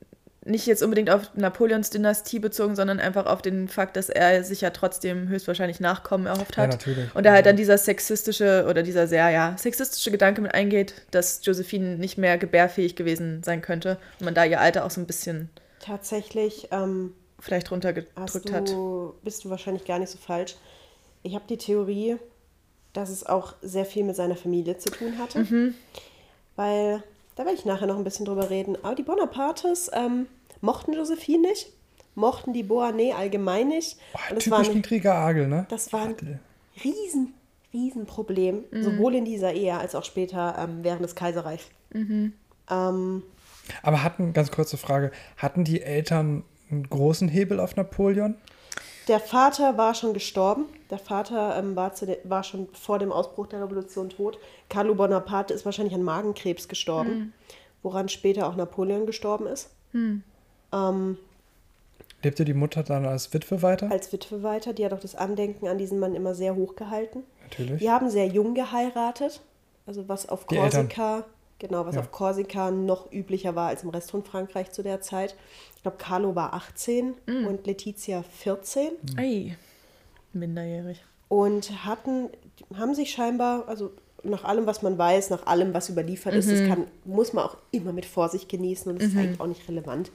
nicht 0.45 0.65
jetzt 0.67 0.83
unbedingt 0.83 1.09
auf 1.09 1.33
Napoleons 1.35 1.89
Dynastie 1.89 2.39
bezogen, 2.39 2.75
sondern 2.75 2.99
einfach 2.99 3.25
auf 3.25 3.41
den 3.41 3.67
Fakt, 3.67 3.95
dass 3.95 4.09
er 4.09 4.43
sich 4.43 4.61
ja 4.61 4.71
trotzdem 4.71 5.29
höchstwahrscheinlich 5.29 5.79
Nachkommen 5.79 6.25
erhofft 6.25 6.57
Ja, 6.57 6.63
hat. 6.63 6.71
natürlich. 6.71 7.15
Und 7.15 7.25
da 7.25 7.31
halt 7.31 7.45
dann 7.45 7.55
dieser 7.55 7.77
sexistische 7.77 8.65
oder 8.69 8.83
dieser 8.83 9.07
sehr, 9.07 9.29
ja, 9.29 9.55
sexistische 9.57 10.11
Gedanke 10.11 10.41
mit 10.41 10.53
eingeht, 10.53 10.93
dass 11.11 11.45
Josephine 11.45 11.95
nicht 11.97 12.17
mehr 12.17 12.37
gebärfähig 12.37 12.95
gewesen 12.95 13.41
sein 13.43 13.61
könnte 13.61 13.97
und 14.19 14.25
man 14.25 14.33
da 14.33 14.43
ihr 14.45 14.59
Alter 14.59 14.85
auch 14.85 14.91
so 14.91 15.01
ein 15.01 15.07
bisschen 15.07 15.49
Tatsächlich 15.79 16.69
ähm, 16.71 17.13
vielleicht 17.39 17.67
hast 17.67 17.71
runtergedrückt 17.71 18.51
hat. 18.53 18.69
du, 18.69 19.15
bist 19.23 19.43
du 19.43 19.49
wahrscheinlich 19.49 19.85
gar 19.85 19.99
nicht 19.99 20.09
so 20.09 20.17
falsch. 20.17 20.55
Ich 21.23 21.35
habe 21.35 21.45
die 21.49 21.57
Theorie, 21.57 22.17
dass 22.93 23.09
es 23.09 23.25
auch 23.25 23.55
sehr 23.61 23.85
viel 23.85 24.03
mit 24.03 24.15
seiner 24.15 24.35
Familie 24.35 24.77
zu 24.77 24.91
tun 24.91 25.17
hatte. 25.17 25.39
Mhm. 25.39 25.73
Weil, 26.55 27.03
da 27.35 27.45
werde 27.45 27.57
ich 27.57 27.65
nachher 27.65 27.87
noch 27.87 27.97
ein 27.97 28.03
bisschen 28.03 28.25
drüber 28.25 28.49
reden. 28.49 28.77
Aber 28.83 28.95
die 28.95 29.03
Bonapartes 29.03 29.89
ähm, 29.93 30.27
mochten 30.61 30.93
Josephine 30.93 31.47
nicht, 31.49 31.71
mochten 32.15 32.53
die 32.53 32.63
Beauharnais 32.63 33.13
allgemein 33.13 33.69
nicht. 33.69 33.97
Boah, 34.11 34.19
Und 34.29 34.35
das 34.37 34.51
war 34.51 34.57
typisch 34.59 34.71
ein, 34.71 34.77
Intriger 34.77 35.15
Agel, 35.15 35.47
ne? 35.47 35.65
das 35.69 35.91
war 35.91 36.03
ein 36.03 36.39
riesen, 36.83 37.33
riesen 37.73 38.05
Problem, 38.05 38.65
Mhm. 38.71 38.83
sowohl 38.83 39.15
in 39.15 39.25
dieser 39.25 39.53
Ehe 39.53 39.75
als 39.77 39.95
auch 39.95 40.03
später 40.03 40.55
ähm, 40.59 40.79
während 40.83 41.03
des 41.03 41.15
Kaiserreichs. 41.15 41.65
Mhm. 41.91 42.33
Ähm, 42.69 43.23
Aber 43.81 44.03
hatten, 44.03 44.33
ganz 44.33 44.51
kurze 44.51 44.77
Frage, 44.77 45.11
hatten 45.37 45.63
die 45.63 45.81
Eltern 45.81 46.43
einen 46.69 46.87
großen 46.87 47.29
Hebel 47.29 47.59
auf 47.59 47.75
Napoleon? 47.75 48.35
Der 49.07 49.19
Vater 49.19 49.77
war 49.77 49.93
schon 49.95 50.13
gestorben. 50.13 50.65
Der 50.89 50.99
Vater 50.99 51.57
ähm, 51.57 51.75
war, 51.75 51.93
zu 51.93 52.05
de 52.05 52.17
war 52.23 52.43
schon 52.43 52.67
vor 52.73 52.99
dem 52.99 53.11
Ausbruch 53.11 53.47
der 53.47 53.61
Revolution 53.61 54.09
tot. 54.09 54.39
Carlo 54.69 54.95
Bonaparte 54.95 55.53
ist 55.53 55.65
wahrscheinlich 55.65 55.93
an 55.93 56.03
Magenkrebs 56.03 56.67
gestorben, 56.67 57.33
woran 57.81 58.07
später 58.09 58.47
auch 58.47 58.55
Napoleon 58.55 59.05
gestorben 59.05 59.47
ist. 59.47 59.69
Ähm, 59.93 61.17
Lebte 62.23 62.45
die 62.45 62.53
Mutter 62.53 62.83
dann 62.83 63.05
als 63.05 63.33
Witwe 63.33 63.61
weiter? 63.61 63.91
als 63.91 64.13
Witwe 64.13 64.43
weiter. 64.43 64.73
Die 64.73 64.85
hat 64.85 64.93
auch 64.93 64.99
das 64.99 65.15
Andenken 65.15 65.67
an 65.67 65.77
diesen 65.77 65.99
Mann 65.99 66.15
immer 66.15 66.33
sehr 66.35 66.55
hoch 66.55 66.75
gehalten. 66.75 67.23
Natürlich. 67.43 67.79
Die 67.79 67.89
haben 67.89 68.09
sehr 68.09 68.27
jung 68.27 68.53
geheiratet, 68.53 69.41
also 69.85 70.07
was 70.07 70.29
auf 70.29 70.47
Die 70.47 70.55
Eltern. 70.57 70.89
Genau, 71.65 71.85
was 71.85 71.95
Ja. 71.95 72.01
auf 72.01 72.11
Korsika 72.11 72.71
noch 72.71 73.09
üblicher 73.13 73.55
war 73.55 73.69
als 73.69 73.83
im 73.83 73.89
Rest 73.89 74.11
von 74.11 74.21
Frankreich 74.25 74.71
zu 74.71 74.83
der 74.83 74.99
Zeit. 74.99 75.33
Ich 75.77 75.81
glaube, 75.81 75.95
Carlo 75.97 76.35
war 76.35 76.53
18 76.53 77.13
und 77.25 77.65
Letizia 77.65 78.21
14. 78.21 78.91
Ei, 79.17 79.55
minderjährig. 80.33 81.01
und 81.29 81.85
hatten, 81.85 82.29
haben 82.77 82.93
sich 82.93 83.11
scheinbar, 83.11 83.65
also 83.69 83.91
nach 84.23 84.43
allem, 84.43 84.65
was 84.65 84.81
man 84.81 84.97
weiß, 84.97 85.29
nach 85.29 85.45
allem, 85.47 85.73
was 85.73 85.87
überliefert 85.89 86.33
ist, 86.33 86.51
das 86.51 86.63
kann, 86.67 86.85
muss 87.05 87.31
man 87.31 87.45
auch 87.45 87.55
immer 87.71 87.93
mit 87.93 88.05
Vorsicht 88.05 88.49
genießen 88.49 88.91
und 88.91 88.99
das 89.01 89.09
ist 89.09 89.17
eigentlich 89.17 89.39
auch 89.39 89.47
nicht 89.47 89.65
relevant, 89.69 90.11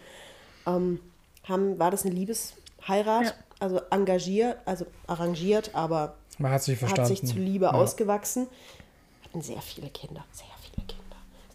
ähm, 0.67 1.01
haben, 1.45 1.79
war 1.79 1.91
das 1.91 2.05
eine 2.05 2.15
Liebesheirat, 2.15 3.25
Ja. 3.25 3.33
also 3.59 3.81
engagiert, 3.91 4.59
also 4.67 4.85
arrangiert, 5.07 5.75
aber 5.75 6.15
Man 6.39 6.53
hat 6.53 6.63
sich 6.63 6.79
verstanden. 6.79 7.01
hat 7.03 7.09
sich 7.09 7.25
zu 7.25 7.39
Liebe 7.39 7.65
Ja. 7.67 7.73
ausgewachsen. 7.73 8.49
Hatten 9.25 9.41
sehr 9.41 9.61
viele 9.63 9.89
Kinder, 9.89 10.25
sehr 10.33 10.47
viele 10.61 10.87
Kinder. 10.87 10.98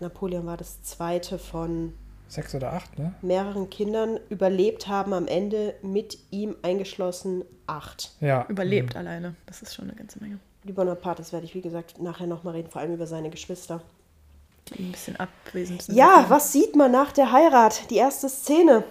Napoleon 0.04 0.46
war 0.46 0.58
das 0.58 0.84
zweite 0.84 1.40
von 1.40 1.94
Sechs 2.28 2.56
oder 2.56 2.74
acht, 2.74 2.98
ne? 2.98 3.14
mehreren 3.22 3.70
Kindern, 3.70 4.20
überlebt 4.30 4.88
haben 4.88 5.14
am 5.14 5.28
Ende 5.28 5.76
mit 5.84 6.18
ihm 6.32 6.56
eingeschlossen 6.64 7.44
acht. 7.68 8.12
Ja. 8.22 8.46
Überlebt 8.50 8.96
alleine. 8.96 9.36
Das 9.46 9.62
ist 9.62 9.76
schon 9.76 9.86
eine 9.86 9.96
ganze 9.96 10.20
Menge. 10.20 10.40
Die 10.64 10.72
Bonapartes 10.72 11.32
werde 11.34 11.46
ich, 11.46 11.54
wie 11.54 11.62
gesagt, 11.62 12.02
nachher 12.02 12.26
nochmal 12.26 12.56
reden, 12.56 12.70
vor 12.72 12.82
allem 12.82 12.94
über 12.94 13.06
seine 13.06 13.30
Geschwister. 13.30 13.82
Die 14.70 14.82
ein 14.84 14.92
bisschen 14.92 15.16
abwesend 15.18 15.82
sind. 15.84 15.96
Ja, 15.96 16.26
was 16.30 16.52
sieht 16.54 16.76
man 16.76 16.92
nach 16.92 17.12
der 17.12 17.32
Heirat? 17.32 17.90
Die 17.92 17.98
erste 17.98 18.30
Szene. 18.30 18.84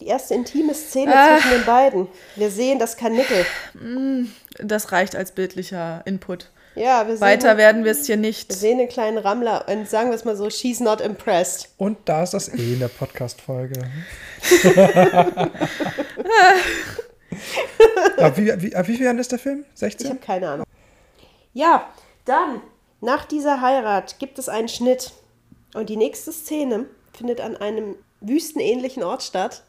Die 0.00 0.06
erste 0.06 0.34
intime 0.34 0.74
Szene 0.74 1.12
Ah. 1.16 1.38
zwischen 1.38 1.50
den 1.58 1.64
beiden. 1.64 2.08
Wir 2.36 2.50
sehen 2.50 2.78
das 2.78 2.96
Karnickel. 2.96 3.44
Das 4.58 4.92
reicht 4.92 5.16
als 5.16 5.32
bildlicher 5.32 6.02
Input. 6.06 6.50
Ja, 6.74 7.06
wir 7.06 7.16
sehen, 7.16 7.20
Weiter 7.20 7.56
werden 7.56 7.84
wir 7.84 7.92
es 7.92 8.06
hier 8.06 8.16
wir 8.16 8.22
nicht. 8.22 8.52
sehen 8.52 8.80
einen 8.80 8.88
kleinen 8.88 9.18
Rammler 9.18 9.66
und 9.68 9.88
sagen 9.88 10.10
wir 10.10 10.16
es 10.16 10.24
mal 10.24 10.36
so, 10.36 10.50
she's 10.50 10.80
not 10.80 11.00
impressed. 11.00 11.68
Und 11.76 11.98
da 12.04 12.24
ist 12.24 12.34
das 12.34 12.48
eh 12.48 12.72
in 12.74 12.80
der 12.80 12.88
Podcast-Folge. 12.88 13.80
Aber 18.18 18.36
wie, 18.36 18.62
wie, 18.62 18.74
ab 18.74 18.88
wie 18.88 18.96
viel 18.96 19.04
Jahren 19.04 19.18
ist 19.18 19.32
der 19.32 19.38
Film? 19.38 19.64
Ich 19.72 19.80
16? 19.80 20.08
habe 20.08 20.18
keine 20.18 20.48
Ahnung. 20.50 20.66
Ja, 21.52 21.88
dann, 22.24 22.60
nach 23.00 23.24
dieser 23.24 23.60
Heirat 23.60 24.18
gibt 24.18 24.38
es 24.38 24.48
einen 24.48 24.68
Schnitt. 24.68 25.12
Und 25.74 25.88
die 25.88 25.96
nächste 25.96 26.32
Szene 26.32 26.86
findet 27.16 27.40
an 27.40 27.56
einem 27.56 27.96
wüstenähnlichen 28.20 29.02
Ort 29.02 29.22
statt, 29.22 29.64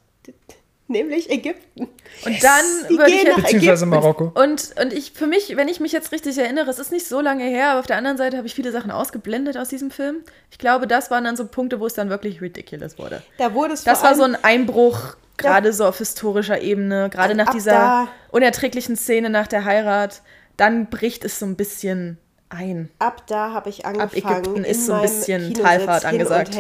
nämlich 0.87 1.29
Ägypten. 1.29 1.87
Und 2.25 2.43
dann 2.43 2.63
Die 2.89 2.97
würde 2.97 3.11
ich 3.11 3.23
jetzt 3.23 3.27
nach 3.37 3.43
Beziehungsweise 3.43 3.85
Ägypten. 3.85 3.89
Marokko. 3.89 4.31
Und, 4.41 4.73
und 4.81 4.93
ich, 4.93 5.11
für 5.11 5.27
mich, 5.27 5.55
wenn 5.57 5.67
ich 5.67 5.79
mich 5.79 5.91
jetzt 5.91 6.11
richtig 6.11 6.37
erinnere, 6.37 6.69
es 6.69 6.79
ist 6.79 6.91
nicht 6.91 7.07
so 7.07 7.21
lange 7.21 7.43
her, 7.45 7.71
aber 7.71 7.79
auf 7.79 7.87
der 7.87 7.97
anderen 7.97 8.17
Seite 8.17 8.37
habe 8.37 8.47
ich 8.47 8.55
viele 8.55 8.71
Sachen 8.71 8.91
ausgeblendet 8.91 9.57
aus 9.57 9.69
diesem 9.69 9.91
Film. 9.91 10.17
Ich 10.51 10.57
glaube, 10.57 10.87
das 10.87 11.09
waren 11.11 11.23
dann 11.23 11.35
so 11.35 11.47
Punkte, 11.47 11.79
wo 11.79 11.85
es 11.87 11.93
dann 11.93 12.09
wirklich 12.09 12.41
ridiculous 12.41 12.97
wurde. 12.99 13.21
Da 13.37 13.53
wurde 13.53 13.73
es 13.73 13.83
Das 13.83 13.99
vor 13.99 14.09
war 14.09 14.15
so 14.15 14.23
ein 14.23 14.37
Einbruch, 14.43 15.15
gerade 15.37 15.73
so 15.73 15.85
auf 15.85 15.97
historischer 15.97 16.61
Ebene, 16.61 17.09
gerade 17.09 17.35
nach 17.35 17.47
ab 17.47 17.53
dieser 17.53 17.71
da- 17.71 18.07
unerträglichen 18.31 18.95
Szene 18.95 19.29
nach 19.29 19.47
der 19.47 19.65
Heirat. 19.65 20.21
Dann 20.57 20.89
bricht 20.89 21.25
es 21.25 21.39
so 21.39 21.45
ein 21.45 21.55
bisschen 21.57 22.17
ein. 22.49 22.89
Ab 22.99 23.23
da 23.27 23.51
habe 23.51 23.69
ich 23.69 23.85
angefangen, 23.85 24.11
Ägypten 24.37 24.57
in 24.57 24.63
ist 24.63 24.85
so 24.85 24.93
ein 24.93 25.01
bisschen 25.01 25.41
Kinositz 25.53 25.61
Talfahrt 25.63 26.01
hin 26.03 26.09
angesagt. 26.11 26.55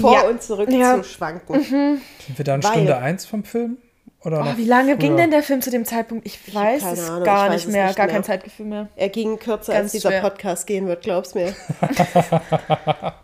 Vor 0.00 0.12
Ja. 0.12 0.28
und 0.28 0.42
zurück 0.42 0.70
Ja. 0.70 0.96
zu 1.02 1.08
schwanken. 1.08 1.62
Sind 1.64 2.02
wir 2.36 2.44
da 2.44 2.54
in 2.56 2.62
Weil- 2.62 2.70
Stunde 2.72 2.98
1 2.98 3.26
vom 3.26 3.44
Film? 3.44 3.78
Oder 4.24 4.52
Oh, 4.52 4.58
wie 4.58 4.64
lange 4.64 4.96
ging 4.96 5.10
früher? 5.12 5.16
denn 5.18 5.30
der 5.30 5.42
Film 5.44 5.62
zu 5.62 5.70
dem 5.70 5.84
Zeitpunkt? 5.84 6.26
Ich 6.26 6.52
weiß 6.52 6.82
keine 6.82 6.92
es 6.94 7.08
Ahnung, 7.08 7.24
gar 7.24 7.46
weiß 7.46 7.52
nicht 7.54 7.66
es 7.66 7.72
mehr, 7.72 7.86
nicht 7.86 7.96
gar 7.96 8.06
mehr. 8.06 8.14
kein 8.16 8.24
Zeitgefühl 8.24 8.66
mehr. 8.66 8.88
Er 8.96 9.08
ging 9.10 9.38
kürzer, 9.38 9.72
Ganz 9.72 9.84
als 9.84 9.92
dieser 9.92 10.08
schwer. 10.10 10.20
Podcast 10.22 10.66
gehen 10.66 10.88
wird, 10.88 11.02
glaub's 11.02 11.34
mir. 11.36 11.54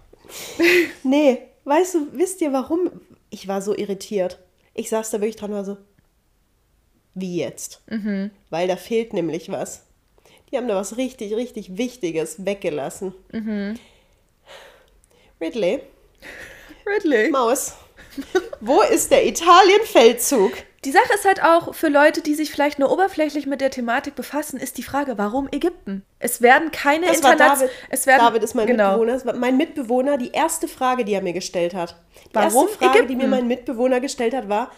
nee, 1.03 1.39
weißt 1.65 1.95
du, 1.95 1.99
wisst 2.13 2.41
ihr 2.41 2.53
warum? 2.53 2.91
Ich 3.31 3.49
war 3.49 3.61
so 3.63 3.77
irritiert. 3.77 4.39
Ich 4.75 4.89
saß 4.89 5.11
da 5.11 5.21
wirklich 5.21 5.37
dran 5.37 5.51
und 5.51 5.57
war 5.57 5.65
so, 5.65 5.77
wie 7.15 7.37
jetzt? 7.39 7.83
Mhm. 7.91 8.31
Weil 8.51 8.69
da 8.69 8.77
fehlt 8.77 9.13
nämlich 9.13 9.51
was. 9.51 9.83
Die 10.51 10.57
haben 10.57 10.69
da 10.69 10.77
was 10.77 10.97
richtig, 10.97 11.35
richtig 11.35 11.77
Wichtiges 11.77 12.45
weggelassen. 12.45 13.15
Mhm. 13.33 13.75
Ridley, 15.41 15.81
Ridley. 16.87 17.31
Maus, 17.31 17.75
wo 18.61 18.81
ist 18.83 19.11
der 19.11 19.27
Italien-Feldzug? 19.27 20.53
Die 20.85 20.93
Sache 20.93 21.15
ist 21.15 21.25
halt 21.25 21.43
auch, 21.43 21.75
für 21.75 21.89
Leute, 21.89 22.21
die 22.21 22.35
sich 22.35 22.51
vielleicht 22.51 22.79
nur 22.79 22.93
oberflächlich 22.93 23.47
mit 23.47 23.63
der 23.63 23.71
Thematik 23.71 24.15
befassen, 24.15 24.61
ist 24.61 24.77
die 24.77 24.83
Frage, 24.83 25.17
warum 25.17 25.49
Ägypten? 25.51 26.05
Es 26.19 26.43
werden 26.43 26.71
keine 26.73 27.07
Internats... 27.07 27.61
David. 27.61 27.71
Es 27.89 28.07
werden, 28.07 28.21
David 28.21 28.43
ist 28.43 28.55
mein 28.55 28.67
genau. 28.67 28.99
Mitbewohner. 28.99 29.39
Mein 29.39 29.57
Mitbewohner, 29.57 30.19
die 30.19 30.33
erste 30.33 30.69
Frage, 30.69 31.07
die 31.07 31.15
er 31.15 31.23
mir 31.23 31.33
gestellt 31.33 31.73
hat. 31.73 31.97
Die 32.27 32.35
Warum 32.35 32.67
erste 32.67 32.85
Frage, 32.85 32.93
die 32.93 33.15
Ägypten? 33.15 33.17
mir 33.17 33.29
mein 33.29 33.49
Mitbewohner 33.49 34.01
gestellt 34.01 34.35
hat, 34.35 34.51
war, 34.51 34.71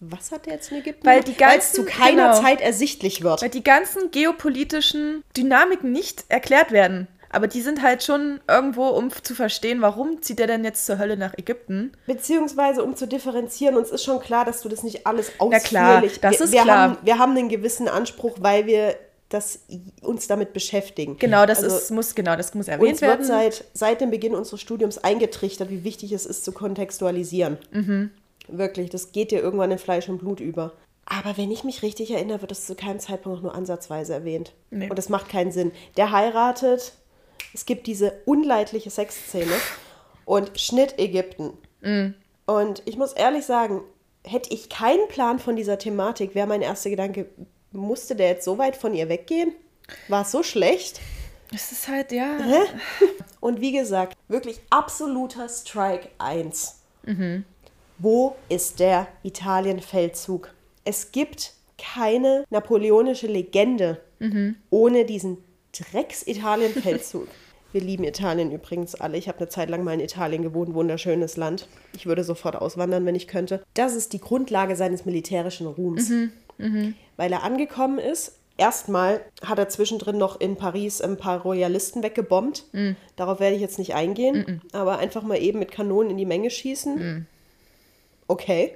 was 0.00 0.32
hat 0.32 0.46
er 0.46 0.54
jetzt 0.54 0.70
in 0.72 0.78
Ägypten? 0.78 1.06
Weil 1.06 1.22
die 1.22 1.36
es 1.56 1.72
zu 1.72 1.84
keiner 1.84 2.30
genau. 2.30 2.42
Zeit 2.42 2.60
ersichtlich 2.60 3.22
wird. 3.22 3.42
Weil 3.42 3.48
die 3.48 3.64
ganzen 3.64 4.10
geopolitischen 4.10 5.22
Dynamiken 5.36 5.92
nicht 5.92 6.24
erklärt 6.28 6.72
werden. 6.72 7.06
Aber 7.34 7.48
die 7.48 7.60
sind 7.60 7.82
halt 7.82 8.02
schon 8.02 8.40
irgendwo, 8.48 8.86
um 8.88 9.10
zu 9.10 9.34
verstehen, 9.34 9.82
warum 9.82 10.22
zieht 10.22 10.40
er 10.40 10.46
denn 10.46 10.64
jetzt 10.64 10.86
zur 10.86 10.98
Hölle 10.98 11.16
nach 11.16 11.36
Ägypten? 11.36 11.92
Beziehungsweise, 12.06 12.84
um 12.84 12.94
zu 12.96 13.06
differenzieren, 13.06 13.76
uns 13.76 13.90
ist 13.90 14.04
schon 14.04 14.20
klar, 14.20 14.44
dass 14.44 14.62
du 14.62 14.68
das 14.68 14.82
nicht 14.82 15.06
alles 15.06 15.32
ausführlich... 15.38 15.62
Na 15.64 15.68
klar, 15.68 16.02
das 16.02 16.38
wir, 16.38 16.44
ist 16.44 16.52
wir 16.52 16.62
klar. 16.62 16.78
Haben, 16.78 16.98
wir 17.02 17.18
haben 17.18 17.36
einen 17.36 17.48
gewissen 17.48 17.88
Anspruch, 17.88 18.36
weil 18.40 18.66
wir 18.66 18.94
das, 19.28 19.60
uns 20.00 20.28
damit 20.28 20.52
beschäftigen. 20.52 21.16
Genau, 21.18 21.44
das 21.44 21.62
Also, 21.62 21.76
ist, 21.76 21.90
muss, 21.90 22.14
genau, 22.14 22.36
das 22.36 22.54
muss 22.54 22.68
erwähnt 22.68 22.92
Uns 22.92 23.00
wird 23.00 23.10
werden. 23.10 23.26
seit, 23.26 23.64
seit 23.72 24.00
dem 24.00 24.10
Beginn 24.10 24.34
unseres 24.34 24.60
Studiums 24.60 24.98
eingetrichtert, 24.98 25.70
wie 25.70 25.82
wichtig 25.82 26.12
es 26.12 26.24
ist, 26.26 26.44
zu 26.44 26.52
kontextualisieren. 26.52 27.58
Mhm. 27.72 28.10
Wirklich, 28.46 28.90
das 28.90 29.12
geht 29.12 29.30
dir 29.30 29.40
irgendwann 29.40 29.70
in 29.72 29.78
Fleisch 29.78 30.08
und 30.08 30.18
Blut 30.18 30.40
über. 30.40 30.72
Aber 31.06 31.36
wenn 31.36 31.50
ich 31.50 31.64
mich 31.64 31.82
richtig 31.82 32.10
erinnere, 32.12 32.40
wird 32.42 32.50
das 32.50 32.66
zu 32.66 32.74
keinem 32.74 33.00
Zeitpunkt 33.00 33.38
auch 33.38 33.42
nur 33.42 33.54
ansatzweise 33.54 34.14
erwähnt. 34.14 34.52
Nee. 34.70 34.88
Und 34.88 34.96
das 34.98 35.08
macht 35.08 35.28
keinen 35.28 35.52
Sinn. 35.52 35.72
Der 35.96 36.12
heiratet, 36.12 36.92
es 37.54 37.66
gibt 37.66 37.86
diese 37.86 38.20
unleidliche 38.26 38.90
Sexszene 38.90 39.54
und 40.24 40.60
Schnitt 40.60 40.98
Ägypten. 40.98 41.56
Mhm. 41.80 42.14
Und 42.46 42.82
ich 42.84 42.96
muss 42.96 43.12
ehrlich 43.12 43.46
sagen, 43.46 43.80
hätte 44.24 44.52
ich 44.52 44.68
keinen 44.68 45.06
Plan 45.08 45.38
von 45.38 45.56
dieser 45.56 45.78
Thematik, 45.78 46.34
wäre 46.34 46.48
mein 46.48 46.62
erster 46.62 46.90
Gedanke, 46.90 47.26
musste 47.70 48.16
der 48.16 48.28
jetzt 48.28 48.44
so 48.44 48.58
weit 48.58 48.76
von 48.76 48.92
ihr 48.92 49.08
weggehen? 49.08 49.54
War 50.08 50.22
es 50.22 50.32
so 50.32 50.42
schlecht? 50.42 51.00
Es 51.54 51.70
ist 51.72 51.88
halt, 51.88 52.10
ja. 52.10 52.38
Und 53.40 53.60
wie 53.60 53.72
gesagt, 53.72 54.16
wirklich 54.28 54.60
absoluter 54.70 55.48
Strike 55.48 56.08
1. 56.18 56.80
Wo 57.98 58.34
ist 58.48 58.80
der 58.80 59.06
Italien-Feldzug? 59.22 60.52
Es 60.84 61.12
gibt 61.12 61.52
keine 61.78 62.44
napoleonische 62.50 63.26
Legende 63.26 64.00
ohne 64.70 65.04
diesen 65.04 65.44
Drecks-Italien-Feldzug. 65.72 67.28
Wir 67.74 67.80
lieben 67.80 68.04
Italien 68.04 68.52
übrigens 68.52 68.94
alle. 68.94 69.18
Ich 69.18 69.26
habe 69.26 69.38
eine 69.38 69.48
Zeit 69.48 69.68
lang 69.68 69.82
mal 69.82 69.94
in 69.94 69.98
Italien 69.98 70.44
gewohnt, 70.44 70.74
wunderschönes 70.74 71.36
Land. 71.36 71.66
Ich 71.96 72.06
würde 72.06 72.22
sofort 72.22 72.54
auswandern, 72.54 73.04
wenn 73.04 73.16
ich 73.16 73.26
könnte. 73.26 73.64
Das 73.74 73.96
ist 73.96 74.12
die 74.12 74.20
Grundlage 74.20 74.76
seines 74.76 75.04
militärischen 75.04 75.66
Ruhms. 75.66 76.08
Weil 77.16 77.32
er 77.32 77.42
angekommen 77.42 77.98
ist. 77.98 78.38
Erstmal 78.56 79.22
hat 79.44 79.58
er 79.58 79.68
zwischendrin 79.68 80.18
noch 80.18 80.40
in 80.40 80.54
Paris 80.54 81.00
ein 81.00 81.16
paar 81.16 81.42
Royalisten 81.42 82.04
weggebombt. 82.04 82.64
Darauf 83.16 83.40
werde 83.40 83.56
ich 83.56 83.60
jetzt 83.60 83.80
nicht 83.80 83.96
eingehen. 83.96 84.62
Aber 84.70 84.98
einfach 84.98 85.24
mal 85.24 85.42
eben 85.42 85.58
mit 85.58 85.72
Kanonen 85.72 86.12
in 86.12 86.16
die 86.16 86.26
Menge 86.26 86.50
schießen. 86.50 87.26
Okay. 88.28 88.74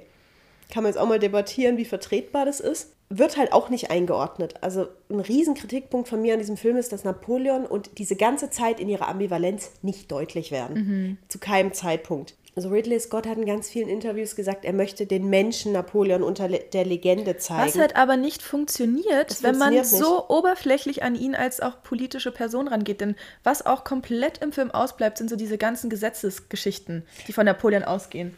Kann 0.73 0.83
man 0.83 0.91
jetzt 0.91 0.99
auch 0.99 1.07
mal 1.07 1.19
debattieren, 1.19 1.77
wie 1.77 1.85
vertretbar 1.85 2.43
das 2.43 2.59
ist. 2.59 2.89
Wird 3.09 3.37
halt 3.37 3.53
auch 3.53 3.69
nicht 3.69 3.89
eingeordnet. 3.89 4.55
Also 4.61 4.87
ein 5.09 5.19
riesen 5.19 5.55
Kritikpunkt 5.55 6.07
von 6.07 6.21
mir 6.21 6.33
an 6.33 6.39
diesem 6.39 6.57
Film 6.57 6.77
ist, 6.77 6.91
dass 6.91 7.03
Napoleon 7.03 7.65
und 7.65 7.97
diese 7.97 8.15
ganze 8.15 8.49
Zeit 8.49 8.79
in 8.79 8.87
ihrer 8.87 9.07
Ambivalenz 9.07 9.71
nicht 9.81 10.11
deutlich 10.11 10.51
werden. 10.51 11.17
Zu 11.27 11.39
keinem 11.39 11.73
Zeitpunkt. 11.73 12.35
Also 12.55 12.69
Ridley 12.69 12.99
Scott 12.99 13.25
hat 13.25 13.37
in 13.37 13.45
ganz 13.45 13.69
vielen 13.69 13.87
Interviews 13.87 14.35
gesagt, 14.35 14.65
er 14.65 14.73
möchte 14.73 15.05
den 15.05 15.29
Menschen 15.29 15.71
Napoleon 15.71 16.23
unter 16.23 16.49
le 16.49 16.59
der 16.73 16.83
Legende 16.83 17.37
zeigen. 17.37 17.65
Was 17.65 17.77
halt 17.77 17.95
aber 17.95 18.17
nicht 18.17 18.41
funktioniert, 18.41 19.31
Es 19.31 19.43
wenn 19.43 19.57
man 19.57 19.73
funktioniert 19.73 19.85
so 19.85 20.27
oberflächlich 20.27 21.01
an 21.01 21.15
ihn 21.15 21.35
als 21.35 21.61
auch 21.61 21.81
politische 21.83 22.31
Person 22.31 22.67
rangeht. 22.67 22.99
Denn 22.99 23.15
was 23.43 23.65
auch 23.65 23.85
komplett 23.85 24.39
im 24.39 24.51
Film 24.51 24.71
ausbleibt, 24.71 25.19
sind 25.19 25.29
so 25.29 25.35
diese 25.35 25.57
ganzen 25.57 25.89
Gesetzesgeschichten, 25.89 27.05
die 27.27 27.33
von 27.33 27.45
Napoleon 27.45 27.83
ausgehen. 27.83 28.35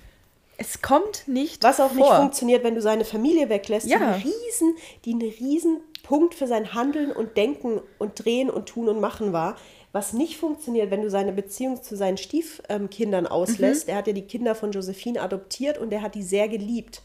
Es 0.62 0.82
kommt 0.82 1.28
nicht 1.28 1.64
Was 1.64 1.80
auch 1.80 1.90
vor. 1.92 1.98
nicht 1.98 2.14
funktioniert, 2.14 2.64
wenn 2.64 2.76
du 2.76 2.82
seine 2.82 3.04
Familie 3.04 3.50
weglässt, 3.50 3.88
Ja. 3.88 3.98
die, 3.98 4.04
einen 4.04 4.14
riesen, 4.22 4.76
die 5.06 5.12
einen 5.14 5.22
riesen 5.22 5.78
Punkt 6.04 6.36
für 6.36 6.46
sein 6.46 6.74
Handeln 6.76 7.12
und 7.12 7.36
Denken 7.36 7.82
und 7.98 8.24
Drehen 8.24 8.50
und 8.50 8.68
Tun 8.68 8.88
und 8.88 9.00
Machen 9.00 9.34
war. 9.34 9.58
Was 9.92 10.14
nicht 10.14 10.38
funktioniert, 10.38 10.92
wenn 10.92 11.02
du 11.02 11.10
seine 11.10 11.32
Beziehung 11.34 11.82
zu 11.82 11.98
seinen 11.98 12.18
Stiefkindern 12.18 13.28
auslässt. 13.28 13.88
Mhm. 13.88 13.92
Er 13.92 13.98
hat 13.98 14.08
ja 14.08 14.14
die 14.14 14.22
Kinder 14.22 14.54
von 14.56 14.72
Josephine 14.72 15.22
adoptiert 15.22 15.78
und 15.80 15.92
er 15.92 16.02
hat 16.02 16.16
die 16.16 16.24
sehr 16.24 16.48
geliebt. 16.48 17.02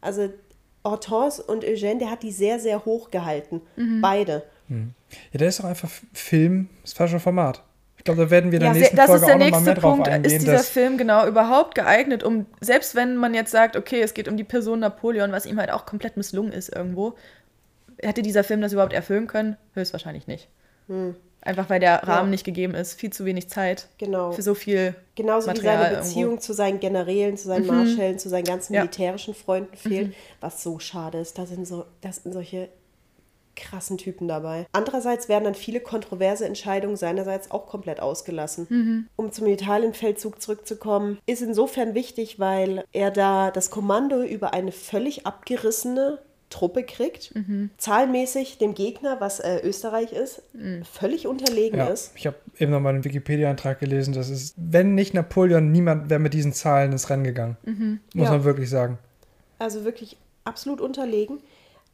Also 0.00 0.30
Hortense 0.82 1.42
und 1.42 1.64
Eugène, 1.64 1.98
der 1.98 2.10
hat 2.10 2.22
die 2.22 2.32
sehr, 2.32 2.58
sehr 2.58 2.84
hoch 2.84 3.10
gehalten. 3.10 3.60
Mhm. 3.76 4.00
Beide. 4.00 4.42
Ja, 4.68 5.38
der 5.38 5.48
ist 5.48 5.60
doch 5.60 5.64
einfach 5.66 5.90
Film, 6.14 6.68
das 6.82 6.94
falsche 6.94 7.20
Format. 7.20 7.62
Ich 8.04 8.06
glaube, 8.06 8.24
da 8.24 8.30
werden 8.30 8.52
wir 8.52 8.58
in 8.58 8.64
der 8.64 8.72
Ja, 8.74 8.78
nächsten 8.78 8.96
das 8.96 9.06
Folge 9.06 9.20
ist 9.22 9.26
der 9.28 9.34
auch 9.36 9.38
nochmal 9.38 9.60
nächste 9.62 9.80
mehr 9.80 9.90
Punkt. 9.90 10.08
eingehen. 10.08 10.30
Ist 10.36 10.42
dieser 10.42 10.58
Film 10.58 10.98
genau 10.98 11.26
überhaupt 11.26 11.74
geeignet, 11.74 12.22
um, 12.22 12.44
selbst 12.60 12.94
wenn 12.94 13.16
man 13.16 13.32
jetzt 13.32 13.50
sagt, 13.50 13.76
okay, 13.76 14.02
es 14.02 14.12
geht 14.12 14.28
um 14.28 14.36
die 14.36 14.44
Person 14.44 14.80
Napoleon, 14.80 15.32
was 15.32 15.46
ihm 15.46 15.58
halt 15.58 15.70
auch 15.72 15.86
komplett 15.86 16.18
misslungen 16.18 16.52
ist 16.52 16.68
irgendwo, 16.68 17.14
hätte 18.02 18.20
dieser 18.20 18.44
Film 18.44 18.60
das 18.60 18.74
überhaupt 18.74 18.92
erfüllen 18.92 19.26
können? 19.26 19.56
Höchstwahrscheinlich 19.72 20.26
nicht. 20.26 20.48
Einfach 21.40 21.70
weil 21.70 21.80
der 21.80 22.02
Rahmen 22.06 22.28
nicht 22.28 22.44
gegeben 22.44 22.74
ist. 22.74 22.92
Viel 23.00 23.10
zu 23.10 23.24
wenig 23.24 23.48
Zeit 23.48 23.88
Genau. 23.96 24.32
für 24.32 24.42
so 24.42 24.52
viel 24.54 24.94
Genauso 25.14 25.46
Material 25.46 25.76
wie 25.76 25.78
seine 25.80 25.94
irgendwo. 25.94 26.08
Beziehung 26.10 26.40
zu 26.40 26.52
seinen 26.52 26.80
Generälen, 26.80 27.38
zu 27.38 27.48
seinen 27.48 27.66
Marschällen, 27.66 28.18
zu 28.18 28.28
seinen 28.28 28.44
ganzen 28.44 28.74
Ja. 28.74 28.80
militärischen 28.82 29.34
Freunden 29.34 29.74
fehlt, 29.78 30.14
was 30.42 30.62
so 30.62 30.78
schade 30.78 31.20
ist. 31.20 31.38
Da 31.38 31.46
sind, 31.46 31.66
so, 31.66 31.86
da 32.02 32.12
sind 32.12 32.32
solche 32.34 32.68
krassen 33.56 33.98
Typen 33.98 34.28
dabei. 34.28 34.66
Andererseits 34.72 35.28
werden 35.28 35.44
dann 35.44 35.54
viele 35.54 35.80
kontroverse 35.80 36.46
Entscheidungen 36.46 36.96
seinerseits 36.96 37.50
auch 37.50 37.66
komplett 37.66 38.00
ausgelassen. 38.00 39.08
Um 39.16 39.32
zum 39.32 39.46
Italienfeldzug 39.46 40.40
zurückzukommen, 40.40 41.18
ist 41.26 41.42
insofern 41.42 41.94
wichtig, 41.94 42.38
weil 42.38 42.84
er 42.92 43.10
da 43.10 43.50
das 43.50 43.70
Kommando 43.70 44.22
über 44.22 44.54
eine 44.54 44.72
völlig 44.72 45.26
abgerissene 45.26 46.18
Truppe 46.50 46.84
kriegt, 46.84 47.34
zahlenmäßig 47.78 48.58
dem 48.58 48.74
Gegner, 48.74 49.20
was 49.20 49.40
äh, 49.40 49.60
Österreich 49.64 50.12
ist, 50.12 50.42
völlig 50.90 51.26
unterlegen 51.26 51.78
ja, 51.78 51.86
ist. 51.86 52.12
ich 52.14 52.26
habe 52.28 52.36
eben 52.58 52.70
nochmal 52.70 52.94
einen 52.94 53.04
Wikipedia-Eintrag 53.04 53.80
gelesen, 53.80 54.14
das 54.14 54.28
ist, 54.30 54.54
wenn 54.56 54.94
nicht 54.94 55.14
Napoleon, 55.14 55.72
niemand 55.72 56.10
wäre 56.10 56.20
mit 56.20 56.32
diesen 56.32 56.52
Zahlen 56.52 56.92
ins 56.92 57.10
Rennen 57.10 57.24
gegangen. 57.24 57.56
Muss 58.14 58.26
Ja. 58.26 58.30
man 58.32 58.44
wirklich 58.44 58.70
sagen. 58.70 58.98
Also 59.58 59.84
wirklich 59.84 60.16
absolut 60.44 60.80
unterlegen. 60.80 61.38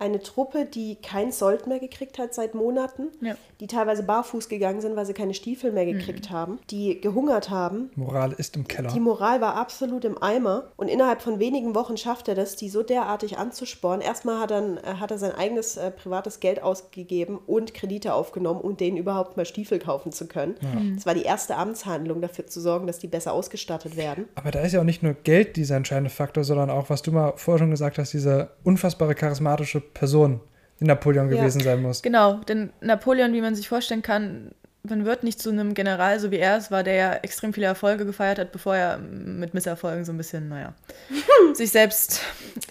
Eine 0.01 0.21
Truppe, 0.21 0.65
die 0.65 0.97
kein 0.97 1.31
Sold 1.31 1.67
mehr 1.67 1.79
gekriegt 1.79 2.19
hat 2.19 2.35
seit 2.35 2.55
Monaten, 2.55 3.09
Ja. 3.21 3.35
die 3.61 3.67
teilweise 3.67 4.03
barfuß 4.03 4.49
gegangen 4.49 4.81
sind, 4.81 4.97
weil 4.97 5.07
sie 5.07 5.13
keine 5.13 5.35
Stiefel 5.35 5.73
mehr 5.73 5.85
gekriegt 5.85 6.31
haben, 6.31 6.59
die 6.71 7.01
gehungert 7.01 7.51
haben. 7.51 7.91
Moral 7.97 8.33
ist 8.33 8.57
im 8.57 8.67
Keller. 8.67 8.91
Die 8.91 8.99
Moral 9.01 9.41
war 9.41 9.55
absolut 9.57 10.05
im 10.05 10.21
Eimer 10.23 10.65
und 10.77 10.89
innerhalb 10.89 11.21
von 11.23 11.39
wenigen 11.39 11.75
Wochen 11.75 11.97
schafft 11.97 12.29
er 12.29 12.35
das, 12.35 12.57
die 12.57 12.69
so 12.71 12.83
derartig 12.83 13.37
anzusporen. 13.39 14.01
Erstmal 14.01 14.41
hat 14.41 14.51
er, 14.51 14.63
äh, 14.83 14.95
hat 14.99 15.11
er 15.11 15.19
sein 15.19 15.33
eigenes 15.33 15.77
äh, 15.77 15.91
privates 15.91 16.41
Geld 16.41 16.63
ausgegeben 16.63 17.39
und 17.47 17.75
Kredite 17.75 18.15
aufgenommen, 18.15 18.61
um 18.63 18.77
denen 18.77 18.97
überhaupt 18.97 19.37
mal 19.37 19.45
Stiefel 19.45 19.79
kaufen 19.79 20.13
zu 20.13 20.27
können. 20.27 20.55
Das 20.95 21.05
war 21.07 21.15
die 21.15 21.23
erste 21.23 21.57
Amtshandlung, 21.57 22.21
dafür 22.23 22.47
zu 22.47 22.61
sorgen, 22.61 22.87
dass 22.87 22.99
die 22.99 23.07
besser 23.07 23.33
ausgestattet 23.35 23.97
werden. 23.97 24.29
Aber 24.35 24.51
da 24.51 24.61
ist 24.61 24.73
ja 24.73 24.81
auch 24.81 24.85
nicht 24.85 25.03
nur 25.03 25.13
Geld 25.13 25.57
dieser 25.57 25.77
entscheidende 25.77 26.11
Faktor, 26.11 26.45
sondern 26.45 26.71
auch, 26.71 26.89
was 26.89 27.03
du 27.03 27.13
mal 27.13 27.35
vorher 27.37 27.59
schon 27.59 27.71
gesagt 27.71 27.99
hast, 27.99 28.13
diese 28.15 28.51
unfassbare 28.65 29.15
charismatische 29.15 29.81
Person, 29.95 30.41
die 30.81 30.85
Napoleon 30.85 31.31
Ja. 31.31 31.37
gewesen 31.39 31.61
sein 31.61 31.83
muss. 31.83 32.03
Genau, 32.03 32.35
denn 32.49 32.71
Napoleon, 32.81 33.33
wie 33.33 33.41
man 33.41 33.55
sich 33.55 33.69
vorstellen 33.69 34.03
kann, 34.03 34.53
man 34.83 35.05
wird 35.05 35.25
nicht 35.25 35.41
zu 35.43 35.51
einem 35.51 35.75
General, 35.75 36.19
so 36.19 36.31
wie 36.31 36.39
er 36.39 36.57
es 36.57 36.71
war, 36.71 36.83
der 36.83 36.95
ja 36.95 37.13
extrem 37.17 37.53
viele 37.53 37.67
Erfolge 37.67 38.07
gefeiert 38.07 38.39
hat, 38.39 38.51
bevor 38.51 38.75
er 38.75 38.97
mit 38.97 39.53
Misserfolgen 39.53 40.07
so 40.07 40.13
ein 40.13 40.17
bisschen, 40.17 40.49
naja, 40.49 40.73
sich 41.55 41.71
selbst 41.71 42.23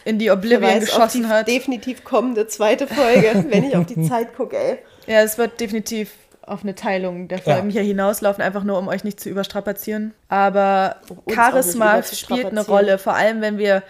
in 0.06 0.18
die 0.18 0.32
Oblivion 0.32 0.64
weiß, 0.64 0.90
auf 0.90 0.96
geschossen 0.96 1.22
die 1.24 1.28
hat. 1.28 1.48
definitiv 1.48 2.04
kommende 2.04 2.48
zweite 2.48 2.88
Folge, 2.88 3.46
wenn 3.50 3.64
ich 3.64 3.76
auf 3.76 3.86
die 3.86 4.02
Zeit 4.08 4.36
gucke, 4.36 4.58
ey. 4.58 4.80
Ja, 5.06 5.22
es 5.22 5.38
wird 5.38 5.60
definitiv 5.60 6.12
auf 6.42 6.64
eine 6.64 6.74
Teilung 6.74 7.28
der 7.28 7.38
Folgen 7.38 7.70
Ja. 7.70 7.74
hier 7.74 7.84
hinauslaufen, 7.84 8.44
einfach 8.44 8.64
nur 8.64 8.80
um 8.80 8.88
euch 8.88 9.04
nicht 9.04 9.20
zu 9.20 9.30
überstrapazieren. 9.30 10.16
Aber 10.30 10.96
Charisma 11.32 12.02
spielt 12.02 12.48
eine. 12.48 12.62
Rolle, 12.66 12.98
vor 12.98 13.14
allem 13.14 13.42
wenn 13.42 13.60
wir 13.60 13.84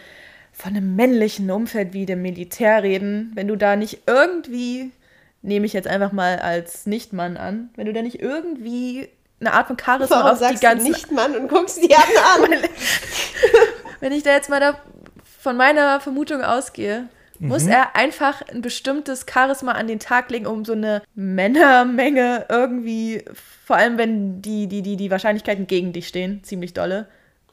von 0.59 0.75
einem 0.75 0.95
männlichen 0.95 1.49
Umfeld 1.51 1.93
wie 1.93 2.05
dem 2.05 2.21
Militär 2.21 2.83
reden, 2.83 3.31
wenn 3.33 3.47
du 3.47 3.55
da 3.55 3.77
nicht 3.77 4.01
irgendwie, 4.07 4.91
nehme 5.41 5.65
ich 5.65 5.71
jetzt 5.71 5.87
einfach 5.87 6.11
mal 6.11 6.39
als 6.39 6.85
Nichtmann 6.85 7.37
an, 7.37 7.69
wenn 7.75 7.85
du 7.85 7.93
da 7.93 8.01
nicht 8.01 8.21
irgendwie 8.21 9.07
eine 9.39 9.53
Art 9.53 9.67
von 9.67 9.77
Charisma 9.79 10.17
Warum 10.17 10.31
auf 10.31 10.37
die 10.39 10.43
sagst 10.43 10.61
ganzen 10.61 10.87
du 10.87 10.91
nicht 10.91 11.11
Mann 11.13 11.33
und 11.33 11.47
guckst 11.47 11.81
die 11.81 11.95
anderen 11.95 12.53
an? 12.63 12.69
wenn 14.01 14.11
ich 14.11 14.23
da 14.23 14.31
jetzt 14.31 14.49
mal 14.49 14.59
da 14.59 14.77
von 15.39 15.55
meiner 15.55 16.01
Vermutung 16.01 16.41
ausgehe, 16.41 17.07
muss 17.41 17.65
er 17.65 17.95
einfach 17.95 18.41
ein 18.49 18.61
bestimmtes 18.61 19.25
Charisma 19.31 19.71
an 19.71 19.87
den 19.87 19.99
Tag 19.99 20.29
legen, 20.29 20.45
um 20.45 20.65
so 20.65 20.73
eine 20.73 21.01
Männermenge 21.15 22.47
irgendwie, 22.49 23.23
vor 23.65 23.77
allem 23.77 23.97
wenn 23.97 24.41
die, 24.41 24.67
die, 24.67 24.81
die, 24.81 24.97
die 24.97 25.09
Wahrscheinlichkeiten 25.09 25.65
gegen 25.65 25.93
dich 25.93 26.09
stehen, 26.09 26.43
ziemlich 26.43 26.73
dolle, 26.73 27.07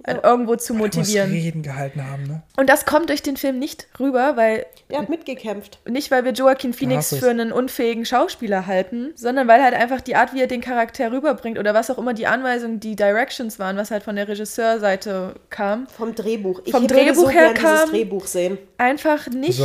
äh, 0.04 0.16
irgendwo 0.22 0.56
zu 0.56 0.74
Muss 0.74 0.94
motivieren. 0.96 1.30
Reden 1.30 1.62
gehalten 1.62 2.04
haben, 2.08 2.22
ne? 2.24 2.42
Und 2.56 2.68
das 2.68 2.84
kommt 2.84 3.08
durch 3.08 3.22
den 3.22 3.36
Film 3.36 3.58
nicht 3.58 3.88
rüber, 3.98 4.36
weil 4.36 4.66
Der 4.90 4.98
hat 5.00 5.08
mitgekämpft. 5.08 5.80
nicht, 5.88 6.10
weil 6.10 6.24
wir 6.24 6.32
Joaquin 6.32 6.72
Phoenix 6.72 7.14
für 7.14 7.30
einen 7.30 7.50
unfähigen 7.52 8.04
Schauspieler 8.04 8.66
halten, 8.66 9.12
sondern 9.16 9.48
weil 9.48 9.62
halt 9.62 9.74
einfach 9.74 10.00
die 10.00 10.14
Art, 10.16 10.32
wie 10.34 10.40
er 10.40 10.46
den 10.46 10.60
Charakter 10.60 11.10
rüberbringt 11.12 11.58
oder 11.58 11.74
was 11.74 11.90
auch 11.90 11.98
immer 11.98 12.14
die 12.14 12.26
Anweisungen, 12.26 12.78
die 12.80 12.94
Directions 12.96 13.58
waren, 13.58 13.76
was 13.76 13.90
halt 13.90 14.02
von 14.02 14.16
der 14.16 14.28
Regisseurseite 14.28 15.34
kam, 15.50 15.86
Vom 15.88 16.14
Drehbuch. 16.14 16.60
Ich 16.64 16.72
Vom 16.72 16.82
würde 16.82 16.94
Drehbuch 16.94 17.14
so 17.24 17.30
her 17.30 17.54
kam- 17.54 17.90
Drehbuch 17.90 18.26
sehen. 18.26 18.58
einfach 18.78 19.28
nicht 19.28 19.60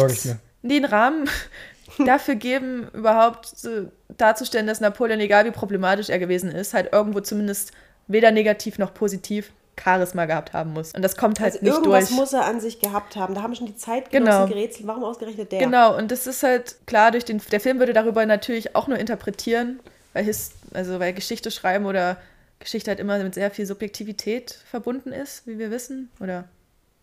den 0.63 0.85
Rahmen 0.85 1.29
dafür 2.05 2.35
geben, 2.35 2.87
überhaupt 2.93 3.45
so 3.47 3.91
darzustellen, 4.17 4.67
dass 4.67 4.79
Napoleon, 4.81 5.19
egal 5.19 5.45
wie 5.45 5.51
problematisch 5.51 6.09
er 6.09 6.19
gewesen 6.19 6.51
ist, 6.51 6.73
halt 6.73 6.91
irgendwo 6.93 7.19
zumindest 7.19 7.71
weder 8.07 8.31
negativ 8.31 8.77
noch 8.77 8.93
positiv 8.93 9.51
Charisma 9.83 10.25
gehabt 10.25 10.53
haben 10.53 10.73
muss. 10.73 10.93
Und 10.93 11.01
das 11.01 11.15
kommt 11.17 11.39
halt 11.39 11.53
Also 11.53 11.65
nicht 11.65 11.73
irgendwas 11.75 12.07
durch. 12.09 12.19
muss 12.19 12.33
er 12.33 12.45
an 12.45 12.59
sich 12.59 12.79
gehabt 12.79 13.15
haben. 13.15 13.33
Da 13.35 13.41
haben 13.41 13.55
schon 13.55 13.67
die 13.67 13.75
Zeitgenossen 13.75 14.45
Genau. 14.45 14.47
gerätselt. 14.47 14.87
Warum 14.87 15.03
ausgerechnet 15.03 15.51
der? 15.51 15.59
Genau, 15.59 15.97
und 15.97 16.11
das 16.11 16.27
ist 16.27 16.43
halt 16.43 16.75
klar, 16.85 17.11
durch 17.11 17.25
den, 17.25 17.41
der 17.51 17.59
Film 17.59 17.79
würde 17.79 17.93
darüber 17.93 18.25
natürlich 18.25 18.75
auch 18.75 18.87
nur 18.87 18.97
interpretieren, 18.99 19.79
weil, 20.13 20.23
His, 20.25 20.51
also 20.73 20.99
weil 20.99 21.13
Geschichte 21.13 21.51
schreiben 21.51 21.85
oder 21.85 22.17
Geschichte 22.59 22.91
halt 22.91 22.99
immer 22.99 23.17
mit 23.19 23.33
sehr 23.33 23.49
viel 23.49 23.65
Subjektivität 23.65 24.51
verbunden 24.69 25.11
ist, 25.11 25.47
wie 25.47 25.57
wir 25.57 25.71
wissen, 25.71 26.09
oder 26.19 26.43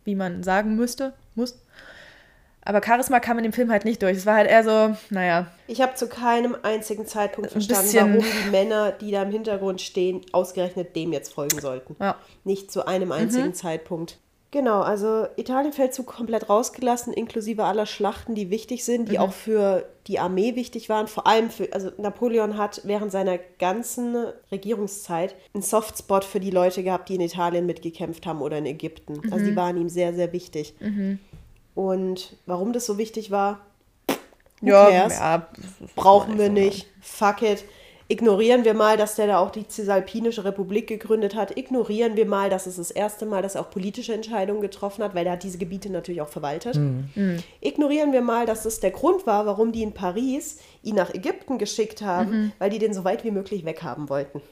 wie 0.05 0.15
man 0.15 0.43
sagen 0.45 0.77
müsste, 0.77 1.15
muss. 1.35 1.59
Aber 2.69 2.83
Charisma 2.85 3.19
kam 3.19 3.39
in 3.39 3.45
dem 3.45 3.55
Film 3.55 3.71
halt 3.73 3.87
nicht 3.87 4.03
durch. 4.03 4.19
Es 4.19 4.27
war 4.27 4.35
halt 4.35 4.51
eher 4.51 4.63
so, 4.63 4.95
naja, 5.09 5.47
Ich 5.69 5.81
habe 5.81 5.95
zu 5.95 6.07
keinem 6.07 6.55
einzigen 6.63 7.07
Zeitpunkt 7.07 7.51
verstanden, 7.51 7.91
warum 7.95 8.25
die 8.45 8.51
Männer, 8.51 8.93
die 8.93 9.11
da 9.11 9.23
im 9.23 9.31
Hintergrund 9.31 9.81
stehen, 9.81 10.21
ausgerechnet 10.33 10.95
dem 10.95 11.15
jetzt 11.15 11.33
folgen 11.33 11.59
sollten. 11.61 11.97
ja. 11.99 12.17
Nicht 12.45 12.71
zu 12.71 12.87
einem 12.87 13.09
Mhm. 13.09 13.13
einzigen 13.13 13.55
Zeitpunkt. 13.55 14.19
Genau, 14.51 14.81
also 14.81 15.27
Italienfeldzug 15.37 16.07
komplett 16.07 16.51
rausgelassen, 16.51 17.13
inklusive 17.15 17.65
aller 17.65 17.87
Schlachten, 17.87 18.35
die 18.35 18.51
wichtig 18.51 18.85
sind, 18.85 19.03
Mhm. 19.09 19.11
die 19.13 19.19
auch 19.19 19.33
für 19.33 19.87
die 20.07 20.19
Armee 20.19 20.55
wichtig 20.55 20.91
waren. 20.91 21.07
Vor 21.07 21.27
allem 21.27 21.49
für, 21.49 21.73
also 21.73 21.91
Napoleon 21.97 22.59
hat 22.59 22.83
während 22.85 23.13
seiner 23.13 23.39
ganzen 23.59 24.15
Regierungszeit 24.53 25.35
einen 25.55 25.63
Softspot 25.63 26.25
für 26.25 26.41
die 26.41 26.51
Leute 26.51 26.83
gehabt, 26.83 27.09
die 27.09 27.15
in 27.15 27.21
Italien 27.23 27.65
mitgekämpft 27.65 28.27
haben 28.27 28.43
oder 28.43 28.59
in 28.59 28.67
Ägypten. 28.67 29.21
Also 29.33 29.45
Mhm. 29.45 29.49
die 29.49 29.57
waren 29.57 29.77
ihm 29.79 29.89
sehr, 29.89 30.13
sehr 30.13 30.33
wichtig. 30.35 30.75
Und 31.79 32.35
warum 32.45 32.73
das 32.73 32.87
so 32.87 32.99
wichtig 32.99 33.31
war, 33.31 33.61
Ja, 34.61 34.91
ja, 34.91 35.47
brauchen 35.95 36.37
wir 36.37 36.49
nicht. 36.49 36.89
Fuck 37.01 37.43
it. 37.43 37.63
Ignorieren 38.09 38.65
wir 38.65 38.75
mal, 38.75 38.97
dass 38.97 39.15
der 39.15 39.29
da 39.29 39.39
auch 39.39 39.51
die 39.51 39.69
Cisalpinische 39.69 40.45
Republik 40.45 40.89
gegründet 40.89 41.37
hat. 41.37 41.57
Ignorieren 41.57 42.17
wir 42.17 42.27
mal, 42.27 42.51
dass 42.51 42.67
es 42.67 42.79
das 42.79 42.91
erste 42.91 43.27
Mal, 43.27 43.43
dass 43.43 43.55
er 43.55 43.61
auch 43.61 43.71
politische 43.71 44.13
Entscheidungen 44.13 44.61
getroffen 44.61 45.05
hat, 45.05 45.15
weil 45.15 45.25
er 45.25 45.35
hat 45.35 45.45
diese 45.45 45.59
Gebiete 45.59 45.89
natürlich 45.89 46.21
auch 46.21 46.29
verwaltet. 46.29 46.77
Ignorieren 47.61 48.13
wir 48.13 48.23
mal, 48.23 48.45
dass 48.45 48.65
das 48.65 48.81
der 48.81 48.91
Grund 48.91 49.25
war, 49.25 49.47
warum 49.47 49.71
die 49.71 49.85
in 49.85 49.93
Paris 49.93 50.59
ihn 50.83 50.97
nach 50.97 51.15
Ägypten 51.15 51.59
geschickt 51.59 52.03
haben, 52.03 52.53
weil 52.59 52.71
die 52.71 52.81
den 52.81 52.93
so 52.93 53.05
weit 53.05 53.23
wie 53.23 53.31
möglich 53.31 53.65
weghaben 53.65 54.09
wollten. 54.09 54.43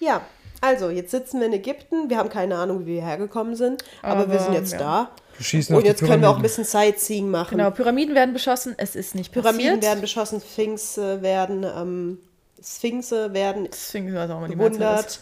Ja, 0.00 0.22
also 0.60 0.90
jetzt 0.90 1.12
sitzen 1.12 1.38
wir 1.38 1.46
in 1.46 1.52
Ägypten. 1.52 2.10
Wir 2.10 2.16
haben 2.16 2.28
keine 2.28 2.56
Ahnung, 2.56 2.80
wie 2.80 2.94
wir 2.94 3.02
hergekommen 3.02 3.54
sind, 3.54 3.84
aber, 4.02 4.28
wir 4.28 4.34
Aber, 4.34 4.44
sind 4.44 4.54
jetzt 4.54 4.72
ja. 4.72 4.78
da. 4.78 5.10
Wir 5.40 5.44
schießen 5.46 5.74
auf 5.74 5.78
Und 5.78 5.84
die 5.84 5.88
jetzt 5.88 6.00
können 6.00 6.20
wir 6.20 6.28
auch 6.28 6.36
ein 6.36 6.42
Pyramiden. 6.42 6.42
bisschen 6.42 6.64
Sightseeing 6.64 7.30
machen. 7.30 7.56
Genau, 7.56 7.70
Pyramiden 7.70 8.14
werden 8.14 8.34
beschossen, 8.34 8.74
es 8.76 8.94
ist 8.94 9.14
nicht 9.14 9.32
Pyramiden 9.32 9.76
passiert. 9.76 9.82
werden 9.82 10.00
beschossen, 10.02 10.40
Sphinxe 10.42 11.22
werden, 11.22 11.64
ähm, 11.64 12.18
Sphinxe 12.62 13.32
werden 13.32 13.68
Deswegen 13.72 14.14
weiß 14.14 14.28
auch 14.30 14.46
bewundert, 14.46 15.20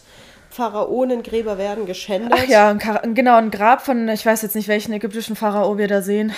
Pharaonengräber 0.49 1.57
werden 1.57 1.85
geschändet. 1.85 2.33
Ach 2.35 2.43
ja, 2.47 2.69
ein 2.69 3.15
genau, 3.15 3.37
ein 3.37 3.49
Grab 3.49 3.81
von, 3.85 4.09
ich 4.09 4.25
weiß 4.25 4.41
jetzt 4.41 4.55
nicht, 4.55 4.67
welchen 4.67 4.91
ägyptischen 4.91 5.37
Pharao 5.37 5.77
wir 5.77 5.87
da 5.87 6.01
sehen, 6.01 6.33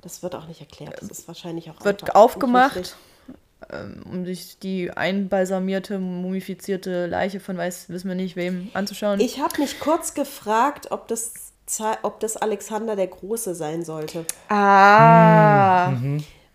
Das 0.00 0.22
wird 0.22 0.34
auch 0.34 0.46
nicht 0.48 0.60
erklärt. 0.60 0.96
Das 1.02 1.10
ist 1.10 1.28
wahrscheinlich 1.28 1.68
auch 1.70 1.84
wird 1.84 2.14
aufgemacht, 2.14 2.76
unwichtig. 2.76 2.96
ähm, 3.70 4.02
um 4.10 4.24
sich 4.24 4.58
die 4.60 4.90
einbalsamierte, 4.92 5.98
mumifizierte 5.98 7.06
Leiche 7.06 7.40
von 7.40 7.58
weiß, 7.58 7.90
wissen 7.90 8.08
wir 8.08 8.14
nicht 8.14 8.36
wem 8.36 8.70
anzuschauen. 8.72 9.20
Ich 9.20 9.40
habe 9.40 9.60
mich 9.60 9.78
kurz 9.78 10.14
gefragt, 10.14 10.90
ob 10.90 11.08
das, 11.08 11.45
ob 12.02 12.20
das 12.20 12.36
Alexander 12.36 12.96
der 12.96 13.08
Große 13.08 13.54
sein 13.54 13.84
sollte. 13.84 14.24
ah, 14.48 15.92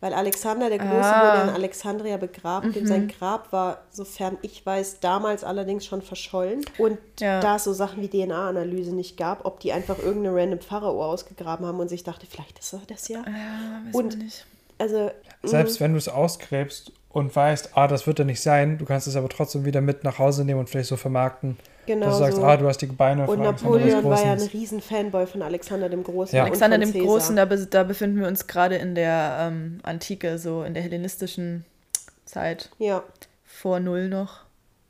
Weil 0.03 0.13
Alexander 0.15 0.69
der 0.69 0.79
Große 0.79 0.89
Ah. 1.15 1.21
wurde 1.43 1.49
in 1.49 1.55
Alexandria 1.55 2.17
begraben. 2.17 2.73
Dem 2.73 2.87
sein 2.87 3.07
Grab 3.07 3.51
war, 3.53 3.81
sofern 3.91 4.37
ich 4.41 4.65
weiß, 4.65 4.99
damals 4.99 5.43
allerdings 5.43 5.85
schon 5.85 6.01
verschollen. 6.01 6.65
Und 6.79 6.97
Ja. 7.19 7.39
da 7.39 7.57
es 7.57 7.65
so 7.65 7.73
Sachen 7.73 8.01
wie 8.01 8.07
DNA-Analyse 8.07 8.95
nicht 8.95 9.15
gab, 9.15 9.45
ob 9.45 9.59
die 9.59 9.71
einfach 9.73 9.99
irgendeine 9.99 10.35
random 10.35 10.59
Pharao 10.59 11.03
ausgegraben 11.05 11.67
haben 11.67 11.79
und 11.79 11.87
sich 11.87 12.03
dachte, 12.03 12.25
vielleicht 12.25 12.57
ist 12.57 12.73
er 12.73 12.81
das 12.87 13.07
ja. 13.09 13.19
ja, 13.19 13.81
wissen 13.85 13.95
Und-. 13.95 14.17
Also, 14.79 15.11
Selbst 15.43 15.79
wenn 15.79 15.91
du 15.91 15.99
es 15.99 16.09
ausgräbst 16.09 16.91
und 17.13 17.35
weißt, 17.35 17.71
ah, 17.77 17.87
das 17.87 18.07
wird 18.07 18.19
er 18.19 18.25
nicht 18.25 18.41
sein, 18.41 18.77
du 18.77 18.85
kannst 18.85 19.07
es 19.07 19.15
aber 19.15 19.29
trotzdem 19.29 19.65
wieder 19.65 19.81
mit 19.81 20.03
nach 20.03 20.17
Hause 20.19 20.45
nehmen 20.45 20.59
und 20.61 20.69
vielleicht 20.69 20.89
so 20.89 20.95
vermarkten, 20.97 21.57
genau 21.85 22.05
dass 22.07 22.15
du 22.17 22.23
sagst, 22.23 22.37
so. 22.37 22.43
ah, 22.43 22.55
du 22.57 22.67
hast 22.67 22.77
die 22.77 22.85
Beine 22.85 23.27
Und 23.27 23.41
Napoleon 23.41 24.03
war 24.03 24.23
ja 24.23 24.31
ein 24.33 24.39
riesen 24.41 24.81
Fanboy 24.81 25.27
von 25.27 25.41
Alexander 25.41 25.89
dem 25.89 26.03
Großen. 26.03 26.35
Ja. 26.35 26.43
und 26.43 26.49
Alexander 26.49 26.77
von 26.77 26.85
dem 26.85 26.93
Caesar. 26.93 27.07
Großen, 27.07 27.35
da, 27.35 27.45
be- 27.45 27.65
da 27.67 27.83
befinden 27.83 28.19
wir 28.21 28.27
uns 28.27 28.47
gerade 28.47 28.75
in 28.75 28.95
der 28.95 29.37
ähm, 29.41 29.79
Antike, 29.83 30.37
so 30.37 30.63
in 30.63 30.73
der 30.73 30.83
hellenistischen 30.83 31.65
Zeit, 32.25 32.69
Ja, 32.79 33.03
vor 33.45 33.79
Null 33.79 34.07
noch. 34.07 34.39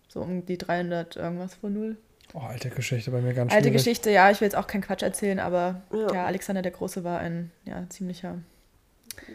So 0.07 0.19
um 0.21 0.45
die 0.45 0.57
300 0.57 1.15
irgendwas 1.15 1.55
vor 1.55 1.69
Null. 1.69 1.95
Oh, 2.33 2.39
alte 2.39 2.69
Geschichte 2.69 3.11
bei 3.11 3.19
mir 3.21 3.33
ganz 3.33 3.51
Alte 3.51 3.63
schwierig. 3.69 3.77
Geschichte, 3.83 4.11
ja, 4.11 4.29
ich 4.29 4.39
will 4.41 4.45
jetzt 4.45 4.55
auch 4.55 4.67
keinen 4.67 4.81
Quatsch 4.81 5.01
erzählen, 5.03 5.39
aber 5.39 5.81
Ja. 5.91 6.13
ja. 6.13 6.25
Alexander 6.25 6.61
der 6.61 6.71
Große 6.71 7.03
war 7.03 7.19
ein 7.19 7.51
ja, 7.65 7.83
ziemlicher. 7.89 8.35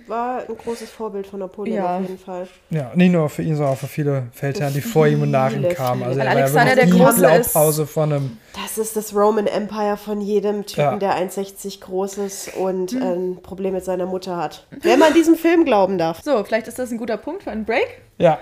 War 0.06 0.39
ein 0.48 0.56
großes 0.56 0.90
Vorbild 0.90 1.27
von 1.27 1.40
Napoleon 1.40 1.77
Ja. 1.77 1.97
auf 1.97 2.02
jeden 2.02 2.18
Fall. 2.18 2.48
Ja, 2.70 2.90
nicht 2.94 3.12
nur 3.12 3.28
für 3.28 3.43
ihn, 3.43 3.56
sondern 3.56 3.74
auch 3.74 3.78
für 3.78 3.86
viele 3.86 4.24
Feldherren, 4.32 4.73
die 4.74 4.81
vor 4.81 5.06
ihm 5.06 5.23
und 5.23 5.31
nach 5.31 5.52
ihm 5.52 5.68
kamen. 5.68 6.02
Also 6.02 6.18
er 6.20 6.27
war 6.27 6.32
ja 6.35 6.39
Alexander 6.40 6.74
der 6.77 6.86
die 6.86 6.90
Große 6.93 7.20
Blaupause 7.20 7.86
von 7.86 8.12
einem. 8.12 8.39
Das 8.62 8.78
ist 8.78 8.97
das 8.97 9.14
Roman 9.14 9.47
Empire 9.47 9.97
von 9.97 10.20
jedem 10.20 10.64
Typen, 10.66 10.81
Ja. 10.82 10.97
der 10.97 11.14
1,60 11.16 11.81
groß 11.81 12.18
ist 12.18 12.55
und 12.56 12.93
Hm. 12.93 13.02
ein 13.02 13.39
Problem 13.43 13.74
mit 13.74 13.85
seiner 13.85 14.06
Mutter 14.06 14.36
hat. 14.36 14.66
Wenn 14.82 14.98
man 14.98 15.12
diesem 15.14 15.36
Film 15.36 15.64
glauben 15.64 15.98
darf. 15.98 16.23
So, 16.23 16.43
vielleicht 16.44 16.68
ist 16.68 16.78
das 16.78 16.90
ein 16.90 16.98
guter 16.98 17.16
Punkt 17.16 17.43
für 17.43 17.51
einen 17.51 17.64
Break. 17.64 18.01
Ja. 18.18 18.39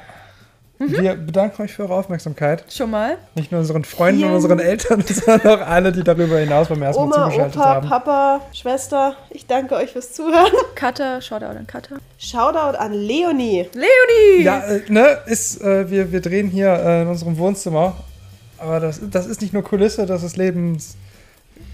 Mhm. 0.78 0.92
Wir 0.92 1.14
bedanken 1.14 1.62
euch 1.62 1.72
für 1.72 1.82
eure 1.82 1.94
Aufmerksamkeit. 1.94 2.64
Schon 2.68 2.90
mal. 2.90 3.18
Nicht 3.36 3.52
nur 3.52 3.60
unseren 3.60 3.84
Freunden 3.84 4.20
Vielen- 4.20 4.30
und 4.30 4.36
unseren 4.36 4.58
Eltern, 4.58 5.02
sondern 5.06 5.60
auch 5.60 5.66
alle, 5.66 5.92
die 5.92 6.02
darüber 6.02 6.38
hinaus 6.38 6.68
beim 6.68 6.82
ersten 6.82 7.08
Mal 7.08 7.16
Oma, 7.16 7.24
zugeschaltet 7.24 7.56
Opa, 7.56 7.66
haben. 7.66 7.88
Papa, 7.88 8.40
Schwester, 8.52 9.16
ich 9.30 9.46
danke 9.46 9.76
euch 9.76 9.92
fürs 9.92 10.12
Zuhören. 10.12 10.52
Cutter, 10.74 11.20
Shoutout 11.20 11.46
an 11.46 11.66
Cutter. 11.66 11.96
Shoutout 12.18 12.76
an 12.76 12.92
Leonie. 12.92 13.68
Leonie! 13.72 14.42
Ja, 14.42 14.60
äh, 14.64 14.82
ne, 14.88 15.18
ist, 15.26 15.60
äh, 15.62 15.88
wir, 15.90 16.10
wir 16.10 16.20
drehen 16.20 16.48
hier 16.48 16.72
äh, 16.72 17.02
in 17.02 17.08
unserem 17.08 17.38
Wohnzimmer. 17.38 17.96
Aber 18.58 18.80
das, 18.80 19.00
das 19.10 19.26
ist 19.26 19.42
nicht 19.42 19.52
nur 19.52 19.62
Kulisse, 19.62 20.06
das 20.06 20.22
ist 20.22 20.36
Lebens. 20.36 20.96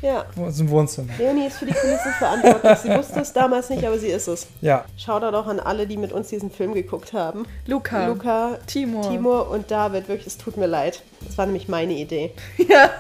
Ja, 0.03 0.25
Das 0.37 0.55
ist 0.55 0.61
ein 0.61 0.71
Wohnzimmer. 0.71 1.13
Leonie 1.19 1.47
ist 1.47 1.59
für 1.59 1.67
die 1.67 1.75
Kulissen 1.75 2.13
verantwortlich. 2.19 2.79
Sie 2.79 2.89
wusste 2.91 3.21
es 3.21 3.33
damals 3.33 3.69
nicht, 3.69 3.85
aber 3.85 3.99
sie 3.99 4.09
ist 4.09 4.29
es. 4.29 4.47
Ja, 4.61 4.85
Shoutout 4.97 5.37
auch 5.37 5.47
an 5.47 5.61
alle, 5.61 5.87
die 5.87 5.97
mit 5.97 6.13
uns 6.13 6.29
diesen 6.29 6.51
Film 6.51 6.73
geguckt 6.73 7.13
haben. 7.13 7.45
Luca. 7.67 8.07
Luca, 8.07 8.59
Timur. 8.67 9.03
Timur 9.03 9.51
und 9.51 9.71
David, 9.71 10.09
wirklich, 10.09 10.27
es 10.27 10.39
tut 10.39 10.57
mir 10.57 10.67
leid. 10.67 11.03
Das 11.27 11.37
war 11.37 11.47
nämlich 11.47 11.69
meine 11.69 11.95
Idee. 11.95 12.33
Ja. 12.57 12.91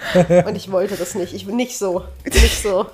Und 0.47 0.56
ich 0.56 0.70
wollte 0.70 0.97
das 0.97 1.14
nicht. 1.14 1.32
Ich 1.32 1.47
nicht 1.47 1.78
so. 1.78 2.02
Nicht 2.24 2.62
so. 2.62 2.86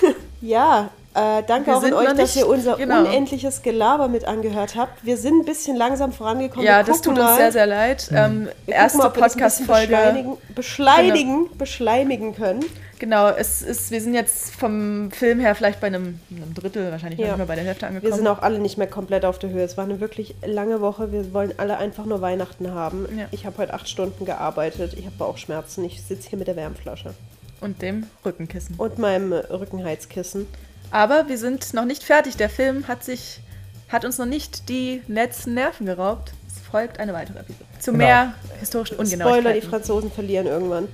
ja, 0.40 0.90
äh, 1.14 1.42
danke 1.46 1.66
Wir 1.70 1.76
auch 1.76 1.82
an 1.82 1.92
euch, 1.94 2.08
noch 2.08 2.16
dass 2.16 2.34
nicht- 2.34 2.44
ihr 2.44 2.48
unser 2.48 2.76
genau. 2.76 3.00
unendliches 3.00 3.62
Gelaber 3.62 4.08
mit 4.08 4.24
angehört 4.24 4.74
habt. 4.76 5.04
Wir 5.04 5.16
sind 5.16 5.40
ein 5.40 5.44
bisschen 5.44 5.76
langsam 5.76 6.12
vorangekommen. 6.12 6.64
Ja, 6.66 6.78
Wir 6.78 6.84
das 6.92 7.00
tut 7.00 7.10
uns 7.16 7.20
mal. 7.20 7.36
sehr, 7.36 7.52
sehr 7.52 7.66
leid. 7.66 8.08
Ähm, 8.12 8.48
Wir 8.66 8.74
erste 8.74 8.98
gucken 8.98 8.98
mal, 8.98 9.08
ob 9.08 9.16
wir 9.16 9.22
das 9.22 9.34
ein 9.36 9.66
bisschen 9.66 9.66
Podcast-Folge. 9.66 9.96
Beschleunigen, 9.96 10.36
beschleunigen, 10.54 11.48
beschleimigen 11.58 12.34
können. 12.34 12.64
Genau, 13.00 13.28
es 13.28 13.60
ist, 13.60 13.90
wir 13.90 14.00
sind 14.00 14.14
jetzt 14.14 14.54
vom 14.54 15.10
Film 15.10 15.38
her 15.40 15.54
vielleicht 15.54 15.80
bei 15.80 15.88
einem, 15.88 16.20
einem 16.30 16.54
Drittel, 16.54 16.90
wahrscheinlich 16.92 17.18
noch 17.18 17.26
Ja. 17.26 17.32
nicht 17.32 17.38
mal 17.38 17.46
bei 17.46 17.56
der 17.56 17.64
Hälfte 17.64 17.86
angekommen. 17.86 18.10
Wir 18.10 18.16
sind 18.16 18.26
auch 18.28 18.40
alle 18.40 18.58
nicht 18.60 18.78
mehr 18.78 18.86
komplett 18.86 19.24
auf 19.24 19.38
der 19.38 19.50
Höhe. 19.50 19.62
Es 19.64 19.76
war 19.76 19.84
eine 19.84 20.00
wirklich 20.00 20.34
lange 20.46 20.80
Woche. 20.80 21.12
Wir 21.12 21.34
wollen 21.34 21.52
alle 21.58 21.76
einfach 21.76 22.06
nur 22.06 22.20
Weihnachten 22.22 22.72
haben. 22.72 23.06
Ja. 23.18 23.26
Ich 23.32 23.44
habe 23.46 23.58
heute 23.58 23.74
acht 23.74 23.88
Stunden 23.88 24.24
gearbeitet. 24.24 24.94
Ich 24.96 25.04
habe 25.06 25.16
Bauchschmerzen. 25.18 25.84
Ich 25.84 26.02
sitze 26.02 26.30
hier 26.30 26.38
mit 26.38 26.46
der 26.48 26.56
Wärmflasche 26.56 27.12
Und 27.60 27.82
dem 27.82 28.06
Rückenkissen. 28.24 28.76
und 28.78 28.98
meinem 28.98 29.32
Rückenheizkissen. 29.32 30.46
Aber 30.94 31.28
wir 31.28 31.38
sind 31.38 31.74
noch 31.74 31.84
nicht 31.84 32.04
fertig. 32.04 32.36
Der 32.36 32.48
Film 32.48 32.86
hat 32.86 33.02
sich, 33.02 33.40
hat 33.88 34.04
uns 34.04 34.16
noch 34.18 34.26
nicht 34.26 34.68
die 34.68 35.02
letzten 35.08 35.54
Nerven 35.54 35.86
geraubt. 35.86 36.32
Es 36.46 36.60
folgt 36.60 37.00
eine 37.00 37.12
weitere 37.12 37.40
Episode. 37.40 37.64
Zu 37.80 37.90
Genau. 37.92 38.04
mehr 38.04 38.34
historischen 38.60 38.94
Spoiler, 38.94 39.08
die 39.16 39.24
Ungenauigkeiten. 39.24 39.70
Franzosen 39.70 40.12
verlieren 40.12 40.46
irgendwann. 40.46 40.86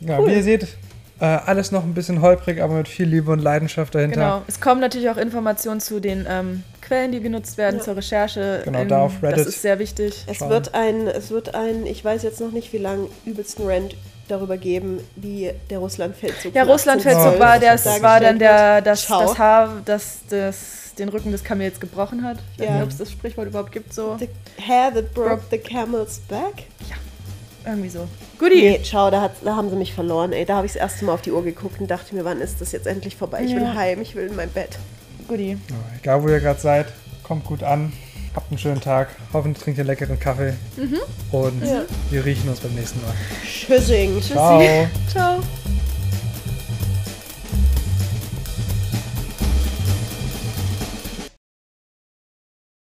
Ja, 0.00 0.24
Wie 0.24 0.32
ihr 0.32 0.44
seht, 0.44 0.62
äh, 1.20 1.24
alles 1.24 1.72
noch 1.72 1.82
ein 1.82 1.92
bisschen 1.92 2.22
holprig, 2.22 2.62
aber 2.62 2.74
mit 2.74 2.86
viel 2.86 3.08
Liebe 3.08 3.32
und 3.32 3.40
Leidenschaft 3.40 3.96
dahinter. 3.96 4.14
Genau. 4.20 4.42
Es 4.46 4.60
kommen 4.60 4.80
natürlich 4.80 5.10
auch 5.10 5.16
Informationen 5.16 5.80
zu 5.80 5.98
den 6.00 6.24
ähm, 6.30 6.62
Quellen, 6.80 7.10
die 7.10 7.20
genutzt 7.20 7.58
werden 7.58 7.78
Ja. 7.78 7.82
zur 7.84 7.96
Recherche. 7.96 8.62
Genau, 8.64 8.78
Ähm, 8.78 8.88
da 8.88 9.00
auf 9.02 9.20
Reddit. 9.24 9.40
Das 9.40 9.46
ist 9.48 9.62
sehr 9.62 9.80
wichtig. 9.80 10.24
Es 10.28 10.36
Schauen. 10.36 10.50
wird 10.50 10.74
ein, 10.74 11.08
es 11.08 11.30
wird 11.32 11.56
ein, 11.56 11.84
ich 11.84 12.04
weiß 12.04 12.22
jetzt 12.22 12.40
noch 12.40 12.52
nicht 12.52 12.72
wie 12.72 12.78
lang, 12.78 13.08
übelsten 13.26 13.66
Rant 13.66 13.96
darüber 14.28 14.56
geben, 14.56 15.00
wie 15.16 15.50
der 15.70 15.78
Russlandfeldzug 15.78 16.52
Der 16.52 16.66
Russlandfeldzug 16.66 17.40
1812 17.40 17.40
war, 17.40 17.58
der, 17.58 17.68
dargestellt 17.70 18.02
war 18.02 18.20
dann 18.20 18.38
der, 18.38 18.80
das, 18.82 19.02
Schau. 19.04 19.20
das 19.22 19.38
Haar, 19.38 19.82
das, 19.84 20.18
das 20.28 20.94
den 20.98 21.08
Rücken 21.08 21.30
des 21.32 21.44
Kamels 21.44 21.78
gebrochen 21.80 22.24
hat. 22.24 22.38
Ich 22.54 22.60
weiß 22.60 22.66
Ja. 22.66 22.74
nicht, 22.74 22.82
ob 22.84 22.90
es 22.90 22.96
das 22.98 23.10
Sprichwort 23.12 23.46
überhaupt 23.48 23.72
gibt, 23.72 23.92
so. 23.94 24.16
The 24.18 24.28
hair 24.60 24.92
that 24.92 25.14
broke 25.14 25.42
the 25.50 25.58
camel's 25.58 26.18
back? 26.28 26.64
Irgendwie 27.66 27.88
so. 27.88 28.08
Goodie. 28.38 28.70
Nee, 28.70 28.80
schau, 28.84 29.10
da, 29.10 29.20
hat, 29.20 29.32
da 29.44 29.54
haben 29.56 29.68
sie 29.68 29.76
mich 29.76 29.92
verloren, 29.92 30.32
ey. 30.32 30.44
Da 30.44 30.56
habe 30.56 30.66
ich 30.66 30.72
das 30.72 30.80
erste 30.80 31.04
Mal 31.04 31.12
auf 31.12 31.22
die 31.22 31.32
Uhr 31.32 31.44
geguckt 31.44 31.80
und 31.80 31.90
dachte 31.90 32.14
mir, 32.14 32.24
wann 32.24 32.40
ist 32.40 32.60
das 32.60 32.72
jetzt 32.72 32.86
endlich 32.86 33.16
vorbei? 33.16 33.42
Ich 33.44 33.54
will 33.54 33.62
Ja. 33.62 33.74
heim, 33.74 34.00
ich 34.00 34.14
will 34.14 34.26
in 34.26 34.36
mein 34.36 34.48
Bett. 34.50 34.78
Goodie. 35.28 35.50
Ja, 35.68 35.76
egal, 36.00 36.22
wo 36.22 36.28
ihr 36.28 36.40
gerade 36.40 36.58
seid, 36.60 36.86
kommt 37.22 37.44
gut 37.44 37.62
an. 37.62 37.92
Habt 38.38 38.52
einen 38.52 38.58
schönen 38.58 38.80
Tag. 38.80 39.08
Hoffentlich 39.32 39.64
trinkt 39.64 39.78
ihr 39.78 39.84
leckeren 39.84 40.20
Kaffee. 40.20 40.54
Und 41.32 41.60
Ja. 41.66 41.82
wir 42.08 42.24
riechen 42.24 42.48
uns 42.48 42.60
beim 42.60 42.72
nächsten 42.72 43.02
Mal. 43.02 43.12
Tschüssing. 43.44 44.22
Ciao. 44.22 44.60
Ciao. 45.10 45.40